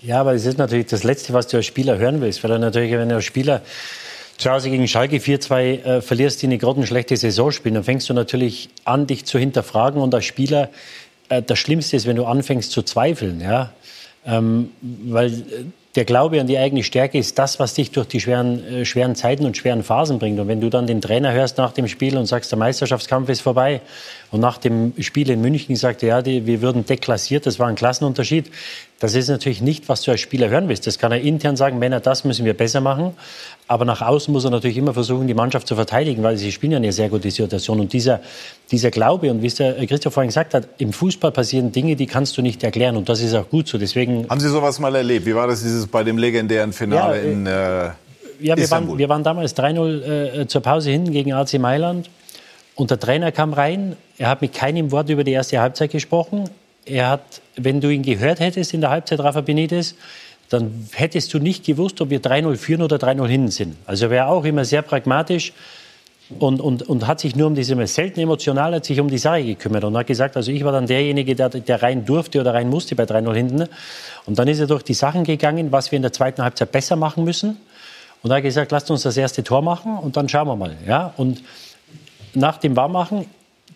Ja, 0.03 0.20
aber 0.20 0.34
es 0.34 0.46
ist 0.46 0.59
natürlich 0.59 0.86
das 0.86 1.03
Letzte, 1.03 1.32
was 1.32 1.49
du 1.49 1.57
als 1.57 1.66
Spieler 1.66 1.99
hören 1.99 2.20
willst. 2.20 2.44
Weil 2.44 2.57
natürlich, 2.59 2.92
wenn 2.92 3.09
du 3.09 3.16
als 3.16 3.24
Spieler 3.24 3.62
zu 4.36 4.51
Hause 4.51 4.70
gegen 4.70 4.86
Schalke 4.86 5.16
4-2 5.16 5.82
äh, 5.82 6.01
verlierst, 6.01 6.40
die 6.42 6.46
eine 6.46 6.59
grottenschlechte 6.59 7.16
Saison 7.16 7.51
spielen, 7.51 7.74
dann 7.74 7.84
fängst 7.84 8.09
du 8.09 8.14
natürlich 8.14 8.68
an, 8.84 9.09
dich 9.09 9.24
zu 9.24 9.38
hinterfragen. 9.38 10.01
Und 10.01 10.14
als 10.14 10.24
Spieler, 10.24 10.68
äh, 11.28 11.42
das 11.42 11.59
Schlimmste 11.59 11.96
ist, 11.96 12.07
wenn 12.07 12.16
du 12.16 12.26
anfängst 12.26 12.70
zu 12.70 12.82
zweifeln. 12.82 13.40
Ja? 13.40 13.72
Ähm, 14.24 14.70
weil 14.80 15.32
äh, 15.32 15.64
der 15.96 16.05
Glaube 16.05 16.40
an 16.40 16.46
die 16.46 16.59
eigene 16.59 16.84
Stärke 16.84 17.18
ist 17.18 17.36
das, 17.40 17.59
was 17.59 17.74
dich 17.74 17.90
durch 17.90 18.07
die 18.07 18.20
schweren, 18.20 18.64
äh, 18.64 18.84
schweren 18.84 19.16
Zeiten 19.16 19.44
und 19.44 19.57
schweren 19.57 19.82
Phasen 19.82 20.20
bringt. 20.20 20.38
Und 20.38 20.46
wenn 20.46 20.61
du 20.61 20.70
dann 20.70 20.86
den 20.86 21.01
Trainer 21.01 21.32
hörst 21.32 21.59
nach 21.59 21.72
dem 21.72 21.88
Spiel 21.88 22.16
und 22.16 22.26
sagst, 22.26 22.53
der 22.53 22.59
Meisterschaftskampf 22.59 23.28
ist 23.30 23.40
vorbei 23.40 23.80
und 24.31 24.41
nach 24.41 24.59
dem 24.59 24.93
Spiel 25.01 25.31
in 25.31 25.41
München 25.41 25.74
sagt, 25.76 26.03
ja, 26.03 26.22
die, 26.22 26.47
wir 26.47 26.61
würden 26.61 26.85
deklassiert, 26.85 27.47
das 27.47 27.59
war 27.59 27.66
ein 27.68 27.74
Klassenunterschied, 27.74 28.51
das 29.01 29.14
ist 29.14 29.29
natürlich 29.29 29.62
nicht, 29.62 29.89
was 29.89 30.03
du 30.03 30.11
als 30.11 30.20
Spieler 30.20 30.49
hören 30.49 30.68
willst. 30.68 30.87
Das 30.87 30.99
kann 30.99 31.12
er 31.12 31.20
intern 31.20 31.57
sagen, 31.57 31.79
Männer, 31.79 32.01
das 32.01 32.24
müssen 32.24 32.45
wir 32.45 32.55
besser 32.55 32.81
machen. 32.81 33.12
Aber 33.68 33.85
nach 33.85 34.03
außen 34.03 34.33
muss 34.33 34.45
er 34.45 34.51
natürlich 34.51 34.76
immer 34.76 34.93
versuchen, 34.93 35.29
die 35.29 35.35
Mannschaft 35.35 35.68
zu 35.68 35.76
verteidigen, 35.76 36.22
weil 36.24 36.37
sie 36.37 36.51
spielen 36.51 36.72
ja 36.72 36.79
eine 36.79 36.91
sehr 36.93 37.09
gute 37.09 37.31
Situation. 37.31 37.79
Und 37.79 37.93
dieser, 37.93 38.20
dieser 38.72 38.91
Glaube, 38.91 39.31
und 39.31 39.41
wie 39.41 39.47
es 39.47 39.55
der 39.55 39.87
Christoph 39.87 40.14
vorhin 40.14 40.31
gesagt 40.31 40.53
hat, 40.53 40.68
im 40.79 40.93
Fußball 40.93 41.31
passieren 41.31 41.70
Dinge, 41.70 41.95
die 41.95 42.07
kannst 42.07 42.37
du 42.37 42.43
nicht 42.43 42.64
erklären. 42.64 42.97
Und 42.97 43.09
das 43.09 43.20
ist 43.20 43.35
auch 43.35 43.49
gut 43.49 43.68
so. 43.68 43.79
Deswegen 43.79 44.29
Haben 44.29 44.41
Sie 44.41 44.49
sowas 44.49 44.81
mal 44.81 44.95
erlebt? 44.97 45.26
Wie 45.26 45.35
war 45.35 45.47
das 45.47 45.62
dieses 45.62 45.87
bei 45.87 46.03
dem 46.03 46.18
legendären 46.18 46.72
Finale 46.72 47.18
Ja, 47.18 47.22
äh, 47.22 47.33
in 47.33 47.47
äh, 47.47 47.51
Ja, 47.51 48.57
wir 48.57 48.59
Istanbul? 48.59 48.91
waren, 48.91 48.99
wir 48.99 49.09
waren 49.09 49.22
damals 49.22 49.57
3-0 49.57 50.41
äh, 50.41 50.47
zur 50.49 50.61
Pause 50.61 50.91
hinten 50.91 51.12
gegen 51.12 51.33
AC 51.33 51.55
Mailand. 51.61 52.11
Und 52.79 52.93
der 52.93 53.01
Trainer 53.01 53.33
kam 53.33 53.55
rein. 53.55 53.97
Er 54.18 54.29
hat 54.29 54.41
mit 54.41 54.55
keinem 54.55 54.93
Wort 54.93 55.11
über 55.11 55.24
die 55.24 55.33
erste 55.33 55.59
Halbzeit 55.59 55.91
gesprochen. 55.91 56.49
Er 56.85 57.09
hat, 57.09 57.41
wenn 57.57 57.81
du 57.81 57.91
ihn 57.91 58.05
gehört 58.05 58.39
hättest 58.39 58.72
in 58.72 58.81
der 58.81 58.91
Halbzeit, 58.91 59.18
Rafa 59.18 59.41
Benitez, 59.41 59.97
dann 60.49 60.89
hättest 60.93 61.35
du 61.35 61.41
nicht 61.41 61.66
gewusst, 61.66 62.01
ob 62.01 62.11
wir 62.11 62.22
3-0 62.22 62.55
führen 62.55 62.83
oder 62.83 62.97
3-0 62.97 63.26
hinten 63.26 63.51
sind. 63.51 63.76
Also 63.85 64.07
er 64.07 64.11
war 64.12 64.29
auch 64.29 64.45
immer 64.45 64.64
sehr 64.64 64.83
pragmatisch 64.83 65.53
und, 66.39 66.61
und, 66.61 66.89
und 66.89 67.09
hat 67.09 67.18
sich 67.18 67.35
nur 67.35 67.49
um 67.49 67.57
diese 67.57 67.85
selten 67.89 68.20
emotional, 68.20 68.72
hat 68.72 68.85
sich 68.85 69.01
um 69.01 69.11
die 69.11 69.18
Sache 69.18 69.43
gekümmert 69.43 69.83
und 69.83 69.97
hat 69.97 70.07
gesagt, 70.07 70.37
also 70.37 70.53
ich 70.53 70.62
war 70.62 70.70
dann 70.70 70.87
derjenige, 70.87 71.35
der, 71.35 71.49
der 71.49 71.83
rein 71.83 72.05
durfte 72.05 72.41
oder 72.41 72.55
rein 72.55 72.70
musste 72.70 72.95
bei 72.95 73.03
3-0 73.03 73.35
hinten. 73.35 73.68
Und 74.24 74.39
dann 74.39 74.47
ist 74.47 74.61
er 74.61 74.68
durch 74.68 74.85
die 74.85 74.95
Sachen 74.95 75.24
gegangen, 75.24 75.72
was 75.72 75.91
wir 75.91 75.97
in 75.97 76.03
der 76.03 76.12
zweiten 76.12 76.43
Halbzeit 76.43 76.70
besser 76.70 76.95
machen 76.95 77.24
müssen. 77.24 77.57
Und 78.22 78.31
er 78.31 78.37
hat 78.37 78.45
gesagt, 78.45 78.70
lasst 78.70 78.89
uns 78.89 79.03
das 79.03 79.16
erste 79.16 79.43
Tor 79.43 79.62
machen 79.62 79.99
und 79.99 80.16
dann 80.16 80.29
schauen 80.29 80.47
wir 80.47 80.57
mal. 80.57 80.76
Ja? 80.87 81.12
Und 81.16 81.43
nach 82.39 82.59
dem 82.59 82.76
Warmmachen, 82.76 83.26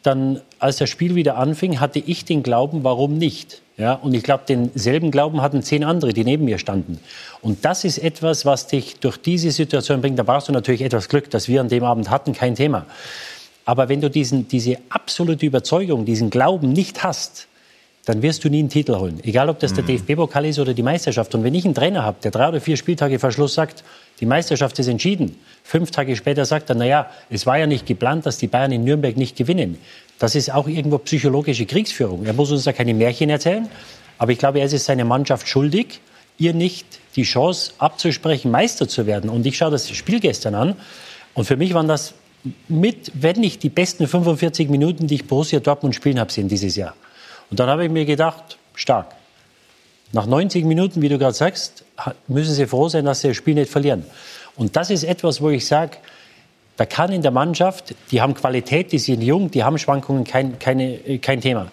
dann, 0.02 0.40
als 0.58 0.78
das 0.78 0.90
Spiel 0.90 1.14
wieder 1.14 1.36
anfing, 1.36 1.80
hatte 1.80 1.98
ich 1.98 2.24
den 2.24 2.42
Glauben, 2.42 2.82
warum 2.84 3.18
nicht? 3.18 3.62
Ja, 3.76 3.94
und 3.94 4.14
ich 4.14 4.22
glaube, 4.22 4.44
denselben 4.48 5.10
Glauben 5.10 5.40
hatten 5.40 5.62
zehn 5.62 5.82
andere, 5.84 6.12
die 6.12 6.24
neben 6.24 6.44
mir 6.44 6.58
standen. 6.58 7.00
Und 7.40 7.64
das 7.64 7.84
ist 7.84 7.98
etwas, 7.98 8.44
was 8.44 8.66
dich 8.66 8.96
durch 9.00 9.16
diese 9.16 9.50
Situation 9.50 10.00
bringt. 10.00 10.18
Da 10.18 10.22
brauchst 10.22 10.48
du 10.48 10.52
natürlich 10.52 10.82
etwas 10.82 11.08
Glück, 11.08 11.30
dass 11.30 11.48
wir 11.48 11.60
an 11.60 11.68
dem 11.68 11.82
Abend 11.84 12.10
hatten, 12.10 12.32
kein 12.32 12.54
Thema. 12.54 12.86
Aber 13.64 13.88
wenn 13.88 14.00
du 14.00 14.10
diesen, 14.10 14.48
diese 14.48 14.76
absolute 14.90 15.46
Überzeugung, 15.46 16.04
diesen 16.04 16.30
Glauben 16.30 16.72
nicht 16.72 17.02
hast, 17.02 17.48
dann 18.04 18.20
wirst 18.20 18.44
du 18.44 18.50
nie 18.50 18.58
einen 18.58 18.68
Titel 18.68 18.96
holen. 18.96 19.20
Egal, 19.22 19.48
ob 19.48 19.60
das 19.60 19.74
der 19.74 19.84
DFB-Pokal 19.84 20.46
ist 20.46 20.58
oder 20.58 20.74
die 20.74 20.82
Meisterschaft. 20.82 21.34
Und 21.34 21.44
wenn 21.44 21.54
ich 21.54 21.64
einen 21.64 21.74
Trainer 21.74 22.02
habe, 22.02 22.18
der 22.22 22.32
drei 22.32 22.48
oder 22.48 22.60
vier 22.60 22.76
Spieltage 22.76 23.18
vor 23.20 23.30
Schluss 23.30 23.54
sagt, 23.54 23.84
die 24.22 24.26
Meisterschaft 24.26 24.78
ist 24.78 24.86
entschieden, 24.86 25.36
fünf 25.64 25.90
Tage 25.90 26.14
später 26.14 26.44
sagt 26.44 26.70
er, 26.70 26.76
naja, 26.76 27.10
es 27.28 27.44
war 27.44 27.58
ja 27.58 27.66
nicht 27.66 27.86
geplant, 27.86 28.24
dass 28.24 28.38
die 28.38 28.46
Bayern 28.46 28.70
in 28.70 28.84
Nürnberg 28.84 29.16
nicht 29.16 29.36
gewinnen. 29.36 29.78
Das 30.20 30.36
ist 30.36 30.54
auch 30.54 30.68
irgendwo 30.68 30.98
psychologische 30.98 31.66
Kriegsführung. 31.66 32.24
Er 32.24 32.32
muss 32.32 32.52
uns 32.52 32.62
da 32.62 32.72
keine 32.72 32.94
Märchen 32.94 33.30
erzählen. 33.30 33.68
Aber 34.18 34.30
ich 34.30 34.38
glaube, 34.38 34.60
er 34.60 34.66
ist 34.66 34.84
seiner 34.84 35.04
Mannschaft 35.04 35.48
schuldig, 35.48 35.98
ihr 36.38 36.54
nicht 36.54 36.86
die 37.16 37.24
Chance 37.24 37.72
abzusprechen, 37.78 38.52
Meister 38.52 38.86
zu 38.86 39.06
werden. 39.06 39.28
Und 39.28 39.44
ich 39.44 39.56
schaue 39.56 39.72
das 39.72 39.90
Spiel 39.90 40.20
gestern 40.20 40.54
an. 40.54 40.76
Und 41.34 41.46
für 41.46 41.56
mich 41.56 41.74
waren 41.74 41.88
das 41.88 42.14
mit, 42.68 43.10
wenn 43.14 43.40
nicht 43.40 43.64
die 43.64 43.70
besten 43.70 44.06
45 44.06 44.68
Minuten, 44.68 45.08
die 45.08 45.16
ich 45.16 45.26
Borussia 45.26 45.58
Dortmund 45.58 45.96
spielen 45.96 46.20
habe 46.20 46.30
sehen 46.30 46.46
dieses 46.46 46.76
Jahr. 46.76 46.94
Und 47.50 47.58
dann 47.58 47.68
habe 47.68 47.84
ich 47.84 47.90
mir 47.90 48.04
gedacht, 48.04 48.56
stark. 48.76 49.16
Nach 50.12 50.26
90 50.26 50.64
Minuten, 50.66 51.00
wie 51.00 51.08
du 51.08 51.18
gerade 51.18 51.34
sagst, 51.34 51.84
müssen 52.28 52.54
sie 52.54 52.66
froh 52.66 52.88
sein, 52.88 53.06
dass 53.06 53.22
sie 53.22 53.28
das 53.28 53.36
Spiel 53.36 53.54
nicht 53.54 53.70
verlieren. 53.70 54.04
Und 54.56 54.76
das 54.76 54.90
ist 54.90 55.04
etwas, 55.04 55.40
wo 55.40 55.48
ich 55.48 55.66
sage, 55.66 55.96
da 56.76 56.86
kann 56.86 57.12
in 57.12 57.22
der 57.22 57.30
Mannschaft, 57.30 57.94
die 58.10 58.20
haben 58.20 58.34
Qualität, 58.34 58.92
die 58.92 58.98
sind 58.98 59.22
jung, 59.22 59.50
die 59.50 59.64
haben 59.64 59.78
Schwankungen, 59.78 60.24
kein, 60.24 60.58
keine, 60.58 60.94
äh, 61.06 61.18
kein 61.18 61.40
Thema. 61.40 61.70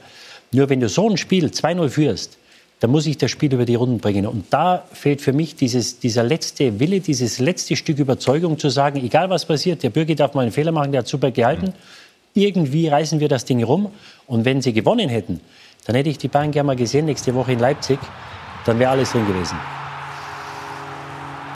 Nur 0.52 0.70
wenn 0.70 0.80
du 0.80 0.90
so 0.90 1.10
ein 1.10 1.18
Spiel 1.18 1.48
2-0 1.48 1.90
führst, 1.90 2.38
dann 2.80 2.92
muss 2.92 3.06
ich 3.06 3.18
das 3.18 3.30
Spiel 3.30 3.54
über 3.54 3.66
die 3.66 3.76
Runden 3.76 4.00
bringen. 4.00 4.26
Und 4.26 4.46
da 4.52 4.86
fehlt 4.94 5.22
für 5.22 5.34
mich 5.34 5.56
dieses, 5.56 6.00
dieser 6.00 6.24
letzte 6.24 6.80
Wille, 6.80 7.02
dieses 7.02 7.40
letzte 7.40 7.76
Stück 7.76 8.00
Überzeugung 8.00 8.58
zu 8.58 8.70
sagen, 8.70 9.04
egal 9.04 9.30
was 9.30 9.46
passiert, 9.46 9.84
der 9.84 9.90
Bürger 9.90 10.16
darf 10.16 10.34
mal 10.34 10.42
einen 10.42 10.52
Fehler 10.52 10.72
machen, 10.72 10.92
der 10.92 11.00
hat 11.00 11.08
super 11.08 11.32
gehalten. 11.32 11.74
Irgendwie 12.34 12.88
reißen 12.88 13.20
wir 13.20 13.28
das 13.28 13.44
Ding 13.44 13.64
rum. 13.64 13.92
Und 14.28 14.46
wenn 14.46 14.62
sie 14.62 14.72
gewonnen 14.72 15.10
hätten, 15.10 15.42
dann 15.86 15.96
hätte 15.96 16.10
ich 16.10 16.18
die 16.18 16.28
Bayern 16.28 16.52
gerne 16.52 16.68
mal 16.68 16.76
gesehen, 16.76 17.06
nächste 17.06 17.34
Woche 17.36 17.54
in 17.54 17.60
Leipzig. 17.60 18.00
Dann 18.66 18.80
wäre 18.80 18.92
alles 18.92 19.12
drin 19.12 19.26
gewesen. 19.28 19.58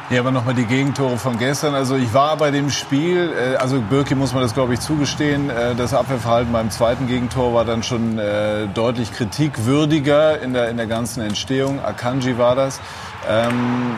Hier 0.09 0.19
aber 0.19 0.31
nochmal 0.31 0.53
die 0.53 0.65
Gegentore 0.65 1.17
von 1.17 1.37
gestern. 1.39 1.75
Also 1.75 1.95
ich 1.95 2.13
war 2.13 2.37
bei 2.37 2.51
dem 2.51 2.69
Spiel, 2.69 3.33
äh, 3.33 3.55
also 3.55 3.81
Birki 3.81 4.15
muss 4.15 4.33
man 4.33 4.43
das 4.43 4.53
glaube 4.53 4.73
ich 4.73 4.79
zugestehen, 4.79 5.49
äh, 5.49 5.75
das 5.75 5.93
Abwehrverhalten 5.93 6.51
beim 6.51 6.69
zweiten 6.69 7.07
Gegentor 7.07 7.53
war 7.53 7.65
dann 7.65 7.83
schon 7.83 8.19
äh, 8.19 8.67
deutlich 8.67 9.11
kritikwürdiger 9.13 10.39
in 10.41 10.53
der, 10.53 10.69
in 10.69 10.77
der 10.77 10.87
ganzen 10.87 11.21
Entstehung. 11.21 11.83
Akanji 11.83 12.37
war 12.37 12.55
das. 12.55 12.81
Ähm, 13.29 13.95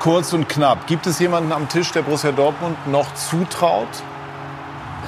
kurz 0.00 0.32
und 0.32 0.48
knapp. 0.48 0.86
Gibt 0.86 1.06
es 1.06 1.18
jemanden 1.20 1.52
am 1.52 1.68
Tisch, 1.68 1.92
der 1.92 2.02
Borussia 2.02 2.32
Dortmund 2.32 2.76
noch 2.86 3.14
zutraut? 3.14 3.88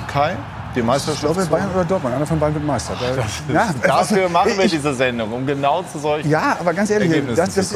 Kai? 0.06 0.36
Die 0.74 0.80
Ich 0.80 0.84
Meisterschaft? 0.84 1.20
glaube, 1.24 1.42
zu- 1.42 1.48
Bayern 1.50 1.70
oder 1.72 1.84
Dortmund. 1.84 2.14
Einer 2.14 2.26
von 2.26 2.38
beiden 2.38 2.54
wird 2.54 2.64
Meister. 2.64 2.94
Da, 3.48 3.52
ja, 3.52 3.74
Dafür 3.82 4.28
machen 4.28 4.52
wir 4.56 4.64
ich- 4.64 4.72
diese 4.72 4.94
Sendung, 4.94 5.32
um 5.32 5.46
genau 5.46 5.82
zu 5.82 5.98
solchen 5.98 6.28
Ja, 6.30 6.56
aber 6.60 6.72
ganz 6.74 6.90
ehrlich, 6.90 7.10
das, 7.34 7.54
das 7.54 7.70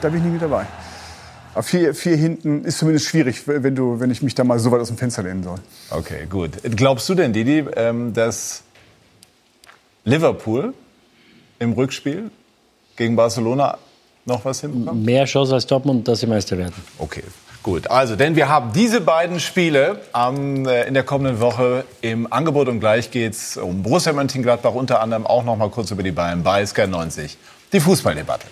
da 0.00 0.08
bin 0.08 0.18
ich 0.18 0.24
nie 0.24 0.30
mit 0.30 0.42
dabei. 0.42 0.66
Aber 1.54 1.62
vier, 1.62 1.94
vier 1.94 2.16
hinten 2.16 2.64
ist 2.64 2.78
zumindest 2.78 3.06
schwierig, 3.06 3.42
wenn, 3.46 3.74
du, 3.74 3.98
wenn 3.98 4.10
ich 4.10 4.22
mich 4.22 4.34
da 4.34 4.44
mal 4.44 4.58
so 4.58 4.70
weit 4.72 4.80
aus 4.80 4.88
dem 4.88 4.98
Fenster 4.98 5.22
lehnen 5.22 5.42
soll. 5.42 5.56
Okay, 5.90 6.26
gut. 6.28 6.50
Glaubst 6.62 7.08
du 7.08 7.14
denn, 7.14 7.32
Didi, 7.32 7.64
ähm, 7.76 8.12
dass 8.12 8.62
Liverpool 10.04 10.74
im 11.58 11.72
Rückspiel 11.72 12.30
gegen 12.96 13.16
Barcelona 13.16 13.78
noch 14.26 14.44
was 14.44 14.60
hinbekommt? 14.60 15.04
Mehr 15.04 15.24
Chance 15.24 15.54
als 15.54 15.66
Dortmund, 15.66 16.06
dass 16.06 16.20
sie 16.20 16.26
Meister 16.26 16.58
werden. 16.58 16.74
Okay, 16.98 17.22
gut. 17.66 17.90
Also, 17.90 18.14
denn 18.14 18.36
wir 18.36 18.48
haben 18.48 18.72
diese 18.72 19.00
beiden 19.00 19.40
Spiele 19.40 20.00
am, 20.12 20.66
äh, 20.66 20.84
in 20.84 20.94
der 20.94 21.02
kommenden 21.02 21.40
Woche 21.40 21.84
im 22.00 22.32
Angebot 22.32 22.68
und 22.68 22.78
gleich 22.78 23.10
geht's 23.10 23.56
um 23.56 23.82
Borussia 23.82 24.12
Mönchengladbach, 24.12 24.72
unter 24.72 25.00
anderem 25.00 25.26
auch 25.26 25.42
noch 25.42 25.56
mal 25.56 25.68
kurz 25.68 25.90
über 25.90 26.04
die 26.04 26.12
Bayern 26.12 26.44
bei 26.44 26.62
SK90. 26.62 27.36
Die 27.72 27.80
Fußballdebatte. 27.80 28.46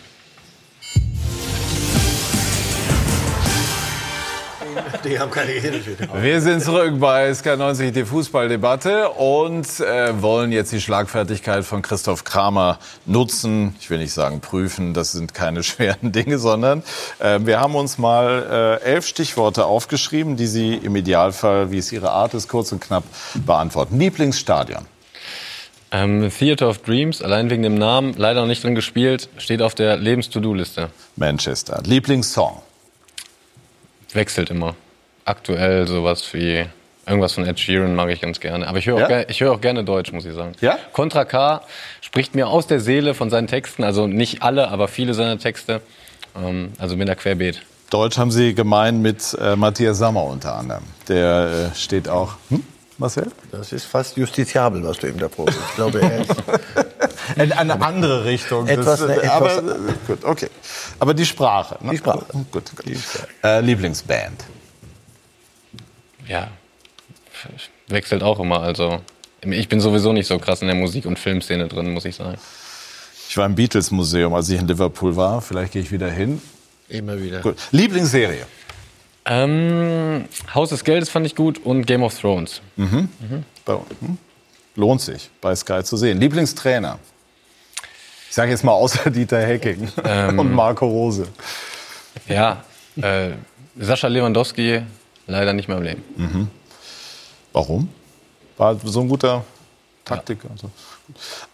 Die 5.05 5.18
haben 5.18 5.31
keine 5.31 5.53
Gehirne. 5.53 5.81
Wir 6.20 6.41
sind 6.41 6.62
zurück 6.62 6.99
bei 6.99 7.31
SK90, 7.31 7.91
die 7.91 8.05
Fußballdebatte 8.05 9.11
und 9.11 9.66
äh, 9.81 10.20
wollen 10.20 10.53
jetzt 10.53 10.72
die 10.72 10.81
Schlagfertigkeit 10.81 11.64
von 11.64 11.83
Christoph 11.83 12.25
Kramer 12.25 12.79
nutzen. 13.07 13.75
Ich 13.81 13.91
will 13.91 13.99
nicht 13.99 14.12
sagen 14.12 14.41
prüfen, 14.41 14.95
das 14.95 15.12
sind 15.12 15.35
keine 15.35 15.62
schweren 15.64 16.12
Dinge, 16.12 16.39
sondern 16.39 16.83
äh, 17.18 17.41
wir 17.43 17.61
haben 17.61 17.75
uns 17.75 17.99
mal 17.99 18.81
äh, 18.83 18.85
elf 18.85 19.07
Stichworte 19.07 19.66
aufgeschrieben, 19.66 20.37
die 20.37 20.47
Sie 20.47 20.75
im 20.75 20.97
Idealfall, 20.97 21.70
wie 21.70 21.79
es 21.79 21.93
Ihre 21.93 22.11
Art 22.11 22.35
ist, 22.35 22.49
kurz 22.49 22.72
und 22.72 22.81
knapp 22.81 23.05
beantworten. 23.35 23.99
Lieblingsstadion. 23.99 24.87
Ähm, 25.91 26.29
Theater 26.37 26.68
of 26.68 26.79
Dreams, 26.79 27.22
allein 27.22 27.51
wegen 27.51 27.62
dem 27.62 27.77
Namen, 27.77 28.14
leider 28.16 28.41
noch 28.41 28.49
nicht 28.49 28.64
drin 28.64 28.75
gespielt, 28.75 29.29
steht 29.39 29.62
auf 29.62 29.77
der 29.77 29.97
Lebens-To-Do-Liste. 29.97 30.91
Manchester. 31.14 31.81
Lieblingssong. 31.85 32.61
Wechselt 34.14 34.50
immer. 34.50 34.74
Aktuell 35.24 35.86
sowas 35.86 36.32
wie 36.32 36.64
irgendwas 37.06 37.32
von 37.34 37.46
Ed 37.46 37.58
Sheeran 37.60 37.94
mag 37.94 38.10
ich 38.10 38.20
ganz 38.20 38.40
gerne. 38.40 38.66
Aber 38.66 38.78
ich 38.78 38.86
höre 38.86 39.04
auch, 39.04 39.10
Ja? 39.10 39.28
ich 39.28 39.40
höre 39.40 39.52
auch 39.52 39.60
gerne 39.60 39.84
Deutsch, 39.84 40.12
muss 40.12 40.24
ich 40.24 40.34
sagen. 40.34 40.52
Ja? 40.60 40.78
Contra 40.92 41.24
K 41.24 41.62
spricht 42.00 42.34
mir 42.34 42.48
aus 42.48 42.66
der 42.66 42.80
Seele 42.80 43.14
von 43.14 43.30
seinen 43.30 43.46
Texten, 43.46 43.84
also 43.84 44.06
nicht 44.06 44.42
alle, 44.42 44.68
aber 44.68 44.88
viele 44.88 45.14
seiner 45.14 45.38
Texte. 45.38 45.80
Ähm, 46.36 46.72
also 46.78 46.96
bin 46.96 47.06
da 47.06 47.14
querbeet. 47.14 47.62
Deutsch 47.90 48.18
haben 48.18 48.30
Sie 48.30 48.54
gemeint 48.54 49.00
mit 49.02 49.36
äh, 49.40 49.56
Matthias 49.56 49.98
Sammer 49.98 50.24
unter 50.24 50.54
anderem. 50.56 50.84
Der 51.08 51.70
äh, 51.72 51.76
steht 51.76 52.08
auch. 52.08 52.34
Hm? 52.48 52.64
Marcel? 52.99 53.30
Das 53.51 53.72
ist 53.72 53.84
fast 53.84 54.16
justiziabel, 54.16 54.82
was 54.84 54.99
du 54.99 55.09
ihm 55.09 55.18
da 55.18 55.28
probst. 55.28 55.59
Ich 55.70 55.74
glaube, 55.74 56.01
er 56.01 56.20
ist 56.22 56.30
In 57.36 57.53
eine 57.53 57.80
andere 57.80 58.24
Richtung. 58.24 58.66
Etwas- 58.68 59.01
Das, 59.01 59.09
äh, 59.09 59.14
etwas- 59.16 59.59
aber, 59.59 59.72
äh, 59.72 59.78
gut, 60.07 60.24
okay. 60.24 60.49
Aber 60.99 61.14
die 61.14 61.24
Sprache. 61.26 61.76
Ne? 61.84 61.92
Die 61.92 61.99
Sprache. 61.99 62.24
Gut, 62.32 62.47
gut. 62.53 62.84
Äh, 63.42 63.61
Lieblingsband. 63.61 64.45
Ja, 66.28 66.49
wechselt 67.88 68.22
auch 68.22 68.38
immer. 68.40 68.61
Also 68.61 69.01
ich 69.42 69.68
bin 69.68 69.80
sowieso 69.80 70.12
nicht 70.12 70.26
so 70.26 70.38
krass 70.38 70.62
in 70.62 70.68
der 70.68 70.76
Musik- 70.76 71.07
und 71.07 71.18
Filmszene 71.18 71.68
drin, 71.68 71.92
muss 71.92 72.05
ich 72.05 72.16
sagen. 72.16 72.38
Ich 73.28 73.36
war 73.36 73.47
im 73.47 73.55
Beatles-Museum, 73.55 74.32
als 74.34 74.49
ich 74.49 74.59
in 74.61 74.66
Liverpool 74.68 75.16
war. 75.16 75.40
Vielleicht 75.42 75.72
gehe 75.72 75.82
ich 75.82 75.90
wieder 75.92 76.11
hin. 76.11 76.40
immer 76.88 77.20
wieder. 77.20 77.40
Gut. 77.40 77.57
Lieblingsserie. 77.72 78.47
Ähm, 79.27 80.27
Haus 80.55 80.68
des 80.70 80.85
Geldes 80.85 81.09
fand 81.09 81.27
ich 81.27 81.35
gut 81.35 81.59
und 81.64 81.87
Game 81.87 82.03
of 82.03 82.18
Thrones. 82.18 82.61
Bei, 83.64 83.75
hm? 83.75 84.18
Lohnt 84.77 85.01
sich, 85.01 85.31
bei 85.41 85.55
Sky 85.55 85.83
zu 85.85 85.97
sehen. 85.97 86.18
Lieblingstrainer. 86.20 86.99
Ich 88.29 88.35
sage 88.35 88.51
jetzt 88.51 88.64
mal 88.64 88.72
außer 88.72 89.11
Dieter 89.12 89.41
Hecking 89.41 89.89
und 90.39 90.53
Marco 90.53 90.87
Rose. 90.87 91.29
Ja, 92.29 92.64
äh, 92.97 93.31
Sascha 93.79 94.09
Lewandowski 94.09 94.83
leider 95.27 95.53
nicht 95.53 95.68
mehr 95.68 95.77
am 95.77 95.83
Leben. 95.85 96.51
Warum? 97.53 97.89
War 98.57 98.77
so 98.85 99.01
ein 99.01 99.09
guter 99.09 99.45
Taktiker. 100.05 100.49
So. 100.57 100.70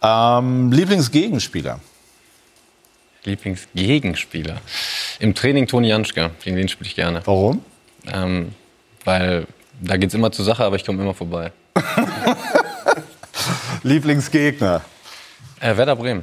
Ähm, 0.03 0.73
Lieblingsgegenspieler. 0.73 1.81
Lieblingsgegenspieler. 3.25 4.61
Im 5.19 5.35
Training 5.35 5.67
Toni 5.67 5.89
Janschke, 5.89 6.31
gegen 6.43 6.57
den 6.57 6.69
spiele 6.69 6.89
ich 6.89 6.97
gerne. 6.97 7.23
Warum? 7.25 7.63
Ähm, 8.13 8.55
weil 9.05 9.47
da 9.81 9.97
geht's 9.97 10.15
immer 10.15 10.33
zur 10.33 10.45
Sache, 10.45 10.65
aber 10.65 10.77
ich 10.77 10.85
komme 10.85 11.03
immer 11.03 11.15
vorbei. 11.15 11.53
Lieblingsgegner. 13.83 14.83
Äh, 15.61 15.77
Werder 15.77 15.97
Bremen. 15.97 16.23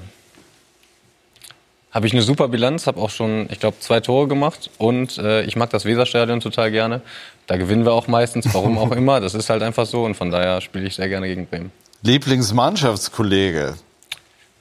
Habe 1.91 2.05
ich 2.05 2.13
eine 2.13 2.21
super 2.21 2.47
Bilanz, 2.47 2.85
habe 2.85 2.99
auch 2.99 3.09
schon, 3.09 3.47
ich 3.49 3.59
glaube, 3.59 3.79
zwei 3.79 3.99
Tore 4.01 4.27
gemacht 4.27 4.69
und 4.77 5.17
äh, 5.17 5.43
ich 5.43 5.55
mag 5.55 5.69
das 5.71 5.85
Weserstadion 5.85 6.41
total 6.41 6.69
gerne. 6.69 7.01
Da 7.47 7.57
gewinnen 7.57 7.85
wir 7.85 7.93
auch 7.93 8.07
meistens, 8.07 8.53
warum 8.53 8.77
auch 8.77 8.91
immer. 8.95 9.19
Das 9.19 9.33
ist 9.33 9.49
halt 9.49 9.63
einfach 9.63 9.85
so 9.85 10.03
und 10.03 10.15
von 10.15 10.29
daher 10.29 10.61
spiele 10.61 10.85
ich 10.85 10.95
sehr 10.95 11.09
gerne 11.09 11.27
gegen 11.27 11.47
Bremen. 11.47 11.71
Lieblingsmannschaftskollege. 12.03 13.75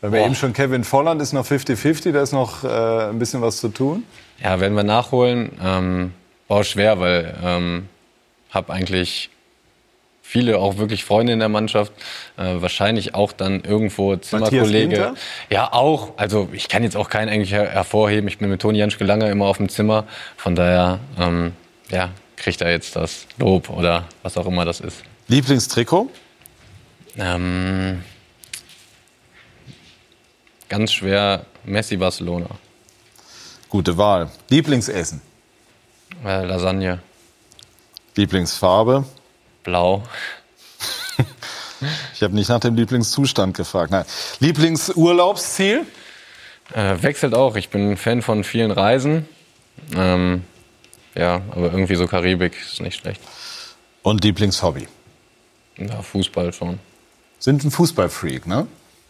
Weil 0.01 0.13
wir 0.13 0.25
eben 0.25 0.35
schon 0.35 0.53
Kevin 0.53 0.85
Volland 0.85 1.23
ist 1.23 1.33
noch 1.33 1.47
50-50, 1.47 2.13
da 2.13 2.23
ist 2.23 2.33
noch 2.33 2.65
äh, 2.65 3.09
ein 3.09 3.19
bisschen 3.19 3.41
was 3.41 3.57
zu 3.59 3.69
tun. 3.69 4.05
Ja, 4.43 4.61
werden 4.61 4.75
wir 4.75 4.85
nachholen. 4.85 5.53
Ähm, 5.63 6.13
war 6.49 6.61
auch 6.61 6.65
schwer, 6.65 7.01
weil 7.01 7.35
ähm, 7.43 7.89
habe 8.51 8.73
eigentlich 8.73 9.31
viele 10.23 10.59
auch 10.59 10.77
wirklich 10.77 11.05
Freunde 11.05 11.33
in 11.33 11.39
der 11.39 11.49
Mannschaft. 11.49 11.93
Äh, 12.37 12.61
wahrscheinlich 12.61 13.15
auch 13.15 13.33
dann 13.33 13.63
irgendwo 13.63 14.17
Zimmerkollege. 14.17 15.15
Ja, 15.51 15.73
auch. 15.73 16.13
Also 16.17 16.49
ich 16.53 16.69
kann 16.69 16.83
jetzt 16.83 16.97
auch 16.97 17.09
keinen 17.09 17.29
eigentlich 17.29 17.53
her 17.53 17.71
hervorheben. 17.71 18.29
Ich 18.29 18.39
bin 18.39 18.51
mit 18.51 18.61
Toni 18.61 18.79
Janschke 18.79 19.05
lange 19.05 19.31
immer 19.31 19.47
auf 19.47 19.59
dem 19.59 19.69
Zimmer. 19.69 20.05
Von 20.37 20.57
daher, 20.57 20.99
ähm, 21.19 21.53
ja, 21.91 22.11
kriegt 22.37 22.61
er 22.61 22.71
jetzt 22.71 22.97
das 22.97 23.27
Lob 23.39 23.71
oder 23.71 24.05
was 24.23 24.37
auch 24.37 24.47
immer 24.47 24.65
das 24.65 24.81
ist. 24.81 25.03
Lieblingstrikot? 25.29 26.11
Ähm, 27.19 28.03
ganz 30.69 30.93
schwer 30.93 31.47
Messi 31.65 31.97
Barcelona. 31.97 32.49
Gute 33.69 33.97
Wahl. 33.97 34.31
Lieblingsessen? 34.49 35.21
Äh, 36.25 36.45
Lasagne, 36.45 37.01
Lieblingsfarbe? 38.17 39.05
blau. 39.63 40.03
Ich 42.15 42.23
habe 42.23 42.35
nicht 42.35 42.49
nach 42.49 42.61
dem 42.61 42.75
Lieblingszustand 42.75 43.55
gefragt. 43.55 43.91
Nein. 43.91 44.07
Lieblingsurlaubsziel? 44.41 45.85
Äh, 46.73 47.03
wechselt 47.03 47.35
auch. 47.35 47.55
Ich 47.57 47.69
bin 47.69 47.99
Fan 47.99 48.23
von 48.23 48.45
vielen 48.45 48.71
Reisen. 48.71 49.29
Ähm, 49.95 50.43
ja, 51.15 51.43
aber 51.51 51.71
irgendwie 51.71 51.97
so 51.97 52.07
Karibik 52.07 52.57
ist 52.59 52.81
nicht 52.81 53.01
schlecht. 53.01 53.21
Und 54.03 54.25
Lieblingshobby? 54.25 54.89
Ja, 55.77 56.01
Fußball 56.01 56.55
schon. 56.55 56.79
Sind 57.39 57.63
ein 57.63 57.71
Fußballfreak, 57.71 58.47
ne? 58.47 58.67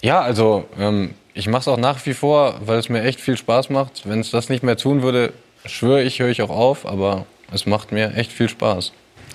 Ja, 0.07 0.21
also 0.21 0.67
ähm, 0.79 1.15
ich 1.35 1.49
mache 1.49 1.63
es 1.63 1.69
auch 1.69 1.79
nach 1.79 2.07
wie 2.07 2.15
vor, 2.15 2.55
weil 2.65 2.79
es 2.79 2.89
mir 2.89 3.03
echt 3.03 3.21
viel 3.21 3.37
Spaß 3.37 3.71
macht. 3.71 4.09
Wenn 4.09 4.21
es 4.21 4.31
das 4.31 4.49
nicht 4.49 4.63
mehr 4.63 4.77
tun 4.77 5.03
würde, 5.03 5.33
schwöre 5.65 6.01
ich, 6.05 6.21
höre 6.21 6.29
ich 6.29 6.43
auch 6.43 6.51
auf. 6.51 6.87
Aber 6.87 7.27
es 7.51 7.67
macht 7.67 7.91
mir 7.91 8.15
echt 8.15 8.31
viel 8.31 8.49
Spaß. 8.49 8.93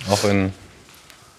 Auch 0.09 0.24
in 0.24 0.53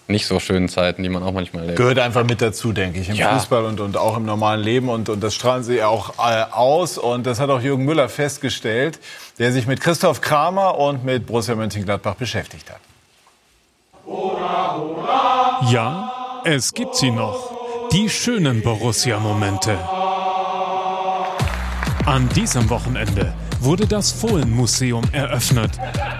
nicht 0.07 0.27
so 0.27 0.39
schönen 0.39 0.69
Zeiten, 0.69 1.01
die 1.01 1.09
man 1.09 1.23
auch 1.23 1.31
manchmal 1.31 1.63
erlebt. 1.63 1.79
Gehört 1.79 1.97
einfach 1.97 2.23
mit 2.23 2.43
dazu, 2.43 2.73
denke 2.73 2.99
ich, 2.99 3.09
im 3.09 3.15
Ja. 3.15 3.33
Fußball 3.33 3.65
und, 3.65 3.79
und 3.79 3.97
auch 3.97 4.17
im 4.17 4.25
normalen 4.25 4.61
Leben. 4.61 4.87
Und, 4.87 5.09
und 5.09 5.23
das 5.23 5.33
strahlen 5.33 5.63
sie 5.63 5.81
auch 5.81 6.19
äh, 6.19 6.43
aus. 6.51 6.99
Und 6.99 7.25
das 7.25 7.39
hat 7.39 7.49
auch 7.49 7.61
Jürgen 7.61 7.85
Müller 7.85 8.09
festgestellt, 8.09 8.99
der 9.39 9.51
sich 9.51 9.65
mit 9.65 9.81
Christoph 9.81 10.21
Kramer 10.21 10.77
und 10.77 11.03
mit 11.03 11.25
Borussia 11.25 11.55
Mönchengladbach 11.55 12.13
beschäftigt 12.13 12.69
hat. 12.69 12.81
Ja, 15.71 16.41
es 16.45 16.71
gibt 16.71 16.95
sie 16.95 17.09
noch. 17.09 17.52
Die 17.93 18.09
schönen 18.09 18.63
Borussia-Momente. 18.63 19.77
An 22.07 22.27
diesem 22.35 22.67
Wochenende 22.71 23.35
wurde 23.59 23.85
das 23.85 24.11
Fohlen-Museum 24.11 25.03
eröffnet. 25.11 25.69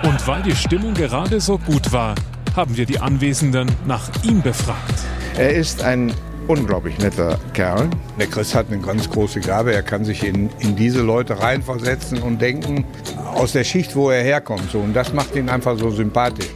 Und 0.04 0.28
weil 0.28 0.44
die 0.44 0.56
Stimmung 0.56 0.94
gerade 0.94 1.42
so 1.42 1.58
gut 1.58 1.92
war, 1.92 2.14
haben 2.56 2.78
wir 2.78 2.86
die 2.86 3.00
Anwesenden 3.00 3.72
nach 3.88 4.08
ihm 4.22 4.44
befragt. 4.44 5.00
Er 5.36 5.56
ist 5.56 5.82
ein 5.82 6.14
unglaublich 6.48 7.00
netter 7.00 7.40
Kerl. 7.54 7.90
Der 8.20 8.28
Chris 8.28 8.54
hat 8.54 8.68
eine 8.68 8.78
ganz 8.78 9.10
große 9.10 9.40
Gabe. 9.40 9.74
Er 9.74 9.82
kann 9.82 10.06
sich 10.06 10.24
in, 10.24 10.52
in 10.60 10.76
diese 10.76 11.02
Leute 11.02 11.40
reinversetzen 11.40 12.22
und 12.22 12.40
denken 12.40 12.86
aus 13.34 13.54
der 13.54 13.64
Schicht, 13.64 13.96
wo 13.96 14.12
er 14.12 14.22
herkommt. 14.22 14.70
So. 14.72 14.78
Und 14.78 14.94
das 14.94 15.12
macht 15.12 15.36
ihn 15.36 15.50
einfach 15.50 15.76
so 15.80 15.90
sympathisch. 15.90 16.50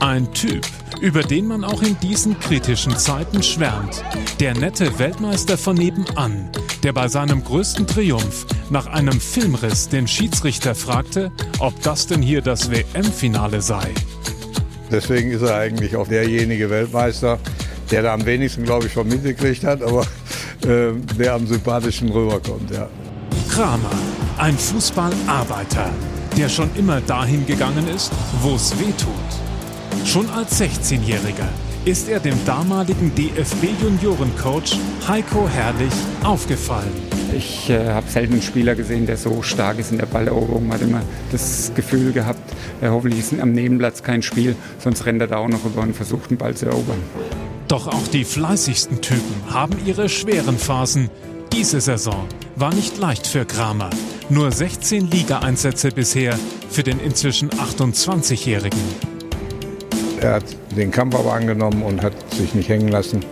Ein 0.00 0.32
Typ, 0.32 0.66
über 1.00 1.22
den 1.22 1.46
man 1.46 1.64
auch 1.64 1.82
in 1.82 1.98
diesen 2.00 2.38
kritischen 2.38 2.96
Zeiten 2.96 3.42
schwärmt. 3.42 4.02
Der 4.40 4.54
nette 4.54 4.98
Weltmeister 4.98 5.58
von 5.58 5.76
nebenan, 5.76 6.50
der 6.82 6.92
bei 6.92 7.08
seinem 7.08 7.42
größten 7.42 7.86
Triumph 7.86 8.46
nach 8.70 8.86
einem 8.86 9.20
Filmriss 9.20 9.88
den 9.88 10.08
Schiedsrichter 10.08 10.74
fragte, 10.74 11.32
ob 11.58 11.80
das 11.82 12.06
denn 12.06 12.22
hier 12.22 12.42
das 12.42 12.70
WM-Finale 12.70 13.60
sei. 13.60 13.92
Deswegen 14.90 15.30
ist 15.30 15.42
er 15.42 15.56
eigentlich 15.56 15.96
auch 15.96 16.08
derjenige 16.08 16.70
Weltmeister, 16.70 17.38
der 17.90 18.02
da 18.02 18.14
am 18.14 18.24
wenigsten, 18.24 18.64
glaube 18.64 18.86
ich, 18.86 18.92
von 18.92 19.08
mitgekriegt 19.08 19.64
hat, 19.64 19.82
aber 19.82 20.02
äh, 20.66 20.92
der 21.18 21.34
am 21.34 21.46
sympathischen 21.46 22.10
rüberkommt, 22.10 22.70
ja. 22.70 22.88
Kramer, 23.50 23.90
ein 24.38 24.56
Fußballarbeiter, 24.56 25.90
der 26.36 26.48
schon 26.48 26.70
immer 26.76 27.00
dahin 27.00 27.46
gegangen 27.46 27.86
ist, 27.88 28.12
wo 28.40 28.54
es 28.54 28.72
weh 28.78 28.92
tut. 28.92 29.23
Schon 30.04 30.28
als 30.30 30.60
16-Jähriger 30.60 31.48
ist 31.86 32.08
er 32.08 32.20
dem 32.20 32.36
damaligen 32.44 33.12
DFB-Juniorencoach 33.14 34.78
Heiko 35.08 35.48
Herrlich 35.48 35.92
aufgefallen. 36.22 36.92
Ich 37.36 37.68
äh, 37.70 37.88
habe 37.88 38.08
selten 38.08 38.34
einen 38.34 38.42
Spieler 38.42 38.74
gesehen, 38.74 39.06
der 39.06 39.16
so 39.16 39.42
stark 39.42 39.78
ist 39.78 39.90
in 39.92 39.98
der 39.98 40.06
Balleroberung. 40.06 40.68
Man 40.68 40.78
hat 40.78 40.86
immer 40.86 41.02
das 41.32 41.72
Gefühl 41.74 42.12
gehabt, 42.12 42.52
äh, 42.80 42.88
hoffentlich 42.88 43.20
ist 43.20 43.40
am 43.40 43.52
Nebenplatz 43.52 44.02
kein 44.02 44.22
Spiel, 44.22 44.54
sonst 44.78 45.04
rennt 45.06 45.22
er 45.22 45.26
da 45.26 45.38
auch 45.38 45.48
noch 45.48 45.64
über 45.64 45.82
und 45.82 45.96
versucht, 45.96 46.30
den 46.30 46.36
Ball 46.36 46.54
zu 46.54 46.66
erobern. 46.66 47.02
Doch 47.66 47.88
auch 47.88 48.06
die 48.12 48.24
fleißigsten 48.24 49.00
Typen 49.00 49.34
haben 49.48 49.74
ihre 49.84 50.08
schweren 50.08 50.58
Phasen. 50.58 51.10
Diese 51.52 51.80
Saison 51.80 52.26
war 52.56 52.74
nicht 52.74 52.98
leicht 52.98 53.26
für 53.26 53.46
Kramer. 53.46 53.90
Nur 54.28 54.52
16 54.52 55.10
Ligaeinsätze 55.10 55.90
bisher 55.90 56.38
für 56.68 56.82
den 56.82 57.00
inzwischen 57.00 57.50
28-Jährigen. 57.50 59.13
Er 60.24 60.36
hat 60.36 60.44
den 60.74 60.90
Kampf 60.90 61.14
aber 61.16 61.34
angenommen 61.34 61.82
und 61.82 62.00
hat 62.00 62.14
sich 62.32 62.54
nicht 62.54 62.70
hängen 62.70 62.88
lassen 62.88 63.22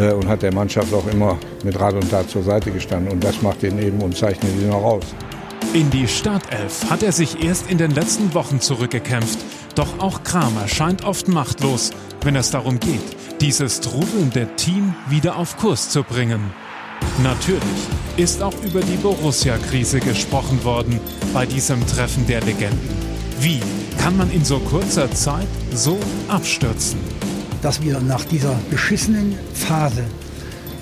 äh, 0.00 0.10
und 0.10 0.26
hat 0.26 0.42
der 0.42 0.52
Mannschaft 0.52 0.92
auch 0.92 1.06
immer 1.06 1.38
mit 1.62 1.78
Rat 1.78 1.94
und 1.94 2.10
Tat 2.10 2.28
zur 2.28 2.42
Seite 2.42 2.72
gestanden. 2.72 3.12
Und 3.12 3.22
das 3.22 3.40
macht 3.40 3.62
ihn 3.62 3.78
eben 3.78 4.00
und 4.00 4.16
zeichnet 4.16 4.50
ihn 4.60 4.72
auch 4.72 4.82
aus. 4.82 5.04
In 5.74 5.90
die 5.90 6.08
Startelf 6.08 6.90
hat 6.90 7.04
er 7.04 7.12
sich 7.12 7.44
erst 7.44 7.70
in 7.70 7.78
den 7.78 7.92
letzten 7.92 8.34
Wochen 8.34 8.60
zurückgekämpft. 8.60 9.38
Doch 9.76 10.00
auch 10.00 10.24
Kramer 10.24 10.66
scheint 10.66 11.04
oft 11.04 11.28
machtlos, 11.28 11.92
wenn 12.24 12.34
es 12.34 12.50
darum 12.50 12.80
geht, 12.80 13.40
dieses 13.40 13.80
trudelnde 13.80 14.48
Team 14.56 14.92
wieder 15.08 15.36
auf 15.36 15.56
Kurs 15.56 15.88
zu 15.90 16.02
bringen. 16.02 16.52
Natürlich 17.22 17.62
ist 18.16 18.42
auch 18.42 18.54
über 18.64 18.80
die 18.80 18.96
Borussia-Krise 18.96 20.00
gesprochen 20.00 20.64
worden 20.64 20.98
bei 21.32 21.46
diesem 21.46 21.86
Treffen 21.86 22.26
der 22.26 22.40
Legenden. 22.40 23.13
Wie 23.40 23.60
kann 23.98 24.16
man 24.16 24.30
in 24.30 24.44
so 24.44 24.58
kurzer 24.58 25.10
Zeit 25.10 25.46
so 25.72 25.98
abstürzen? 26.28 26.98
Dass 27.62 27.82
wir 27.82 28.00
nach 28.00 28.24
dieser 28.24 28.54
beschissenen 28.70 29.36
Phase 29.54 30.04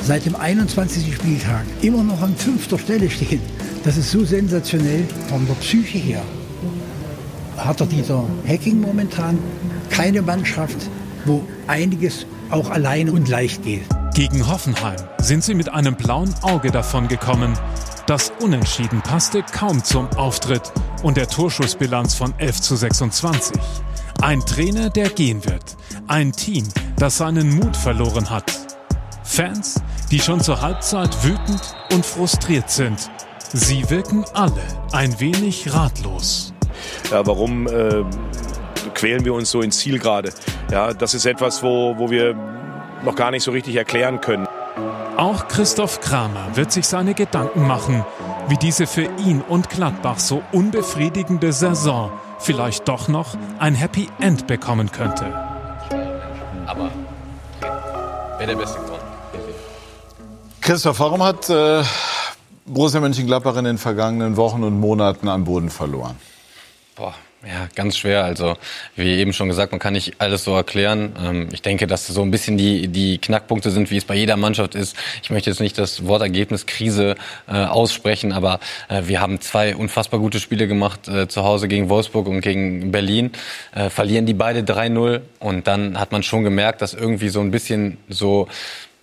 seit 0.05 0.27
dem 0.27 0.37
21. 0.37 1.15
Spieltag 1.15 1.65
immer 1.81 2.03
noch 2.03 2.21
an 2.21 2.37
fünfter 2.37 2.79
Stelle 2.79 3.09
stehen, 3.09 3.41
das 3.85 3.97
ist 3.97 4.11
so 4.11 4.25
sensationell 4.25 5.05
von 5.29 5.47
der 5.47 5.55
Psyche 5.55 5.99
her. 5.99 6.23
Hat 7.57 7.81
er 7.81 7.87
dieser 7.87 8.25
Hacking 8.47 8.81
momentan 8.81 9.39
keine 9.91 10.23
Mannschaft, 10.23 10.77
wo 11.25 11.45
einiges 11.67 12.27
auch 12.51 12.71
alleine 12.71 13.13
und 13.13 13.29
leicht 13.29 13.63
geht. 13.63 13.85
Gegen 14.15 14.47
Hoffenheim 14.47 14.97
sind 15.19 15.43
sie 15.43 15.55
mit 15.55 15.71
einem 15.71 15.95
blauen 15.95 16.35
Auge 16.43 16.71
davon 16.71 17.09
gekommen. 17.09 17.55
Das 18.07 18.33
Unentschieden 18.41 19.01
passte 19.01 19.45
kaum 19.45 19.83
zum 19.85 20.09
Auftritt 20.17 20.73
und 21.05 21.17
der 21.17 21.29
Torschussbilanz 21.29 22.15
von 22.15 22.35
11 22.39 22.61
zu 22.61 22.75
26. 22.75 23.57
Ein 24.21 24.41
Trainer, 24.41 24.91
der 24.91 25.09
gehen 25.09 25.45
wird. 25.45 25.77
Ein 26.09 26.33
Team, 26.33 26.67
das 26.97 27.19
seinen 27.19 27.55
Mut 27.55 27.77
verloren 27.77 28.29
hat. 28.29 28.51
Fans, 29.23 29.81
die 30.11 30.19
schon 30.19 30.41
zur 30.41 30.61
Halbzeit 30.61 31.25
wütend 31.25 31.77
und 31.93 32.05
frustriert 32.05 32.71
sind. 32.71 33.09
Sie 33.53 33.89
wirken 33.89 34.25
alle 34.35 34.63
ein 34.93 35.19
wenig 35.21 35.73
ratlos. 35.73 36.53
Ja, 37.11 37.25
warum 37.25 37.69
äh, 37.69 38.03
quälen 38.95 39.25
wir 39.25 39.35
uns 39.35 39.51
so 39.51 39.63
ins 39.63 39.79
Ziel 39.79 40.01
gerade? 40.01 40.33
Ja, 40.73 40.93
das 40.93 41.15
ist 41.15 41.25
etwas, 41.25 41.63
wo, 41.63 41.97
wo 41.97 42.11
wir 42.11 42.35
noch 43.05 43.15
gar 43.15 43.31
nicht 43.31 43.45
so 43.45 43.53
richtig 43.53 43.77
erklären 43.77 44.21
können. 44.21 44.49
Auch 45.23 45.47
Christoph 45.47 46.01
Kramer 46.01 46.57
wird 46.57 46.73
sich 46.73 46.85
seine 46.89 47.15
Gedanken 47.15 47.65
machen, 47.65 48.05
wie 48.49 48.57
diese 48.57 48.89
für 48.89 49.05
ihn 49.19 49.41
und 49.41 49.71
Gladbach 49.71 50.19
so 50.19 50.43
unbefriedigende 50.51 51.53
Saison 51.53 52.11
vielleicht 52.41 52.89
doch 52.89 53.07
noch 53.07 53.37
ein 53.61 53.77
Happy 53.77 54.09
End 54.19 54.49
bekommen 54.49 54.91
könnte. 54.91 55.27
Aber 56.67 56.91
wer 58.37 58.47
der 58.49 58.57
Beste 58.57 58.81
geworden? 58.81 59.05
Christoph, 60.61 60.99
warum 60.99 61.23
hat 61.23 61.49
äh, 61.49 61.85
Borussia 62.67 62.99
Mönchengladbach 62.99 63.55
in 63.59 63.65
den 63.65 63.79
vergangenen 63.79 64.37
Wochen 64.37 64.65
und 64.65 64.81
Monaten 64.81 65.29
an 65.29 65.45
Boden 65.45 65.71
verloren? 65.71 66.17
Boah, 66.97 67.15
ja, 67.45 67.69
ganz 67.75 67.99
schwer. 67.99 68.25
Also, 68.25 68.57
wie 68.95 69.15
eben 69.15 69.33
schon 69.33 69.49
gesagt, 69.49 69.73
man 69.73 69.81
kann 69.81 69.95
nicht 69.95 70.15
alles 70.19 70.45
so 70.45 70.55
erklären. 70.55 71.15
Ähm, 71.21 71.49
ich 71.53 71.61
denke, 71.61 71.89
dass 71.89 72.07
so 72.07 72.23
ein 72.23 72.31
bisschen 72.31 72.57
die, 72.57 72.87
die 72.87 73.19
Knackpunkte 73.19 73.71
sind, 73.71 73.91
wie 73.91 73.97
es 73.97 74.05
bei 74.05 74.15
jeder 74.15 74.37
Mannschaft 74.37 74.77
ist. 74.77 74.97
Ich 75.25 75.31
möchte 75.31 75.51
jetzt 75.51 75.61
nicht 75.61 75.77
das 75.77 76.07
Wort 76.07 76.23
Ergebniskrise 76.23 77.17
äh, 77.49 77.53
aussprechen, 77.53 78.33
aber 78.33 78.61
äh, 78.89 79.03
wir 79.07 79.21
haben 79.21 79.41
zwei 79.41 79.75
unfassbar 79.75 80.21
gute 80.21 80.39
Spiele 80.39 80.69
gemacht, 80.69 81.09
äh, 81.09 81.27
zu 81.27 81.43
Hause 81.43 81.67
gegen 81.67 81.89
Wolfsburg 81.89 82.29
und 82.29 82.43
gegen 82.43 82.93
Berlin. 82.93 83.33
Verlieren 83.89 84.27
die 84.27 84.35
beide 84.35 84.61
3-0 84.61 85.21
und 85.39 85.67
dann 85.67 85.99
hat 85.99 86.13
man 86.13 86.23
schon 86.23 86.45
gemerkt, 86.45 86.83
dass 86.83 86.95
irgendwie 86.95 87.29
so 87.29 87.41
ein 87.41 87.51
bisschen 87.51 87.99
so 88.09 88.49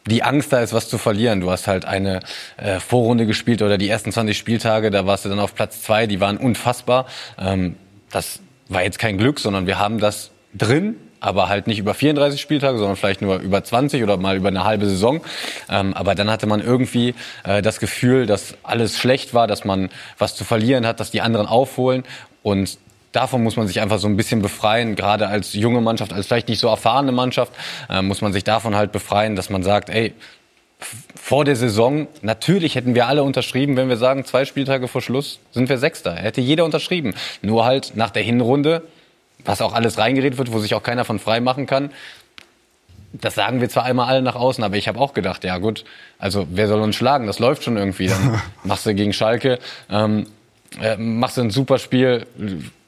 die 0.06 0.24
Angst 0.24 0.54
da 0.54 0.62
ist, 0.62 0.74
was 0.74 0.90
zu 0.90 0.98
verlieren. 0.98 1.42
Du 1.42 1.52
hast 1.52 1.68
halt 1.68 1.86
eine 1.86 2.20
äh, 2.58 2.80
Vorrunde 2.80 3.26
gespielt 3.26 3.62
oder 3.62 3.78
die 3.78 3.90
ersten 3.90 4.12
20 4.12 4.38
Spieltage, 4.38 4.92
da 4.92 5.06
warst 5.06 5.26
du 5.26 5.30
dann 5.30 5.40
auf 5.40 5.56
Platz 5.56 5.82
zwei, 5.84 6.08
die 6.08 6.20
waren 6.20 6.38
unfassbar. 6.38 7.06
Ähm, 7.38 7.76
das 8.12 8.40
war 8.68 8.84
jetzt 8.84 9.00
kein 9.00 9.18
Glück, 9.18 9.40
sondern 9.40 9.68
wir 9.68 9.80
haben 9.80 10.00
das 10.00 10.32
drin, 10.54 10.96
aber 11.20 11.50
halt 11.50 11.68
nicht 11.68 11.80
über 11.80 11.94
34 11.94 12.40
Spieltage, 12.40 12.78
sondern 12.78 12.96
vielleicht 12.96 13.22
nur 13.22 13.40
über 13.40 13.64
20 13.64 14.04
oder 14.04 14.18
mal 14.18 14.38
über 14.38 14.48
eine 14.48 14.64
halbe 14.64 14.86
Saison. 14.86 15.22
Ähm, 15.70 15.94
aber 15.94 16.16
dann 16.16 16.30
hatte 16.30 16.48
man 16.48 16.62
irgendwie 16.62 17.14
äh, 17.44 17.62
das 17.62 17.80
Gefühl, 17.80 18.26
dass 18.26 18.56
alles 18.64 18.98
schlecht 18.98 19.34
war, 19.34 19.48
dass 19.48 19.66
man 19.66 19.90
was 20.18 20.36
zu 20.36 20.46
verlieren 20.46 20.86
hat, 20.86 21.00
dass 21.00 21.12
die 21.12 21.22
anderen 21.22 21.48
aufholen 21.48 22.04
und 22.44 22.78
Davon 23.12 23.42
muss 23.42 23.56
man 23.56 23.66
sich 23.66 23.82
einfach 23.82 23.98
so 23.98 24.08
ein 24.08 24.18
bisschen 24.18 24.44
befreien, 24.44 24.96
gerade 24.96 25.28
als 25.28 25.54
junge 25.54 25.82
Mannschaft, 25.82 26.14
als 26.14 26.28
vielleicht 26.28 26.48
nicht 26.48 26.60
so 26.60 26.68
erfahrene 26.68 27.12
Mannschaft, 27.12 27.52
äh, 27.90 28.04
muss 28.04 28.22
man 28.22 28.34
sich 28.34 28.44
davon 28.44 28.76
halt 28.76 28.92
befreien, 28.92 29.36
dass 29.36 29.50
man 29.50 29.64
sagt, 29.64 29.90
ey, 29.90 30.14
vor 30.80 31.44
der 31.44 31.56
Saison, 31.56 32.08
natürlich 32.22 32.76
hätten 32.76 32.96
wir 32.96 33.08
alle 33.08 33.24
unterschrieben, 33.24 33.76
wenn 33.76 33.90
wir 33.90 33.98
sagen, 33.98 34.24
zwei 34.24 34.46
Spieltage 34.46 34.88
vor 34.88 35.02
Schluss 35.02 35.40
sind 35.52 35.68
wir 35.68 35.78
Sechster. 35.78 36.16
Hätte 36.16 36.42
jeder 36.42 36.64
unterschrieben. 36.64 37.16
Nur 37.42 37.66
halt 37.66 37.94
nach 37.96 38.12
der 38.12 38.24
Hinrunde, 38.24 38.84
was 39.44 39.62
auch 39.62 39.74
alles 39.74 39.98
reingeredet 39.98 40.38
wird, 40.38 40.54
wo 40.54 40.60
sich 40.60 40.74
auch 40.76 40.84
keiner 40.84 41.04
von 41.04 41.20
frei 41.20 41.42
machen 41.42 41.66
kann. 41.66 41.92
Das 43.12 43.36
sagen 43.36 43.60
wir 43.60 43.70
zwar 43.70 43.84
einmal 43.84 44.08
alle 44.08 44.22
nach 44.22 44.36
außen, 44.36 44.64
aber 44.64 44.78
ich 44.78 44.88
habe 44.88 45.00
auch 45.00 45.14
gedacht, 45.14 45.44
ja 45.44 45.58
gut, 45.58 45.84
also 46.18 46.48
wer 46.52 46.68
soll 46.68 46.80
uns 46.82 46.96
schlagen? 46.96 47.28
Das 47.28 47.40
läuft 47.40 47.64
schon 47.64 47.76
irgendwie. 47.76 48.08
Dann 48.08 48.40
machst 48.64 48.86
du 48.86 48.94
gegen 48.94 49.14
Schalke, 49.14 49.60
ähm, 49.90 50.28
äh, 50.82 50.96
machst 50.96 51.38
du 51.38 51.42
ein 51.42 51.50
super 51.50 51.80
Spiel, 51.80 52.26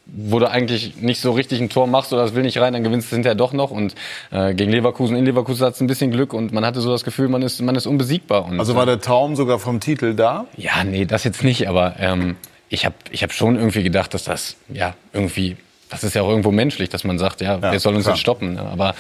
wo 0.06 0.40
du 0.40 0.50
eigentlich 0.50 0.98
nicht 0.98 1.22
so 1.22 1.32
richtig 1.32 1.62
ein 1.62 1.70
Tor 1.70 1.88
machst 1.88 2.12
oder 2.12 2.24
das 2.24 2.36
will 2.36 2.44
nicht 2.44 2.58
rein, 2.60 2.74
dann 2.74 2.84
gewinnst 2.84 3.12
du 3.12 3.16
hinterher 3.16 3.36
doch 3.36 3.54
noch. 3.54 3.72
Und 3.72 3.96
äh, 4.32 4.54
gegen 4.54 4.72
Leverkusen, 4.72 5.16
in 5.16 5.26
Leverkusen 5.26 5.66
hat 5.66 5.76
es 5.76 5.82
ein 5.82 5.88
bisschen 5.88 6.12
Glück 6.12 6.34
und 6.34 6.52
man 6.52 6.66
hatte 6.66 6.82
so 6.82 6.92
das 6.92 7.04
Gefühl, 7.04 7.30
man 7.30 7.42
ist, 7.42 7.62
man 7.62 7.76
ist 7.76 7.86
unbesiegbar. 7.86 8.46
Und, 8.46 8.60
also 8.60 8.76
war 8.76 8.86
der 8.86 9.00
Traum 9.00 9.36
sogar 9.36 9.60
vom 9.60 9.80
Titel 9.80 10.14
da? 10.14 10.48
Ja, 10.58 10.84
nee, 10.84 11.06
das 11.06 11.24
jetzt 11.24 11.44
nicht, 11.44 11.68
aber 11.68 11.96
ähm, 12.00 12.36
ich 12.70 12.86
habe 12.86 12.96
ich 13.12 13.24
hab 13.24 13.32
schon 13.32 13.56
irgendwie 13.58 13.84
gedacht, 13.84 14.14
dass 14.14 14.24
das 14.24 14.56
ja 14.70 14.96
irgendwie, 15.14 15.56
das 15.90 16.04
ist 16.04 16.16
ja 16.16 16.24
auch 16.24 16.30
irgendwo 16.30 16.52
menschlich, 16.52 16.90
dass 16.90 17.04
man 17.04 17.20
sagt, 17.20 17.42
ja, 17.42 17.56
ja 17.56 17.62
wer 17.62 17.80
soll 17.80 17.96
uns 17.96 18.06
klar. 18.06 18.16
jetzt 18.16 18.22
stoppen? 18.22 18.54
Ne? 18.54 18.62
Aber 18.62 18.96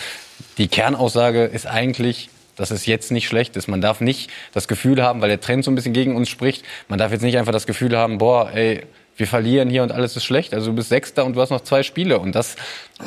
die 0.57 0.67
Kernaussage 0.67 1.43
ist 1.45 1.67
eigentlich, 1.67 2.29
dass 2.55 2.71
es 2.71 2.85
jetzt 2.85 3.11
nicht 3.11 3.27
schlecht 3.27 3.55
ist. 3.55 3.67
Man 3.67 3.81
darf 3.81 4.01
nicht 4.01 4.29
das 4.53 4.67
Gefühl 4.67 5.01
haben, 5.01 5.21
weil 5.21 5.29
der 5.29 5.41
Trend 5.41 5.63
so 5.63 5.71
ein 5.71 5.75
bisschen 5.75 5.93
gegen 5.93 6.15
uns 6.15 6.29
spricht, 6.29 6.63
man 6.87 6.99
darf 6.99 7.11
jetzt 7.11 7.21
nicht 7.21 7.37
einfach 7.37 7.53
das 7.53 7.65
Gefühl 7.65 7.97
haben, 7.97 8.17
boah, 8.17 8.51
ey, 8.53 8.83
wir 9.17 9.27
verlieren 9.27 9.69
hier 9.69 9.83
und 9.83 9.91
alles 9.91 10.15
ist 10.15 10.23
schlecht. 10.23 10.53
Also 10.53 10.71
du 10.71 10.75
bist 10.75 10.89
Sechster 10.89 11.25
und 11.25 11.35
du 11.35 11.41
hast 11.41 11.49
noch 11.49 11.61
zwei 11.61 11.83
Spiele. 11.83 12.19
Und 12.19 12.33
das 12.33 12.55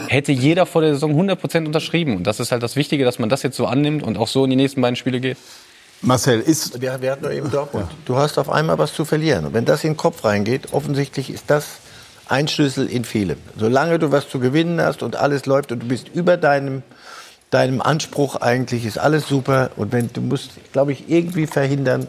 hätte 0.09 0.33
jeder 0.33 0.67
vor 0.67 0.83
der 0.83 0.95
Saison 0.95 1.11
100 1.11 1.41
Prozent 1.41 1.67
unterschrieben. 1.67 2.17
Und 2.17 2.27
das 2.27 2.41
ist 2.41 2.53
halt 2.53 2.63
das 2.63 2.77
Wichtige, 2.77 3.05
dass 3.05 3.19
man 3.19 3.29
das 3.29 3.43
jetzt 3.43 3.57
so 3.57 3.67
annimmt 3.67 4.03
und 4.03 4.19
auch 4.19 4.29
so 4.29 4.45
in 4.45 4.51
die 4.51 4.57
nächsten 4.57 4.81
beiden 4.81 4.97
Spiele 4.97 5.21
geht. 5.21 5.37
Marcel, 6.03 6.41
ist... 6.41 6.81
Wir, 6.81 7.01
wir 7.01 7.13
hatten 7.13 7.23
nur 7.23 7.33
eben 7.33 7.51
Dortmund. 7.51 7.87
Ja. 7.89 7.97
Du 8.05 8.17
hast 8.17 8.39
auf 8.39 8.51
einmal 8.51 8.79
was 8.79 8.93
zu 8.93 9.05
verlieren. 9.05 9.47
Und 9.47 9.55
wenn 9.55 9.65
das 9.65 9.83
in 9.85 9.93
den 9.93 9.97
Kopf 9.97 10.25
reingeht, 10.25 10.73
offensichtlich 10.73 11.31
ist 11.31 11.45
das 11.49 11.79
ein 12.29 12.49
Schlüssel 12.49 12.87
in 12.87 13.05
vielem. 13.05 13.39
Solange 13.59 13.99
du 13.99 14.13
was 14.13 14.29
zu 14.29 14.39
gewinnen 14.39 14.81
hast 14.81 15.03
und 15.03 15.17
alles 15.17 15.47
läuft 15.47 15.73
und 15.73 15.83
du 15.83 15.87
bist 15.87 16.09
über 16.15 16.37
deinem, 16.37 16.83
deinem 17.51 17.81
Anspruch 17.81 18.37
eigentlich, 18.37 18.85
ist 18.85 18.99
alles 18.99 19.27
super. 19.27 19.71
Und 19.77 19.93
wenn 19.93 20.11
du 20.13 20.21
musst, 20.21 20.51
glaube 20.73 20.93
ich, 20.93 21.09
irgendwie 21.09 21.47
verhindern, 21.47 22.07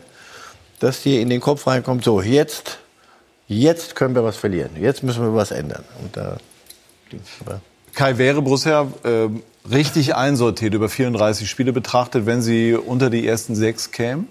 dass 0.80 1.02
dir 1.02 1.22
in 1.22 1.30
den 1.30 1.42
Kopf 1.42 1.66
reinkommt, 1.68 2.04
so, 2.04 2.22
jetzt 2.22 2.80
jetzt 3.48 3.96
können 3.96 4.16
wir 4.16 4.24
was 4.24 4.38
verlieren, 4.38 4.72
jetzt 4.80 5.04
müssen 5.04 5.24
wir 5.24 5.34
was 5.34 5.52
ändern. 5.52 5.84
Und 6.02 6.16
da, 6.18 6.38
Kai, 7.94 8.18
wäre 8.18 8.42
Borussia 8.42 8.88
äh, 9.04 9.30
richtig 9.70 10.16
einsortiert 10.16 10.74
über 10.74 10.90
34 10.90 11.50
Spiele 11.50 11.72
betrachtet, 11.72 12.26
wenn 12.26 12.42
sie 12.42 12.74
unter 12.74 13.10
die 13.10 13.26
ersten 13.26 13.56
sechs 13.56 13.92
kämen? 13.92 14.28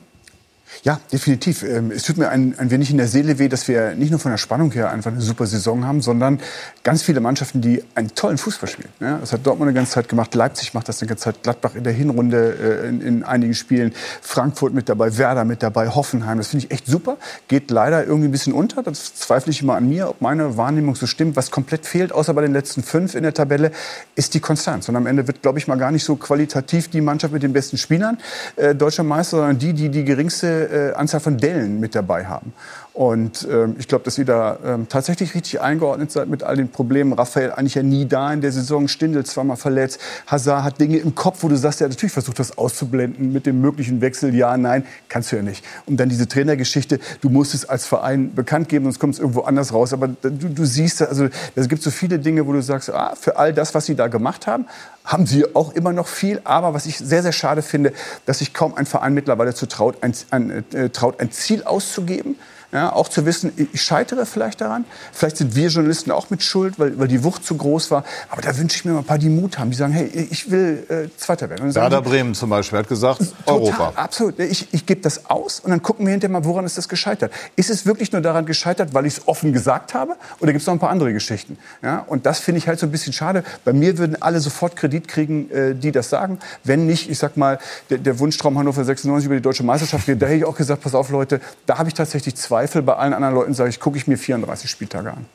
Ja, 0.82 1.00
definitiv. 1.12 1.62
Ähm, 1.62 1.90
Es 1.90 2.02
tut 2.02 2.18
mir 2.18 2.28
ein, 2.28 2.58
ein 2.58 2.70
wenig 2.70 2.90
in 2.90 2.98
der 2.98 3.08
Seele 3.08 3.38
weh, 3.38 3.48
dass 3.48 3.68
wir 3.68 3.94
nicht 3.94 4.10
nur 4.10 4.20
von 4.20 4.30
der 4.30 4.38
Spannung 4.38 4.72
her 4.72 4.90
einfach 4.90 5.12
eine 5.12 5.20
super 5.20 5.46
Saison 5.46 5.86
haben, 5.86 6.02
sondern 6.02 6.40
ganz 6.82 7.02
viele 7.02 7.20
Mannschaften, 7.20 7.60
die 7.60 7.82
einen 7.94 8.14
tollen 8.14 8.38
Fußball 8.38 8.68
spielen. 8.68 8.88
Ja, 9.00 9.18
das 9.18 9.32
hat 9.32 9.46
Dortmund 9.46 9.68
eine 9.68 9.74
ganze 9.74 9.92
Zeit 9.92 10.08
gemacht, 10.08 10.34
Leipzig 10.34 10.74
macht 10.74 10.88
das 10.88 11.00
eine 11.00 11.08
ganze 11.08 11.24
Zeit, 11.24 11.42
Gladbach 11.42 11.74
in 11.74 11.84
der 11.84 11.92
Hinrunde 11.92 12.82
äh, 12.84 12.88
in, 12.88 13.00
in 13.00 13.22
einigen 13.24 13.54
Spielen, 13.54 13.92
Frankfurt 14.20 14.74
mit 14.74 14.88
dabei, 14.88 15.16
Werder 15.16 15.44
mit 15.44 15.62
dabei, 15.62 15.88
Hoffenheim. 15.88 16.38
Das 16.38 16.48
finde 16.48 16.66
ich 16.66 16.72
echt 16.72 16.86
super. 16.86 17.16
Geht 17.48 17.70
leider 17.70 18.04
irgendwie 18.04 18.28
ein 18.28 18.32
bisschen 18.32 18.52
unter. 18.52 18.82
Das 18.82 19.14
zweifle 19.14 19.50
ich 19.52 19.62
immer 19.62 19.76
an 19.76 19.88
mir, 19.88 20.08
ob 20.08 20.20
meine 20.20 20.56
Wahrnehmung 20.56 20.96
so 20.96 21.06
stimmt. 21.06 21.36
Was 21.36 21.50
komplett 21.50 21.86
fehlt, 21.86 22.12
außer 22.12 22.34
bei 22.34 22.42
den 22.42 22.52
letzten 22.52 22.82
fünf 22.82 23.14
in 23.14 23.22
der 23.22 23.34
Tabelle, 23.34 23.70
ist 24.14 24.34
die 24.34 24.40
Konstanz. 24.40 24.88
Und 24.88 24.96
am 24.96 25.06
Ende 25.06 25.26
wird, 25.26 25.42
glaube 25.42 25.58
ich, 25.58 25.68
mal 25.68 25.76
gar 25.76 25.90
nicht 25.90 26.04
so 26.04 26.16
qualitativ 26.16 26.88
die 26.88 27.00
Mannschaft 27.00 27.32
mit 27.32 27.42
den 27.42 27.52
besten 27.52 27.78
Spielern 27.78 28.18
äh, 28.56 28.74
deutscher 28.74 29.04
Meister, 29.04 29.38
sondern 29.38 29.58
die, 29.58 29.72
die 29.72 29.88
die 29.88 30.04
geringste 30.04 30.63
äh, 30.64 30.94
Anzahl 30.94 31.20
von 31.20 31.36
Dellen 31.36 31.80
mit 31.80 31.94
dabei 31.94 32.26
haben. 32.26 32.52
Und 32.94 33.48
ähm, 33.50 33.74
ich 33.80 33.88
glaube, 33.88 34.04
dass 34.04 34.16
ihr 34.18 34.24
da 34.24 34.56
ähm, 34.64 34.88
tatsächlich 34.88 35.34
richtig 35.34 35.60
eingeordnet 35.60 36.12
seid 36.12 36.28
mit 36.28 36.44
all 36.44 36.56
den 36.56 36.68
Problemen. 36.68 37.12
Raphael 37.12 37.50
eigentlich 37.50 37.74
ja 37.74 37.82
nie 37.82 38.06
da 38.06 38.32
in 38.32 38.40
der 38.40 38.52
Saison, 38.52 38.86
Stindl 38.86 39.24
zweimal 39.24 39.56
verletzt. 39.56 40.00
Hazard 40.28 40.62
hat 40.62 40.80
Dinge 40.80 40.98
im 40.98 41.16
Kopf, 41.16 41.42
wo 41.42 41.48
du 41.48 41.56
sagst, 41.56 41.80
hat 41.80 41.88
natürlich 41.88 42.12
versucht, 42.12 42.38
das 42.38 42.56
auszublenden 42.56 43.32
mit 43.32 43.46
dem 43.46 43.60
möglichen 43.60 44.00
Wechsel. 44.00 44.32
Ja, 44.32 44.56
nein, 44.56 44.86
kannst 45.08 45.32
du 45.32 45.36
ja 45.36 45.42
nicht. 45.42 45.64
Und 45.86 45.96
dann 45.96 46.08
diese 46.08 46.28
Trainergeschichte, 46.28 47.00
du 47.20 47.30
musst 47.30 47.52
es 47.52 47.68
als 47.68 47.84
Verein 47.84 48.32
bekannt 48.32 48.68
geben, 48.68 48.84
sonst 48.84 49.00
kommt 49.00 49.14
es 49.14 49.18
irgendwo 49.18 49.40
anders 49.40 49.72
raus. 49.72 49.92
Aber 49.92 50.06
du, 50.06 50.30
du 50.30 50.64
siehst, 50.64 51.02
also 51.02 51.26
es 51.56 51.68
gibt 51.68 51.82
so 51.82 51.90
viele 51.90 52.20
Dinge, 52.20 52.46
wo 52.46 52.52
du 52.52 52.62
sagst, 52.62 52.90
ah, 52.90 53.16
für 53.20 53.36
all 53.36 53.52
das, 53.52 53.74
was 53.74 53.86
sie 53.86 53.96
da 53.96 54.06
gemacht 54.06 54.46
haben, 54.46 54.66
haben 55.04 55.26
sie 55.26 55.52
auch 55.56 55.72
immer 55.74 55.92
noch 55.92 56.06
viel. 56.06 56.40
Aber 56.44 56.74
was 56.74 56.86
ich 56.86 56.98
sehr, 56.98 57.24
sehr 57.24 57.32
schade 57.32 57.62
finde, 57.62 57.92
dass 58.24 58.38
sich 58.38 58.54
kaum 58.54 58.76
ein 58.76 58.86
Verein 58.86 59.14
mittlerweile 59.14 59.52
zu 59.52 59.66
traut, 59.66 59.96
ein, 60.02 60.14
ein, 60.30 60.64
äh, 60.72 60.90
traut, 60.90 61.18
ein 61.18 61.32
Ziel 61.32 61.64
auszugeben. 61.64 62.36
Ja, 62.74 62.92
auch 62.92 63.08
zu 63.08 63.24
wissen, 63.24 63.52
ich 63.72 63.80
scheitere 63.80 64.26
vielleicht 64.26 64.60
daran. 64.60 64.84
Vielleicht 65.12 65.36
sind 65.36 65.54
wir 65.54 65.68
Journalisten 65.68 66.10
auch 66.10 66.30
mit 66.30 66.42
Schuld, 66.42 66.76
weil, 66.76 66.98
weil 66.98 67.06
die 67.06 67.22
Wucht 67.22 67.46
zu 67.46 67.56
groß 67.56 67.92
war. 67.92 68.02
Aber 68.30 68.42
da 68.42 68.58
wünsche 68.58 68.76
ich 68.76 68.84
mir 68.84 68.90
mal 68.90 68.98
ein 68.98 69.04
paar, 69.04 69.18
die 69.18 69.28
Mut 69.28 69.60
haben, 69.60 69.70
die 69.70 69.76
sagen, 69.76 69.92
hey, 69.92 70.06
ich 70.30 70.50
will 70.50 70.84
äh, 70.88 71.16
Zweiter 71.16 71.48
werden. 71.48 71.72
Werder 71.72 71.98
sie, 71.98 72.02
Bremen 72.02 72.34
zum 72.34 72.50
Beispiel 72.50 72.80
hat 72.80 72.88
gesagt, 72.88 73.20
Total, 73.46 73.60
Europa. 73.60 73.92
absolut. 73.94 74.40
Ich, 74.40 74.66
ich 74.72 74.86
gebe 74.86 75.00
das 75.00 75.30
aus 75.30 75.60
und 75.60 75.70
dann 75.70 75.82
gucken 75.82 76.04
wir 76.04 76.10
hinterher 76.10 76.32
mal, 76.32 76.44
woran 76.44 76.64
ist 76.64 76.76
das 76.76 76.88
gescheitert. 76.88 77.32
Ist 77.54 77.70
es 77.70 77.86
wirklich 77.86 78.10
nur 78.10 78.22
daran 78.22 78.44
gescheitert, 78.44 78.92
weil 78.92 79.06
ich 79.06 79.18
es 79.18 79.28
offen 79.28 79.52
gesagt 79.52 79.94
habe? 79.94 80.16
Oder 80.40 80.50
gibt 80.50 80.62
es 80.62 80.66
noch 80.66 80.74
ein 80.74 80.80
paar 80.80 80.90
andere 80.90 81.12
Geschichten? 81.12 81.56
Ja, 81.80 82.00
und 82.00 82.26
das 82.26 82.40
finde 82.40 82.58
ich 82.58 82.66
halt 82.66 82.80
so 82.80 82.86
ein 82.86 82.90
bisschen 82.90 83.12
schade. 83.12 83.44
Bei 83.64 83.72
mir 83.72 83.98
würden 83.98 84.20
alle 84.20 84.40
sofort 84.40 84.74
Kredit 84.74 85.06
kriegen, 85.06 85.48
äh, 85.52 85.76
die 85.76 85.92
das 85.92 86.10
sagen. 86.10 86.40
Wenn 86.64 86.86
nicht, 86.86 87.08
ich 87.08 87.20
sag 87.20 87.36
mal, 87.36 87.60
der, 87.88 87.98
der 87.98 88.18
Wunschtraum 88.18 88.58
Hannover 88.58 88.84
96 88.84 89.26
über 89.26 89.36
die 89.36 89.42
deutsche 89.42 89.62
Meisterschaft 89.62 90.06
geht, 90.06 90.20
da 90.20 90.26
hätte 90.26 90.38
ich 90.38 90.44
auch 90.44 90.56
gesagt, 90.56 90.82
pass 90.82 90.96
auf 90.96 91.10
Leute, 91.10 91.40
da 91.66 91.78
habe 91.78 91.88
ich 91.88 91.94
tatsächlich 91.94 92.34
Zweifel. 92.64 92.82
Bei 92.82 92.96
allen 92.96 93.12
anderen 93.12 93.34
Leuten 93.34 93.54
sage 93.54 93.70
ich, 93.70 93.78
gucke 93.78 93.98
ich 93.98 94.06
mir 94.06 94.16
34 94.16 94.70
Spieltage 94.70 95.10
an. 95.10 95.26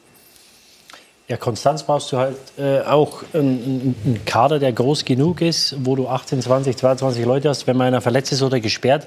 Ja, 1.27 1.37
Konstanz 1.37 1.83
brauchst 1.83 2.11
du 2.11 2.17
halt 2.17 2.37
äh, 2.57 2.81
auch 2.81 3.21
einen, 3.33 3.95
einen 4.03 4.21
Kader, 4.25 4.57
der 4.57 4.73
groß 4.73 5.05
genug 5.05 5.41
ist, 5.41 5.75
wo 5.85 5.95
du 5.95 6.07
18, 6.07 6.41
20, 6.41 6.75
22 6.75 7.23
Leute 7.23 7.49
hast, 7.49 7.67
wenn 7.67 7.77
mal 7.77 7.85
einer 7.85 8.01
verletzt 8.01 8.31
ist 8.31 8.41
oder 8.41 8.59
gesperrt, 8.59 9.05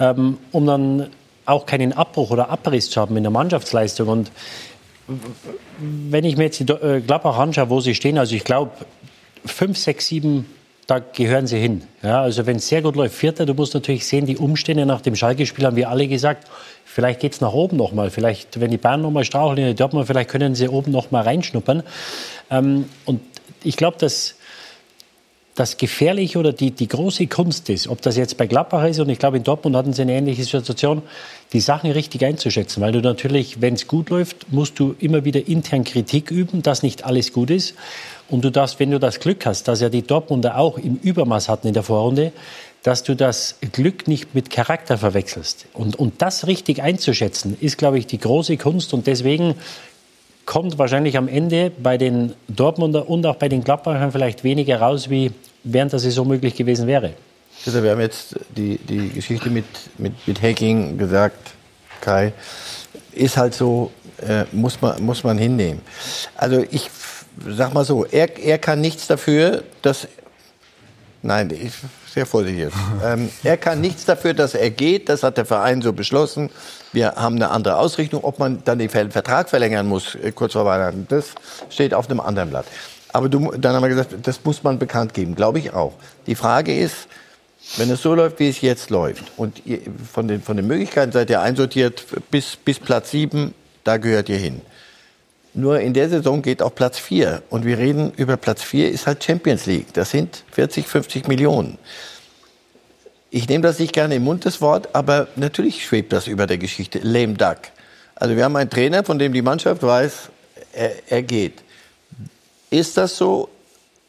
ähm, 0.00 0.38
um 0.50 0.66
dann 0.66 1.10
auch 1.44 1.64
keinen 1.64 1.92
Abbruch 1.92 2.30
oder 2.30 2.50
Abriss 2.50 2.90
zu 2.90 3.00
haben 3.00 3.16
in 3.16 3.22
der 3.22 3.30
Mannschaftsleistung. 3.30 4.08
Und 4.08 4.32
wenn 5.78 6.24
ich 6.24 6.36
mir 6.36 6.44
jetzt 6.44 6.58
die 6.58 6.64
äh, 6.64 7.00
Gladbach 7.00 7.38
anschaue, 7.38 7.70
wo 7.70 7.80
sie 7.80 7.94
stehen, 7.94 8.18
also 8.18 8.34
ich 8.34 8.42
glaube, 8.42 8.72
fünf, 9.44 9.78
sechs, 9.78 10.08
sieben, 10.08 10.46
da 10.86 11.00
gehören 11.00 11.46
sie 11.46 11.58
hin. 11.58 11.82
Ja, 12.02 12.22
also 12.22 12.46
wenn 12.46 12.56
es 12.56 12.68
sehr 12.68 12.80
gut 12.80 12.94
läuft, 12.94 13.16
Vierter, 13.16 13.44
du 13.44 13.54
musst 13.54 13.74
natürlich 13.74 14.06
sehen, 14.06 14.26
die 14.26 14.36
Umstände 14.36 14.86
nach 14.86 15.00
dem 15.00 15.16
Schalke-Spiel 15.16 15.64
haben 15.66 15.76
wir 15.76 15.90
alle 15.90 16.06
gesagt, 16.06 16.46
vielleicht 16.84 17.20
geht 17.20 17.32
es 17.32 17.40
nach 17.40 17.52
oben 17.52 17.76
noch 17.76 17.92
mal. 17.92 18.10
Vielleicht, 18.10 18.60
wenn 18.60 18.70
die 18.70 18.76
Bayern 18.76 19.02
noch 19.02 19.10
mal 19.10 19.24
straucheln 19.24 19.58
in 19.58 19.64
der 19.64 19.74
Dortmund, 19.74 20.06
vielleicht 20.06 20.30
können 20.30 20.54
sie 20.54 20.68
oben 20.68 20.92
noch 20.92 21.10
mal 21.10 21.22
reinschnuppern. 21.22 21.82
Ähm, 22.50 22.88
und 23.04 23.20
ich 23.64 23.76
glaube, 23.76 23.96
dass 23.98 24.36
das 25.56 25.78
Gefährliche 25.78 26.38
oder 26.38 26.52
die, 26.52 26.70
die 26.70 26.86
große 26.86 27.26
Kunst 27.26 27.68
ist, 27.70 27.88
ob 27.88 28.02
das 28.02 28.16
jetzt 28.16 28.36
bei 28.36 28.46
Gladbach 28.46 28.84
ist 28.84 29.00
und 29.00 29.08
ich 29.08 29.18
glaube 29.18 29.38
in 29.38 29.42
Dortmund 29.42 29.74
hatten 29.74 29.94
sie 29.94 30.02
eine 30.02 30.12
ähnliche 30.12 30.44
Situation, 30.44 31.02
die 31.52 31.60
Sachen 31.60 31.90
richtig 31.90 32.24
einzuschätzen, 32.24 32.82
weil 32.82 32.92
du 32.92 33.00
natürlich, 33.00 33.60
wenn 33.62 33.74
es 33.74 33.86
gut 33.86 34.10
läuft, 34.10 34.52
musst 34.52 34.78
du 34.78 34.94
immer 34.98 35.24
wieder 35.24 35.48
intern 35.48 35.82
Kritik 35.82 36.30
üben, 36.30 36.62
dass 36.62 36.82
nicht 36.82 37.04
alles 37.04 37.32
gut 37.32 37.50
ist. 37.50 37.74
Und 38.28 38.44
du 38.44 38.50
darfst, 38.50 38.78
wenn 38.80 38.90
du 38.90 39.00
das 39.00 39.18
Glück 39.18 39.46
hast, 39.46 39.66
dass 39.68 39.80
ja 39.80 39.88
die 39.88 40.02
Dortmunder 40.02 40.58
auch 40.58 40.78
im 40.78 40.98
Übermaß 41.02 41.48
hatten 41.48 41.68
in 41.68 41.74
der 41.74 41.84
Vorrunde, 41.84 42.32
dass 42.82 43.02
du 43.02 43.16
das 43.16 43.56
Glück 43.72 44.06
nicht 44.08 44.34
mit 44.34 44.50
Charakter 44.50 44.98
verwechselst. 44.98 45.66
Und, 45.72 45.96
und 45.96 46.20
das 46.22 46.46
richtig 46.46 46.82
einzuschätzen, 46.82 47.56
ist 47.60 47.78
glaube 47.78 47.98
ich 47.98 48.06
die 48.06 48.18
große 48.18 48.56
Kunst. 48.58 48.92
Und 48.92 49.06
deswegen 49.06 49.54
kommt 50.46 50.78
wahrscheinlich 50.78 51.18
am 51.18 51.28
Ende 51.28 51.70
bei 51.70 51.98
den 51.98 52.34
Dortmunder 52.48 53.08
und 53.08 53.26
auch 53.26 53.36
bei 53.36 53.48
den 53.48 53.62
Gladbachern 53.62 54.12
vielleicht 54.12 54.44
weniger 54.44 54.80
raus, 54.80 55.10
wie 55.10 55.32
während 55.64 55.92
der 55.92 55.98
Saison 55.98 56.26
möglich 56.26 56.54
gewesen 56.54 56.86
wäre. 56.86 57.12
Also 57.66 57.82
wir 57.82 57.90
haben 57.90 58.00
jetzt 58.00 58.36
die, 58.56 58.78
die 58.78 59.10
Geschichte 59.10 59.50
mit, 59.50 59.64
mit, 59.98 60.12
mit 60.26 60.40
Hacking 60.40 60.96
gesagt, 60.96 61.52
Kai. 62.00 62.32
Ist 63.12 63.36
halt 63.36 63.54
so, 63.54 63.90
äh, 64.18 64.44
muss, 64.52 64.80
man, 64.80 65.02
muss 65.02 65.24
man 65.24 65.36
hinnehmen. 65.36 65.80
Also 66.36 66.64
ich 66.70 66.90
sag 67.48 67.74
mal 67.74 67.84
so, 67.84 68.04
er, 68.04 68.38
er 68.38 68.58
kann 68.58 68.80
nichts 68.80 69.06
dafür, 69.06 69.64
dass. 69.82 70.06
Nein, 71.22 71.50
ich 71.50 71.72
sehr 72.16 72.24
vorsichtig 72.24 72.72
ähm, 73.04 73.28
er 73.44 73.58
kann 73.58 73.82
nichts 73.82 74.06
dafür, 74.06 74.32
dass 74.32 74.54
er 74.54 74.70
geht. 74.70 75.10
Das 75.10 75.22
hat 75.22 75.36
der 75.36 75.44
Verein 75.44 75.82
so 75.82 75.92
beschlossen. 75.92 76.48
Wir 76.94 77.12
haben 77.16 77.36
eine 77.36 77.50
andere 77.50 77.76
Ausrichtung. 77.76 78.24
Ob 78.24 78.38
man 78.38 78.62
dann 78.64 78.78
den 78.78 78.88
Ver- 78.88 79.10
Vertrag 79.10 79.50
verlängern 79.50 79.86
muss, 79.86 80.14
äh, 80.14 80.32
kurz 80.32 80.54
vor 80.54 80.64
Weihnachten, 80.64 81.06
das 81.10 81.34
steht 81.68 81.92
auf 81.92 82.08
einem 82.08 82.20
anderen 82.20 82.48
Blatt. 82.48 82.64
Aber 83.12 83.28
du, 83.28 83.52
dann 83.58 83.74
haben 83.74 83.82
wir 83.82 83.90
gesagt, 83.90 84.14
das 84.22 84.42
muss 84.44 84.62
man 84.62 84.78
bekannt 84.78 85.12
geben. 85.12 85.34
Glaube 85.34 85.58
ich 85.58 85.74
auch. 85.74 85.92
Die 86.26 86.34
Frage 86.34 86.74
ist, 86.74 87.06
wenn 87.76 87.90
es 87.90 88.00
so 88.00 88.14
läuft, 88.14 88.38
wie 88.38 88.48
es 88.48 88.62
jetzt 88.62 88.88
läuft, 88.88 89.24
und 89.36 89.60
von, 90.10 90.26
den, 90.26 90.40
von 90.40 90.56
den 90.56 90.66
Möglichkeiten 90.66 91.12
seid 91.12 91.28
ihr 91.28 91.42
einsortiert 91.42 92.02
bis, 92.30 92.56
bis 92.56 92.78
Platz 92.78 93.10
7, 93.10 93.52
da 93.84 93.98
gehört 93.98 94.30
ihr 94.30 94.38
hin. 94.38 94.62
Nur 95.56 95.80
in 95.80 95.94
der 95.94 96.10
Saison 96.10 96.42
geht 96.42 96.60
auch 96.60 96.74
Platz 96.74 96.98
4. 96.98 97.42
Und 97.48 97.64
wir 97.64 97.78
reden 97.78 98.12
über 98.16 98.36
Platz 98.36 98.62
4, 98.62 98.90
ist 98.90 99.06
halt 99.06 99.24
Champions 99.24 99.64
League. 99.64 99.92
Das 99.94 100.10
sind 100.10 100.44
40, 100.52 100.86
50 100.86 101.28
Millionen. 101.28 101.78
Ich 103.30 103.48
nehme 103.48 103.62
das 103.62 103.78
nicht 103.78 103.94
gerne 103.94 104.16
im 104.16 104.24
Mund, 104.24 104.44
das 104.44 104.60
Wort, 104.60 104.94
aber 104.94 105.28
natürlich 105.34 105.86
schwebt 105.86 106.12
das 106.12 106.26
über 106.26 106.46
der 106.46 106.58
Geschichte. 106.58 106.98
Lame 107.02 107.34
Duck. 107.34 107.56
Also 108.14 108.36
wir 108.36 108.44
haben 108.44 108.54
einen 108.56 108.68
Trainer, 108.68 109.02
von 109.02 109.18
dem 109.18 109.32
die 109.32 109.40
Mannschaft 109.40 109.82
weiß, 109.82 110.28
er, 110.74 110.92
er 111.08 111.22
geht. 111.22 111.62
Ist 112.68 112.98
das 112.98 113.16
so? 113.16 113.48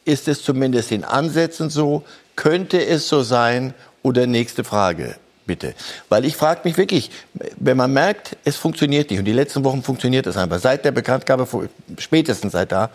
Ist 0.03 0.27
es 0.27 0.43
zumindest 0.43 0.91
in 0.91 1.05
Ansätzen 1.05 1.69
so? 1.69 2.03
Könnte 2.35 2.85
es 2.85 3.07
so 3.07 3.21
sein? 3.23 3.73
Oder 4.03 4.27
nächste 4.27 4.65
Frage, 4.65 5.15
bitte. 5.47 5.73
Weil 6.09 6.25
ich 6.25 6.35
frage 6.35 6.61
mich 6.65 6.77
wirklich, 6.77 7.09
wenn 7.55 7.77
man 7.77 7.91
merkt, 7.91 8.37
es 8.43 8.57
funktioniert 8.57 9.09
nicht, 9.09 9.19
und 9.19 9.25
die 9.25 9.33
letzten 9.33 9.63
Wochen 9.63 9.81
funktioniert 9.81 10.27
es 10.27 10.37
einfach, 10.37 10.59
seit 10.59 10.85
der 10.85 10.91
Bekanntgabe, 10.91 11.47
spätestens 11.97 12.51
seit 12.51 12.71
da, 12.71 12.91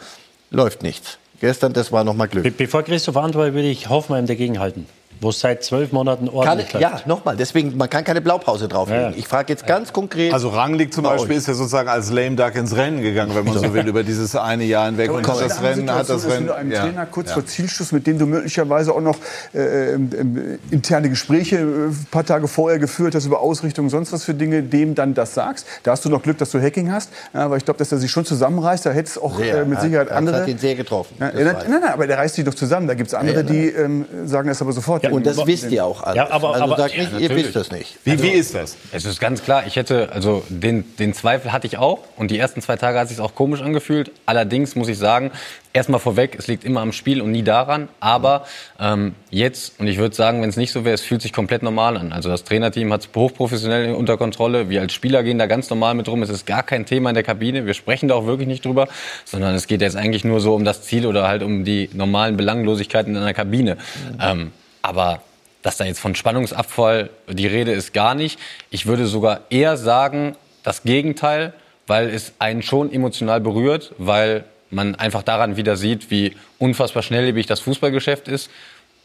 läuft 0.50 0.82
nichts. 0.82 1.18
Gestern, 1.40 1.72
das 1.72 1.90
war 1.90 2.04
nochmal 2.04 2.28
Glück. 2.28 2.44
Be 2.44 2.52
bevor 2.52 2.84
Christoph 2.84 3.16
antwortet, 3.16 3.54
würde 3.54 3.68
ich 3.68 3.88
Hoffenheim 3.88 4.26
dagegen 4.26 4.60
halten, 4.60 4.86
wo 5.20 5.30
es 5.30 5.40
seit 5.40 5.62
zwölf 5.62 5.92
Monaten 5.92 6.26
Kann, 6.26 6.34
ordentlich 6.34 6.72
läuft. 6.72 6.82
ja, 6.82 7.00
nochmal, 7.06 7.36
deswegen, 7.36 7.76
man 7.76 7.88
kann 7.88 8.04
keine 8.04 8.20
Blaupause 8.20 8.68
drauflegen. 8.68 9.14
Ich 9.16 9.28
frage 9.28 9.52
jetzt 9.52 9.66
ganz 9.66 9.92
konkret. 9.92 10.32
Also 10.32 10.48
Rangnick 10.48 10.92
zum 10.92 11.04
bei 11.04 11.10
Beispiel 11.10 11.32
euch. 11.32 11.38
ist 11.38 11.48
ja 11.48 11.54
sozusagen 11.54 11.88
als 11.88 12.10
Lame 12.10 12.36
Duck 12.36 12.54
ins 12.56 12.76
Rennen 12.76 13.02
gegangen, 13.02 13.34
wenn 13.34 13.44
man 13.44 13.58
so 13.58 13.74
will, 13.74 13.86
über 13.86 14.02
dieses 14.02 14.34
eine 14.36 14.64
Jahr 14.64 14.86
hinweg. 14.86 15.10
Und 15.10 15.22
Komm, 15.22 15.38
das 15.38 15.58
einer 15.58 15.68
Rennen 15.68 15.90
hat 15.94 16.08
das 16.08 16.24
Rennen. 16.24 16.36
Wenn 16.38 16.46
du 16.46 16.54
einem 16.54 16.72
ja. 16.72 16.82
Trainer 16.82 17.06
kurz 17.06 17.28
ja. 17.28 17.34
vor 17.34 17.46
Zielschluss, 17.46 17.92
mit 17.92 18.06
dem 18.06 18.18
du 18.18 18.26
möglicherweise 18.26 18.92
auch 18.92 19.00
noch 19.00 19.16
äh, 19.54 19.92
ähm, 19.92 20.10
ähm, 20.18 20.58
interne 20.70 21.08
Gespräche 21.08 21.56
äh, 21.56 21.60
ein 21.60 22.06
paar 22.10 22.24
Tage 22.24 22.48
vorher 22.48 22.78
geführt 22.78 23.14
hast 23.14 23.26
über 23.26 23.40
Ausrichtung, 23.40 23.88
sonst 23.90 24.12
was 24.12 24.24
für 24.24 24.34
Dinge, 24.34 24.62
dem 24.62 24.94
dann 24.94 25.14
das 25.14 25.34
sagst. 25.34 25.66
Da 25.82 25.92
hast 25.92 26.04
du 26.04 26.08
noch 26.08 26.22
Glück, 26.22 26.38
dass 26.38 26.50
du 26.50 26.60
Hacking 26.60 26.90
hast, 26.90 27.10
ja, 27.34 27.40
aber 27.40 27.56
ich 27.56 27.64
glaube, 27.64 27.78
dass 27.78 27.92
er 27.92 27.98
sich 27.98 28.10
schon 28.10 28.24
zusammenreißt. 28.24 28.86
Da 28.86 28.90
hätte 28.90 29.10
es 29.10 29.18
auch 29.18 29.36
Sehr, 29.36 29.62
äh, 29.62 29.64
mit 29.64 29.78
ja, 29.78 29.84
Sicherheit 29.84 30.08
das 30.08 30.16
andere. 30.16 30.40
hat 30.40 30.48
ihn 30.48 30.58
sehr 30.58 30.74
getroffen. 30.74 31.14
Ja, 31.20 31.30
das 31.30 31.38
ja, 31.38 31.44
nein, 31.44 31.56
nein, 31.68 31.80
nein, 31.80 31.92
aber 31.92 32.06
der 32.06 32.18
reißt 32.18 32.34
sich 32.34 32.44
doch 32.44 32.54
zusammen. 32.54 32.86
Da 32.86 32.94
gibt 32.94 33.08
es 33.08 33.14
andere, 33.14 33.36
Ja, 33.36 33.42
die 33.42 33.68
ähm, 33.68 34.04
sagen 34.24 34.48
das 34.48 34.60
aber 34.62 34.72
sofort. 34.72 35.01
Und 35.10 35.26
das 35.26 35.46
wisst 35.46 35.70
ihr 35.70 35.84
auch 35.84 36.02
alle. 36.02 36.16
Ja, 36.16 36.30
aber- 36.30 36.52
also 36.52 36.64
aber- 36.64 36.76
sagt 36.76 36.96
nicht, 36.96 37.12
Ja, 37.12 37.18
ihr 37.18 37.30
wisst 37.30 37.56
das 37.56 37.70
nicht. 37.70 37.98
Wie, 38.04 38.22
wie 38.22 38.28
ist 38.30 38.54
das? 38.54 38.76
Es 38.92 39.04
ist 39.04 39.20
ganz 39.20 39.42
klar, 39.42 39.64
ich 39.66 39.76
hätte, 39.76 40.10
also 40.12 40.42
den, 40.48 40.84
den 40.98 41.14
Zweifel 41.14 41.52
hatte 41.52 41.66
ich 41.66 41.78
auch 41.78 41.98
und 42.16 42.30
die 42.30 42.38
ersten 42.38 42.60
zwei 42.62 42.76
Tage 42.76 42.98
hat 42.98 43.04
es 43.04 43.10
sich 43.10 43.20
auch 43.20 43.34
komisch 43.34 43.62
angefühlt. 43.62 44.10
Allerdings 44.26 44.76
muss 44.76 44.88
ich 44.88 44.98
sagen, 44.98 45.30
erstmal 45.72 46.00
vorweg, 46.00 46.36
es 46.38 46.46
liegt 46.46 46.64
immer 46.64 46.80
am 46.80 46.92
Spiel 46.92 47.20
und 47.22 47.32
nie 47.32 47.42
daran. 47.42 47.88
Aber 48.00 48.46
ähm, 48.78 49.14
jetzt, 49.30 49.80
und 49.80 49.86
ich 49.86 49.98
würde 49.98 50.14
sagen, 50.14 50.42
wenn 50.42 50.48
es 50.50 50.56
nicht 50.56 50.72
so 50.72 50.84
wäre, 50.84 50.94
es 50.94 51.00
fühlt 51.02 51.22
sich 51.22 51.32
komplett 51.32 51.62
normal 51.62 51.96
an. 51.96 52.12
Also 52.12 52.28
das 52.28 52.44
Trainerteam 52.44 52.92
hat 52.92 53.02
es 53.02 53.08
hochprofessionell 53.14 53.94
unter 53.94 54.16
Kontrolle. 54.16 54.68
Wir 54.68 54.80
als 54.82 54.92
Spieler 54.92 55.22
gehen 55.22 55.38
da 55.38 55.46
ganz 55.46 55.70
normal 55.70 55.94
mit 55.94 56.08
rum. 56.08 56.22
Es 56.22 56.28
ist 56.30 56.46
gar 56.46 56.62
kein 56.62 56.84
Thema 56.86 57.10
in 57.10 57.14
der 57.14 57.24
Kabine. 57.24 57.64
Wir 57.66 57.74
sprechen 57.74 58.08
da 58.08 58.14
auch 58.14 58.26
wirklich 58.26 58.48
nicht 58.48 58.64
drüber, 58.64 58.88
sondern 59.24 59.54
es 59.54 59.66
geht 59.66 59.80
jetzt 59.80 59.96
eigentlich 59.96 60.24
nur 60.24 60.40
so 60.40 60.54
um 60.54 60.64
das 60.64 60.82
Ziel 60.82 61.06
oder 61.06 61.26
halt 61.26 61.42
um 61.42 61.64
die 61.64 61.88
normalen 61.92 62.36
Belanglosigkeiten 62.36 63.14
in 63.16 63.22
einer 63.22 63.34
Kabine. 63.34 63.76
Ähm, 64.20 64.52
aber 64.82 65.22
dass 65.62 65.76
da 65.76 65.84
jetzt 65.84 66.00
von 66.00 66.14
Spannungsabfall 66.14 67.10
die 67.28 67.46
Rede 67.46 67.72
ist, 67.72 67.94
gar 67.94 68.14
nicht. 68.16 68.38
Ich 68.70 68.86
würde 68.86 69.06
sogar 69.06 69.42
eher 69.48 69.76
sagen, 69.76 70.36
das 70.64 70.82
Gegenteil, 70.82 71.54
weil 71.86 72.08
es 72.10 72.32
einen 72.40 72.62
schon 72.62 72.92
emotional 72.92 73.40
berührt, 73.40 73.94
weil 73.98 74.44
man 74.70 74.96
einfach 74.96 75.22
daran 75.22 75.56
wieder 75.56 75.76
sieht, 75.76 76.10
wie 76.10 76.36
unfassbar 76.58 77.02
schnelllebig 77.02 77.46
das 77.46 77.60
Fußballgeschäft 77.60 78.26
ist 78.26 78.50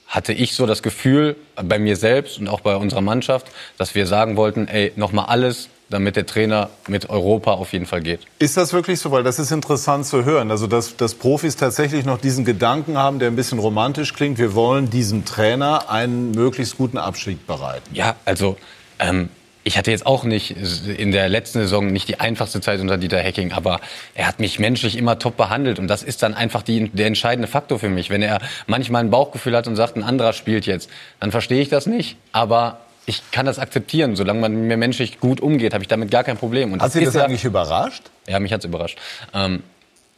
hatte 0.07 0.31
ich 0.33 0.53
so 0.53 0.65
das 0.65 0.81
Gefühl 0.81 1.35
bei 1.61 1.79
mir 1.79 1.95
selbst 1.95 2.39
und 2.39 2.47
auch 2.47 2.61
bei 2.61 2.75
unserer 2.75 3.01
Mannschaft, 3.01 3.47
dass 3.77 3.93
wir 3.93 4.07
sagen 4.07 4.37
wollten, 4.37 4.67
ey, 4.67 4.93
nochmal 4.95 5.25
alles, 5.25 5.69
damit 5.89 6.15
der 6.15 6.25
Trainer 6.25 6.69
mit 6.87 7.09
Europa 7.09 7.51
auf 7.51 7.73
jeden 7.73 7.85
Fall 7.85 8.01
geht. 8.01 8.21
Ist 8.39 8.57
das 8.57 8.73
wirklich 8.73 8.99
so? 8.99 9.11
Weil 9.11 9.23
das 9.23 9.39
ist 9.39 9.51
interessant 9.51 10.05
zu 10.05 10.25
hören. 10.25 10.51
Also, 10.51 10.67
dass, 10.67 10.97
dass 10.97 11.15
Profis 11.15 11.55
tatsächlich 11.55 12.05
noch 12.05 12.19
diesen 12.19 12.45
Gedanken 12.45 12.97
haben, 12.97 13.19
der 13.19 13.29
ein 13.29 13.35
bisschen 13.35 13.59
romantisch 13.59 14.13
klingt. 14.13 14.37
Wir 14.37 14.53
wollen 14.53 14.89
diesem 14.89 15.25
Trainer 15.25 15.89
einen 15.89 16.31
möglichst 16.31 16.77
guten 16.77 16.97
Abstieg 16.97 17.47
bereiten. 17.47 17.83
Ja, 17.93 18.15
also 18.25 18.57
ähm, 18.99 19.29
ich 19.67 19.77
hatte 19.77 19.91
jetzt 19.91 20.05
auch 20.05 20.23
nicht 20.23 20.55
in 20.87 21.11
der 21.11 21.27
letzten 21.27 21.59
Saison 21.59 21.87
nicht 21.87 22.07
die 22.07 22.21
einfachste 22.21 22.61
Zeit 22.61 22.79
unter 22.79 22.97
Dieter 22.97 23.19
Hecking, 23.19 23.51
aber 23.51 23.81
er 24.15 24.25
hat 24.25 24.39
mich 24.39 24.59
menschlich 24.59 24.97
immer 24.97 25.19
top 25.19 25.35
behandelt 25.35 25.77
und 25.77 25.89
das 25.89 26.03
ist 26.03 26.23
dann 26.23 26.33
einfach 26.33 26.63
die, 26.63 26.87
der 26.87 27.07
entscheidende 27.07 27.49
Faktor 27.49 27.77
für 27.77 27.89
mich. 27.89 28.09
Wenn 28.09 28.21
er 28.21 28.39
manchmal 28.65 29.03
ein 29.03 29.09
Bauchgefühl 29.09 29.57
hat 29.57 29.67
und 29.67 29.75
sagt, 29.75 29.97
ein 29.97 30.03
anderer 30.03 30.31
spielt 30.31 30.65
jetzt, 30.65 30.89
dann 31.19 31.31
verstehe 31.31 31.61
ich 31.61 31.67
das 31.67 31.85
nicht, 31.85 32.15
aber 32.31 32.79
ich 33.07 33.31
kann 33.31 33.45
das 33.45 33.57
akzeptieren. 33.57 34.15
Solange 34.15 34.41
man 34.41 34.67
mir 34.67 34.77
menschlich 34.77 35.19
gut 35.19 35.39
umgeht, 35.39 35.73
habe 35.73 35.83
ich 35.83 35.87
damit 35.87 36.11
gar 36.11 36.23
kein 36.23 36.37
Problem. 36.37 36.73
Und 36.73 36.81
hat 36.81 36.91
Sie 36.91 37.03
das 37.03 37.15
ja, 37.15 37.23
eigentlich 37.23 37.45
überrascht? 37.45 38.03
Ja, 38.27 38.39
mich 38.39 38.51
hat 38.51 38.59
es 38.59 38.65
überrascht. 38.65 38.99
Ähm, 39.33 39.63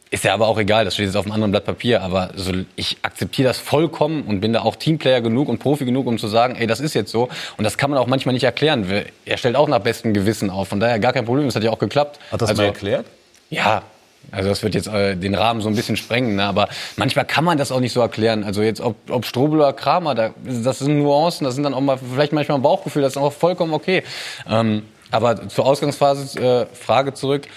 ist 0.09 0.23
ja 0.23 0.33
aber 0.33 0.47
auch 0.47 0.57
egal, 0.57 0.85
das 0.85 0.95
steht 0.95 1.05
jetzt 1.05 1.15
auf 1.15 1.25
einem 1.25 1.33
anderen 1.33 1.51
Blatt 1.51 1.65
Papier. 1.65 2.01
Aber 2.01 2.31
so, 2.35 2.51
ich 2.75 2.97
akzeptiere 3.03 3.47
das 3.47 3.59
vollkommen 3.59 4.23
und 4.23 4.41
bin 4.41 4.53
da 4.53 4.63
auch 4.63 4.75
Teamplayer 4.75 5.21
genug 5.21 5.49
und 5.49 5.59
Profi 5.59 5.85
genug, 5.85 6.07
um 6.07 6.17
zu 6.17 6.27
sagen, 6.27 6.55
ey, 6.55 6.65
das 6.65 6.79
ist 6.79 6.95
jetzt 6.95 7.11
so. 7.11 7.29
Und 7.57 7.63
das 7.63 7.77
kann 7.77 7.91
man 7.91 7.99
auch 7.99 8.07
manchmal 8.07 8.33
nicht 8.33 8.43
erklären. 8.43 8.91
Er 9.23 9.37
stellt 9.37 9.55
auch 9.55 9.67
nach 9.67 9.79
bestem 9.79 10.15
Gewissen 10.15 10.49
auf. 10.49 10.69
Von 10.69 10.79
daher 10.79 10.97
gar 10.97 11.13
kein 11.13 11.25
Problem. 11.25 11.45
Das 11.45 11.55
hat 11.55 11.63
ja 11.63 11.69
auch 11.69 11.79
geklappt. 11.79 12.19
Hat 12.31 12.41
das 12.41 12.49
also, 12.49 12.63
mal 12.63 12.69
erklärt? 12.69 13.05
Ja, 13.51 13.83
also 14.31 14.49
das 14.49 14.61
wird 14.61 14.75
jetzt 14.75 14.87
äh, 14.87 15.15
den 15.15 15.33
Rahmen 15.33 15.61
so 15.61 15.69
ein 15.69 15.75
bisschen 15.75 15.97
sprengen, 15.97 16.35
ne? 16.35 16.43
aber 16.43 16.69
manchmal 16.97 17.25
kann 17.25 17.43
man 17.43 17.57
das 17.57 17.71
auch 17.71 17.79
nicht 17.79 17.93
so 17.93 18.01
erklären. 18.01 18.43
Also 18.43 18.61
jetzt 18.61 18.81
ob, 18.81 18.95
ob 19.09 19.25
Strobel 19.25 19.59
oder 19.59 19.73
Kramer, 19.73 20.15
da, 20.15 20.31
das 20.43 20.79
sind 20.79 20.99
Nuancen, 20.99 21.45
das 21.45 21.55
sind 21.55 21.63
dann 21.63 21.73
auch 21.73 21.81
mal 21.81 21.97
vielleicht 21.97 22.33
manchmal 22.33 22.57
ein 22.57 22.61
Bauchgefühl, 22.61 23.01
das 23.01 23.13
ist 23.13 23.17
auch 23.17 23.33
vollkommen 23.33 23.73
okay. 23.73 24.03
Ähm, 24.47 24.83
aber 25.11 25.47
zur 25.49 25.65
Ausgangsphase 25.65 26.39
äh, 26.39 26.75
Frage 26.75 27.13
zurück 27.13 27.47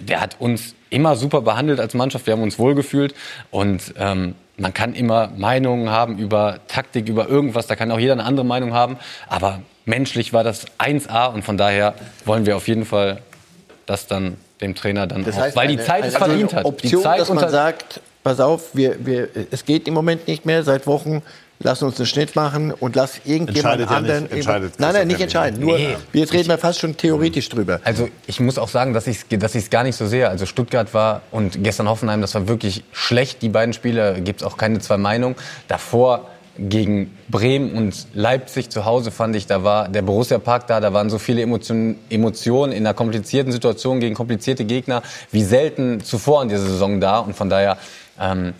der 0.00 0.20
hat 0.20 0.36
uns 0.40 0.74
immer 0.88 1.16
super 1.16 1.42
behandelt 1.42 1.78
als 1.78 1.94
Mannschaft. 1.94 2.26
Wir 2.26 2.32
haben 2.32 2.42
uns 2.42 2.58
wohlgefühlt 2.58 3.14
und 3.50 3.94
ähm, 3.98 4.34
man 4.56 4.74
kann 4.74 4.94
immer 4.94 5.30
Meinungen 5.36 5.90
haben 5.90 6.18
über 6.18 6.60
Taktik, 6.68 7.08
über 7.08 7.28
irgendwas. 7.28 7.66
Da 7.66 7.76
kann 7.76 7.90
auch 7.90 7.98
jeder 7.98 8.14
eine 8.14 8.24
andere 8.24 8.44
Meinung 8.44 8.74
haben. 8.74 8.98
Aber 9.28 9.60
menschlich 9.84 10.32
war 10.32 10.44
das 10.44 10.66
1A 10.78 11.32
und 11.32 11.44
von 11.44 11.56
daher 11.56 11.94
wollen 12.24 12.46
wir 12.46 12.56
auf 12.56 12.68
jeden 12.68 12.84
Fall 12.84 13.22
das 13.86 14.06
dann 14.06 14.36
dem 14.60 14.74
Trainer 14.74 15.06
dann 15.06 15.24
das 15.24 15.36
heißt, 15.36 15.56
auch, 15.56 15.60
weil 15.60 15.68
eine, 15.68 15.76
die 15.76 15.82
Zeit 15.82 16.04
es 16.04 16.16
verdient 16.16 16.54
hat. 16.54 16.64
Option, 16.64 16.90
die 16.90 17.02
Zeit 17.02 17.20
dass 17.20 17.32
man 17.32 17.48
sagt, 17.48 18.00
pass 18.22 18.40
auf, 18.40 18.74
wir, 18.74 19.04
wir, 19.04 19.28
es 19.50 19.64
geht 19.64 19.88
im 19.88 19.94
Moment 19.94 20.26
nicht 20.28 20.46
mehr 20.46 20.62
seit 20.62 20.86
Wochen 20.86 21.22
lass 21.62 21.82
uns 21.82 21.98
einen 21.98 22.06
Schnitt 22.06 22.34
machen 22.34 22.72
und 22.72 22.96
lass 22.96 23.20
irgendjemand 23.24 23.88
anderen. 23.88 24.28
Ja 24.30 24.58
nicht, 24.58 24.80
nein, 24.80 24.94
nein, 24.94 25.06
nicht 25.06 25.20
entscheiden. 25.20 25.60
Nur, 25.60 25.78
nee. 25.78 25.96
jetzt 26.12 26.32
reden 26.32 26.48
wir 26.48 26.58
fast 26.58 26.80
schon 26.80 26.96
theoretisch 26.96 27.48
drüber. 27.48 27.80
Also 27.84 28.08
ich 28.26 28.40
muss 28.40 28.58
auch 28.58 28.68
sagen, 28.68 28.94
dass 28.94 29.06
ich 29.06 29.18
es 29.30 29.38
dass 29.38 29.70
gar 29.70 29.84
nicht 29.84 29.96
so 29.96 30.06
sehe. 30.06 30.28
Also 30.28 30.46
Stuttgart 30.46 30.92
war 30.94 31.22
und 31.30 31.62
gestern 31.62 31.88
Hoffenheim, 31.88 32.20
das 32.20 32.34
war 32.34 32.48
wirklich 32.48 32.82
schlecht. 32.92 33.42
Die 33.42 33.50
beiden 33.50 33.72
Spiele 33.74 34.20
gibt 34.22 34.40
es 34.40 34.46
auch 34.46 34.56
keine 34.56 34.78
zwei 34.80 34.96
Meinungen. 34.96 35.36
Davor 35.68 36.26
gegen 36.58 37.16
Bremen 37.28 37.72
und 37.72 38.06
Leipzig 38.12 38.70
zu 38.70 38.84
Hause 38.84 39.10
fand 39.10 39.36
ich, 39.36 39.46
da 39.46 39.64
war 39.64 39.88
der 39.88 40.02
Borussia 40.02 40.38
Park 40.38 40.66
da, 40.66 40.80
da 40.80 40.92
waren 40.92 41.08
so 41.08 41.18
viele 41.18 41.42
Emotionen, 41.42 41.96
Emotionen 42.10 42.72
in 42.72 42.86
einer 42.86 42.94
komplizierten 42.94 43.52
Situation 43.52 44.00
gegen 44.00 44.14
komplizierte 44.14 44.64
Gegner 44.64 45.02
wie 45.30 45.42
selten 45.42 46.02
zuvor 46.02 46.42
in 46.42 46.48
dieser 46.48 46.66
Saison 46.66 47.00
da. 47.00 47.20
Und 47.20 47.34
von 47.34 47.48
daher 47.48 47.78
ähm, 48.20 48.54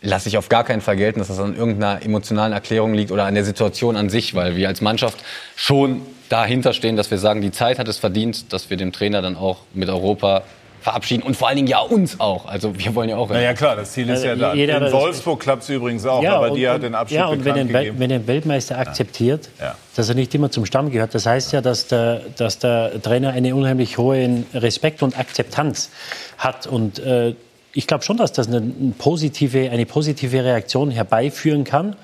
lasse 0.00 0.28
ich 0.28 0.38
auf 0.38 0.48
gar 0.48 0.64
keinen 0.64 0.80
Fall 0.80 0.96
gelten, 0.96 1.18
dass 1.18 1.28
das 1.28 1.38
an 1.38 1.56
irgendeiner 1.56 2.04
emotionalen 2.04 2.52
Erklärung 2.52 2.94
liegt 2.94 3.10
oder 3.10 3.24
an 3.24 3.34
der 3.34 3.44
Situation 3.44 3.96
an 3.96 4.08
sich, 4.08 4.34
weil 4.34 4.56
wir 4.56 4.68
als 4.68 4.80
Mannschaft 4.80 5.18
schon 5.56 6.02
dahinter 6.28 6.72
stehen, 6.72 6.96
dass 6.96 7.10
wir 7.10 7.18
sagen, 7.18 7.42
die 7.42 7.52
Zeit 7.52 7.78
hat 7.78 7.88
es 7.88 7.98
verdient, 7.98 8.52
dass 8.52 8.70
wir 8.70 8.76
dem 8.76 8.92
Trainer 8.92 9.22
dann 9.22 9.36
auch 9.36 9.58
mit 9.74 9.88
Europa 9.88 10.42
verabschieden 10.82 11.22
und 11.22 11.36
vor 11.36 11.48
allen 11.48 11.56
Dingen 11.56 11.68
ja 11.68 11.78
uns 11.78 12.18
auch. 12.18 12.46
Also 12.46 12.76
wir 12.76 12.94
wollen 12.94 13.08
ja 13.08 13.16
auch. 13.16 13.28
Na 13.30 13.40
ja 13.40 13.54
klar, 13.54 13.76
das 13.76 13.92
Ziel 13.92 14.08
ist 14.10 14.24
ja 14.24 14.34
da. 14.34 14.52
Jeder, 14.52 14.84
In 14.86 14.92
Wolfsburg 14.92 15.40
klappt 15.40 15.62
es 15.62 15.68
übrigens 15.68 16.04
auch, 16.04 16.22
ja, 16.22 16.36
aber 16.36 16.50
und, 16.50 16.56
die 16.56 16.68
hat 16.68 16.82
den 16.82 16.94
Abschied 16.94 17.18
Ja, 17.18 17.26
und 17.26 17.44
wenn 17.44 17.54
ein, 17.54 17.98
wenn 17.98 18.12
ein 18.12 18.26
Weltmeister 18.26 18.78
akzeptiert, 18.78 19.48
ja. 19.60 19.76
dass 19.94 20.08
er 20.08 20.16
nicht 20.16 20.34
immer 20.34 20.50
zum 20.50 20.66
Stamm 20.66 20.90
gehört, 20.90 21.14
das 21.14 21.24
heißt 21.24 21.52
ja, 21.52 21.60
dass 21.60 21.86
der, 21.86 22.22
dass 22.36 22.58
der 22.58 23.00
Trainer 23.00 23.30
eine 23.30 23.54
unheimlich 23.54 23.96
hohe 23.96 24.44
Respekt 24.54 25.02
und 25.02 25.18
Akzeptanz 25.18 25.90
hat 26.36 26.66
und 26.66 26.98
äh, 26.98 27.34
ich 27.74 27.86
glaube 27.86 28.04
schon, 28.04 28.16
dass 28.16 28.32
das 28.32 28.48
eine 28.48 28.60
positive, 28.98 29.70
eine 29.70 29.86
positive 29.86 30.44
Reaktion 30.44 30.90
herbeiführen 30.90 31.64
kann. 31.64 31.96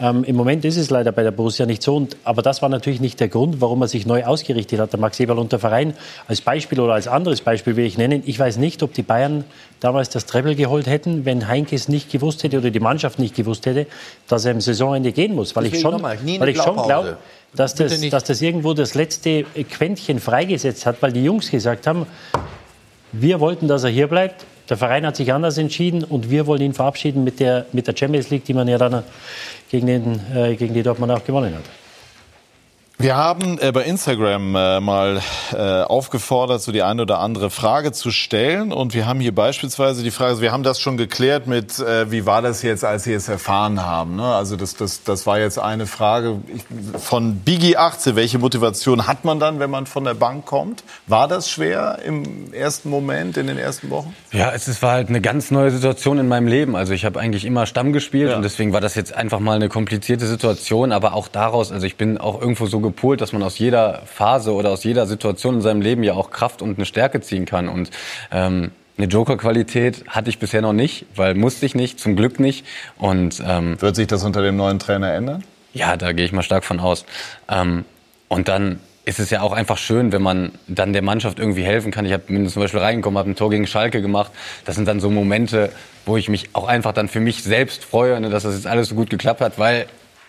Ähm, 0.00 0.24
Im 0.24 0.36
Moment 0.36 0.64
ist 0.64 0.78
es 0.78 0.88
leider 0.88 1.12
bei 1.12 1.22
der 1.22 1.30
Borussia 1.30 1.66
nicht 1.66 1.82
so. 1.82 1.94
Und, 1.96 2.16
aber 2.24 2.42
das 2.42 2.62
war 2.62 2.68
natürlich 2.68 3.00
nicht 3.00 3.20
der 3.20 3.28
Grund, 3.28 3.60
warum 3.60 3.82
er 3.82 3.88
sich 3.88 4.06
neu 4.06 4.24
ausgerichtet 4.24 4.80
hat. 4.80 4.92
Der 4.92 5.00
Max 5.00 5.20
Eberl 5.20 5.38
und 5.38 5.52
der 5.52 5.58
Verein 5.58 5.94
als 6.26 6.40
Beispiel 6.40 6.80
oder 6.80 6.94
als 6.94 7.06
anderes 7.06 7.42
Beispiel 7.42 7.76
will 7.76 7.84
ich 7.84 7.98
nennen. 7.98 8.22
Ich 8.24 8.38
weiß 8.38 8.56
nicht, 8.56 8.82
ob 8.82 8.94
die 8.94 9.02
Bayern 9.02 9.44
damals 9.80 10.08
das 10.08 10.26
Treble 10.26 10.54
geholt 10.54 10.86
hätten, 10.86 11.24
wenn 11.26 11.48
Heinke 11.48 11.76
es 11.76 11.88
nicht 11.88 12.10
gewusst 12.10 12.42
hätte 12.42 12.58
oder 12.58 12.70
die 12.70 12.80
Mannschaft 12.80 13.18
nicht 13.18 13.34
gewusst 13.34 13.66
hätte, 13.66 13.86
dass 14.26 14.44
er 14.44 14.52
im 14.52 14.60
Saisonende 14.60 15.12
gehen 15.12 15.34
muss. 15.34 15.54
Weil 15.54 15.66
ich 15.66 15.80
schon, 15.80 16.02
weil 16.02 16.48
ich 16.48 16.62
schon 16.62 16.76
glaube, 16.76 17.18
dass 17.54 17.74
das, 17.74 18.00
dass 18.00 18.24
das 18.24 18.40
irgendwo 18.40 18.74
das 18.74 18.94
letzte 18.94 19.44
Quäntchen 19.70 20.18
freigesetzt 20.18 20.86
hat, 20.86 21.02
weil 21.02 21.12
die 21.12 21.24
Jungs 21.24 21.50
gesagt 21.50 21.86
haben, 21.86 22.06
wir 23.12 23.40
wollten, 23.40 23.68
dass 23.68 23.84
er 23.84 23.90
hier 23.90 24.06
bleibt. 24.06 24.46
Der 24.70 24.76
Verein 24.76 25.04
hat 25.04 25.16
sich 25.16 25.32
anders 25.32 25.58
entschieden 25.58 26.04
und 26.04 26.30
wir 26.30 26.46
wollen 26.46 26.62
ihn 26.62 26.74
verabschieden 26.74 27.24
mit 27.24 27.40
der, 27.40 27.66
mit 27.72 27.88
der 27.88 27.96
Champions 27.96 28.30
League, 28.30 28.44
die 28.44 28.54
man 28.54 28.68
ja 28.68 28.78
dann 28.78 29.02
gegen, 29.68 29.88
den, 29.88 30.20
äh, 30.34 30.54
gegen 30.54 30.74
die 30.74 30.84
Dortmund 30.84 31.10
auch 31.10 31.24
gewonnen 31.24 31.54
hat. 31.54 31.64
Wir 33.00 33.16
haben 33.16 33.58
äh, 33.58 33.72
bei 33.72 33.84
Instagram 33.84 34.54
äh, 34.54 34.78
mal 34.78 35.22
äh, 35.54 35.56
aufgefordert, 35.84 36.60
so 36.60 36.70
die 36.70 36.82
eine 36.82 37.00
oder 37.00 37.20
andere 37.20 37.48
Frage 37.48 37.92
zu 37.92 38.10
stellen. 38.10 38.74
Und 38.74 38.92
wir 38.92 39.06
haben 39.06 39.20
hier 39.20 39.34
beispielsweise 39.34 40.02
die 40.02 40.10
Frage, 40.10 40.32
also 40.32 40.42
wir 40.42 40.52
haben 40.52 40.64
das 40.64 40.80
schon 40.80 40.98
geklärt 40.98 41.46
mit, 41.46 41.78
wie 41.78 42.26
war 42.26 42.42
das 42.42 42.60
jetzt, 42.60 42.84
als 42.84 43.04
Sie 43.04 43.14
es 43.14 43.28
erfahren 43.28 43.82
haben? 43.82 44.16
Ne? 44.16 44.24
Also 44.24 44.56
das, 44.56 44.76
das, 44.76 45.02
das 45.02 45.26
war 45.26 45.38
jetzt 45.38 45.58
eine 45.58 45.86
Frage 45.86 46.40
von 46.98 47.36
Biggie 47.36 47.78
18. 47.78 48.16
Welche 48.16 48.38
Motivation 48.38 49.06
hat 49.06 49.24
man 49.24 49.40
dann, 49.40 49.60
wenn 49.60 49.70
man 49.70 49.86
von 49.86 50.04
der 50.04 50.14
Bank 50.14 50.44
kommt? 50.44 50.84
War 51.06 51.26
das 51.26 51.48
schwer 51.50 52.00
im 52.04 52.52
ersten 52.52 52.90
Moment, 52.90 53.38
in 53.38 53.46
den 53.46 53.56
ersten 53.56 53.88
Wochen? 53.88 54.14
Ja, 54.32 54.52
es 54.52 54.82
war 54.82 54.92
halt 54.92 55.08
eine 55.08 55.22
ganz 55.22 55.50
neue 55.50 55.70
Situation 55.70 56.18
in 56.18 56.28
meinem 56.28 56.46
Leben. 56.46 56.76
Also 56.76 56.92
ich 56.92 57.06
habe 57.06 57.18
eigentlich 57.18 57.46
immer 57.46 57.64
Stamm 57.64 57.92
gespielt 57.92 58.30
ja. 58.30 58.36
und 58.36 58.42
deswegen 58.42 58.74
war 58.74 58.82
das 58.82 58.94
jetzt 58.94 59.14
einfach 59.14 59.40
mal 59.40 59.56
eine 59.56 59.70
komplizierte 59.70 60.26
Situation. 60.26 60.92
Aber 60.92 61.14
auch 61.14 61.28
daraus, 61.28 61.72
also 61.72 61.86
ich 61.86 61.96
bin 61.96 62.18
auch 62.18 62.40
irgendwo 62.40 62.66
so 62.66 62.89
gepolt, 62.90 63.20
dass 63.20 63.32
man 63.32 63.42
aus 63.42 63.58
jeder 63.58 64.02
Phase 64.06 64.52
oder 64.52 64.70
aus 64.70 64.84
jeder 64.84 65.06
Situation 65.06 65.56
in 65.56 65.60
seinem 65.60 65.80
Leben 65.80 66.02
ja 66.02 66.14
auch 66.14 66.30
Kraft 66.30 66.62
und 66.62 66.76
eine 66.76 66.86
Stärke 66.86 67.20
ziehen 67.20 67.46
kann. 67.46 67.68
Und 67.68 67.90
ähm, 68.30 68.70
eine 68.98 69.06
Joker-Qualität 69.06 70.04
hatte 70.08 70.28
ich 70.28 70.38
bisher 70.38 70.60
noch 70.60 70.72
nicht, 70.72 71.06
weil 71.16 71.34
musste 71.34 71.64
ich 71.64 71.74
nicht, 71.74 71.98
zum 71.98 72.16
Glück 72.16 72.38
nicht. 72.38 72.66
Und 72.98 73.42
ähm, 73.46 73.80
wird 73.80 73.96
sich 73.96 74.06
das 74.06 74.24
unter 74.24 74.42
dem 74.42 74.56
neuen 74.56 74.78
Trainer 74.78 75.12
ändern? 75.12 75.44
Ja, 75.72 75.96
da 75.96 76.12
gehe 76.12 76.24
ich 76.24 76.32
mal 76.32 76.42
stark 76.42 76.64
von 76.64 76.80
aus. 76.80 77.04
Ähm, 77.48 77.84
und 78.28 78.48
dann 78.48 78.80
ist 79.04 79.18
es 79.18 79.30
ja 79.30 79.40
auch 79.40 79.52
einfach 79.52 79.78
schön, 79.78 80.12
wenn 80.12 80.22
man 80.22 80.52
dann 80.68 80.92
der 80.92 81.02
Mannschaft 81.02 81.38
irgendwie 81.38 81.62
helfen 81.62 81.90
kann. 81.90 82.04
Ich 82.04 82.12
habe 82.12 82.24
zum 82.26 82.62
Beispiel 82.62 82.80
reingekommen, 82.80 83.18
habe 83.18 83.30
ein 83.30 83.36
Tor 83.36 83.50
gegen 83.50 83.66
Schalke 83.66 84.02
gemacht. 84.02 84.30
Das 84.64 84.76
sind 84.76 84.86
dann 84.86 85.00
so 85.00 85.10
Momente, 85.10 85.70
wo 86.04 86.16
ich 86.16 86.28
mich 86.28 86.50
auch 86.52 86.68
einfach 86.68 86.92
dann 86.92 87.08
für 87.08 87.20
mich 87.20 87.42
selbst 87.42 87.84
freue, 87.84 88.20
ne, 88.20 88.30
dass 88.30 88.42
das 88.42 88.54
jetzt 88.54 88.66
alles 88.66 88.88
so 88.88 88.94
gut 88.94 89.10
geklappt 89.10 89.40
hat, 89.40 89.58
weil 89.58 89.86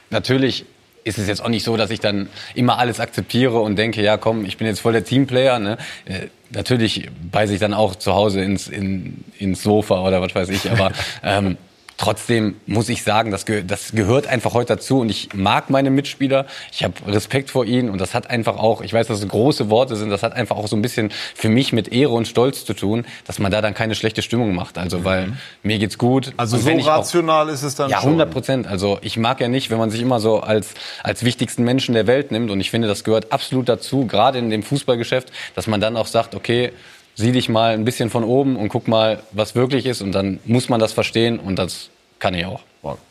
natürlich 0.10 0.66
ist 1.04 1.18
es 1.18 1.28
jetzt 1.28 1.44
auch 1.44 1.50
nicht 1.50 1.64
so, 1.64 1.78
dass 1.78 1.90
ich 1.90 2.00
dann 2.00 2.30
immer 2.54 2.78
alles 2.78 3.00
akzeptiere 3.00 3.60
und 3.60 3.76
denke, 3.76 4.02
ja 4.02 4.18
komm, 4.18 4.46
ich 4.46 4.58
bin 4.58 4.68
jetzt 4.68 4.80
voll 4.80 4.94
der 4.94 5.04
Teamplayer. 5.04 5.60
Ne? 5.60 5.78
Äh, 6.06 6.28
natürlich 6.52 7.10
beiße 7.32 7.54
ich 7.54 7.60
dann 7.60 7.74
auch 7.74 7.96
zu 7.96 8.14
Hause 8.14 8.42
ins, 8.42 8.68
in, 8.68 9.24
ins 9.38 9.64
Sofa 9.64 10.02
oder 10.02 10.22
was 10.22 10.36
weiß 10.36 10.50
ich, 10.50 10.70
aber 10.70 10.92
ähm, 11.24 11.58
Trotzdem 12.02 12.56
muss 12.66 12.90
ich 12.90 13.04
sagen, 13.04 13.30
das, 13.30 13.46
ge 13.46 13.64
das 13.64 13.92
gehört 13.92 14.26
einfach 14.26 14.56
heute 14.56 14.74
dazu 14.74 15.02
und 15.02 15.12
ich 15.12 15.36
mag 15.36 15.70
meine 15.70 15.92
Mitspieler. 15.92 16.48
Ich 16.72 16.84
habe 16.84 16.96
Respekt 17.06 17.52
vor 17.52 17.64
ihnen 17.64 17.92
und 17.92 18.02
das 18.02 18.16
hat 18.16 18.28
einfach 18.28 18.58
auch, 18.58 18.82
ich 18.82 18.92
weiß, 18.92 19.06
dass 19.06 19.20
es 19.20 19.28
große 19.28 19.70
Worte 19.70 19.96
sind, 19.96 20.10
das 20.10 20.24
hat 20.24 20.34
einfach 20.34 20.56
auch 20.58 20.68
so 20.68 20.76
ein 20.76 20.82
bisschen 20.82 21.12
für 21.36 21.48
mich 21.48 21.74
mit 21.74 21.94
Ehre 21.94 22.14
und 22.14 22.28
Stolz 22.28 22.66
zu 22.66 22.74
tun, 22.74 23.06
dass 23.28 23.38
man 23.38 23.52
da 23.52 23.62
dann 23.62 23.76
keine 23.76 23.94
schlechte 23.94 24.24
Stimmung 24.24 24.56
macht. 24.56 24.80
Also 24.80 24.98
mhm. 24.98 25.04
weil 25.04 25.34
mir 25.62 25.78
geht's 25.78 26.00
gut. 26.00 26.34
Also 26.38 26.58
so 26.58 26.72
rational 26.72 27.48
auch, 27.48 27.54
ist 27.54 27.62
es 27.62 27.76
dann 27.76 27.92
ja, 27.92 27.98
schon. 27.98 28.18
Ja, 28.18 28.26
100 28.26 28.32
Prozent. 28.32 28.68
Also 28.68 28.98
ich 29.04 29.18
mag 29.18 29.40
ja 29.40 29.48
nicht, 29.48 29.70
wenn 29.70 29.78
man 29.78 29.92
sich 29.92 30.02
immer 30.02 30.20
so 30.20 30.40
als 30.40 30.74
als 31.04 31.24
wichtigsten 31.24 31.64
Menschen 31.64 31.94
der 31.94 32.08
Welt 32.08 32.32
nimmt 32.32 32.50
und 32.50 32.60
ich 32.62 32.72
finde, 32.72 32.88
das 32.88 33.04
gehört 33.04 33.32
absolut 33.32 33.70
dazu, 33.70 34.08
gerade 34.08 34.40
in 34.40 34.50
dem 34.50 34.64
Fußballgeschäft, 34.64 35.32
dass 35.54 35.68
man 35.68 35.80
dann 35.80 35.96
auch 35.96 36.08
sagt, 36.08 36.34
okay, 36.34 36.72
sieh 37.16 37.32
dich 37.32 37.50
mal 37.50 37.74
ein 37.74 37.86
bisschen 37.86 38.10
von 38.10 38.24
oben 38.24 38.56
und 38.56 38.70
guck 38.70 38.88
mal, 38.88 39.22
was 39.32 39.56
wirklich 39.56 39.86
ist 39.86 40.02
und 40.02 40.12
dann 40.12 40.40
muss 40.46 40.70
man 40.70 40.80
das 40.80 40.94
verstehen 40.94 41.40
und 41.40 41.58
das 41.58 41.90
Kann 42.22 42.36
ich 42.36 42.46
auch. 42.46 42.62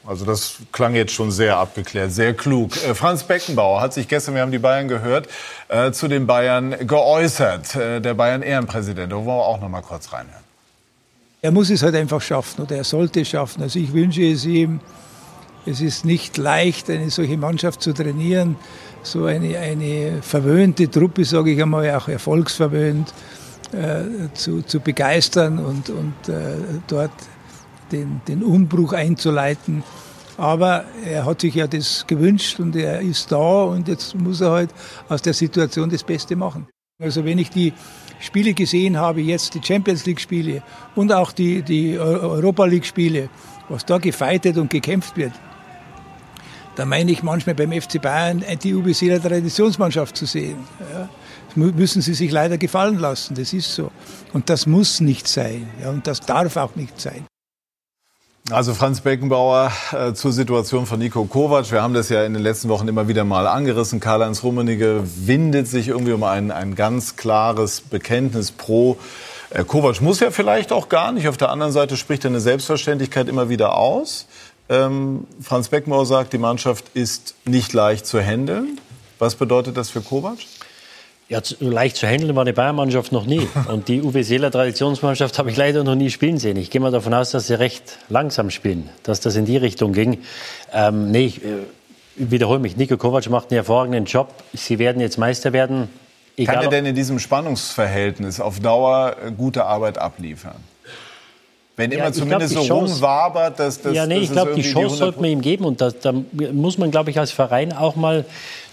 Also 0.06 0.24
das 0.24 0.58
klang 0.70 0.94
jetzt 0.94 1.12
schon 1.12 1.32
sehr 1.32 1.56
abgeklärt, 1.56 2.12
sehr 2.12 2.32
klug. 2.32 2.76
Äh, 2.84 2.94
Franz 2.94 3.24
Beckenbauer 3.24 3.80
hat 3.80 3.92
sich 3.92 4.06
gestern, 4.06 4.34
wir 4.36 4.42
haben 4.42 4.52
die 4.52 4.58
Bayern 4.60 4.86
gehört, 4.86 5.28
äh, 5.68 5.90
zu 5.90 6.06
den 6.06 6.28
Bayern 6.28 6.76
geäußert. 6.86 7.74
Äh, 7.74 8.00
der 8.00 8.14
Bayern-Ehrenpräsident. 8.14 9.10
Da 9.10 9.16
wollen 9.16 9.26
wir 9.26 9.32
auch 9.32 9.60
noch 9.60 9.68
mal 9.68 9.80
kurz 9.80 10.12
reinhören. 10.12 10.44
Er 11.42 11.50
muss 11.50 11.70
es 11.70 11.82
halt 11.82 11.96
einfach 11.96 12.20
schaffen 12.20 12.62
oder 12.62 12.76
er 12.76 12.84
sollte 12.84 13.22
es 13.22 13.28
schaffen. 13.28 13.62
Also 13.62 13.80
ich 13.80 13.92
wünsche 13.92 14.22
es 14.22 14.44
ihm. 14.44 14.78
Es 15.66 15.80
ist 15.80 16.04
nicht 16.04 16.36
leicht, 16.36 16.88
eine 16.88 17.10
solche 17.10 17.36
Mannschaft 17.36 17.82
zu 17.82 17.92
trainieren. 17.92 18.56
So 19.02 19.24
eine, 19.24 19.58
eine 19.58 20.20
verwöhnte 20.22 20.88
Truppe, 20.88 21.24
sage 21.24 21.52
ich 21.52 21.62
einmal, 21.62 21.90
auch 21.94 22.08
erfolgsverwöhnt, 22.08 23.12
äh, 23.72 24.32
zu, 24.34 24.62
zu 24.62 24.80
begeistern 24.80 25.58
und, 25.58 25.90
und 25.90 26.28
äh, 26.28 26.56
dort 26.88 27.12
den, 27.92 28.20
den 28.26 28.42
Umbruch 28.42 28.92
einzuleiten. 28.92 29.82
Aber 30.36 30.84
er 31.04 31.26
hat 31.26 31.42
sich 31.42 31.54
ja 31.54 31.66
das 31.66 32.06
gewünscht 32.06 32.60
und 32.60 32.74
er 32.74 33.00
ist 33.00 33.30
da 33.30 33.62
und 33.64 33.88
jetzt 33.88 34.14
muss 34.14 34.40
er 34.40 34.50
halt 34.52 34.70
aus 35.08 35.22
der 35.22 35.34
Situation 35.34 35.90
das 35.90 36.02
Beste 36.02 36.34
machen. 36.34 36.66
Also 36.98 37.24
wenn 37.24 37.38
ich 37.38 37.50
die 37.50 37.72
Spiele 38.20 38.54
gesehen 38.54 38.98
habe, 38.98 39.20
jetzt 39.20 39.54
die 39.54 39.60
Champions 39.62 40.04
League 40.06 40.20
Spiele 40.20 40.62
und 40.94 41.12
auch 41.12 41.32
die, 41.32 41.62
die 41.62 41.98
Europa 41.98 42.64
League 42.64 42.86
Spiele, 42.86 43.28
was 43.68 43.84
da 43.86 43.98
gefeitet 43.98 44.58
und 44.58 44.70
gekämpft 44.70 45.16
wird, 45.16 45.32
da 46.76 46.84
meine 46.84 47.10
ich 47.10 47.22
manchmal 47.22 47.54
beim 47.54 47.72
FC 47.72 48.00
Bayern 48.00 48.44
die 48.62 48.74
UBCler 48.74 49.20
Traditionsmannschaft 49.20 50.16
zu 50.16 50.26
sehen. 50.26 50.58
Ja. 50.92 51.08
Müssen 51.56 52.02
sie 52.02 52.14
sich 52.14 52.30
leider 52.30 52.58
gefallen 52.58 52.98
lassen, 52.98 53.34
das 53.34 53.52
ist 53.52 53.74
so. 53.74 53.90
Und 54.32 54.50
das 54.50 54.66
muss 54.66 55.00
nicht 55.00 55.28
sein 55.28 55.68
ja, 55.82 55.90
und 55.90 56.06
das 56.06 56.20
darf 56.20 56.56
auch 56.56 56.76
nicht 56.76 57.00
sein. 57.00 57.24
Also 58.50 58.74
Franz 58.74 59.00
Beckenbauer 59.00 59.70
äh, 59.92 60.12
zur 60.12 60.32
Situation 60.32 60.86
von 60.86 60.98
Nico 60.98 61.24
Kovac. 61.24 61.70
Wir 61.70 61.82
haben 61.82 61.94
das 61.94 62.08
ja 62.08 62.24
in 62.24 62.34
den 62.34 62.42
letzten 62.42 62.68
Wochen 62.68 62.88
immer 62.88 63.06
wieder 63.06 63.22
mal 63.22 63.46
angerissen. 63.46 64.00
Karl-Heinz 64.00 64.42
Rummenigge 64.42 65.04
windet 65.04 65.68
sich 65.68 65.86
irgendwie 65.86 66.12
um 66.12 66.24
ein, 66.24 66.50
ein 66.50 66.74
ganz 66.74 67.14
klares 67.14 67.80
Bekenntnis 67.80 68.50
pro 68.50 68.96
äh, 69.50 69.62
Kovac. 69.62 70.00
Muss 70.00 70.18
ja 70.18 70.32
vielleicht 70.32 70.72
auch 70.72 70.88
gar 70.88 71.12
nicht. 71.12 71.28
Auf 71.28 71.36
der 71.36 71.50
anderen 71.50 71.70
Seite 71.70 71.96
spricht 71.96 72.24
er 72.24 72.30
eine 72.30 72.40
Selbstverständlichkeit 72.40 73.28
immer 73.28 73.48
wieder 73.50 73.76
aus. 73.76 74.26
Ähm, 74.68 75.28
Franz 75.40 75.68
Beckenbauer 75.68 76.06
sagt, 76.06 76.32
die 76.32 76.38
Mannschaft 76.38 76.86
ist 76.94 77.34
nicht 77.44 77.72
leicht 77.72 78.04
zu 78.06 78.20
handeln. 78.20 78.80
Was 79.20 79.36
bedeutet 79.36 79.76
das 79.76 79.90
für 79.90 80.00
Kovac? 80.00 80.38
Ja, 81.30 81.40
leicht 81.60 81.96
zu 81.96 82.08
handeln 82.08 82.34
war 82.34 82.44
die 82.44 82.52
Bayern-Mannschaft 82.52 83.12
noch 83.12 83.24
nie. 83.24 83.48
Und 83.68 83.86
die 83.86 84.02
Uwe 84.02 84.24
Seeler 84.24 84.50
Traditionsmannschaft 84.50 85.38
habe 85.38 85.48
ich 85.48 85.56
leider 85.56 85.84
noch 85.84 85.94
nie 85.94 86.10
spielen 86.10 86.38
sehen. 86.38 86.56
Ich 86.56 86.70
gehe 86.70 86.80
mal 86.80 86.90
davon 86.90 87.14
aus, 87.14 87.30
dass 87.30 87.46
sie 87.46 87.56
recht 87.56 87.98
langsam 88.08 88.50
spielen, 88.50 88.90
dass 89.04 89.20
das 89.20 89.36
in 89.36 89.44
die 89.44 89.56
Richtung 89.56 89.92
ging. 89.92 90.18
Ähm, 90.72 91.12
nee, 91.12 91.26
ich, 91.26 91.44
äh, 91.44 91.58
wiederhole 92.16 92.58
mich, 92.58 92.76
Nico 92.76 92.96
Kovac 92.96 93.30
macht 93.30 93.52
einen 93.52 93.58
hervorragenden 93.58 94.06
Job. 94.06 94.34
Sie 94.54 94.80
werden 94.80 95.00
jetzt 95.00 95.18
Meister 95.18 95.52
werden. 95.52 95.88
Egal, 96.36 96.56
Kann 96.56 96.64
er 96.64 96.70
denn 96.70 96.86
in 96.86 96.96
diesem 96.96 97.20
Spannungsverhältnis 97.20 98.40
auf 98.40 98.58
Dauer 98.58 99.14
äh, 99.24 99.30
gute 99.30 99.64
Arbeit 99.64 99.98
abliefern? 99.98 100.56
Wenn 101.76 101.92
immer 101.92 102.06
ja, 102.06 102.12
zumindest 102.12 102.54
glaub, 102.54 102.66
so 102.66 102.74
rumwabert, 102.74 103.60
dass 103.60 103.80
das. 103.80 103.94
Ja, 103.94 104.04
nee, 104.04 104.18
ich 104.18 104.32
glaube, 104.32 104.54
die 104.54 104.62
Chance 104.62 104.96
sollte 104.96 105.20
man 105.20 105.30
ihm 105.30 105.40
geben. 105.40 105.64
Und 105.64 105.80
da 105.80 106.12
muss 106.52 106.76
man, 106.76 106.90
glaube 106.90 107.10
ich, 107.10 107.18
als 107.18 107.30
Verein 107.30 107.72
auch 107.72 107.94
mal 107.94 108.24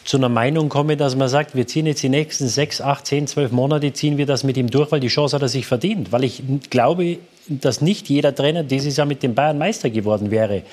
zu 0.08 0.16
einer 0.16 0.30
Meinung 0.30 0.70
komme, 0.70 0.96
dass 0.96 1.18
man 1.18 1.28
sagt, 1.28 1.54
wir 1.54 1.68
ziehen 1.68 1.86
jetzt 1.86 2.02
die 2.02 2.08
nächsten 2.08 2.48
sechs, 2.48 2.80
acht, 2.80 3.06
zehn, 3.06 3.28
zwölf 3.28 3.52
Monate, 3.52 3.92
ziehen 3.92 4.18
wir 4.18 4.26
das 4.26 4.46
mit 4.46 4.56
ihm 4.56 4.70
durch, 4.70 4.90
weil 4.90 5.02
die 5.02 5.10
Chance 5.10 5.36
hat 5.36 5.42
er 5.42 5.50
sich 5.50 5.68
verdient. 5.68 6.14
Weil 6.14 6.24
ich 6.24 6.42
glaube, 6.70 7.18
dass 7.50 7.82
nicht 7.82 8.08
jeder 8.08 8.34
Trainer 8.34 8.64
dieses 8.64 8.96
Jahr 8.96 9.06
mit 9.06 9.22
den 9.22 9.36
Bayern 9.36 9.58
Meister 9.58 9.90
geworden 9.90 10.32
wäre. 10.32 10.64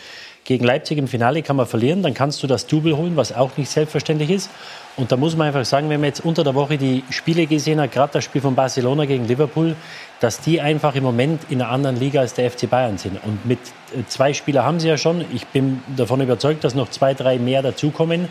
Gegen 0.44 0.65
Leipzig 0.65 0.98
im 0.98 1.09
Finale 1.09 1.43
kann 1.43 1.56
man 1.56 1.66
verlieren, 1.66 2.02
dann 2.02 2.15
kannst 2.15 2.44
du 2.44 2.47
das 2.47 2.69
Double 2.69 2.97
holen, 2.97 3.16
was 3.16 3.35
auch 3.35 3.56
nicht 3.56 3.70
selbstverständlich 3.70 4.31
ist. 4.31 4.51
Und 4.97 5.11
da 5.11 5.16
muss 5.16 5.36
man 5.36 5.48
einfach 5.48 5.65
sagen, 5.65 5.89
wenn 5.89 6.01
man 6.01 6.11
jetzt 6.11 6.24
unter 6.24 6.44
der 6.44 6.55
Woche 6.55 6.78
die 6.78 7.02
Spiele 7.11 7.47
gesehen 7.47 7.81
hat, 7.81 7.90
gerade 7.90 8.12
das 8.12 8.24
Spiel 8.24 8.40
von 8.43 8.55
Barcelona 8.55 9.05
gegen 9.06 9.27
Liverpool, 9.27 9.74
dass 10.20 10.40
die 10.40 10.61
einfach 10.61 10.94
im 10.94 11.02
Moment 11.02 11.40
in 11.48 11.61
einer 11.61 11.73
anderen 11.73 11.97
Liga 11.97 12.20
als 12.20 12.35
der 12.35 12.48
FC 12.48 12.70
Bayern 12.70 12.98
sind. 12.98 13.19
Und 13.24 13.44
mit 13.47 13.59
äh, 13.59 14.05
zwei 14.06 14.32
Spielern 14.32 14.65
haben 14.65 14.78
sie 14.78 14.86
ja 14.89 14.97
schon. 14.97 15.24
Ich 15.35 15.47
bin 15.47 15.82
davon 15.97 16.20
überzeugt, 16.20 16.62
dass 16.62 16.77
noch 16.77 16.90
zwei, 16.90 17.15
drei 17.15 17.39
mehr 17.39 17.62
dazukommen 17.62 18.28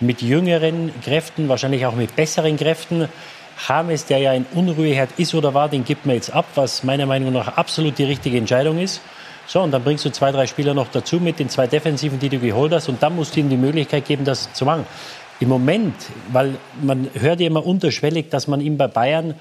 mit 0.00 0.22
jüngeren 0.22 0.92
Kräften, 1.02 1.48
wahrscheinlich 1.48 1.86
auch 1.86 1.94
mit 1.94 2.16
besseren 2.16 2.56
Kräften. 2.56 3.08
James, 3.68 4.06
der 4.06 4.18
ja 4.18 4.30
ein 4.30 4.46
Unruheherd 4.54 5.10
ist 5.18 5.34
oder 5.34 5.52
war, 5.52 5.68
den 5.68 5.84
gibt 5.84 6.06
man 6.06 6.16
jetzt 6.16 6.32
ab, 6.32 6.46
was 6.54 6.82
meiner 6.82 7.06
Meinung 7.06 7.32
nach 7.32 7.56
absolut 7.56 7.98
die 7.98 8.04
richtige 8.04 8.38
Entscheidung 8.38 8.78
ist. 8.78 9.00
So, 9.46 9.60
und 9.60 9.72
dann 9.72 9.82
bringst 9.82 10.04
du 10.04 10.10
zwei, 10.10 10.30
drei 10.30 10.46
Spieler 10.46 10.74
noch 10.74 10.88
dazu 10.88 11.16
mit 11.16 11.38
den 11.38 11.48
zwei 11.48 11.66
Defensiven, 11.66 12.18
die 12.18 12.28
du 12.28 12.38
geholt 12.38 12.72
hast. 12.72 12.88
Und 12.88 13.02
dann 13.02 13.16
musst 13.16 13.34
du 13.34 13.40
ihnen 13.40 13.50
die 13.50 13.56
Möglichkeit 13.56 14.06
geben, 14.06 14.24
das 14.24 14.52
zu 14.52 14.64
machen. 14.64 14.86
Im 15.40 15.48
Moment, 15.48 15.94
weil 16.32 16.54
man 16.82 17.08
hört 17.14 17.40
ja 17.40 17.48
immer 17.48 17.66
unterschwellig, 17.66 18.28
dass 18.30 18.46
man 18.46 18.60
ihm 18.60 18.76
bei 18.76 18.86
Bayern 18.86 19.34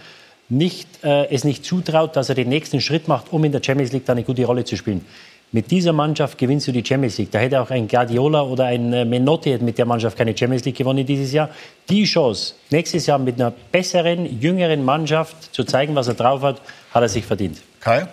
nicht, 0.49 0.88
äh, 1.03 1.27
es 1.27 1.44
nicht 1.44 1.64
zutraut, 1.64 2.15
dass 2.15 2.30
er 2.30 2.36
den 2.36 2.49
nächsten 2.49 2.81
Schritt 2.81 3.07
macht, 3.07 3.31
um 3.31 3.44
in 3.44 3.52
der 3.52 3.61
Champions 3.64 3.91
League 3.91 4.10
eine 4.10 4.23
gute 4.23 4.44
Rolle 4.45 4.65
zu 4.65 4.76
spielen. 4.76 5.06
Mit 5.51 5.71
dieser 5.71 5.93
Mannschaft 5.93 6.38
gewinnst 6.38 6.67
du 6.67 6.71
die 6.71 6.85
Champions 6.85 7.17
League. 7.17 7.31
Da 7.31 7.39
hätte 7.39 7.59
auch 7.59 7.71
ein 7.71 7.88
Guardiola 7.88 8.43
oder 8.43 8.65
ein 8.65 8.93
äh, 8.93 9.03
Menotti 9.03 9.57
mit 9.59 9.80
der 9.80 9.85
Mannschaft 9.85 10.15
keine 10.15 10.38
Champions 10.38 10.63
League 10.63 10.77
gewonnen 10.77 11.05
dieses 11.05 11.31
Jahr. 11.31 11.49
Die 11.89 12.03
Chance, 12.03 12.53
nächstes 12.69 13.07
Jahr 13.07 13.17
mit 13.17 13.35
einer 13.35 13.51
besseren, 13.71 14.39
jüngeren 14.39 14.85
Mannschaft 14.85 15.53
zu 15.53 15.63
zeigen, 15.63 15.95
was 15.95 16.07
er 16.07 16.13
drauf 16.13 16.43
hat, 16.43 16.61
hat 16.91 17.01
er 17.01 17.09
sich 17.09 17.26
verdient. 17.26 17.57
Kai? 17.80 18.07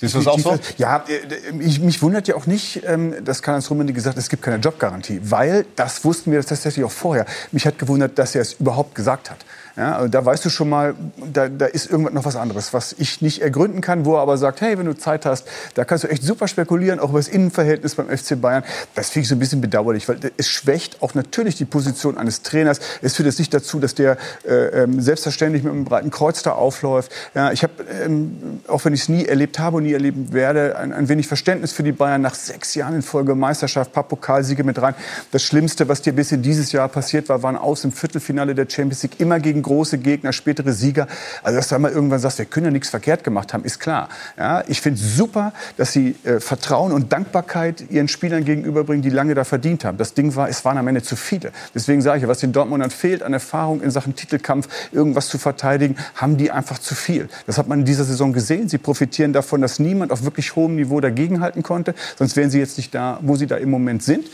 Siehst 0.00 0.14
du 0.14 0.18
das 0.20 0.28
auch 0.28 0.38
so? 0.38 0.58
Ja, 0.78 1.04
äh, 1.06 1.58
ich, 1.60 1.80
mich 1.80 2.00
wundert 2.00 2.26
ja 2.28 2.34
auch 2.34 2.46
nicht, 2.46 2.82
ähm, 2.86 3.22
dass 3.22 3.42
Karl-Heinz 3.42 3.68
Rummenigge 3.68 3.96
gesagt 3.96 4.16
hat, 4.16 4.22
es 4.22 4.30
gibt 4.30 4.42
keine 4.42 4.56
Jobgarantie. 4.56 5.20
Weil, 5.24 5.66
das 5.76 6.02
wussten 6.06 6.32
wir 6.32 6.42
tatsächlich 6.42 6.82
auch 6.86 6.90
vorher. 6.90 7.26
Mich 7.52 7.66
hat 7.66 7.78
gewundert, 7.78 8.18
dass 8.18 8.34
er 8.34 8.40
es 8.40 8.54
überhaupt 8.54 8.94
gesagt 8.94 9.30
hat. 9.30 9.44
Ja, 9.76 9.96
also 9.96 10.08
da 10.08 10.24
weißt 10.24 10.44
du 10.44 10.50
schon 10.50 10.68
mal, 10.68 10.94
da, 11.32 11.48
da 11.48 11.66
ist 11.66 11.90
irgendwas 11.90 12.12
noch 12.14 12.24
was 12.24 12.36
anderes, 12.36 12.72
was 12.72 12.94
ich 12.98 13.22
nicht 13.22 13.42
ergründen 13.42 13.80
kann, 13.80 14.04
wo 14.04 14.14
er 14.14 14.20
aber 14.20 14.36
sagt, 14.36 14.60
hey, 14.60 14.78
wenn 14.78 14.86
du 14.86 14.96
Zeit 14.96 15.26
hast, 15.26 15.46
da 15.74 15.84
kannst 15.84 16.04
du 16.04 16.08
echt 16.08 16.22
super 16.22 16.48
spekulieren, 16.48 16.98
auch 16.98 17.10
über 17.10 17.18
das 17.18 17.28
Innenverhältnis 17.28 17.94
beim 17.94 18.06
FC 18.08 18.40
Bayern. 18.40 18.64
Das 18.94 19.10
finde 19.10 19.24
ich 19.24 19.28
so 19.28 19.34
ein 19.34 19.38
bisschen 19.38 19.60
bedauerlich, 19.60 20.08
weil 20.08 20.18
es 20.36 20.48
schwächt 20.48 21.02
auch 21.02 21.14
natürlich 21.14 21.56
die 21.56 21.64
Position 21.64 22.18
eines 22.18 22.42
Trainers. 22.42 22.80
Es 23.02 23.16
führt 23.16 23.26
jetzt 23.26 23.38
nicht 23.38 23.54
dazu, 23.54 23.78
dass 23.78 23.94
der 23.94 24.16
äh, 24.46 24.82
ähm, 24.82 25.00
selbstverständlich 25.00 25.62
mit 25.62 25.72
einem 25.72 25.84
breiten 25.84 26.10
Kreuz 26.10 26.42
da 26.42 26.52
aufläuft. 26.52 27.12
Ja, 27.34 27.52
ich 27.52 27.62
habe, 27.62 27.72
ähm, 28.04 28.60
auch 28.68 28.84
wenn 28.84 28.94
ich 28.94 29.02
es 29.02 29.08
nie 29.08 29.24
erlebt 29.24 29.58
habe 29.58 29.78
und 29.78 29.84
nie 29.84 29.92
erleben 29.92 30.32
werde, 30.32 30.76
ein, 30.76 30.92
ein, 30.92 31.08
wenig 31.08 31.26
Verständnis 31.26 31.72
für 31.72 31.82
die 31.82 31.92
Bayern 31.92 32.22
nach 32.22 32.34
sechs 32.34 32.74
Jahren 32.74 32.94
in 32.94 33.02
Folge 33.02 33.34
Meisterschaft, 33.34 33.92
paar 33.92 34.04
Pokalsiege 34.04 34.64
mit 34.64 34.80
rein. 34.80 34.94
Das 35.32 35.42
Schlimmste, 35.42 35.88
was 35.88 36.02
dir 36.02 36.12
bis 36.12 36.32
in 36.32 36.42
dieses 36.42 36.72
Jahr 36.72 36.88
passiert 36.88 37.28
war, 37.28 37.42
waren 37.42 37.56
aus 37.56 37.84
im 37.84 37.92
Viertelfinale 37.92 38.54
der 38.54 38.66
Champions 38.68 39.02
League 39.02 39.20
immer 39.20 39.38
gegen 39.38 39.59
große 39.62 39.98
Gegner, 39.98 40.32
spätere 40.32 40.72
Sieger. 40.72 41.06
Also 41.42 41.56
dass 41.56 41.68
du 41.68 41.74
einmal 41.74 41.92
irgendwann 41.92 42.18
sagst, 42.18 42.38
wir 42.38 42.44
können 42.44 42.66
ja 42.66 42.72
nichts 42.72 42.88
verkehrt 42.88 43.24
gemacht 43.24 43.52
haben, 43.52 43.64
ist 43.64 43.80
klar. 43.80 44.08
Ja, 44.38 44.62
ich 44.66 44.80
finde 44.80 45.00
super, 45.00 45.52
dass 45.76 45.92
sie 45.92 46.16
äh, 46.24 46.40
Vertrauen 46.40 46.92
und 46.92 47.12
Dankbarkeit 47.12 47.90
ihren 47.90 48.08
Spielern 48.08 48.44
gegenüberbringen, 48.44 49.02
die 49.02 49.10
lange 49.10 49.34
da 49.34 49.44
verdient 49.44 49.84
haben. 49.84 49.98
Das 49.98 50.14
Ding 50.14 50.34
war, 50.36 50.48
es 50.48 50.64
waren 50.64 50.78
am 50.78 50.88
Ende 50.88 51.02
zu 51.02 51.16
viele. 51.16 51.52
Deswegen 51.74 52.02
sage 52.02 52.20
ich, 52.20 52.28
was 52.28 52.38
den 52.38 52.52
Dortmundern 52.52 52.90
fehlt 52.90 53.22
an 53.22 53.32
Erfahrung 53.32 53.80
in 53.80 53.90
Sachen 53.90 54.14
Titelkampf, 54.14 54.68
irgendwas 54.92 55.28
zu 55.28 55.38
verteidigen, 55.38 55.96
haben 56.14 56.36
die 56.36 56.50
einfach 56.50 56.78
zu 56.78 56.94
viel. 56.94 57.28
Das 57.46 57.58
hat 57.58 57.68
man 57.68 57.80
in 57.80 57.84
dieser 57.84 58.04
Saison 58.04 58.32
gesehen. 58.32 58.68
Sie 58.68 58.78
profitieren 58.78 59.32
davon, 59.32 59.60
dass 59.60 59.78
niemand 59.78 60.12
auf 60.12 60.24
wirklich 60.24 60.56
hohem 60.56 60.76
Niveau 60.76 61.00
dagegenhalten 61.00 61.62
konnte. 61.62 61.94
Sonst 62.18 62.36
wären 62.36 62.50
sie 62.50 62.58
jetzt 62.58 62.76
nicht 62.76 62.94
da, 62.94 63.18
wo 63.22 63.36
sie 63.36 63.46
da 63.46 63.56
im 63.56 63.70
Moment 63.70 64.02
sind. 64.02 64.26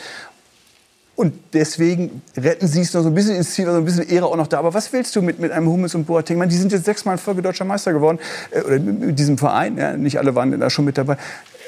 Und 1.16 1.32
deswegen 1.54 2.20
retten 2.36 2.68
sie 2.68 2.82
es 2.82 2.92
noch 2.92 3.02
so 3.02 3.08
ein 3.08 3.14
bisschen 3.14 3.36
ins 3.36 3.52
Ziel, 3.52 3.64
so 3.64 3.70
also 3.70 3.80
ein 3.80 3.86
bisschen 3.86 4.06
Ehre 4.06 4.26
auch 4.26 4.36
noch 4.36 4.46
da. 4.46 4.58
Aber 4.58 4.74
was 4.74 4.92
willst 4.92 5.16
du 5.16 5.22
mit, 5.22 5.38
mit 5.38 5.50
einem 5.50 5.66
Hummels 5.66 5.94
und 5.94 6.04
Boateng? 6.04 6.36
meine, 6.36 6.50
die 6.50 6.58
sind 6.58 6.72
jetzt 6.72 6.84
sechsmal 6.84 7.14
in 7.14 7.18
Folge 7.18 7.40
deutscher 7.40 7.64
Meister 7.64 7.94
geworden. 7.94 8.18
Äh, 8.50 8.60
oder 8.60 8.78
mit 8.78 9.18
diesem 9.18 9.38
Verein. 9.38 9.78
Ja, 9.78 9.96
nicht 9.96 10.18
alle 10.18 10.34
waren 10.34 10.58
da 10.60 10.68
schon 10.68 10.84
mit 10.84 10.98
dabei. 10.98 11.16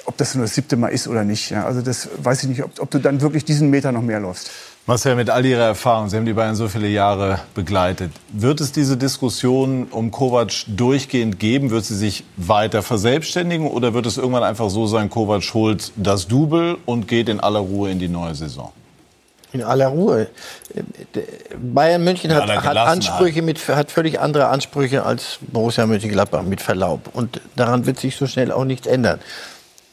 Ob 0.05 0.19
das 0.19 0.35
nur 0.35 0.45
das 0.45 0.55
siebte 0.55 0.77
Mal 0.77 0.89
ist 0.89 1.09
oder 1.09 1.25
nicht. 1.25 1.51
Ja, 1.51 1.65
also 1.65 1.81
das 1.81 2.11
weiß 2.23 2.43
ich 2.43 2.51
nicht, 2.51 2.63
ob, 2.63 2.79
ob 2.79 2.91
du 2.91 2.99
dann 2.99 3.23
wirklich 3.23 3.47
diesen 3.47 3.71
Meter 3.71 3.91
noch 3.91 4.03
mehr 4.03 4.21
läufst. 4.21 4.51
Marcel, 4.87 5.17
mit 5.17 5.31
all 5.31 5.45
Ihrer 5.45 5.65
Erfahrung, 5.65 6.11
Sie 6.11 6.17
haben 6.17 6.25
die 6.27 6.33
Bayern 6.33 6.55
so 6.55 6.69
viele 6.69 6.89
Jahre 6.89 7.41
begleitet, 7.55 8.11
wird 8.33 8.61
es 8.61 8.73
diese 8.73 8.97
Diskussion 8.97 9.87
um 9.91 10.11
Kovac 10.11 10.65
durchgehend 10.67 11.39
geben? 11.39 11.71
Wird 11.71 11.85
sie 11.85 11.95
sich 11.95 12.25
weiter 12.39 12.83
verselbstständigen 12.83 13.67
oder 13.67 13.93
wird 13.93 14.07
es 14.07 14.17
irgendwann 14.17 14.45
einfach 14.45 14.71
so 14.71 14.87
sein, 14.87 15.11
Kovac 15.11 15.43
holt 15.53 15.93
das 15.97 16.27
Double 16.27 16.79
und 16.87 17.07
geht 17.07 17.29
in 17.29 17.41
aller 17.41 17.61
Ruhe 17.61 17.91
in 17.91 17.99
die 17.99 18.09
neue 18.09 18.35
Saison? 18.35 18.73
In 19.53 19.63
aller 19.63 19.89
Ruhe. 19.89 20.29
Bayern 21.57 22.05
München 22.05 22.35
hat, 22.35 22.49
hat 22.49 22.77
Ansprüche 22.77 23.41
mit, 23.41 23.67
hat 23.69 23.91
völlig 23.91 24.21
andere 24.21 24.49
Ansprüche 24.49 25.05
als 25.05 25.39
Borussia 25.41 25.87
Mönchengladbach 25.87 26.43
mit 26.43 26.61
Verlaub. 26.61 27.09
Und 27.15 27.41
daran 27.57 27.87
wird 27.87 27.99
sich 27.99 28.17
so 28.17 28.27
schnell 28.27 28.53
auch 28.53 28.65
nichts 28.65 28.87
ändern. 28.87 29.21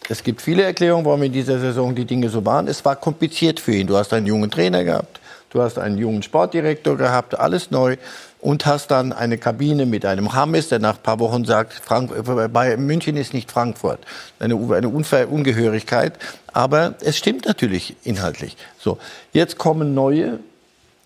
Es 0.09 0.23
gibt 0.23 0.41
viele 0.41 0.63
Erklärungen, 0.63 1.05
warum 1.05 1.23
in 1.23 1.31
dieser 1.31 1.59
Saison 1.59 1.95
die 1.95 2.05
Dinge 2.05 2.29
so 2.29 2.45
waren. 2.45 2.67
Es 2.67 2.83
war 2.85 2.95
kompliziert 2.95 3.59
für 3.59 3.73
ihn. 3.73 3.87
Du 3.87 3.97
hast 3.97 4.13
einen 4.13 4.27
jungen 4.27 4.51
Trainer 4.51 4.83
gehabt. 4.83 5.19
Du 5.55 5.61
hast 5.61 5.79
einen 5.79 5.97
jungen 5.97 6.21
Sportdirektor 6.21 6.97
gehabt, 6.97 7.39
alles 7.39 7.71
neu 7.71 7.95
und 8.41 8.65
hast 8.65 8.91
dann 8.91 9.13
eine 9.13 9.37
Kabine 9.37 9.85
mit 9.85 10.05
einem 10.05 10.33
Hammes, 10.33 10.67
der 10.67 10.79
nach 10.79 10.97
ein 10.97 11.01
paar 11.01 11.19
Wochen 11.19 11.45
sagt, 11.45 11.71
Frank 11.71 12.11
bei 12.51 12.75
München 12.75 13.15
ist 13.15 13.33
nicht 13.33 13.49
Frankfurt. 13.49 13.99
Eine, 14.37 14.55
eine 14.75 14.89
Ungehörigkeit. 14.89 16.11
Aber 16.51 16.95
es 16.99 17.15
stimmt 17.15 17.45
natürlich 17.45 17.95
inhaltlich. 18.03 18.57
So, 18.77 18.97
jetzt 19.31 19.57
kommen 19.57 19.93
neue. 19.93 20.39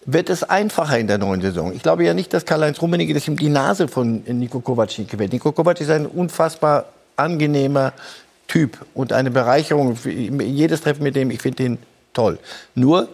Wird 0.08 0.32
es 0.32 0.42
einfacher 0.42 0.98
in 0.98 1.06
der 1.06 1.20
neuen 1.20 1.42
Saison? 1.42 1.72
Ich 1.72 1.84
glaube 1.84 2.04
ja 2.04 2.16
nicht, 2.16 2.34
dass 2.34 2.44
Karl-Heinz 2.44 2.82
Rummenigge 2.82 3.14
das 3.14 3.28
ihm 3.28 3.38
die 3.38 3.50
Nase 3.50 3.88
von 3.88 4.24
Niko 4.26 4.62
Kovac 4.62 4.96
gewählt. 5.08 5.32
Niko 5.32 5.52
Kovac 5.52 5.80
ist 5.80 5.92
ein 5.92 6.08
unfassbar 6.08 6.86
angenehmer 7.18 7.94
Typ 8.48 8.84
und 8.96 9.14
eine 9.14 9.30
Bereicherung. 9.30 9.96
Jedes 10.04 10.82
Treffen 10.82 11.04
mit 11.04 11.16
dem, 11.16 11.30
ich 11.30 11.40
finde 11.40 11.62
ihn 11.62 11.78
toll. 12.14 12.40
Nur, 12.74 13.10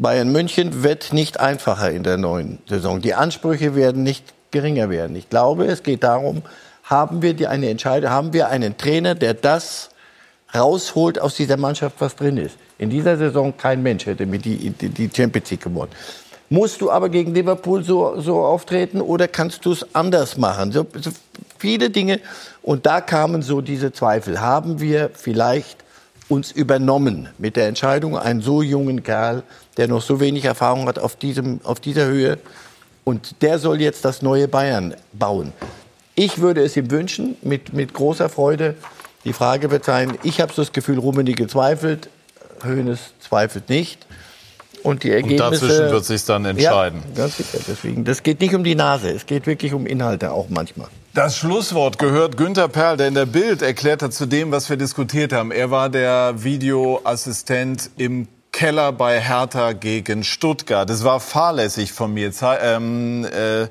Bayern 0.00 0.30
München 0.30 0.84
wird 0.84 1.12
nicht 1.12 1.40
einfacher 1.40 1.90
in 1.90 2.04
der 2.04 2.18
neuen 2.18 2.60
Saison. 2.68 3.00
Die 3.00 3.14
Ansprüche 3.14 3.74
werden 3.74 4.04
nicht 4.04 4.24
geringer 4.52 4.90
werden. 4.90 5.16
Ich 5.16 5.28
glaube, 5.28 5.66
es 5.66 5.82
geht 5.82 6.04
darum, 6.04 6.42
haben 6.84 7.20
wir 7.20 7.34
die 7.34 7.48
eine 7.48 7.68
Entscheidung, 7.68 8.08
haben 8.08 8.32
wir 8.32 8.48
einen 8.48 8.76
Trainer, 8.76 9.16
der 9.16 9.34
das 9.34 9.90
rausholt 10.54 11.20
aus 11.20 11.34
dieser 11.34 11.56
Mannschaft, 11.56 11.96
was 11.98 12.14
drin 12.14 12.36
ist. 12.36 12.56
In 12.78 12.90
dieser 12.90 13.16
Saison 13.16 13.56
kein 13.56 13.82
Mensch 13.82 14.06
hätte 14.06 14.24
mit 14.24 14.44
die, 14.44 14.70
die, 14.70 15.10
Champions 15.14 15.50
League 15.50 15.64
gewonnen. 15.64 15.90
Musst 16.48 16.80
du 16.80 16.92
aber 16.92 17.08
gegen 17.08 17.34
Liverpool 17.34 17.82
so, 17.82 18.20
so 18.20 18.38
auftreten 18.44 19.00
oder 19.00 19.26
kannst 19.26 19.66
du 19.66 19.72
es 19.72 19.94
anders 19.96 20.38
machen? 20.38 20.70
So, 20.70 20.86
so 20.94 21.10
viele 21.58 21.90
Dinge. 21.90 22.20
Und 22.62 22.86
da 22.86 23.00
kamen 23.00 23.42
so 23.42 23.60
diese 23.60 23.92
Zweifel. 23.92 24.40
Haben 24.40 24.80
wir 24.80 25.10
vielleicht 25.12 25.84
uns 26.28 26.52
übernommen 26.52 27.28
mit 27.38 27.56
der 27.56 27.68
Entscheidung, 27.68 28.16
einen 28.16 28.40
so 28.40 28.62
jungen 28.62 29.02
Kerl, 29.02 29.42
der 29.76 29.88
noch 29.88 30.02
so 30.02 30.20
wenig 30.20 30.44
Erfahrung 30.44 30.86
hat 30.86 30.98
auf, 30.98 31.16
diesem, 31.16 31.60
auf 31.64 31.80
dieser 31.80 32.06
Höhe. 32.06 32.38
Und 33.04 33.42
der 33.42 33.58
soll 33.58 33.80
jetzt 33.80 34.04
das 34.04 34.20
neue 34.20 34.48
Bayern 34.48 34.94
bauen. 35.12 35.52
Ich 36.14 36.38
würde 36.40 36.62
es 36.62 36.76
ihm 36.76 36.90
wünschen, 36.90 37.36
mit, 37.42 37.72
mit 37.72 37.94
großer 37.94 38.28
Freude. 38.28 38.74
Die 39.24 39.32
Frage 39.32 39.70
wird 39.70 39.84
sein, 39.84 40.18
ich 40.22 40.40
habe 40.40 40.52
so 40.52 40.62
das 40.62 40.72
Gefühl, 40.72 40.98
Rummenigge 40.98 41.46
zweifelt, 41.46 42.10
Hoeneß 42.64 42.98
zweifelt 43.20 43.68
nicht. 43.68 44.06
Und 44.82 45.02
die 45.02 45.10
Ergebnisse. 45.10 45.44
Und 45.44 45.52
dazwischen 45.52 45.90
wird 45.90 46.04
sich 46.04 46.24
dann 46.24 46.44
entscheiden. 46.44 47.02
Ja, 47.14 47.22
ganz 47.22 47.36
sicher. 47.36 47.58
Deswegen, 47.66 48.04
das 48.04 48.22
geht 48.22 48.40
nicht 48.40 48.54
um 48.54 48.62
die 48.62 48.74
Nase, 48.74 49.10
es 49.10 49.26
geht 49.26 49.46
wirklich 49.46 49.72
um 49.74 49.86
Inhalte 49.86 50.32
auch 50.32 50.48
manchmal. 50.48 50.88
Das 51.14 51.38
Schlusswort 51.38 51.98
gehört 51.98 52.36
Günter 52.36 52.68
Perl, 52.68 52.96
der 52.96 53.08
in 53.08 53.14
der 53.14 53.26
Bild 53.26 53.62
erklärt 53.62 54.02
hat 54.02 54.12
zu 54.12 54.26
dem, 54.26 54.52
was 54.52 54.68
wir 54.68 54.76
diskutiert 54.76 55.32
haben. 55.32 55.50
Er 55.50 55.70
war 55.70 55.88
der 55.88 56.44
Videoassistent 56.44 57.90
im 57.96 58.28
Keller 58.52 58.92
bei 58.92 59.20
Hertha 59.20 59.72
gegen 59.72 60.22
Stuttgart. 60.22 60.88
Es 60.90 61.04
war 61.04 61.20
fahrlässig 61.20 61.92
von 61.92 62.12
mir. 62.12 62.30
Ähm, 62.60 63.24
äh, 63.24 63.68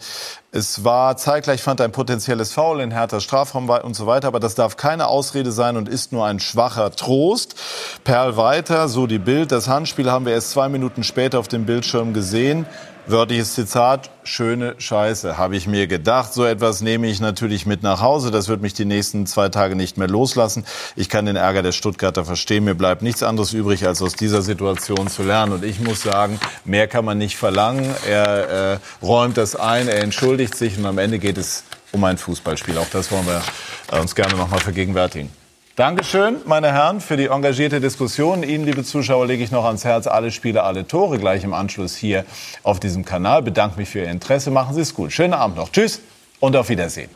es 0.51 0.83
war 0.83 1.15
zeitgleich 1.17 1.61
fand 1.61 1.79
ein 1.81 1.91
potenzielles 1.91 2.53
Foul 2.53 2.81
in 2.81 2.91
Herthas 2.91 3.23
Strafraum 3.23 3.69
und 3.69 3.95
so 3.95 4.07
weiter, 4.07 4.27
aber 4.27 4.39
das 4.39 4.55
darf 4.55 4.75
keine 4.75 5.07
Ausrede 5.07 5.51
sein 5.51 5.77
und 5.77 5.87
ist 5.87 6.11
nur 6.11 6.25
ein 6.25 6.39
schwacher 6.39 6.91
Trost. 6.91 7.55
Perl 8.03 8.35
weiter, 8.37 8.87
so 8.87 9.07
die 9.07 9.19
Bild. 9.19 9.51
Das 9.51 9.67
Handspiel 9.67 10.09
haben 10.09 10.25
wir 10.25 10.33
erst 10.33 10.51
zwei 10.51 10.69
Minuten 10.69 11.03
später 11.03 11.39
auf 11.39 11.47
dem 11.47 11.65
Bildschirm 11.65 12.13
gesehen. 12.13 12.65
Wörtliches 13.09 13.53
Zitat, 13.53 14.09
schöne 14.25 14.75
Scheiße, 14.79 15.37
habe 15.37 15.55
ich 15.55 15.65
mir 15.65 15.87
gedacht. 15.87 16.33
So 16.33 16.43
etwas 16.43 16.81
nehme 16.81 17.07
ich 17.07 17.21
natürlich 17.21 17.65
mit 17.65 17.81
nach 17.81 18.01
Hause. 18.01 18.31
Das 18.31 18.49
wird 18.49 18.61
mich 18.61 18.73
die 18.73 18.83
nächsten 18.83 19.25
zwei 19.25 19.47
Tage 19.47 19.77
nicht 19.77 19.97
mehr 19.97 20.09
loslassen. 20.09 20.65
Ich 20.97 21.07
kann 21.07 21.25
den 21.25 21.37
Ärger 21.37 21.63
der 21.63 21.71
Stuttgarter 21.71 22.25
verstehen. 22.25 22.65
Mir 22.65 22.75
bleibt 22.75 23.01
nichts 23.01 23.23
anderes 23.23 23.53
übrig, 23.53 23.87
als 23.87 24.01
aus 24.01 24.11
dieser 24.11 24.41
Situation 24.41 25.07
zu 25.07 25.23
lernen. 25.23 25.53
Und 25.53 25.63
ich 25.63 25.79
muss 25.79 26.01
sagen, 26.01 26.37
mehr 26.65 26.89
kann 26.89 27.05
man 27.05 27.17
nicht 27.17 27.37
verlangen. 27.37 27.95
Er 28.05 28.73
äh, 28.73 28.79
räumt 29.01 29.37
das 29.37 29.55
ein, 29.55 29.87
er 29.87 30.03
entschuldigt 30.03 30.55
sich 30.55 30.77
und 30.77 30.85
am 30.85 30.97
Ende 30.97 31.17
geht 31.17 31.37
es 31.37 31.63
um 31.93 32.03
ein 32.03 32.17
Fußballspiel. 32.17 32.77
Auch 32.77 32.89
das 32.91 33.09
wollen 33.09 33.25
wir 33.25 33.41
äh, 33.89 34.01
uns 34.01 34.15
gerne 34.15 34.35
noch 34.35 34.49
mal 34.49 34.59
vergegenwärtigen. 34.59 35.31
Dankeschön, 35.77 36.37
meine 36.45 36.73
Herren, 36.73 37.01
für 37.01 37.17
die 37.17 37.27
engagierte 37.27 37.79
Diskussion. 37.79 38.41
Ihnen, 38.41 38.65
liebe 38.65 38.83
Zuschauer, 38.83 39.27
lege 39.27 39.43
ich 39.43 39.51
noch 39.51 39.63
ans 39.63 39.85
Herz, 39.85 40.07
alle 40.07 40.31
Spiele, 40.31 40.63
alle 40.63 40.87
Tore 40.87 41.19
gleich 41.19 41.43
im 41.43 41.53
Anschluss 41.53 41.95
hier 41.95 42.25
auf 42.63 42.79
diesem 42.79 43.05
Kanal. 43.05 43.43
Bedanke 43.43 43.77
mich 43.77 43.87
für 43.87 43.99
Ihr 43.99 44.09
Interesse. 44.09 44.49
Machen 44.49 44.73
Sie 44.73 44.81
es 44.81 44.95
gut. 44.95 45.11
Schönen 45.11 45.35
Abend 45.35 45.55
noch. 45.55 45.71
Tschüss 45.71 46.01
und 46.39 46.55
auf 46.55 46.69
Wiedersehen. 46.69 47.11